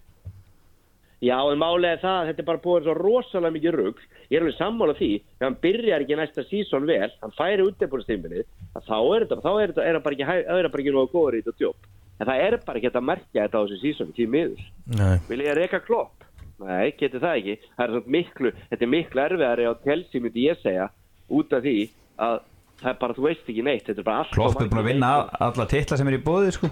Já, 1.25 1.37
en 1.49 1.57
málega 1.57 1.97
það 2.01 2.17
að 2.19 2.27
þetta 2.29 2.41
er 2.43 2.47
bara 2.49 2.61
búið 2.61 2.85
svo 2.85 2.93
rosalega 2.97 3.55
mikið 3.55 3.75
rugg. 3.79 4.01
Ég 4.27 4.35
er 4.37 4.43
alveg 4.43 4.57
sammála 4.59 4.95
því, 4.97 5.09
ef 5.39 5.45
hann 5.45 5.57
byrjar 5.63 6.03
ekki 6.03 6.17
næsta 6.19 6.43
sísón 6.49 6.87
vel, 6.89 7.07
hann 7.21 7.35
færi 7.37 7.65
útebúrstímbilið, 7.65 8.49
þá 8.75 8.97
er 8.99 9.25
þetta, 9.25 9.37
þá 9.41 9.51
er 9.53 9.71
þetta, 9.71 9.85
er 9.85 9.97
það 9.97 10.03
bara 10.05 10.17
ekki, 10.17 10.27
það 10.27 10.59
er 10.59 10.69
bara 10.73 10.83
ekki 10.83 10.93
nógu 10.95 11.11
góður 11.13 11.37
í 11.37 11.41
þetta 11.45 11.63
djóp. 11.63 11.89
En 12.15 12.29
það 12.29 12.43
er 12.45 12.57
bara 12.67 12.81
ekki 12.81 12.91
að 12.91 13.07
merkja 13.09 13.45
þetta 13.45 13.61
á 13.61 13.63
þessu 13.63 13.79
sísón, 13.81 14.11
því 14.17 14.27
miður. 14.35 14.67
Nei. 14.99 15.15
Vil 15.29 15.39
ég 15.45 15.57
reyka 15.57 15.81
klopp? 15.87 16.27
Nei, 16.65 16.91
geti 16.99 17.21
það 17.23 17.39
ekki. 17.39 17.55
Það 17.79 17.95
er 17.97 18.11
miklu, 18.17 18.51
þetta 18.69 18.85
er 18.85 18.91
miklu 18.91 19.23
erfiðari 19.25 19.69
á 19.71 19.73
telsi, 19.87 20.21
myndi 20.23 20.45
ég 20.49 20.61
segja, 20.61 20.89
út 21.31 21.55
af 21.55 21.65
því 21.65 21.77
að 22.25 22.37
það 22.81 22.91
er 22.91 22.97
bara, 23.01 23.15
þú 23.17 23.25
veist 23.27 23.49
ekki 23.49 23.65
neitt, 23.65 23.83
þetta 23.87 24.01
er 24.03 24.07
bara 24.07 24.21
allt. 24.23 24.31
Klopp 24.35 24.61
er 24.61 24.69
búin 24.71 24.83
að 24.83 24.89
vinna 24.91 25.11
alla 25.47 25.67
titla 25.71 25.99
sem 25.99 26.11
er 26.11 26.17
í 26.19 26.23
bóði 26.25 26.53
sko 26.55 26.69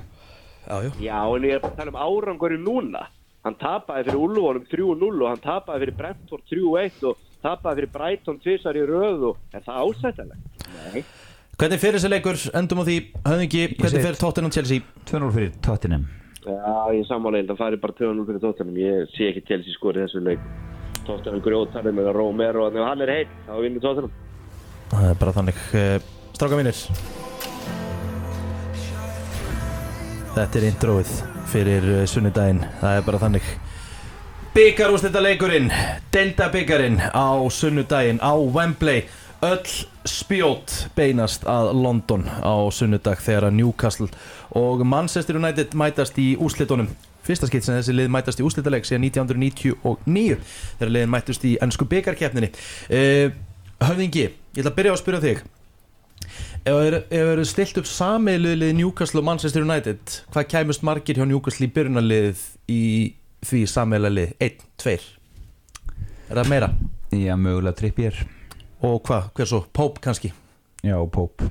Já, 0.63 0.75
já 0.85 0.89
Já, 1.03 1.19
en 1.35 1.45
ég 1.49 1.57
er 1.57 1.67
að 1.67 1.75
tala 1.79 1.91
um 1.91 1.99
árangurinn 1.99 2.63
núna. 2.63 3.03
Hann 3.43 3.57
tapaði 3.59 4.07
fyrir 4.07 4.23
Ulfónum 4.23 4.65
3-0 4.71 5.11
og 5.11 5.27
hann 5.27 5.43
tapaði 5.43 5.83
fyrir 5.83 5.97
Brentford 5.99 6.43
3-1 6.47 7.05
og 7.09 7.17
tapaði 7.43 7.81
fyrir 7.81 7.93
Brighton 7.97 8.39
tvisar 8.39 8.79
í 8.79 8.85
röð 8.87 9.25
og 9.33 9.41
er 9.51 9.65
það 9.65 9.81
ásættanlegt? 9.83 10.67
Nei. 10.77 11.03
Hvernig 11.59 11.81
fer 11.83 11.97
þessi 11.97 12.09
leikur, 12.09 12.39
endum 12.55 12.81
á 12.81 12.83
því 12.87 12.95
Höfðingi, 13.27 13.65
hvernig 13.77 14.05
fer 14.07 14.19
Tottenham 14.23 14.53
Chelsea 14.55 14.85
2-0 15.11 15.33
fyrir 15.35 15.51
Tottenham 15.61 16.07
Já, 16.43 16.91
ég 16.91 17.05
sammála 17.07 17.39
ég 17.39 17.45
held 17.45 17.53
að 17.53 17.59
fari 17.61 17.77
bara 17.83 17.95
2-0 17.99 18.25
fyrir 18.27 18.41
Tottenham. 18.43 18.79
Ég 18.79 19.11
sé 19.13 19.29
ekki 19.29 19.43
Chelsea 19.47 19.75
skorið 19.77 20.07
þessu 20.07 20.23
leik. 20.25 20.41
Tottenham 21.07 21.43
grjótarið 21.43 21.95
með 21.95 22.09
Romero 22.15 22.65
og 22.67 22.75
ef 22.75 22.87
hann 22.87 23.03
er 23.05 23.11
heitt, 23.13 23.31
þá 23.47 23.53
vinnur 23.63 23.83
Tottenham. 23.85 24.17
Það 24.93 25.09
er 25.09 25.19
bara 25.19 25.33
þannig. 25.33 25.61
Eh, 25.73 25.99
Stráka 26.33 26.57
mínir. 26.59 26.79
Þetta 30.33 30.59
er 30.59 30.65
introið 30.69 31.13
fyrir 31.51 31.87
eh, 31.97 32.03
sunnudaginn. 32.09 32.61
Það 32.81 32.97
er 32.97 33.07
bara 33.07 33.21
þannig. 33.21 33.53
Byggarústetta 34.53 35.21
leikurinn 35.21 35.71
Delta 36.13 36.45
byggarinn 36.53 36.99
á 37.09 37.41
sunnudaginn 37.49 38.21
á 38.21 38.37
Wembley. 38.37 39.07
Öll 39.43 39.65
spjót 40.07 40.75
beinast 40.95 41.43
að 41.49 41.73
London 41.75 42.27
á 42.29 42.53
sunnudag 42.71 43.19
þegar 43.19 43.49
að 43.49 43.57
Newcastle 43.57 44.07
og 44.55 44.85
Manchester 44.87 45.39
United 45.39 45.73
mætast 45.75 46.19
í 46.21 46.35
úrslitunum. 46.37 46.91
Fyrsta 47.23 47.49
skipt 47.49 47.65
sem 47.65 47.75
þessi 47.75 47.95
lið 47.97 48.13
mætast 48.13 48.39
í 48.39 48.45
úrslitaleik 48.45 48.87
síðan 48.87 49.09
1999 49.09 50.37
þegar 50.77 50.93
liðin 50.95 51.11
mættust 51.11 51.43
í 51.47 51.57
ennsku 51.63 51.87
byggarkeppninni 51.91 52.51
uh, 52.53 53.35
Höfðingi, 53.83 54.29
ég 54.53 54.61
ætla 54.61 54.71
að 54.71 54.77
byrja 54.79 54.93
á 54.93 54.95
að 54.95 55.01
spyrja 55.01 55.23
þig. 55.23 55.43
Ef 56.63 56.77
það 56.77 57.17
eru 57.19 57.43
stilt 57.47 57.79
upp 57.81 57.89
samiðliðið 57.89 58.77
Newcastle 58.77 59.19
og 59.19 59.27
Manchester 59.27 59.65
United 59.65 60.19
hvað 60.31 60.47
kæmust 60.53 60.85
margir 60.87 61.19
hjá 61.19 61.25
Newcastle 61.27 61.67
í 61.67 61.73
byrjunarlið 61.75 62.45
í 62.71 62.83
því 63.43 63.65
samiðlið 63.67 64.37
1, 64.39 64.63
2 64.79 64.95
Er 66.31 66.39
það 66.39 66.49
meira? 66.53 66.69
Já, 67.13 67.35
mögulega 67.37 67.75
Trippier. 67.77 68.15
Og 68.83 69.01
hvað, 69.05 69.27
hver 69.35 69.49
svo? 69.49 69.59
Pope 69.75 70.01
kannski? 70.01 70.31
Já, 70.83 70.95
Pope. 71.11 71.49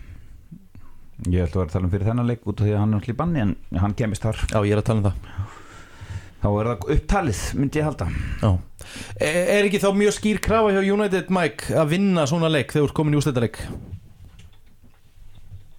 Ég 1.31 1.45
ætla 1.45 1.61
að 1.61 1.61
vera 1.61 1.69
að 1.69 1.75
tala 1.77 1.87
um 1.87 1.93
fyrir 1.93 2.09
þennan 2.09 2.31
leik 2.33 2.49
út 2.49 2.59
af 2.59 2.67
því 2.67 2.73
að 2.73 2.81
hann 2.81 2.95
er 2.97 3.03
allir 3.03 3.19
banni 3.21 3.43
en 3.45 3.53
hann 3.79 3.95
kemist 3.99 4.25
þar. 4.25 4.41
Já, 4.51 4.59
ég 4.67 4.75
er 4.75 4.81
að 4.81 4.89
tala 4.89 5.03
um 5.03 5.07
það. 5.07 5.53
Þá 6.43 6.49
er 6.51 6.71
það 6.73 6.89
upptalið, 6.97 7.43
myndi 7.61 7.79
ég 7.79 7.87
halda. 7.87 8.09
Já. 8.43 8.51
Er, 9.19 9.41
er 9.59 9.69
ekki 9.69 9.81
þá 9.83 9.91
mjög 9.97 10.17
skýr 10.19 10.43
krafa 10.45 10.73
hjá 10.75 10.83
United 10.95 11.33
Mike 11.35 11.75
að 11.75 11.93
vinna 11.97 12.27
svona 12.31 12.51
leik 12.53 12.73
þegar 12.73 12.85
þú 12.87 12.91
ert 12.91 12.97
komin 13.01 13.17
í 13.17 13.21
úrslitaleik? 13.21 13.61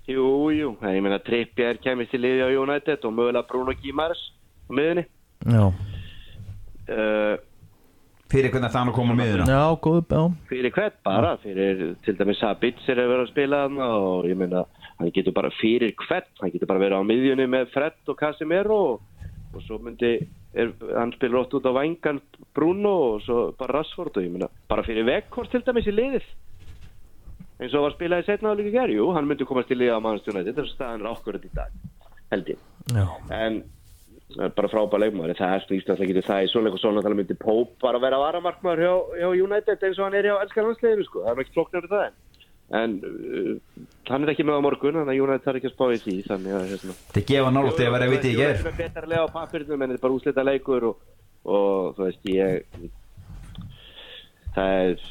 Jú, 0.10 0.28
jú, 0.51 0.74
ég 0.84 1.01
meina 1.04 1.22
Trippier 1.24 1.78
kemist 1.84 2.14
í 2.16 2.20
liði 2.20 2.43
á 2.43 2.49
United 2.51 3.06
og 3.08 3.16
mögulega 3.16 3.47
Bruno 3.47 3.72
Guimars 3.80 4.20
á 4.68 4.72
miðunni. 4.76 5.06
Já, 5.47 5.66
Uh, 6.84 7.38
Fyrir 8.34 8.49
hvernig 8.51 8.72
það 8.74 8.80
hann 8.82 8.89
að 8.91 8.95
koma 8.97 9.14
á 9.14 9.20
miðuna 9.20 9.45
já 9.47 9.62
góð, 9.80 9.99
já. 10.10 10.22
Fyrir 10.49 10.74
hvert 10.76 10.95
bara, 11.06 11.30
fyrir 11.39 11.84
til 12.04 12.16
dæmis 12.18 12.39
Sabitzer 12.41 12.97
er 12.97 13.08
verið 13.08 13.24
að 13.24 13.30
spila 13.30 13.60
hann 13.62 13.78
og 13.86 14.26
ég 14.28 14.39
meina, 14.39 14.64
hann 14.97 15.12
getur 15.16 15.36
bara 15.38 15.51
fyrir 15.62 15.93
hvert, 16.01 16.28
hann 16.41 16.51
getur 16.51 16.68
bara 16.68 16.82
verið 16.82 16.99
á 16.99 17.08
miðjunni 17.08 17.45
með 17.54 17.70
Fred 17.72 18.12
og 18.12 18.18
Casemiro 18.20 18.80
og, 18.95 19.28
og 19.54 19.64
svo 19.68 19.78
myndi, 19.86 20.16
er, 20.54 20.72
hann 20.93 21.14
spilur 21.18 21.43
ótt 21.43 21.54
út 21.58 21.68
á 21.70 21.74
vangan 21.76 22.22
Bruno 22.56 22.95
og 23.14 23.22
svo 23.26 23.43
bara 23.58 23.80
Rashford 23.80 24.18
og 24.18 24.26
ég 24.26 24.34
meina, 24.34 24.49
bara 24.70 24.86
fyrir 24.86 25.08
Vekhorst 25.10 25.54
til 25.54 25.64
dæmis 25.66 25.89
í 25.89 25.95
liðið. 25.95 26.26
Eins 27.62 27.76
og 27.78 27.86
var 27.86 27.95
spilaði 27.95 28.28
setna 28.28 28.54
á 28.54 28.58
líka 28.58 28.74
gerð, 28.74 28.97
jú, 28.97 29.12
hann 29.16 29.30
myndi 29.30 29.47
komast 29.47 29.70
til 29.72 29.80
liða 29.80 30.01
á 30.01 30.06
mannstjónæti, 30.06 30.51
þetta 30.51 30.66
er 30.66 30.74
staðan 30.74 31.10
okkur 31.14 31.39
í 31.39 31.54
dag, 31.54 31.78
held 32.34 32.54
ég. 32.56 32.66
Já, 32.91 33.06
en 33.32 33.64
er 34.41 34.54
bara 34.56 34.70
frábæð 34.72 35.04
leikmaður 35.04 35.38
það 35.38 35.56
er 35.56 35.66
snýst 35.68 35.89
alltaf 35.91 36.06
ekki 36.06 36.24
það 36.26 36.45
í 36.45 36.49
svona 36.51 36.72
og 36.74 36.82
svona 36.82 37.04
tala 37.06 37.18
myndi 37.18 37.36
Pope 37.38 37.76
bara 37.84 38.01
vera 38.01 38.20
varamarkmaður 38.22 38.82
hjá, 38.82 38.93
hjá 39.22 39.28
United 39.45 39.86
eins 39.86 39.99
og 39.99 40.08
hann 40.08 40.18
er 40.18 40.30
hjá 40.30 40.36
elskar 40.41 40.68
landsleginu 40.68 41.06
sko. 41.08 41.24
það 41.26 41.34
er 41.34 41.43
ekki 41.43 41.56
flokknir 41.58 41.89
það 41.91 42.06
en, 42.08 42.16
en 42.74 42.97
uh, 43.05 43.53
hann 44.09 44.26
er 44.26 44.34
ekki 44.34 44.45
með 44.47 44.59
á 44.59 44.65
morgun 44.65 44.97
þannig 44.99 45.13
að 45.13 45.24
United 45.26 45.45
þarf 45.45 45.59
ekki 45.59 45.69
að 45.69 45.76
spá 45.76 45.86
í 45.86 46.01
því 46.03 46.15
þannig 46.28 46.57
að 46.57 46.67
hérna, 46.71 46.97
gefa 47.30 47.53
nált 47.53 47.80
eða 47.80 47.93
verið 47.95 48.07
að 48.07 48.15
viti 48.15 48.32
í 48.32 48.36
United 48.38 48.63
ger 48.63 48.71
er 48.71 48.80
betra 48.82 49.11
lega 49.11 49.28
á 49.30 49.36
pappirnum 49.38 49.86
en 49.86 49.93
þetta 49.93 49.99
er 49.99 50.05
bara 50.07 50.17
úslita 50.17 50.47
leikur 50.47 50.89
og, 50.89 51.07
og 51.45 51.95
þú 51.97 52.07
veist 52.07 52.30
ég 52.34 52.89
það 54.57 54.76
er 54.82 55.07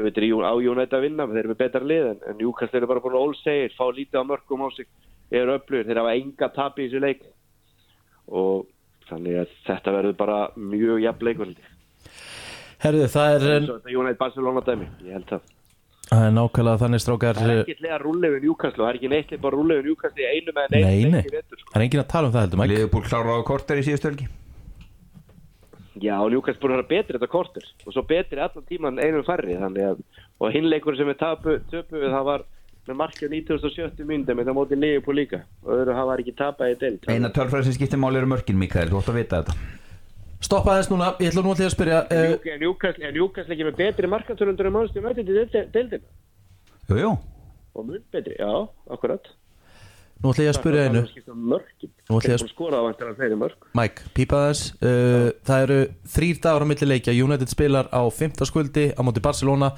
auðvitað 0.00 0.24
er 0.24 0.46
á 0.46 0.54
United 0.54 0.98
að 0.98 1.06
vinna 1.06 1.28
þeir 1.30 1.42
eru 1.42 1.52
með 1.52 1.62
betra 1.64 1.86
lið 1.92 2.10
en, 2.12 2.20
en 2.30 2.38
Newcastle 2.38 2.80
eru 2.80 2.90
bara 2.90 3.04
búin 3.04 3.18
að 3.18 3.26
ólsegir 3.26 3.74
fá 3.76 3.84
lítið 3.90 4.22
á 4.22 4.30
mörgum 4.30 4.66
á 4.66 4.68
sig 4.74 4.88
eru 5.30 5.54
öflugir, 5.54 5.86
þeir 5.86 6.00
hafa 6.02 6.14
enga 6.18 6.48
tap 6.54 6.78
í 6.78 6.86
þessu 6.88 7.02
leik. 7.04 7.20
Og 8.30 8.66
þannig 9.10 9.40
að 9.42 9.54
þetta 9.66 9.94
verður 9.94 10.16
bara 10.18 10.38
mjög 10.58 11.02
jafn 11.04 11.26
leikur 11.26 11.54
herðu, 12.80 13.06
það 13.12 13.46
er 13.46 13.64
United 13.92 14.20
Barcelona 14.20 14.62
dæmi, 14.64 14.86
ég 15.04 15.18
held 15.18 15.26
það 15.28 15.48
Það 16.10 16.24
er 16.26 16.32
nákvæmlega 16.34 16.80
þannig 16.82 17.00
strákar. 17.04 17.38
Það 17.38 17.50
er 17.52 17.60
ekki 17.62 17.74
lega 17.84 17.98
rúlega 18.02 18.34
við 18.34 18.46
Newcastle 18.48 18.82
það 18.82 18.88
er 18.90 18.96
ekki 18.98 19.10
neitt 19.12 19.34
bara 19.44 19.58
rúlega 19.60 19.82
við 19.82 19.88
Newcastle 19.90 20.24
í 20.24 20.28
einu 20.34 20.54
með 20.56 20.72
Nei, 20.74 21.04
nei, 21.06 21.20
vetur, 21.30 21.60
sko. 21.60 21.70
það 21.70 21.78
er 21.78 21.84
enginn 21.86 22.02
að 22.02 22.08
tala 22.10 22.26
um 22.30 22.34
það 22.34 22.44
heldur 22.46 22.60
Mike. 22.60 22.72
Liverpool 22.72 23.04
klára 23.06 23.36
á 23.38 23.40
korter 23.46 23.78
í 23.78 23.84
síðustu 23.86 24.10
helgi. 24.10 24.26
Já, 26.00 26.14
og 26.18 26.30
Newcastle 26.34 26.62
búin 26.64 26.74
að 26.74 26.80
vera 26.80 26.90
betri 26.90 27.18
þetta 27.18 27.30
kortur 27.30 27.66
og 27.86 27.94
svo 27.94 28.02
betri 28.10 28.42
allan 28.42 28.66
tíman 28.66 28.98
einum 29.04 29.26
færri 29.26 29.58
þannig 29.60 29.86
að, 29.92 30.00
og 30.40 30.54
hinleikur 30.56 30.98
sem 30.98 31.10
við 31.12 31.18
tapu, 31.20 31.58
töpu 31.70 32.02
það 32.02 32.24
var 32.30 32.46
með 32.88 32.98
markið 33.04 33.34
1970 33.36 34.08
myndum 34.08 34.40
þetta 34.40 34.54
móti 34.56 34.78
Liverpool 34.80 35.20
líka. 35.20 35.44
Og 35.62 35.76
öðru 35.76 35.94
það 35.98 36.08
var 36.10 36.24
ekki 36.24 36.34
tapað 36.38 36.72
í 36.72 36.78
deild. 36.80 37.06
Eina 37.12 37.30
tölfræð 37.36 37.68
sem 37.68 37.76
skiptir 37.78 38.00
máli 38.02 38.18
eru 38.18 38.32
mörkin 38.32 38.58
Mikael, 38.58 38.88
þú 38.90 39.04
ætti 39.04 39.14
að 39.14 39.20
vita 39.20 39.42
þetta 39.44 39.78
Stoppa 40.40 40.78
þess 40.78 40.88
núna, 40.88 41.10
ég 41.20 41.34
ætla 41.34 41.42
nú 41.44 41.52
því 41.52 41.66
að 41.66 41.74
spyrja 41.74 41.98
er 42.16 42.30
Newcastle, 42.62 43.04
er 43.04 43.12
Newcastle 43.12 43.52
ekki 43.52 43.66
með 43.66 43.76
betri 43.76 44.08
markantörundur 44.08 44.70
en 44.70 44.72
mannstu 44.72 45.02
þetta 45.04 45.20
í 45.20 45.66
deildina? 45.74 46.06
Jú, 46.88 46.96
jú. 46.96 47.10
Og 47.76 47.86
mun 47.86 48.00
betri, 48.14 48.38
já, 48.40 48.48
akkurat. 48.96 49.28
Nú 50.20 50.32
ætla 50.32 50.46
ég 50.46 50.54
að 50.54 50.56
spyrja 50.56 50.86
einu. 50.88 51.02
Nú 51.04 52.20
ætla 52.20 52.32
ég 52.32 52.40
að 52.40 53.36
mörk. 53.42 53.68
Mike, 53.76 54.08
pípa 54.16 54.40
þess 54.48 54.72
uh, 54.80 55.28
Það 55.48 55.66
eru 55.66 55.78
þrýr 56.16 56.42
dagar 56.44 56.64
á 56.64 56.70
milli 56.72 56.88
leikja. 56.88 57.16
United 57.16 57.52
spilar 57.52 57.92
á 57.92 58.00
5. 58.08 58.40
skuldi 58.48 58.88
á 58.96 59.00
móti 59.04 59.24
Barcelona. 59.24 59.74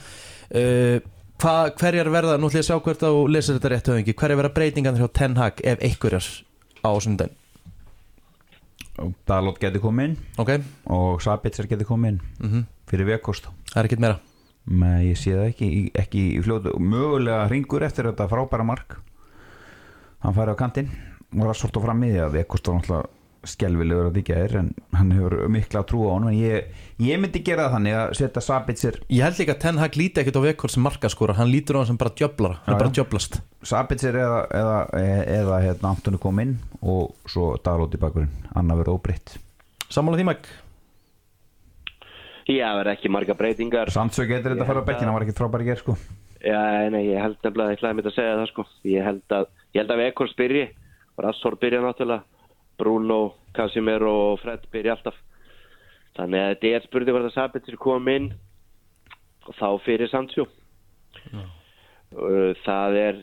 Uh, 0.46 1.02
hva, 1.42 1.58
Hverjar 1.74 2.10
verða, 2.14 2.38
nú 2.38 2.50
ætla 2.50 2.62
ég 2.62 2.68
að 2.68 2.70
sjá 2.70 2.82
hvert 2.86 3.06
á 3.06 3.10
lesir 3.34 3.58
þetta 3.58 3.74
rétt 3.74 3.92
höfengi, 3.92 4.18
hverjar 4.18 4.44
verða 4.44 4.56
breytingan 4.58 4.98
hjá 4.98 5.08
Ten 5.10 5.38
Hag 5.42 5.62
ef 5.66 5.82
einhverjar 5.82 6.26
á 6.86 6.90
sundin 7.02 7.34
Dalot 9.26 9.58
geti 9.58 9.80
komið 9.80 10.10
inn. 10.10 10.16
Ok, 10.42 10.50
og 10.92 11.22
Sabitzer 11.24 11.66
geti 11.70 11.86
komið 11.88 12.14
inn. 12.14 12.22
Mm 12.42 12.64
fyrir 12.92 13.08
vekost 13.08 13.48
það 13.70 13.78
er 13.80 13.88
ekkert 13.88 14.02
meira. 14.04 14.18
Nei, 14.68 15.08
ég 15.08 15.18
sé 15.18 15.32
það 15.34 15.48
ekki, 15.48 15.68
ekki 15.98 16.20
í 16.36 16.42
fljótu. 16.44 16.74
Mögulega 16.78 17.48
ringur 17.50 17.82
eftir 17.82 18.06
þetta 18.10 18.28
frábæra 18.30 18.66
mark. 18.66 18.98
Hann 20.22 20.36
færi 20.36 20.54
á 20.54 20.56
kantinn. 20.60 20.92
Og 21.32 21.48
rassort 21.48 21.74
á 21.74 21.80
fram 21.82 22.04
í 22.04 22.12
því 22.12 22.20
að 22.26 22.36
vekost 22.36 22.68
var 22.68 22.76
náttúrulega 22.78 23.21
skelvilegur 23.48 24.08
að 24.08 24.16
þykja 24.20 24.38
er 24.44 24.54
en 24.60 24.68
hann 24.94 25.12
hefur 25.14 25.34
mikla 25.50 25.82
trú 25.88 26.04
á 26.06 26.14
honum 26.14 26.30
en 26.30 26.38
ég, 26.38 26.68
ég 27.02 27.20
myndi 27.20 27.42
gera 27.44 27.66
það 27.66 27.74
þannig 27.76 27.96
að 27.98 28.12
setja 28.18 28.42
Sabitzer 28.46 28.98
Ég 29.10 29.24
held 29.26 29.40
líka 29.40 29.56
að 29.56 29.62
Ten 29.64 29.80
Hag 29.82 29.98
líti 29.98 30.22
ekkert 30.22 30.38
á 30.38 30.46
vekkort 30.46 30.74
sem 30.74 30.84
markaskora 30.86 31.36
Hann 31.38 31.50
lítur 31.50 31.78
á 31.78 31.82
hann 31.82 31.90
sem 31.90 32.00
bara 32.00 32.14
djöflara 32.14 32.60
Hann 32.62 32.74
er 32.76 32.80
bara 32.80 32.92
já. 32.92 32.96
djöflast. 33.00 33.38
Sabitzer 33.66 34.18
eða, 34.22 34.40
eða, 34.58 34.76
eða 35.38 35.60
hérna, 35.66 35.94
Antoni 35.94 36.20
kom 36.22 36.42
inn 36.44 36.56
og 36.82 37.14
svo 37.30 37.52
Dalot 37.62 37.94
í 37.94 38.00
bakurinn 38.02 38.30
annar 38.58 38.80
verið 38.82 38.96
óbreytt. 38.98 39.36
Sammála 39.92 40.20
því 40.20 40.28
Mike 40.30 40.58
Já, 42.50 42.72
verður 42.74 42.90
ekki 42.96 43.10
marga 43.12 43.34
breytingar. 43.38 43.90
Sandsög 43.94 44.26
getur 44.32 44.54
þetta 44.56 44.64
að 44.64 44.70
fara 44.72 44.82
á 44.82 44.84
Ég 44.84 44.88
bekkin 44.90 45.06
hann 45.08 45.14
var 45.14 45.24
ekki 45.26 45.36
frábæri 45.38 45.66
ger 45.68 45.78
sko. 45.78 45.94
Já, 46.42 46.90
nei, 46.90 47.04
ég 47.06 47.22
held 47.22 47.36
nefnilega 47.38 47.76
ekki 47.76 47.86
að 47.86 47.98
mitt 48.00 48.08
að 48.10 48.16
segja 48.16 48.38
það 48.40 48.48
sko. 48.50 48.64
Ég 48.90 49.06
held 49.06 49.34
að, 49.36 49.44
ég 49.70 49.78
held 49.84 49.92
að 49.94 50.00
Vekor 50.02 50.30
spyrji 50.32 50.64
Rassor 51.22 51.56
byrja 51.60 51.82
náttúrulega 51.84 52.24
Bruno, 52.78 53.34
Casimiro 53.54 54.12
og 54.32 54.40
Fred 54.40 54.64
byrja 54.72 54.96
alltaf. 54.96 55.14
Þannig 56.16 56.40
að 56.42 56.50
þetta 56.54 56.72
er 56.76 56.86
spurning 56.86 57.14
hvort 57.16 57.28
að 57.30 57.34
Sabitzer 57.36 57.76
kom 57.80 58.08
inn 58.12 58.32
og 59.48 59.54
þá 59.58 59.68
fyrir 59.84 60.10
Sandsjó 60.12 60.44
Það 62.64 62.96
er 63.00 63.20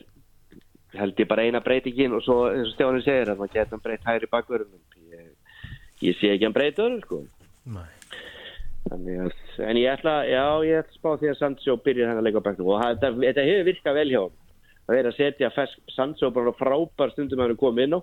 held 0.98 1.20
ég 1.22 1.28
bara 1.30 1.44
eina 1.46 1.60
breytingin 1.62 2.16
og 2.16 2.24
svo 2.26 2.38
eins 2.50 2.66
og 2.66 2.74
Stjáni 2.74 3.02
segir 3.06 3.30
að 3.30 3.38
maður 3.38 3.54
getur 3.60 3.82
breytt 3.84 4.06
hægri 4.08 4.26
bakverðunum 4.32 5.04
ég, 5.14 5.28
ég 6.02 6.16
sé 6.18 6.32
ekki 6.34 6.48
hann 6.48 6.56
breyta 6.56 6.82
öðru 6.82 6.98
sko. 7.04 7.20
Þannig 8.90 9.20
að, 9.22 9.34
en 9.68 9.78
ég 9.78 9.92
ætla, 9.92 10.14
já, 10.26 10.42
ég 10.66 10.80
ætla 10.80 10.90
að 10.90 10.96
spá 10.98 11.10
því 11.20 11.30
að 11.30 11.38
Sancho 11.38 11.76
byrja 11.84 12.08
þennan 12.10 12.26
leik 12.26 12.38
á 12.40 12.46
bæknum 12.48 12.70
og 12.72 12.80
það- 12.82 12.96
þetta, 12.96 13.10
þetta 13.22 13.44
hefur 13.50 13.68
virkað 13.70 13.98
vel 14.00 14.08
hjá 14.10 14.20
hann. 14.24 14.36
Það 14.88 14.98
er 14.98 15.08
að 15.10 15.18
setja 15.20 15.50
Sancho 15.94 16.30
bara 16.34 16.56
frábær 16.58 17.12
stundum 17.14 17.38
að 17.44 17.52
hann 17.52 17.60
kom 17.62 17.78
inn 17.78 17.94
á 17.94 18.00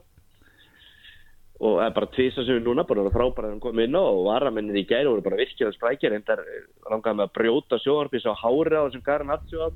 og 1.57 1.77
það 1.79 1.85
er 1.87 1.93
bara 1.95 2.09
tvisa 2.13 2.43
sem 2.45 2.57
við 2.59 2.65
núna 2.67 2.83
bara 2.85 3.05
frábær 3.13 3.47
að 3.47 3.53
hann 3.55 3.61
kom 3.63 3.79
inn 3.81 3.95
á 3.97 4.03
og 4.03 4.23
varamennin 4.27 4.77
í 4.77 4.85
gæri 4.85 5.09
voru 5.09 5.23
bara 5.25 5.39
virkilega 5.39 5.73
sprækjar 5.73 6.13
en 6.17 6.25
það 6.27 6.43
langaði 6.91 7.17
með 7.17 7.25
að 7.27 7.35
brjóta 7.39 7.79
sjóarbís 7.81 8.27
á 8.29 8.33
hári 8.37 8.77
á 8.77 8.85
þessum 8.85 9.05
Garan 9.07 9.31
Hatsjó 9.33 9.69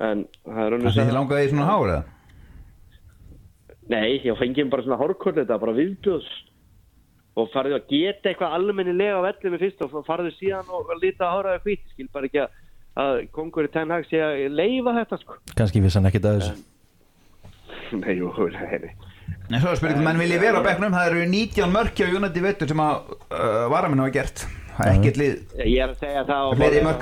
en 0.00 0.24
það 0.42 0.62
er 0.64 0.70
Það 0.70 0.74
önnur 0.74 0.88
þið 0.90 0.96
saga. 0.98 1.16
langaði 1.18 1.44
í 1.46 1.52
svona 1.52 1.68
hár 1.70 1.92
eða? 1.94 2.02
Nei, 3.90 4.20
ég 4.22 4.38
fengi 4.38 4.64
bara 4.70 4.84
svona 4.86 5.00
hárkvöld 5.00 5.38
þetta 5.40 5.58
bara 5.58 5.74
viðbjóðs. 5.74 6.30
Og 7.40 7.48
farið 7.54 7.76
að 7.76 7.86
geta 7.90 8.30
eitthvað 8.30 8.54
almennilega 8.58 9.18
á 9.18 9.26
vellum 9.26 9.56
í 9.56 9.60
fyrst 9.62 9.82
og 9.86 9.94
farið 10.06 10.34
síðan 10.38 10.70
og 10.74 10.90
líta 11.00 11.26
að 11.26 11.34
háraði 11.36 11.62
hvít 11.64 11.84
skil 11.94 12.08
bara 12.12 12.28
ekki 12.28 12.42
að, 12.42 12.58
að 13.02 13.20
kongur 13.34 13.66
í 13.66 13.72
Ten 13.74 13.90
Hag 13.94 14.06
sé 14.10 14.20
að 14.22 14.42
leifa 14.54 14.94
þetta 14.98 15.18
sko. 15.22 15.38
Kannski 15.58 15.82
Nei, 19.50 19.58
svo 19.58 19.72
er 19.72 19.78
spurning, 19.80 20.04
menn 20.06 20.18
vilji 20.20 20.36
vera 20.38 20.60
á 20.60 20.66
bekknum. 20.66 20.92
Það 20.94 21.08
eru 21.10 21.22
19 21.26 21.72
mörkja 21.74 22.06
á 22.06 22.14
United 22.14 22.44
vettur 22.44 22.68
sem 22.70 22.80
að 22.84 23.08
uh, 23.34 23.64
varamenn 23.72 24.02
hafa 24.04 24.12
gert. 24.14 24.42
Það 24.76 24.82
er 24.86 24.98
ekkert 24.98 25.16
lið 25.18 25.32
Ég 25.66 25.80
er 25.82 25.90
að 25.90 25.96
segja 26.04 26.20
það 26.28 26.44
og 26.46 26.60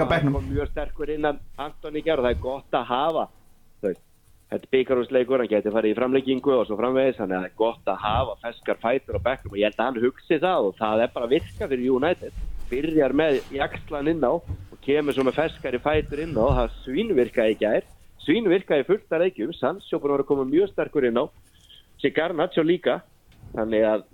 hann 0.08 0.30
kom 0.32 0.46
mjög 0.48 0.70
sterkur 0.70 1.10
innan 1.12 1.40
Antoni 1.60 2.00
Gjár 2.06 2.22
og 2.22 2.24
það 2.24 2.32
er 2.32 2.40
gott 2.46 2.78
að 2.78 2.86
hafa 2.88 3.24
þú 3.84 3.90
þetta 4.48 4.70
byggarúsleikur 4.72 5.42
hann 5.42 5.50
getur 5.50 5.74
farið 5.76 5.92
í 5.92 5.96
framleggingu 5.98 6.54
og 6.56 6.64
svo 6.66 6.78
framvegis 6.78 7.18
þannig 7.18 7.36
að 7.36 7.42
það 7.44 7.50
er 7.50 7.58
gott 7.60 7.92
að 7.92 7.98
hafa 8.06 8.36
feskar 8.46 8.80
fætur 8.80 9.18
á 9.20 9.26
bekknum. 9.26 9.52
Og 9.52 9.60
ég 9.60 9.68
held 9.68 9.76
að 9.76 9.90
hann 9.90 10.00
hugsi 10.06 10.38
það 10.40 10.68
og 10.70 10.78
það 10.78 11.02
er 11.04 11.12
bara 11.18 11.30
virka 11.34 11.68
fyrir 11.68 11.92
United. 11.98 12.40
Byrjar 12.72 13.16
með 13.20 13.38
jakslan 13.58 14.08
inn 14.14 14.24
á 14.24 14.32
og 14.32 14.78
kemur 14.88 15.16
svo 15.16 15.26
með 15.28 15.36
feskari 15.42 15.82
fætur 15.84 16.24
inn 16.24 16.32
á. 16.32 16.46
Það 16.62 16.80
svínvirkaði 16.86 17.58
gær. 17.60 17.92
Svínvirkaði 18.24 18.88
fullt 18.88 19.12
að 19.12 19.26
reykjum 19.26 19.52
Sandsjópun 19.60 20.16
var 20.16 20.24
að 20.24 20.30
koma 20.32 20.48
mjög 20.48 20.72
sterkur 20.72 21.06
inn 21.10 21.20
á 21.98 22.02
Sigar 22.02 22.34
Nacho 22.34 22.62
líka 22.62 23.00
þannig 23.54 23.86
að 23.88 24.04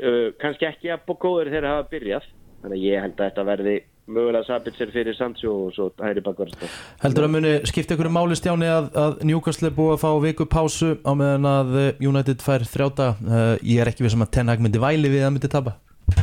uh, 0.00 0.28
kannski 0.40 0.68
ekki 0.68 0.92
að 0.94 1.10
góður 1.18 1.50
þegar 1.52 1.70
hafa 1.72 1.88
byrjað. 1.90 2.30
Þannig 2.64 2.78
að 2.78 2.86
ég 2.86 3.02
held 3.04 3.18
að 3.18 3.28
þetta 3.28 3.44
verði 3.44 3.74
mögulega 4.04 4.44
Sabitzer 4.44 4.90
fyrir 4.92 5.16
Sancho 5.16 5.52
og 5.66 5.72
svo 5.72 5.86
hægri 6.00 6.20
bakvarst 6.24 6.64
Heldur 7.00 7.26
að 7.26 7.32
muni 7.32 7.52
skipta 7.68 7.96
ykkur 7.96 8.10
máli 8.12 8.36
stjáni 8.36 8.68
að, 8.68 8.90
að 9.00 9.22
Newcastle 9.28 9.70
er 9.70 9.76
búið 9.76 9.94
að 9.94 10.02
fá 10.02 10.10
viku 10.24 10.46
pásu 10.48 10.90
á 11.04 11.12
meðan 11.16 11.48
að 11.48 11.76
United 12.04 12.44
fær 12.44 12.66
þrjáta. 12.68 13.14
Uh, 13.24 13.54
Ég 13.64 13.80
er 13.80 13.92
ekki 13.92 14.04
við 14.04 14.14
sem 14.16 14.24
að 14.24 14.34
Ten 14.36 14.52
Hag 14.52 14.64
myndi 14.64 14.82
væli 14.82 15.12
við 15.12 15.24
að 15.24 15.36
myndi 15.36 15.52
tapa. 15.52 15.78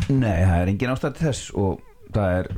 Nei, 0.09 0.43
það 0.45 0.57
er 0.59 0.71
engin 0.73 0.93
ástæð 0.93 1.17
til 1.17 1.27
þess 1.27 1.53
og 1.57 1.81
það 2.13 2.37
er, 2.37 2.49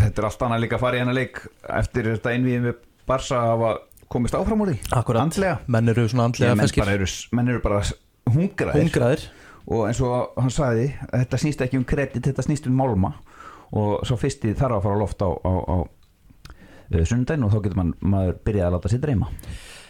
þetta 0.00 0.14
er 0.22 0.28
allt 0.30 0.44
annað 0.46 0.64
líka 0.64 0.78
að 0.78 0.84
fara 0.84 0.96
í 0.96 1.02
hennar 1.02 1.18
leik. 1.18 1.40
Eftir 1.80 2.10
þetta 2.14 2.34
einviðin 2.34 2.68
við 2.70 2.82
Barsa 3.04 3.40
að 3.40 3.50
hafa 3.52 3.72
komist 4.14 4.36
áfram 4.38 4.62
úr 4.64 4.72
því. 4.72 4.78
Akkurat, 4.94 5.26
andlega. 5.26 5.58
Menn 5.66 5.90
eru 5.92 6.06
svona 6.10 6.28
andlega 6.30 6.54
menn, 6.54 6.68
feskir. 6.68 6.84
bara 6.84 6.96
eru, 6.98 7.08
menn 7.34 7.50
eru 7.52 7.62
bara 7.64 7.82
hungraðir. 8.30 8.80
Hungraðir. 8.80 9.26
Og 9.64 9.86
eins 9.88 10.00
og 10.04 10.34
hann 10.36 10.52
sagði 10.52 10.90
þetta 11.08 11.40
snýst 11.40 11.62
ekki 11.64 11.80
um 11.80 11.86
kredit, 11.88 12.24
þetta 12.26 12.44
snýst 12.44 12.68
um 12.70 12.76
málma. 12.78 13.14
Og 13.74 14.04
svo 14.06 14.18
fyrst 14.20 14.44
í 14.46 14.52
þarf 14.54 14.78
að 14.78 14.84
fara 14.86 14.98
á 14.98 15.02
loft 15.02 15.24
á, 15.24 15.30
á, 15.32 15.52
á 15.54 15.76
uh, 15.82 17.06
sundaginn 17.08 17.46
og 17.46 17.54
þá 17.54 17.62
getur 17.64 17.80
man, 17.80 17.94
maður 18.04 18.36
byrjað 18.46 18.68
að 18.68 18.76
láta 18.76 18.92
sér 18.92 19.02
dreyma. 19.02 19.30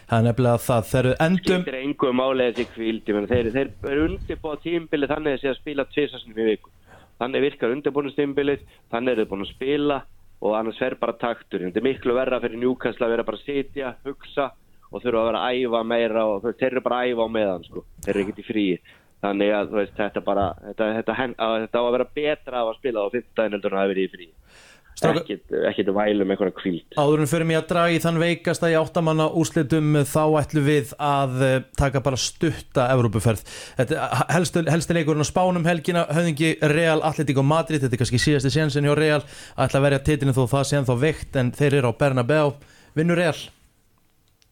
Það 0.05 0.17
er 0.19 0.25
nefnilega 0.27 0.61
það 0.61 0.89
þegar 0.91 1.07
við 1.09 1.21
endum 1.25 1.61
skiptir 1.61 1.77
engu 1.81 2.09
máli 2.13 2.47
þessi 2.49 2.65
kvíld 2.71 3.07
ég 3.09 3.15
meina, 3.17 3.29
þeir, 3.29 3.51
þeir 3.55 3.91
eru 3.91 4.07
undirbúa 4.09 4.57
tímbili 4.61 5.09
þannig 5.09 5.37
að 5.37 5.39
sé 5.41 5.51
að 5.51 5.59
spila 5.59 5.85
tvisasinum 5.91 6.41
í 6.41 6.49
viku. 6.51 6.73
Þannig 7.21 7.45
virkar 7.45 7.73
undirbúinustímbilið 7.73 8.65
þannig 8.93 9.15
eru 9.15 9.23
þeir 9.23 9.31
búin 9.31 9.45
að 9.45 9.53
spila 9.53 9.99
og 10.41 10.57
annars 10.57 10.79
fer 10.81 10.97
bara 10.99 11.15
taktur 11.19 11.63
þetta 11.63 11.81
er 11.81 11.87
miklu 11.87 12.15
verra 12.17 12.41
fyrir 12.43 12.59
njúkastla 12.61 13.07
að 13.07 13.15
vera 13.15 13.25
bara 13.27 13.39
að 13.39 13.47
sitja, 13.47 13.95
hugsa 14.05 14.51
og 14.91 15.01
þurfa 15.03 15.21
að 15.21 15.29
vera 15.29 15.41
að 15.45 15.63
æfa 15.63 15.81
meira 15.87 16.25
og 16.29 16.45
þeir 16.45 16.69
eru 16.71 16.85
bara 16.85 17.01
að 17.01 17.11
æfa 17.11 17.25
á 17.25 17.29
meðan 17.35 17.67
sko. 17.67 17.85
þeir 18.05 18.13
eru 18.13 18.23
ekkert 18.25 18.39
í 18.39 18.47
fríi. 18.47 18.77
Þannig 19.25 19.51
að 19.57 19.71
veist, 19.73 19.95
þetta 19.97 20.21
bara 20.21 20.45
þetta, 20.61 20.87
þetta, 20.99 21.13
þetta, 21.17 21.79
á 21.79 21.85
að 21.85 21.93
vera 21.95 22.07
betra 22.19 22.61
að 22.61 22.75
spila 22.77 23.05
á 23.07 23.07
15 23.15 23.55
heldur 23.55 23.73
en 23.73 23.81
að 23.81 23.91
verið 23.93 24.05
í 24.05 24.11
Strákar- 24.15 24.74
ekkert, 25.03 25.51
ekkert 25.69 25.89
vælum 25.95 26.29
einhverja 26.31 26.53
kvíld 26.55 26.95
Áður 26.95 27.23
en 27.25 27.27
fyrir 27.31 27.47
mig 27.49 27.57
að 27.59 27.65
draga 27.71 27.95
í 27.95 27.99
þann 28.03 28.19
veikasta 28.21 28.69
í 28.71 28.77
áttamanna 28.79 29.25
úrslitum 29.35 29.89
þá 30.07 30.21
ætlum 30.39 30.65
við 30.69 30.93
að 31.03 31.41
eh, 31.49 31.57
taka 31.77 31.99
bara 32.05 32.19
stutta 32.21 32.85
Evrópuferð. 32.93 33.43
Þetta 33.79 33.97
er 33.99 34.23
helstu, 34.37 34.63
helsti 34.71 34.95
leikurinn 34.95 35.25
á 35.25 35.27
Spánum 35.27 35.67
helgina, 35.67 36.05
höfðingi 36.15 36.53
Real 36.71 37.03
Atletico 37.03 37.43
Madrid, 37.43 37.83
þetta 37.83 37.97
er 37.97 38.03
kannski 38.05 38.21
síðasti 38.23 38.53
sénsin 38.55 38.87
hjá 38.87 38.95
Real, 38.95 39.19
ætla 39.59 39.81
að 39.81 39.87
verja 39.89 40.03
titilin 40.07 40.37
þó 40.37 40.45
það 40.53 40.65
sé 40.71 40.79
ennþá 40.79 40.97
veikt 41.03 41.35
en 41.41 41.51
þeir 41.59 41.79
eru 41.81 41.91
á 41.91 41.99
Bernabéu, 41.99 42.55
vinnur 42.95 43.19
Real. 43.19 43.35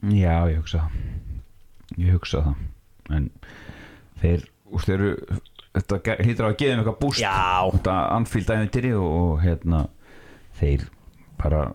Já, 0.04 0.36
ég 0.52 0.60
hugsa 0.60 0.84
það 0.84 2.00
Ég 2.04 2.16
hugsa 2.18 2.42
það 2.44 3.16
En 3.16 3.30
þeir, 4.20 4.42
úst, 4.74 4.88
þeir 4.90 4.96
eru 5.00 5.40
Þetta 5.74 5.98
ge- 6.06 6.16
hlýtur 6.22 6.46
að 6.50 6.56
gefa 6.60 6.70
þeim 6.74 6.82
eitthvað 6.84 6.98
búst 7.02 7.22
Já. 7.24 7.70
Þetta 7.74 7.94
Anfield 8.18 8.52
æfintýri 8.54 8.92
og, 9.00 9.08
og 9.22 9.40
hérna 9.46 9.80
Þeir 10.60 10.88
bara 11.42 11.68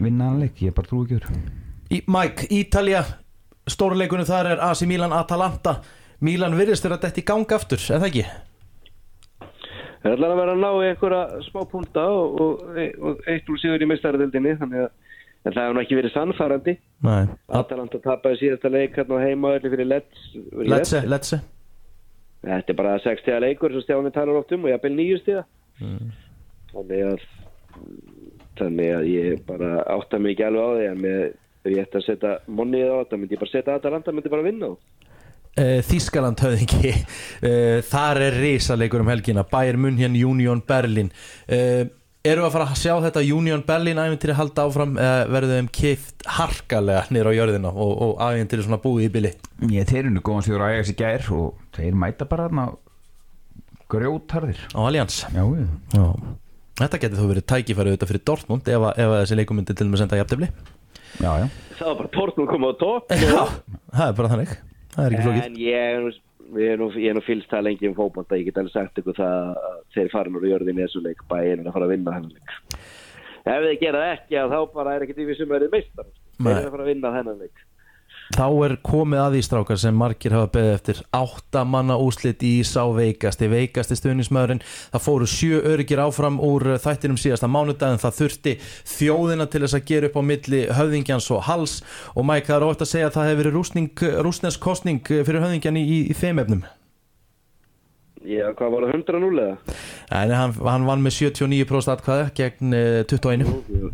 vinna 0.00 0.30
hann 0.30 0.42
leik, 0.42 0.60
ég 0.64 0.74
bara 0.74 0.88
trú 0.88 1.04
ekki 1.04 1.18
úr 1.18 1.26
Í, 1.88 2.02
Mike, 2.10 2.48
Ítalja, 2.52 3.00
stórleikunum 3.70 4.26
þar 4.28 4.50
er 4.52 4.62
AC 4.66 4.82
Milan 4.88 5.14
Atalanta. 5.16 5.78
Milan 6.20 6.56
virðist 6.58 6.84
vera 6.84 6.98
dætt 7.00 7.22
í 7.22 7.24
gang 7.24 7.48
aftur, 7.56 7.80
eða 7.80 8.10
ekki? 8.10 8.24
Það 10.02 10.10
er 10.10 10.16
allavega 10.16 10.34
að 10.34 10.40
vera 10.42 10.54
að 10.54 10.62
ná 10.62 10.68
í 10.68 10.88
einhverja 10.90 11.42
smá 11.46 11.60
punta 11.70 12.04
og, 12.12 12.40
og, 12.42 12.66
og 13.08 13.22
eitt 13.30 13.48
úr 13.48 13.60
síður 13.62 13.84
í 13.86 13.88
mestaradildinni 13.88 14.52
þannig 14.60 14.84
að 14.84 14.90
það 15.48 15.62
hefur 15.62 15.76
nú 15.78 15.82
ekki 15.82 15.98
verið 15.98 16.14
sannfærandi. 16.14 16.74
Nei, 17.08 17.22
Atalanta 17.60 18.02
tapaði 18.04 18.42
síðasta 18.42 18.72
leik 18.74 18.98
hérna 18.98 19.22
á 19.22 19.24
heima 19.24 19.54
öllu 19.56 19.72
fyrir 19.72 19.88
Let's 19.88 20.92
let's 21.08 21.38
Þetta 22.38 22.70
er 22.70 22.78
bara 22.78 22.98
6 23.02 23.24
stiga 23.24 23.40
leikur 23.42 23.72
sem 23.74 23.82
Stjáni 23.82 24.12
talar 24.14 24.38
oft 24.38 24.52
um 24.54 24.66
og 24.66 24.70
ég 24.70 24.82
bel 24.82 24.94
9 24.94 25.22
stiga 25.22 25.44
þannig 26.70 27.04
að 27.08 27.24
þannig 28.58 28.94
að 28.96 29.10
ég 29.12 29.42
bara 29.48 29.74
átta 29.96 30.18
mig 30.22 30.34
ekki 30.34 30.46
alveg 30.48 30.64
á 30.64 30.70
því 30.74 30.86
en 30.92 31.02
með, 31.04 31.20
þegar 31.62 31.76
ég 31.76 31.86
ætti 31.86 32.00
að 32.00 32.06
setja 32.08 32.32
monnið 32.60 32.88
á 32.90 32.96
þetta. 33.02 33.20
Myndi 33.20 33.36
ég 33.36 33.42
bara 33.44 33.52
setja 33.54 33.76
Atalanta 33.78 34.14
myndi 34.16 34.32
bara 34.32 34.46
vinna 34.48 34.72
á 34.72 34.74
Eh, 35.58 35.80
Þískaland 35.82 36.38
höfðingi 36.38 36.92
uh, 36.94 37.78
þar 37.82 38.20
er 38.28 38.36
risalegur 38.38 39.02
um 39.02 39.08
helgina. 39.10 39.42
Bayern 39.48 39.80
München, 39.82 40.14
Union 40.14 40.60
Berlin. 40.62 41.08
Uh, 41.50 41.88
eru 42.28 42.44
að 42.46 42.52
fara 42.54 42.66
að 42.68 42.78
sjá 42.78 42.92
þetta 43.02 43.22
Union 43.34 43.62
Berlin 43.66 43.98
æfintýri 43.98 44.36
halda 44.38 44.66
áfram 44.68 44.96
eða 45.00 45.24
verður 45.32 45.56
þeim 45.56 45.70
kift 45.74 46.26
harkalega 46.38 47.06
nýra 47.14 47.32
á 47.34 47.38
jörðina 47.38 47.72
og, 47.72 47.92
og 48.04 48.22
æfintýri 48.22 48.66
svona 48.66 48.80
búið 48.82 49.06
í 49.06 49.12
bili? 49.16 49.32
Ég 49.72 49.88
þeir 49.88 50.04
eru 50.04 50.22
góðan 50.28 50.46
sigur 50.46 50.66
að 50.66 50.76
eiga 50.76 50.88
sér 50.90 50.98
gær 50.98 51.30
og 51.38 51.64
þeir 51.78 51.98
mæta 52.04 52.28
bara 52.28 52.48
þarna 52.48 52.66
grjótarðir 53.88 54.62
á 54.76 54.80
Allianz? 54.84 55.22
Já, 55.32 55.42
Já. 55.94 56.06
Þetta 56.78 57.00
getur 57.02 57.18
þó 57.18 57.26
verið 57.32 57.46
tækifæri 57.50 57.90
auðvitað 57.92 58.10
fyrir 58.12 58.24
Dortmund 58.30 58.68
ef, 58.70 58.84
að- 58.88 58.98
ef 59.02 59.08
að 59.14 59.20
þessi 59.22 59.38
leikum 59.40 59.58
myndi 59.58 59.74
til 59.78 59.86
og 59.88 59.92
með 59.94 60.02
senda 60.02 60.18
jafntefli. 60.20 60.48
Já, 61.18 61.30
já. 61.42 61.46
Það 61.78 61.88
var 61.90 61.96
bara 62.00 62.10
Dortmund 62.16 62.50
komið 62.52 62.70
á 62.70 62.74
topp. 62.82 63.14
Já, 63.18 63.42
það 63.98 64.06
er 64.08 64.16
bara 64.20 64.30
þannig. 64.34 64.52
Það 64.94 65.04
er 65.04 65.16
ekki 65.16 65.26
flókið. 65.26 65.44
En 65.48 65.56
ég 65.62 65.88
er 65.88 65.98
nú, 66.04 66.12
ég 66.62 66.72
er 66.74 66.78
nú, 66.82 66.88
ég 66.94 67.08
er 67.10 67.16
nú 67.18 67.24
fylgst 67.26 67.50
það 67.50 67.64
lengi 67.68 67.88
um 67.90 67.96
fótbolta. 67.98 68.38
Ég 68.38 68.46
get 68.50 68.60
alveg 68.62 68.72
sagt 68.76 69.00
ykkur 69.02 69.18
það 69.18 69.58
að 69.58 69.80
þeir 69.96 70.12
fara 70.14 70.30
nú 70.30 70.42
í 70.44 70.52
jörðin 70.52 70.78
í 70.78 70.84
þessu 70.86 71.02
leik. 71.02 71.24
Bæinn 71.30 71.60
er 71.64 71.66
að 71.68 71.74
fara 71.78 71.88
að 71.88 71.92
vinna 71.96 72.14
þennan 72.14 72.36
leik. 72.36 72.54
Ef 73.48 73.64
þið 73.64 73.80
gera 73.82 74.04
það 74.04 74.14
ekki 74.18 74.38
að 74.42 74.54
þá 74.54 74.58
bara 74.74 74.94
er 74.94 75.04
ekkert 75.06 75.18
í 75.24 75.26
við 75.32 75.38
sem 75.42 75.48
verið 75.50 75.74
meistar. 75.74 76.08
Þeir 76.38 76.54
eru 76.54 76.68
að 76.68 76.74
fara 76.76 76.84
að 76.86 76.90
vinna 76.92 77.14
þennan 77.18 77.42
leik 77.42 77.64
Þá 78.36 78.44
er 78.66 78.74
komið 78.84 79.20
að 79.22 79.34
því 79.34 79.40
strákar 79.46 79.78
sem 79.80 79.96
margir 79.96 80.34
hafa 80.36 80.50
beðið 80.52 80.74
eftir 80.74 80.98
átta 81.16 81.62
manna 81.64 81.96
úslit 81.96 82.42
í 82.44 82.58
sá 82.66 82.82
veikasti, 82.92 83.48
veikasti 83.48 83.96
stuðnismæðurinn 83.96 84.60
það 84.92 85.04
fóru 85.06 85.28
sjö 85.32 85.62
öryggir 85.70 86.02
áfram 86.04 86.36
úr 86.44 86.74
þættinum 86.84 87.16
síðasta 87.20 87.48
mánudagin 87.48 88.02
það 88.02 88.18
þurfti 88.20 88.56
þjóðina 88.92 89.48
til 89.48 89.62
þess 89.64 89.78
að 89.78 89.86
gera 89.88 90.10
upp 90.10 90.18
á 90.20 90.22
milli 90.28 90.64
höfðingjans 90.76 91.30
og 91.32 91.46
hals. 91.48 91.78
Og 92.12 92.28
Mike 92.28 92.50
það 92.50 92.58
er 92.58 92.68
ótt 92.68 92.84
að 92.84 92.92
segja 92.92 93.08
að 93.08 93.16
það 93.16 93.30
hefur 93.30 93.44
verið 93.44 94.26
rúsnesk 94.28 94.60
kostning 94.60 95.00
fyrir 95.08 95.40
höfðingjan 95.46 95.80
í, 95.80 95.86
í, 95.88 96.18
þeim 96.18 96.44
efnum. 96.44 96.66
Já, 98.28 98.50
hvað 98.58 98.74
var 98.74 98.84
það 98.84 98.96
100-0 98.98 99.40
eða? 99.40 99.76
en 100.10 100.32
hann, 100.34 100.54
hann 100.66 100.86
vann 100.88 101.04
með 101.04 101.14
79% 101.18 101.92
atkvæða 101.94 102.26
gegn 102.36 102.74
uh, 102.74 103.04
21 103.08 103.44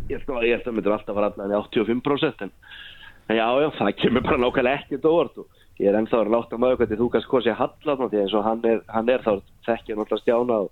Ég 0.09 0.23
sko 0.23 0.39
að 0.39 0.47
ég 0.49 0.57
held 0.57 0.69
að 0.69 0.77
myndir 0.77 0.95
alltaf 0.95 1.17
fara 1.17 1.29
allan 1.31 1.53
í 1.53 1.59
85% 1.59 2.45
en, 2.47 2.51
en 2.51 2.84
já, 3.29 3.47
já, 3.63 3.69
það 3.79 3.93
kemur 4.01 4.25
bara 4.25 4.41
nákvæmlega 4.41 4.81
ekkert 4.83 5.09
óvart 5.09 5.37
og 5.41 5.63
ég 5.81 5.89
er 5.89 5.99
ennþá 5.99 6.21
að 6.21 6.33
láta 6.35 6.59
maður 6.61 6.81
hvernig 6.81 7.01
þú 7.01 7.09
kannski 7.13 7.31
hvað 7.33 7.45
sé 7.45 7.55
hallan 7.59 8.09
því 8.11 8.21
eins 8.21 8.35
og 8.37 8.45
hann 8.45 8.65
er, 8.69 8.81
hann 8.91 9.11
er 9.11 9.23
þá 9.25 9.31
þekkja 9.67 9.97
náttúrulega 9.97 10.23
stjána 10.23 10.59
og 10.65 10.71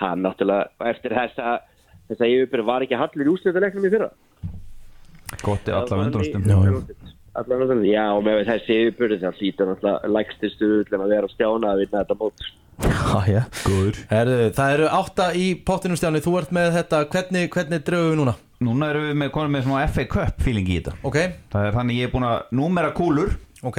hann 0.00 0.24
náttúrulega 0.24 0.90
eftir 0.92 1.16
þessa 1.16 1.60
þessa 2.10 2.28
yfirbyrð 2.28 2.68
var 2.68 2.84
ekki 2.84 2.98
hallir 2.98 3.28
í 3.28 3.32
úrslutaleiknum 3.34 3.86
í 3.86 3.92
fyrra. 3.92 4.10
Gott 5.44 5.68
er 5.68 5.78
alla 5.78 6.02
vöndrústum 6.02 6.46
Já, 6.46 6.58
já. 7.86 8.06
Og 8.16 8.24
með 8.26 8.40
þessi 8.48 8.78
yfirbyrð 8.84 9.22
það 9.22 9.38
hlýtur 9.38 9.70
náttúrulega 9.70 10.10
lægsti 10.16 10.50
stuð 10.56 10.96
að 10.98 11.12
vera 11.14 11.30
á 11.30 11.34
stjána 11.34 11.70
að 11.70 11.82
vinna 11.84 12.02
þetta 12.02 12.18
mót. 12.18 12.46
Já, 12.80 13.20
já. 13.30 13.42
Herðu, 14.10 14.38
það 14.56 14.74
eru 14.74 14.88
átta 14.98 15.28
í 15.38 15.46
pottinum 15.68 16.00
stjáni. 16.00 16.22
Þú 16.24 16.36
ert 16.40 16.54
með 16.56 16.72
þetta, 16.80 17.02
hvernig, 17.12 17.50
hvernig 17.54 17.84
drögum 17.86 18.10
við 18.10 18.20
núna? 18.22 18.34
Núna 18.60 18.90
erum 18.92 19.06
við 19.08 19.14
með 19.22 19.30
konum 19.32 19.54
með 19.56 19.62
svona 19.64 19.84
FA 19.88 20.04
Cup 20.12 20.42
feeling 20.44 20.66
í 20.68 20.74
þetta. 20.80 20.92
Ok, 21.08 21.16
Það 21.52 21.66
er 21.70 21.76
þannig 21.78 21.96
ég 22.00 22.08
er 22.08 22.12
búin 22.12 22.26
að 22.28 22.40
númera 22.58 22.90
kúlur. 22.96 23.30
Ok. 23.64 23.78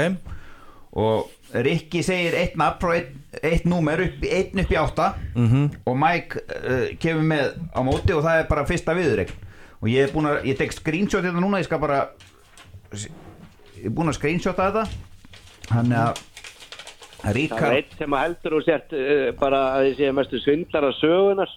Og 1.02 1.30
Rikki 1.54 2.02
segir 2.04 2.34
eitt 2.40 2.56
nafn 2.60 2.80
frá 2.82 2.96
eitt, 2.98 3.12
eitt 3.46 3.68
númer 3.70 4.02
upp, 4.08 4.24
einn 4.26 4.60
upp 4.64 4.72
í 4.74 4.80
átta. 4.82 5.12
Mhm. 5.36 5.68
og 5.86 5.96
Mike 6.02 6.42
uh, 6.58 6.88
kemur 7.00 7.24
með 7.30 7.54
á 7.72 7.80
móti 7.86 8.16
og 8.18 8.24
það 8.26 8.40
er 8.42 8.50
bara 8.50 8.66
fyrsta 8.68 8.96
viðurregn 8.98 9.32
og 9.82 9.88
ég 9.90 10.04
er 10.08 10.12
búin 10.14 10.28
að, 10.30 10.44
ég 10.50 10.58
tek 10.60 10.74
screenshot 10.76 11.24
þetta 11.26 11.42
núna, 11.42 11.62
ég 11.62 11.66
skal 11.70 11.80
bara 11.82 12.02
ég 12.98 13.86
er 13.88 13.94
búin 13.96 14.12
að 14.12 14.18
screenshota 14.20 14.68
þetta. 14.72 14.84
Þannig 15.72 16.02
að 16.02 16.28
Það 17.22 17.30
er 17.30 17.36
Ríkar 17.38 17.74
eitt 17.78 17.92
sem 18.00 18.14
að 18.18 18.24
heldur 18.26 18.54
og 18.58 18.64
sért 18.66 18.94
uh, 18.98 19.26
bara 19.38 19.62
að 19.76 19.84
þið 19.92 20.00
séu 20.02 20.14
mestu 20.18 20.40
svindlar 20.42 20.88
að 20.90 20.96
sögunar 21.04 21.52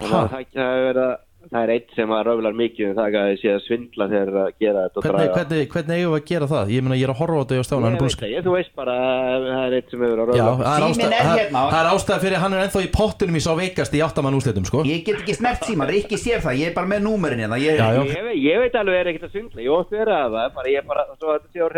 Þannig 0.00 0.14
Ha? 0.14 0.20
að 0.24 0.30
það, 0.32 0.46
það, 0.54 0.70
er 0.78 0.84
verið 0.88 1.02
að- 1.04 1.23
það 1.52 1.62
er 1.64 1.70
eitt 1.74 1.92
sem 1.96 2.12
að 2.14 2.22
röflar 2.28 2.54
mikið 2.58 2.86
um 2.88 2.94
það 2.98 3.16
að 3.20 3.26
þið 3.30 3.38
séu 3.42 3.52
að 3.54 3.62
svindla 3.64 4.06
þegar 4.12 4.38
að 4.44 4.48
gera 4.64 4.84
þetta 4.84 4.96
og 5.00 5.04
Hvernig, 5.04 5.24
draga 5.24 5.34
hvernig, 5.34 5.68
hvernig 5.74 5.94
eigum 5.98 6.12
við 6.14 6.20
að 6.20 6.28
gera 6.30 6.46
það? 6.54 6.64
Ég 6.74 6.80
meina 6.84 6.96
ég 6.98 7.04
er 7.04 7.12
að 7.14 7.20
horfa 7.20 7.34
á 7.34 7.40
þetta 7.44 7.54
og 7.60 7.66
stána 7.68 7.90
Ég 7.94 7.98
það, 8.04 8.28
ég, 8.34 8.40
þú 8.44 8.52
veist 8.54 8.72
bara 8.78 8.94
að 9.04 9.46
það 9.48 9.64
er 9.64 9.72
eitt 9.78 9.88
sem 9.94 10.00
hefur 10.04 10.18
að 10.24 10.24
Já, 10.24 10.44
röfla 10.44 10.64
það 10.64 10.74
er 10.74 10.84
ástæð, 10.88 11.04
er 11.04 11.12
það, 11.14 11.38
hérna. 11.40 11.60
það 11.74 11.80
er 11.80 11.88
ástæð 11.94 12.18
fyrir 12.24 12.36
að 12.38 12.42
hann 12.44 12.54
er 12.54 12.60
ennþá 12.64 12.80
í 12.84 12.90
pottinum 12.98 13.36
í 13.38 13.42
sá 13.44 13.52
veikast 13.58 13.94
í 13.94 14.02
áttamann 14.04 14.38
úslitum 14.38 14.66
sko 14.68 14.78
ég 14.88 15.04
get 15.06 15.18
ekki 15.22 15.34
snert 15.38 15.62
síma, 15.68 15.84
Rikki 15.90 16.18
sér 16.20 16.40
það 16.44 16.60
ég 16.62 16.66
er 16.72 16.76
bara 16.76 16.90
með 16.94 17.00
númerin 17.08 17.40
hérna 17.44 17.58
ég, 17.60 17.74
Já, 17.74 17.86
já. 17.94 18.02
Ég, 18.04 18.22
veit- 18.28 18.42
ég 18.44 18.56
veit 18.64 18.74
alveg 18.80 19.00
er 19.00 19.10
ekkert 19.12 19.28
að 19.28 19.34
svindla, 19.34 19.60
ég 19.64 19.70
ótt 19.74 19.90
vera 19.94 20.14
að 20.26 20.38
það 20.38 20.48
bara 20.58 20.68
ég 20.72 20.78
er 20.80 20.86
bara 20.88 21.02
svo 21.18 21.28
að 21.30 21.36
þetta 21.40 21.50
sé 21.52 21.58
á 21.60 21.68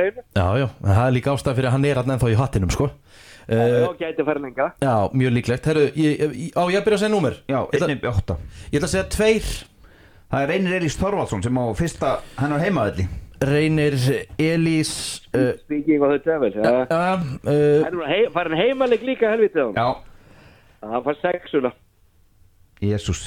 Já, 3.46 3.62
já, 3.70 3.86
gæti 4.00 4.24
fara 4.26 4.40
lengra. 4.42 4.64
Já, 4.82 4.94
mjög 5.14 5.30
líklegt. 5.36 5.66
Herru, 5.70 5.84
ég, 5.94 6.22
ég, 6.26 6.48
á 6.58 6.66
ég 6.66 6.82
byrja 6.82 6.96
að 6.98 7.02
segja 7.04 7.12
númer? 7.14 7.34
Já, 7.46 7.60
ég, 7.60 7.76
ætla, 7.78 7.86
einn 7.86 7.94
upp 8.00 8.06
í 8.06 8.08
átta. 8.10 8.34
Ég 8.72 8.78
ætla 8.80 8.88
að 8.88 8.94
segja 8.96 9.06
tveir. 9.14 9.46
Það 10.26 10.42
er 10.42 10.48
Reynir 10.50 10.74
Elís 10.80 10.96
Þorvaldsson 10.98 11.44
sem 11.46 11.54
á 11.54 11.64
fyrsta 11.78 12.08
hennar 12.40 12.58
heimaðalli 12.64 13.04
Reynir 13.46 13.94
Elís 14.42 14.90
Speaking 15.60 16.02
of 16.02 16.10
the 16.16 16.20
devil 16.24 16.50
Það 16.90 17.26
er 17.52 17.92
nú 17.94 18.02
hei, 18.08 18.24
farin 18.34 18.56
heimaleg 18.58 19.04
líka 19.06 19.30
helvitið 19.30 19.70
já, 19.76 19.86
Það 20.82 21.04
fær 21.06 21.16
sexuna 21.22 21.70
Jésús 22.82 23.20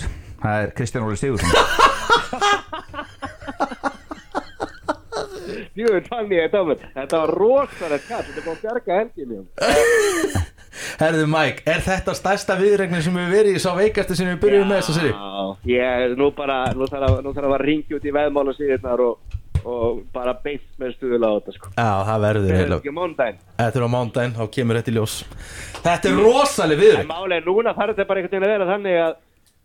það 0.43 0.55
er 0.65 0.69
Kristján 0.75 1.07
Óli 1.07 1.15
Sigursson 1.19 1.55
Jú, 5.77 5.89
fann 6.07 6.31
ég 6.33 6.47
þetta 6.47 6.61
á 6.61 6.63
mér 6.69 6.85
Þetta 6.95 7.19
var 7.23 7.33
rosalegt 7.37 8.07
kall, 8.09 8.23
þetta 8.29 8.53
að 8.53 8.63
bjarga 8.63 8.99
helginni 9.01 9.41
Herðu 10.99 11.25
Mike, 11.29 11.63
er 11.69 11.81
þetta 11.83 12.13
stærsta 12.17 12.55
viðregnin 12.59 13.03
sem 13.03 13.15
við 13.15 13.33
verið 13.33 13.57
í 13.57 13.61
sá 13.61 13.71
veikasti 13.77 14.15
sem 14.17 14.29
við 14.31 14.39
byrjuðum 14.43 14.71
með 14.71 14.81
þess 14.81 14.91
að 14.91 14.97
seri? 14.99 15.11
Já, 15.11 15.73
ég, 15.73 16.15
nú 16.19 16.29
bara, 16.35 16.59
nú 16.77 16.87
þarf 16.89 17.17
að, 17.19 17.47
að 17.49 17.63
ringi 17.63 17.97
út 17.97 18.05
í 18.05 18.13
veðmála 18.15 18.55
síðurnar 18.57 19.03
og, 19.03 19.39
og 19.63 20.01
bara 20.15 20.35
beint 20.43 20.67
með 20.81 20.93
stuðula 20.97 21.31
á 21.31 21.33
þetta 21.39 21.55
sko. 21.57 21.71
Já, 21.73 21.89
það 22.09 22.25
verður 22.27 22.53
er 22.53 22.61
heila. 22.61 22.79
Þetta 23.59 23.81
er 23.81 23.87
á 23.87 23.89
mándaginn, 23.95 24.37
þá 24.37 24.43
kemur 24.55 24.79
þetta 24.79 24.93
í 24.93 24.97
ljós 24.99 25.17
Þetta 25.79 26.11
er 26.11 26.21
rosaleg 26.21 26.83
viðregn 26.83 27.11
málega 27.11 27.47
núna 27.47 27.75
þarf 27.75 27.95
þetta 27.95 28.09
bara 28.11 28.23
einhvern 28.23 28.35
veginn 28.37 28.49
að 28.49 28.55
vera 28.55 28.71
þannig 28.73 29.01
að 29.07 29.17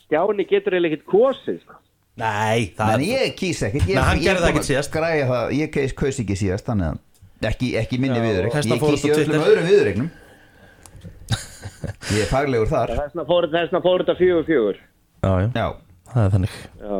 Stjáni 0.04 0.44
getur 0.44 0.74
eiginlega 0.76 0.98
ekkert 0.98 1.08
kosið 1.08 1.60
sko. 1.62 1.78
Nei, 2.14 2.68
það 2.78 2.92
en 2.94 3.04
ég 3.08 3.32
kýs 3.38 3.62
ekkert 3.66 3.88
ég, 3.90 3.96
Nei, 3.96 4.04
hann 4.06 4.20
gerði 4.22 4.38
það 4.40 4.44
er 4.46 4.52
ekkert 4.52 4.68
síðast. 4.68 4.90
græja 4.94 5.24
það, 5.30 5.54
ég 5.58 5.70
kaus, 5.74 5.94
kaus 5.98 6.20
ekki 6.22 6.36
síðast 6.38 6.68
þannig 6.68 6.92
að 6.92 7.48
ekki, 7.50 7.70
ekki 7.80 7.98
minni 8.02 8.20
Hestar 8.54 8.76
ég 8.78 8.84
kýs 8.84 9.06
í 9.08 9.14
öllum 9.16 9.46
öðrum 9.48 9.66
viðurregnum 9.70 10.12
ég 12.14 12.20
er 12.22 12.30
faglegur 12.30 12.70
þar 12.70 12.92
Þessna 12.94 13.24
fór, 13.26 13.48
þetta 14.04 14.14
fjögur 14.18 14.46
fjögur. 14.46 14.78
Já, 15.24 15.32
já, 15.42 15.48
já, 15.58 15.66
það 16.12 16.22
er 16.24 16.32
þannig 16.36 16.54
Já. 16.84 16.94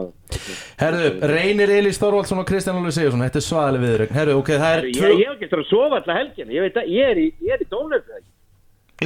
Herðu, 0.81 1.09
Reynir 1.31 1.73
Elís 1.79 2.01
Þorvaldsson 2.03 2.43
og 2.43 2.49
Kristján 2.49 2.81
Óli 2.81 2.93
Sigursson 2.95 3.25
Þetta 3.25 3.41
er 3.41 3.47
svaðaleg 3.47 3.85
viðregn 3.85 4.19
Herðu, 4.19 4.37
ok, 4.43 4.53
það 4.65 4.75
er 4.75 4.87
tvö 4.91 5.11
ég 5.15 5.23
hef 5.23 5.35
ekki 5.37 5.49
eftir 5.49 5.62
að 5.62 5.69
sofa 5.71 5.99
alltaf 6.01 6.19
helgina. 6.19 6.55
Ég 6.57 6.79
að 6.83 6.93
ég 6.95 7.11
er 7.12 7.21
í, 7.23 7.27
er 7.55 7.62
í 7.65 7.69
dónleika 7.71 8.19
ekki. 8.19 8.31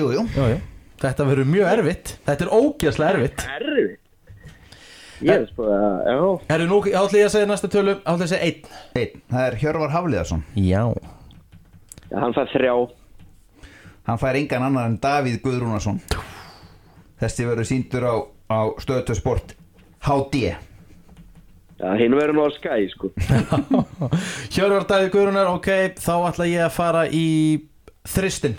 jú, 0.00 0.10
jú 0.16 0.24
Já, 0.32 0.44
já 0.54 0.58
Þetta 0.98 1.26
verður 1.28 1.50
mjög 1.52 1.72
erfitt 1.76 2.14
Þetta 2.26 2.46
er 2.46 2.52
ógeðslega 2.58 3.14
erfitt 3.14 3.44
Erfið. 3.58 3.90
Ég 5.18 5.32
er 5.34 5.46
sko 5.50 5.66
að, 5.66 5.96
já. 6.06 6.18
Herðu, 6.52 6.66
nú 6.70 6.78
átlið 6.84 7.18
ég 7.18 7.26
að 7.28 7.32
segja 7.34 7.48
næsta 7.50 7.70
tölu. 7.72 7.94
Átlið 8.04 8.24
að 8.26 8.30
segja 8.32 8.46
einn. 8.46 8.76
Einn, 9.00 9.22
það 9.32 9.46
er 9.48 9.56
Hjörvar 9.62 9.94
Hafliðarsson 9.94 10.44
Já. 10.54 10.82
Já 12.08 12.16
hann 12.22 12.36
fær 12.36 12.52
þrjá. 12.52 12.74
hann 14.08 14.20
fær 14.22 14.38
engan 14.38 14.66
annar 14.68 14.86
en 14.88 14.98
Davíð 15.02 15.40
Guðrúnarsson. 15.44 15.98
Þessi 17.18 17.48
verður 17.48 17.68
síndur 17.68 18.06
á, 18.06 18.14
á 18.54 18.58
stöðtöð 18.78 19.18
sport 19.18 19.56
HD 20.06 20.44
Já, 21.78 21.90
hinn 21.98 22.14
verður 22.14 22.34
nú 22.38 22.46
á 22.46 22.50
skæ 22.54 22.78
sko. 22.94 23.10
Hjörvar 24.54 24.86
Davíð 24.88 25.12
Guðrunar, 25.14 25.50
ok 25.58 25.98
Þá 25.98 26.14
ætla 26.30 26.46
ég 26.50 26.64
að 26.66 26.74
fara 26.74 27.04
í 27.10 27.26
þristin 28.08 28.56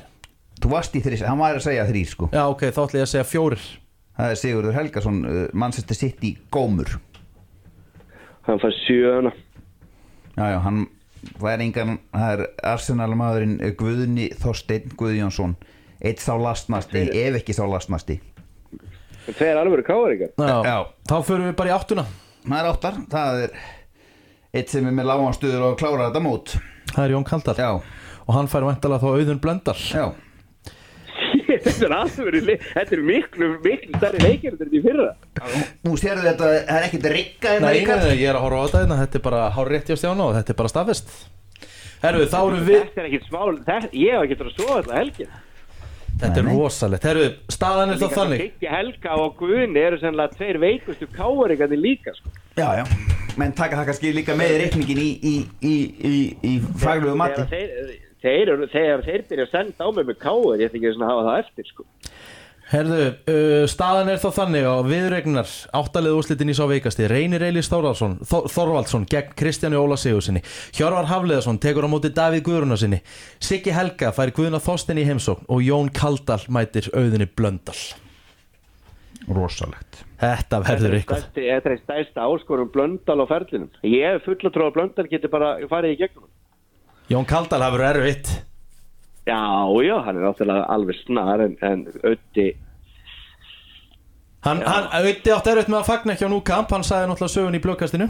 þú 0.60 0.72
varst 0.74 0.95
í 0.95 1.01
þrís, 1.03 1.24
hann 1.24 1.39
var 1.39 1.55
að 1.55 1.64
segja 1.70 1.86
þrýr 1.88 2.10
sko. 2.12 2.28
Já, 2.36 2.43
ok, 2.51 2.66
þá 2.76 2.82
ætla 2.84 2.99
ég 2.99 3.05
að 3.07 3.12
segja 3.14 3.28
fjórir 3.28 3.62
það 4.20 4.34
er 4.34 4.39
Sigurður 4.39 4.76
Helgason, 4.76 5.20
uh, 5.26 5.41
Manchester 5.53 5.97
City 5.97 6.36
gómur. 6.51 6.97
Hann 8.47 8.59
fær 8.61 8.74
sjöuna. 8.84 9.32
Já, 10.36 10.45
já, 10.53 10.59
hann 10.63 10.86
er 11.43 11.63
engan, 11.63 11.97
það 12.13 12.34
er 12.36 12.45
Arsenal 12.72 13.11
maðurinn 13.20 13.57
Guðni 13.80 14.30
Þorsteinn 14.39 14.95
Guðjónsson. 14.99 15.55
Eitt 15.99 16.24
sá 16.24 16.32
lastnasti, 16.39 17.09
ef 17.11 17.41
ekki 17.41 17.51
sá 17.51 17.65
lastnasti 17.67 18.22
Það 19.28 19.49
er 19.49 19.57
alveg 19.59 19.84
káar 19.86 20.13
ykkar. 20.15 20.32
Já, 20.39 20.55
Já. 20.63 20.78
Þá 21.09 21.17
förum 21.28 21.49
við 21.49 21.57
bara 21.59 21.70
í 21.70 21.74
áttuna. 21.76 22.05
Það 22.45 22.59
er 22.61 22.70
áttar, 22.70 22.95
það 23.11 23.41
er 23.43 23.57
eitt 24.55 24.72
sem 24.72 24.88
er 24.89 24.95
með 24.95 25.09
láganstöður 25.11 25.65
og 25.67 25.76
klára 25.78 26.07
þetta 26.07 26.24
mót. 26.24 26.55
Það 26.95 27.03
er 27.03 27.13
Jón 27.13 27.28
Kaldal. 27.28 27.55
Já, 27.59 27.70
og 28.24 28.34
hann 28.38 28.49
fær 28.49 28.65
vantalega 28.65 29.03
þá 29.03 29.20
auðun 29.20 29.43
blöndal. 29.43 29.78
Já 29.91 30.07
þetta 31.70 31.88
er 31.88 31.95
alveg, 32.39 32.63
þetta 32.76 32.95
er 32.97 33.03
miklu, 33.09 33.49
miklu 33.65 33.99
stærri 33.99 34.24
leikir 34.24 34.55
þetta 34.55 34.67
er 34.67 34.78
í 34.78 34.82
fyrra. 34.86 35.09
Nú 35.88 35.97
sérðu 35.99 36.26
þetta, 36.28 36.53
það 36.70 36.78
er 36.78 36.88
ekkert 36.88 37.09
rigga 37.15 37.53
hérna 37.55 37.74
ég 38.13 38.24
er 38.30 38.39
að 38.39 38.45
horfa 38.47 38.61
á 38.61 38.65
þetta 38.67 38.82
hérna, 38.84 39.01
þetta 39.03 39.20
er 39.20 39.28
bara 39.28 39.43
hár 39.57 39.72
rétt 39.74 39.91
hjá 39.91 39.99
stjána 39.99 40.26
og 40.26 40.34
þetta 40.39 40.55
er 40.55 40.59
bara 40.63 40.74
staðfest. 40.74 41.13
Herru, 41.99 42.26
þá 42.32 42.39
erum 42.39 42.65
við 42.65 42.82
Þetta 42.82 43.01
er 43.01 43.07
ekkit 43.09 43.30
smá, 43.30 43.39
þetta, 43.59 43.93
ég 43.99 44.15
hef 44.15 44.26
ekki 44.26 44.39
að 44.39 44.51
sofa 44.55 44.76
alltaf 44.80 44.99
helgin. 44.99 45.38
Þetta 46.20 46.41
er 46.41 46.47
rosalegt, 46.49 47.05
herru, 47.07 47.26
staðan 47.53 47.93
er 47.93 47.99
þá 48.01 48.07
þannig. 48.15 48.41
Kikki 48.43 48.72
Helga 48.74 49.15
og 49.24 49.38
Guðni 49.39 49.80
eru 49.80 49.99
sennilega 50.01 50.36
tveir 50.36 50.59
veikustu 50.59 51.07
káaríkandi 51.15 51.80
líka, 51.80 52.11
sko. 52.17 52.34
Já, 52.59 52.82
já, 52.82 52.84
menn 53.39 53.55
taka 53.55 53.80
það 53.80 53.91
kannski 53.91 54.11
líka 54.17 54.36
með 54.36 54.55
í 54.55 54.59
reikningin 54.63 54.99
í, 54.99 55.09
í, 55.32 55.36
í, 55.63 55.76
í, 56.09 56.15
í 56.43 56.53
faglegu 56.82 57.15
mati 57.20 57.45
þeir, 58.24 58.34
þeir, 58.34 58.51
eru- 58.55 58.70
þegar 58.74 59.05
þeir 59.07 59.24
byrja 59.30 59.45
að 59.47 59.53
senda 59.55 59.86
á 59.86 59.89
mig 59.95 60.05
með 60.11 60.20
káar, 60.26 60.59
ég 60.59 60.70
ætla 60.70 60.80
ekki 60.82 60.93
svona 60.97 61.07
að 61.09 61.15
hafa 61.15 61.30
það 61.30 61.41
eftir, 61.45 61.72
sko. 61.74 61.86
Herðu, 62.70 62.97
uh, 63.34 63.63
staðan 63.65 64.11
er 64.13 64.20
þá 64.22 64.28
þannig 64.36 64.65
á 64.70 64.76
viðregnar 64.86 65.53
áttalið 65.74 66.17
úrslitin 66.20 66.51
í 66.51 66.53
sá 66.53 66.67
veikasti 66.70 67.07
Reynir 67.09 67.41
Eilis 67.47 67.65
Þorvaldsson, 67.72 68.20
Þor, 68.30 68.45
Þorvaldsson 68.53 69.07
gegn 69.09 69.32
Kristjáni 69.39 69.80
Óla 69.80 69.97
Sigursinni 69.97 70.43
Hjörvar 70.78 71.07
Hafleðarsson 71.09 71.57
tekur 71.57 71.88
á 71.89 71.89
móti 71.89 72.11
Davíð 72.13 72.43
Guðrunarsinni 72.45 72.99
Siggi 73.41 73.74
Helga 73.74 74.11
fær 74.13 74.30
Guðna 74.38 74.61
Þorstein 74.61 75.01
í 75.01 75.07
heimsókn 75.09 75.49
og 75.49 75.65
Jón 75.65 75.89
Kaldal 75.97 76.43
mætir 76.53 76.91
auðinni 76.93 77.26
Blöndal 77.34 77.80
Rosalegt 79.34 80.03
Þetta 80.22 80.59
verður 80.65 80.95
eitthvað 80.99 81.26
Þetta 81.38 81.72
er 81.74 81.82
stærsta 81.82 82.26
áskorum 82.30 82.70
blöndal 82.74 83.17
á 83.24 83.26
ferlinum. 83.30 83.70
Ég 83.88 84.13
hef 84.13 84.26
full 84.30 84.38
að 84.45 84.53
tróða 84.55 84.74
blöndal 84.78 85.05
getur 85.09 85.32
bara 85.32 85.55
farið 85.72 85.93
í 85.95 85.99
gegnum. 86.01 86.28
Jón 87.10 87.26
Kaldal 87.26 87.64
hafur 87.66 87.82
erfitt. 87.82 88.30
Já, 89.26 89.41
já, 89.84 89.95
hann 90.05 90.18
er 90.18 90.26
náttúrulega 90.26 90.66
alveg 90.74 90.97
snar 91.03 91.41
en, 91.45 91.55
en 91.62 91.86
ötti 92.03 92.49
Hann, 94.45 94.62
hann 94.64 94.88
auðviti 94.95 95.34
átt 95.36 95.49
erfitt 95.51 95.70
með 95.70 95.82
að 95.82 95.89
fagna 95.89 96.14
ekki 96.16 96.26
á 96.26 96.32
núkamp 96.32 96.72
Hann 96.72 96.86
sagði 96.88 97.10
náttúrulega 97.12 97.34
sögun 97.36 97.57
í 97.57 97.62
blökkastinu 97.62 98.07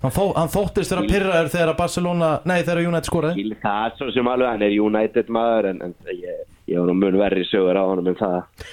Hann, 0.00 0.12
þó, 0.12 0.24
hann 0.36 0.50
þóttist 0.52 0.94
vera 0.94 1.04
pyrraður 1.08 1.52
þegar 1.52 1.72
að 1.74 1.78
Barcelona 1.82 2.30
Nei, 2.48 2.58
þegar 2.62 2.82
United 2.88 3.08
skoraði. 3.08 3.44
Það 3.62 3.94
svo 4.00 4.08
sem 4.16 4.32
alveg, 4.32 4.50
hann 4.50 4.64
er 4.66 4.74
United 4.84 5.30
maður 5.32 5.70
en, 5.70 5.78
en 5.86 5.94
ég, 6.10 6.42
ég 6.68 6.80
var 6.80 6.90
nú 6.90 6.96
mun 6.98 7.20
verri 7.22 7.44
sögur 7.48 7.78
á 7.80 7.84
honum 7.88 8.10
en 8.12 8.18
það. 8.18 8.66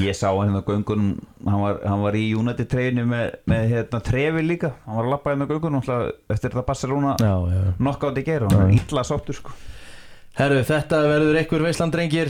Ég 0.00 0.16
sá 0.16 0.28
hann 0.30 0.50
hérna 0.50 0.62
á 0.62 0.68
göngunum 0.68 1.10
hann 1.46 1.64
var, 1.64 1.80
hann 1.86 2.04
var 2.04 2.18
í 2.18 2.26
United 2.36 2.70
treynu 2.70 3.06
með, 3.08 3.34
með 3.50 3.66
hérna 3.74 4.02
trefi 4.04 4.46
líka. 4.46 4.74
Hann 4.86 5.00
var 5.00 5.08
að 5.08 5.12
lappa 5.16 5.34
hérna 5.34 5.48
á 5.48 5.52
göngunum 5.52 5.82
eftir 5.82 6.48
þetta 6.48 6.66
Barcelona 6.66 7.16
knockout 7.78 8.20
í 8.20 8.26
gera, 8.26 8.50
hann 8.50 8.66
var 8.66 8.80
illa 8.80 9.06
sáttur 9.06 9.40
sko. 9.40 9.54
Herru, 10.38 10.60
þetta 10.62 10.98
verður 11.04 11.36
einhver 11.40 11.62
veislandrengir 11.66 12.28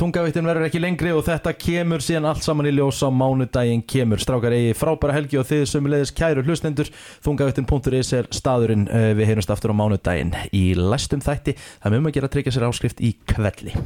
þungavíktin 0.00 0.48
verður 0.48 0.66
ekki 0.70 0.80
lengri 0.80 1.12
og 1.12 1.20
þetta 1.26 1.52
kemur 1.52 2.02
síðan 2.02 2.30
allt 2.30 2.46
saman 2.46 2.70
í 2.70 2.72
ljós 2.72 3.02
á 3.04 3.12
mánudaginn 3.12 3.84
kemur. 3.84 4.22
Strákar 4.22 4.56
eigi 4.56 4.72
frábæra 4.78 5.18
helgi 5.18 5.38
og 5.38 5.46
þið 5.50 5.66
sömulegis 5.68 6.14
kæru 6.16 6.46
hlustendur. 6.46 6.88
Þungavíktin.is 7.22 8.14
er 8.16 8.30
staðurinn. 8.32 8.88
Eh, 8.88 9.10
við 9.18 9.34
heyrumst 9.34 9.52
aftur 9.52 9.76
á 9.76 9.78
mánudaginn 9.78 10.32
í 10.48 10.70
læstum 10.80 11.22
þætti. 11.22 11.58
Það 11.84 11.92
er 11.92 12.00
um 12.00 12.08
að 12.08 12.16
gera 12.16 12.32
að 12.32 12.38
tryggja 12.38 12.56
sér 12.56 12.70
áskrift 12.72 13.04
í 13.04 13.12
kvelli 13.28 13.82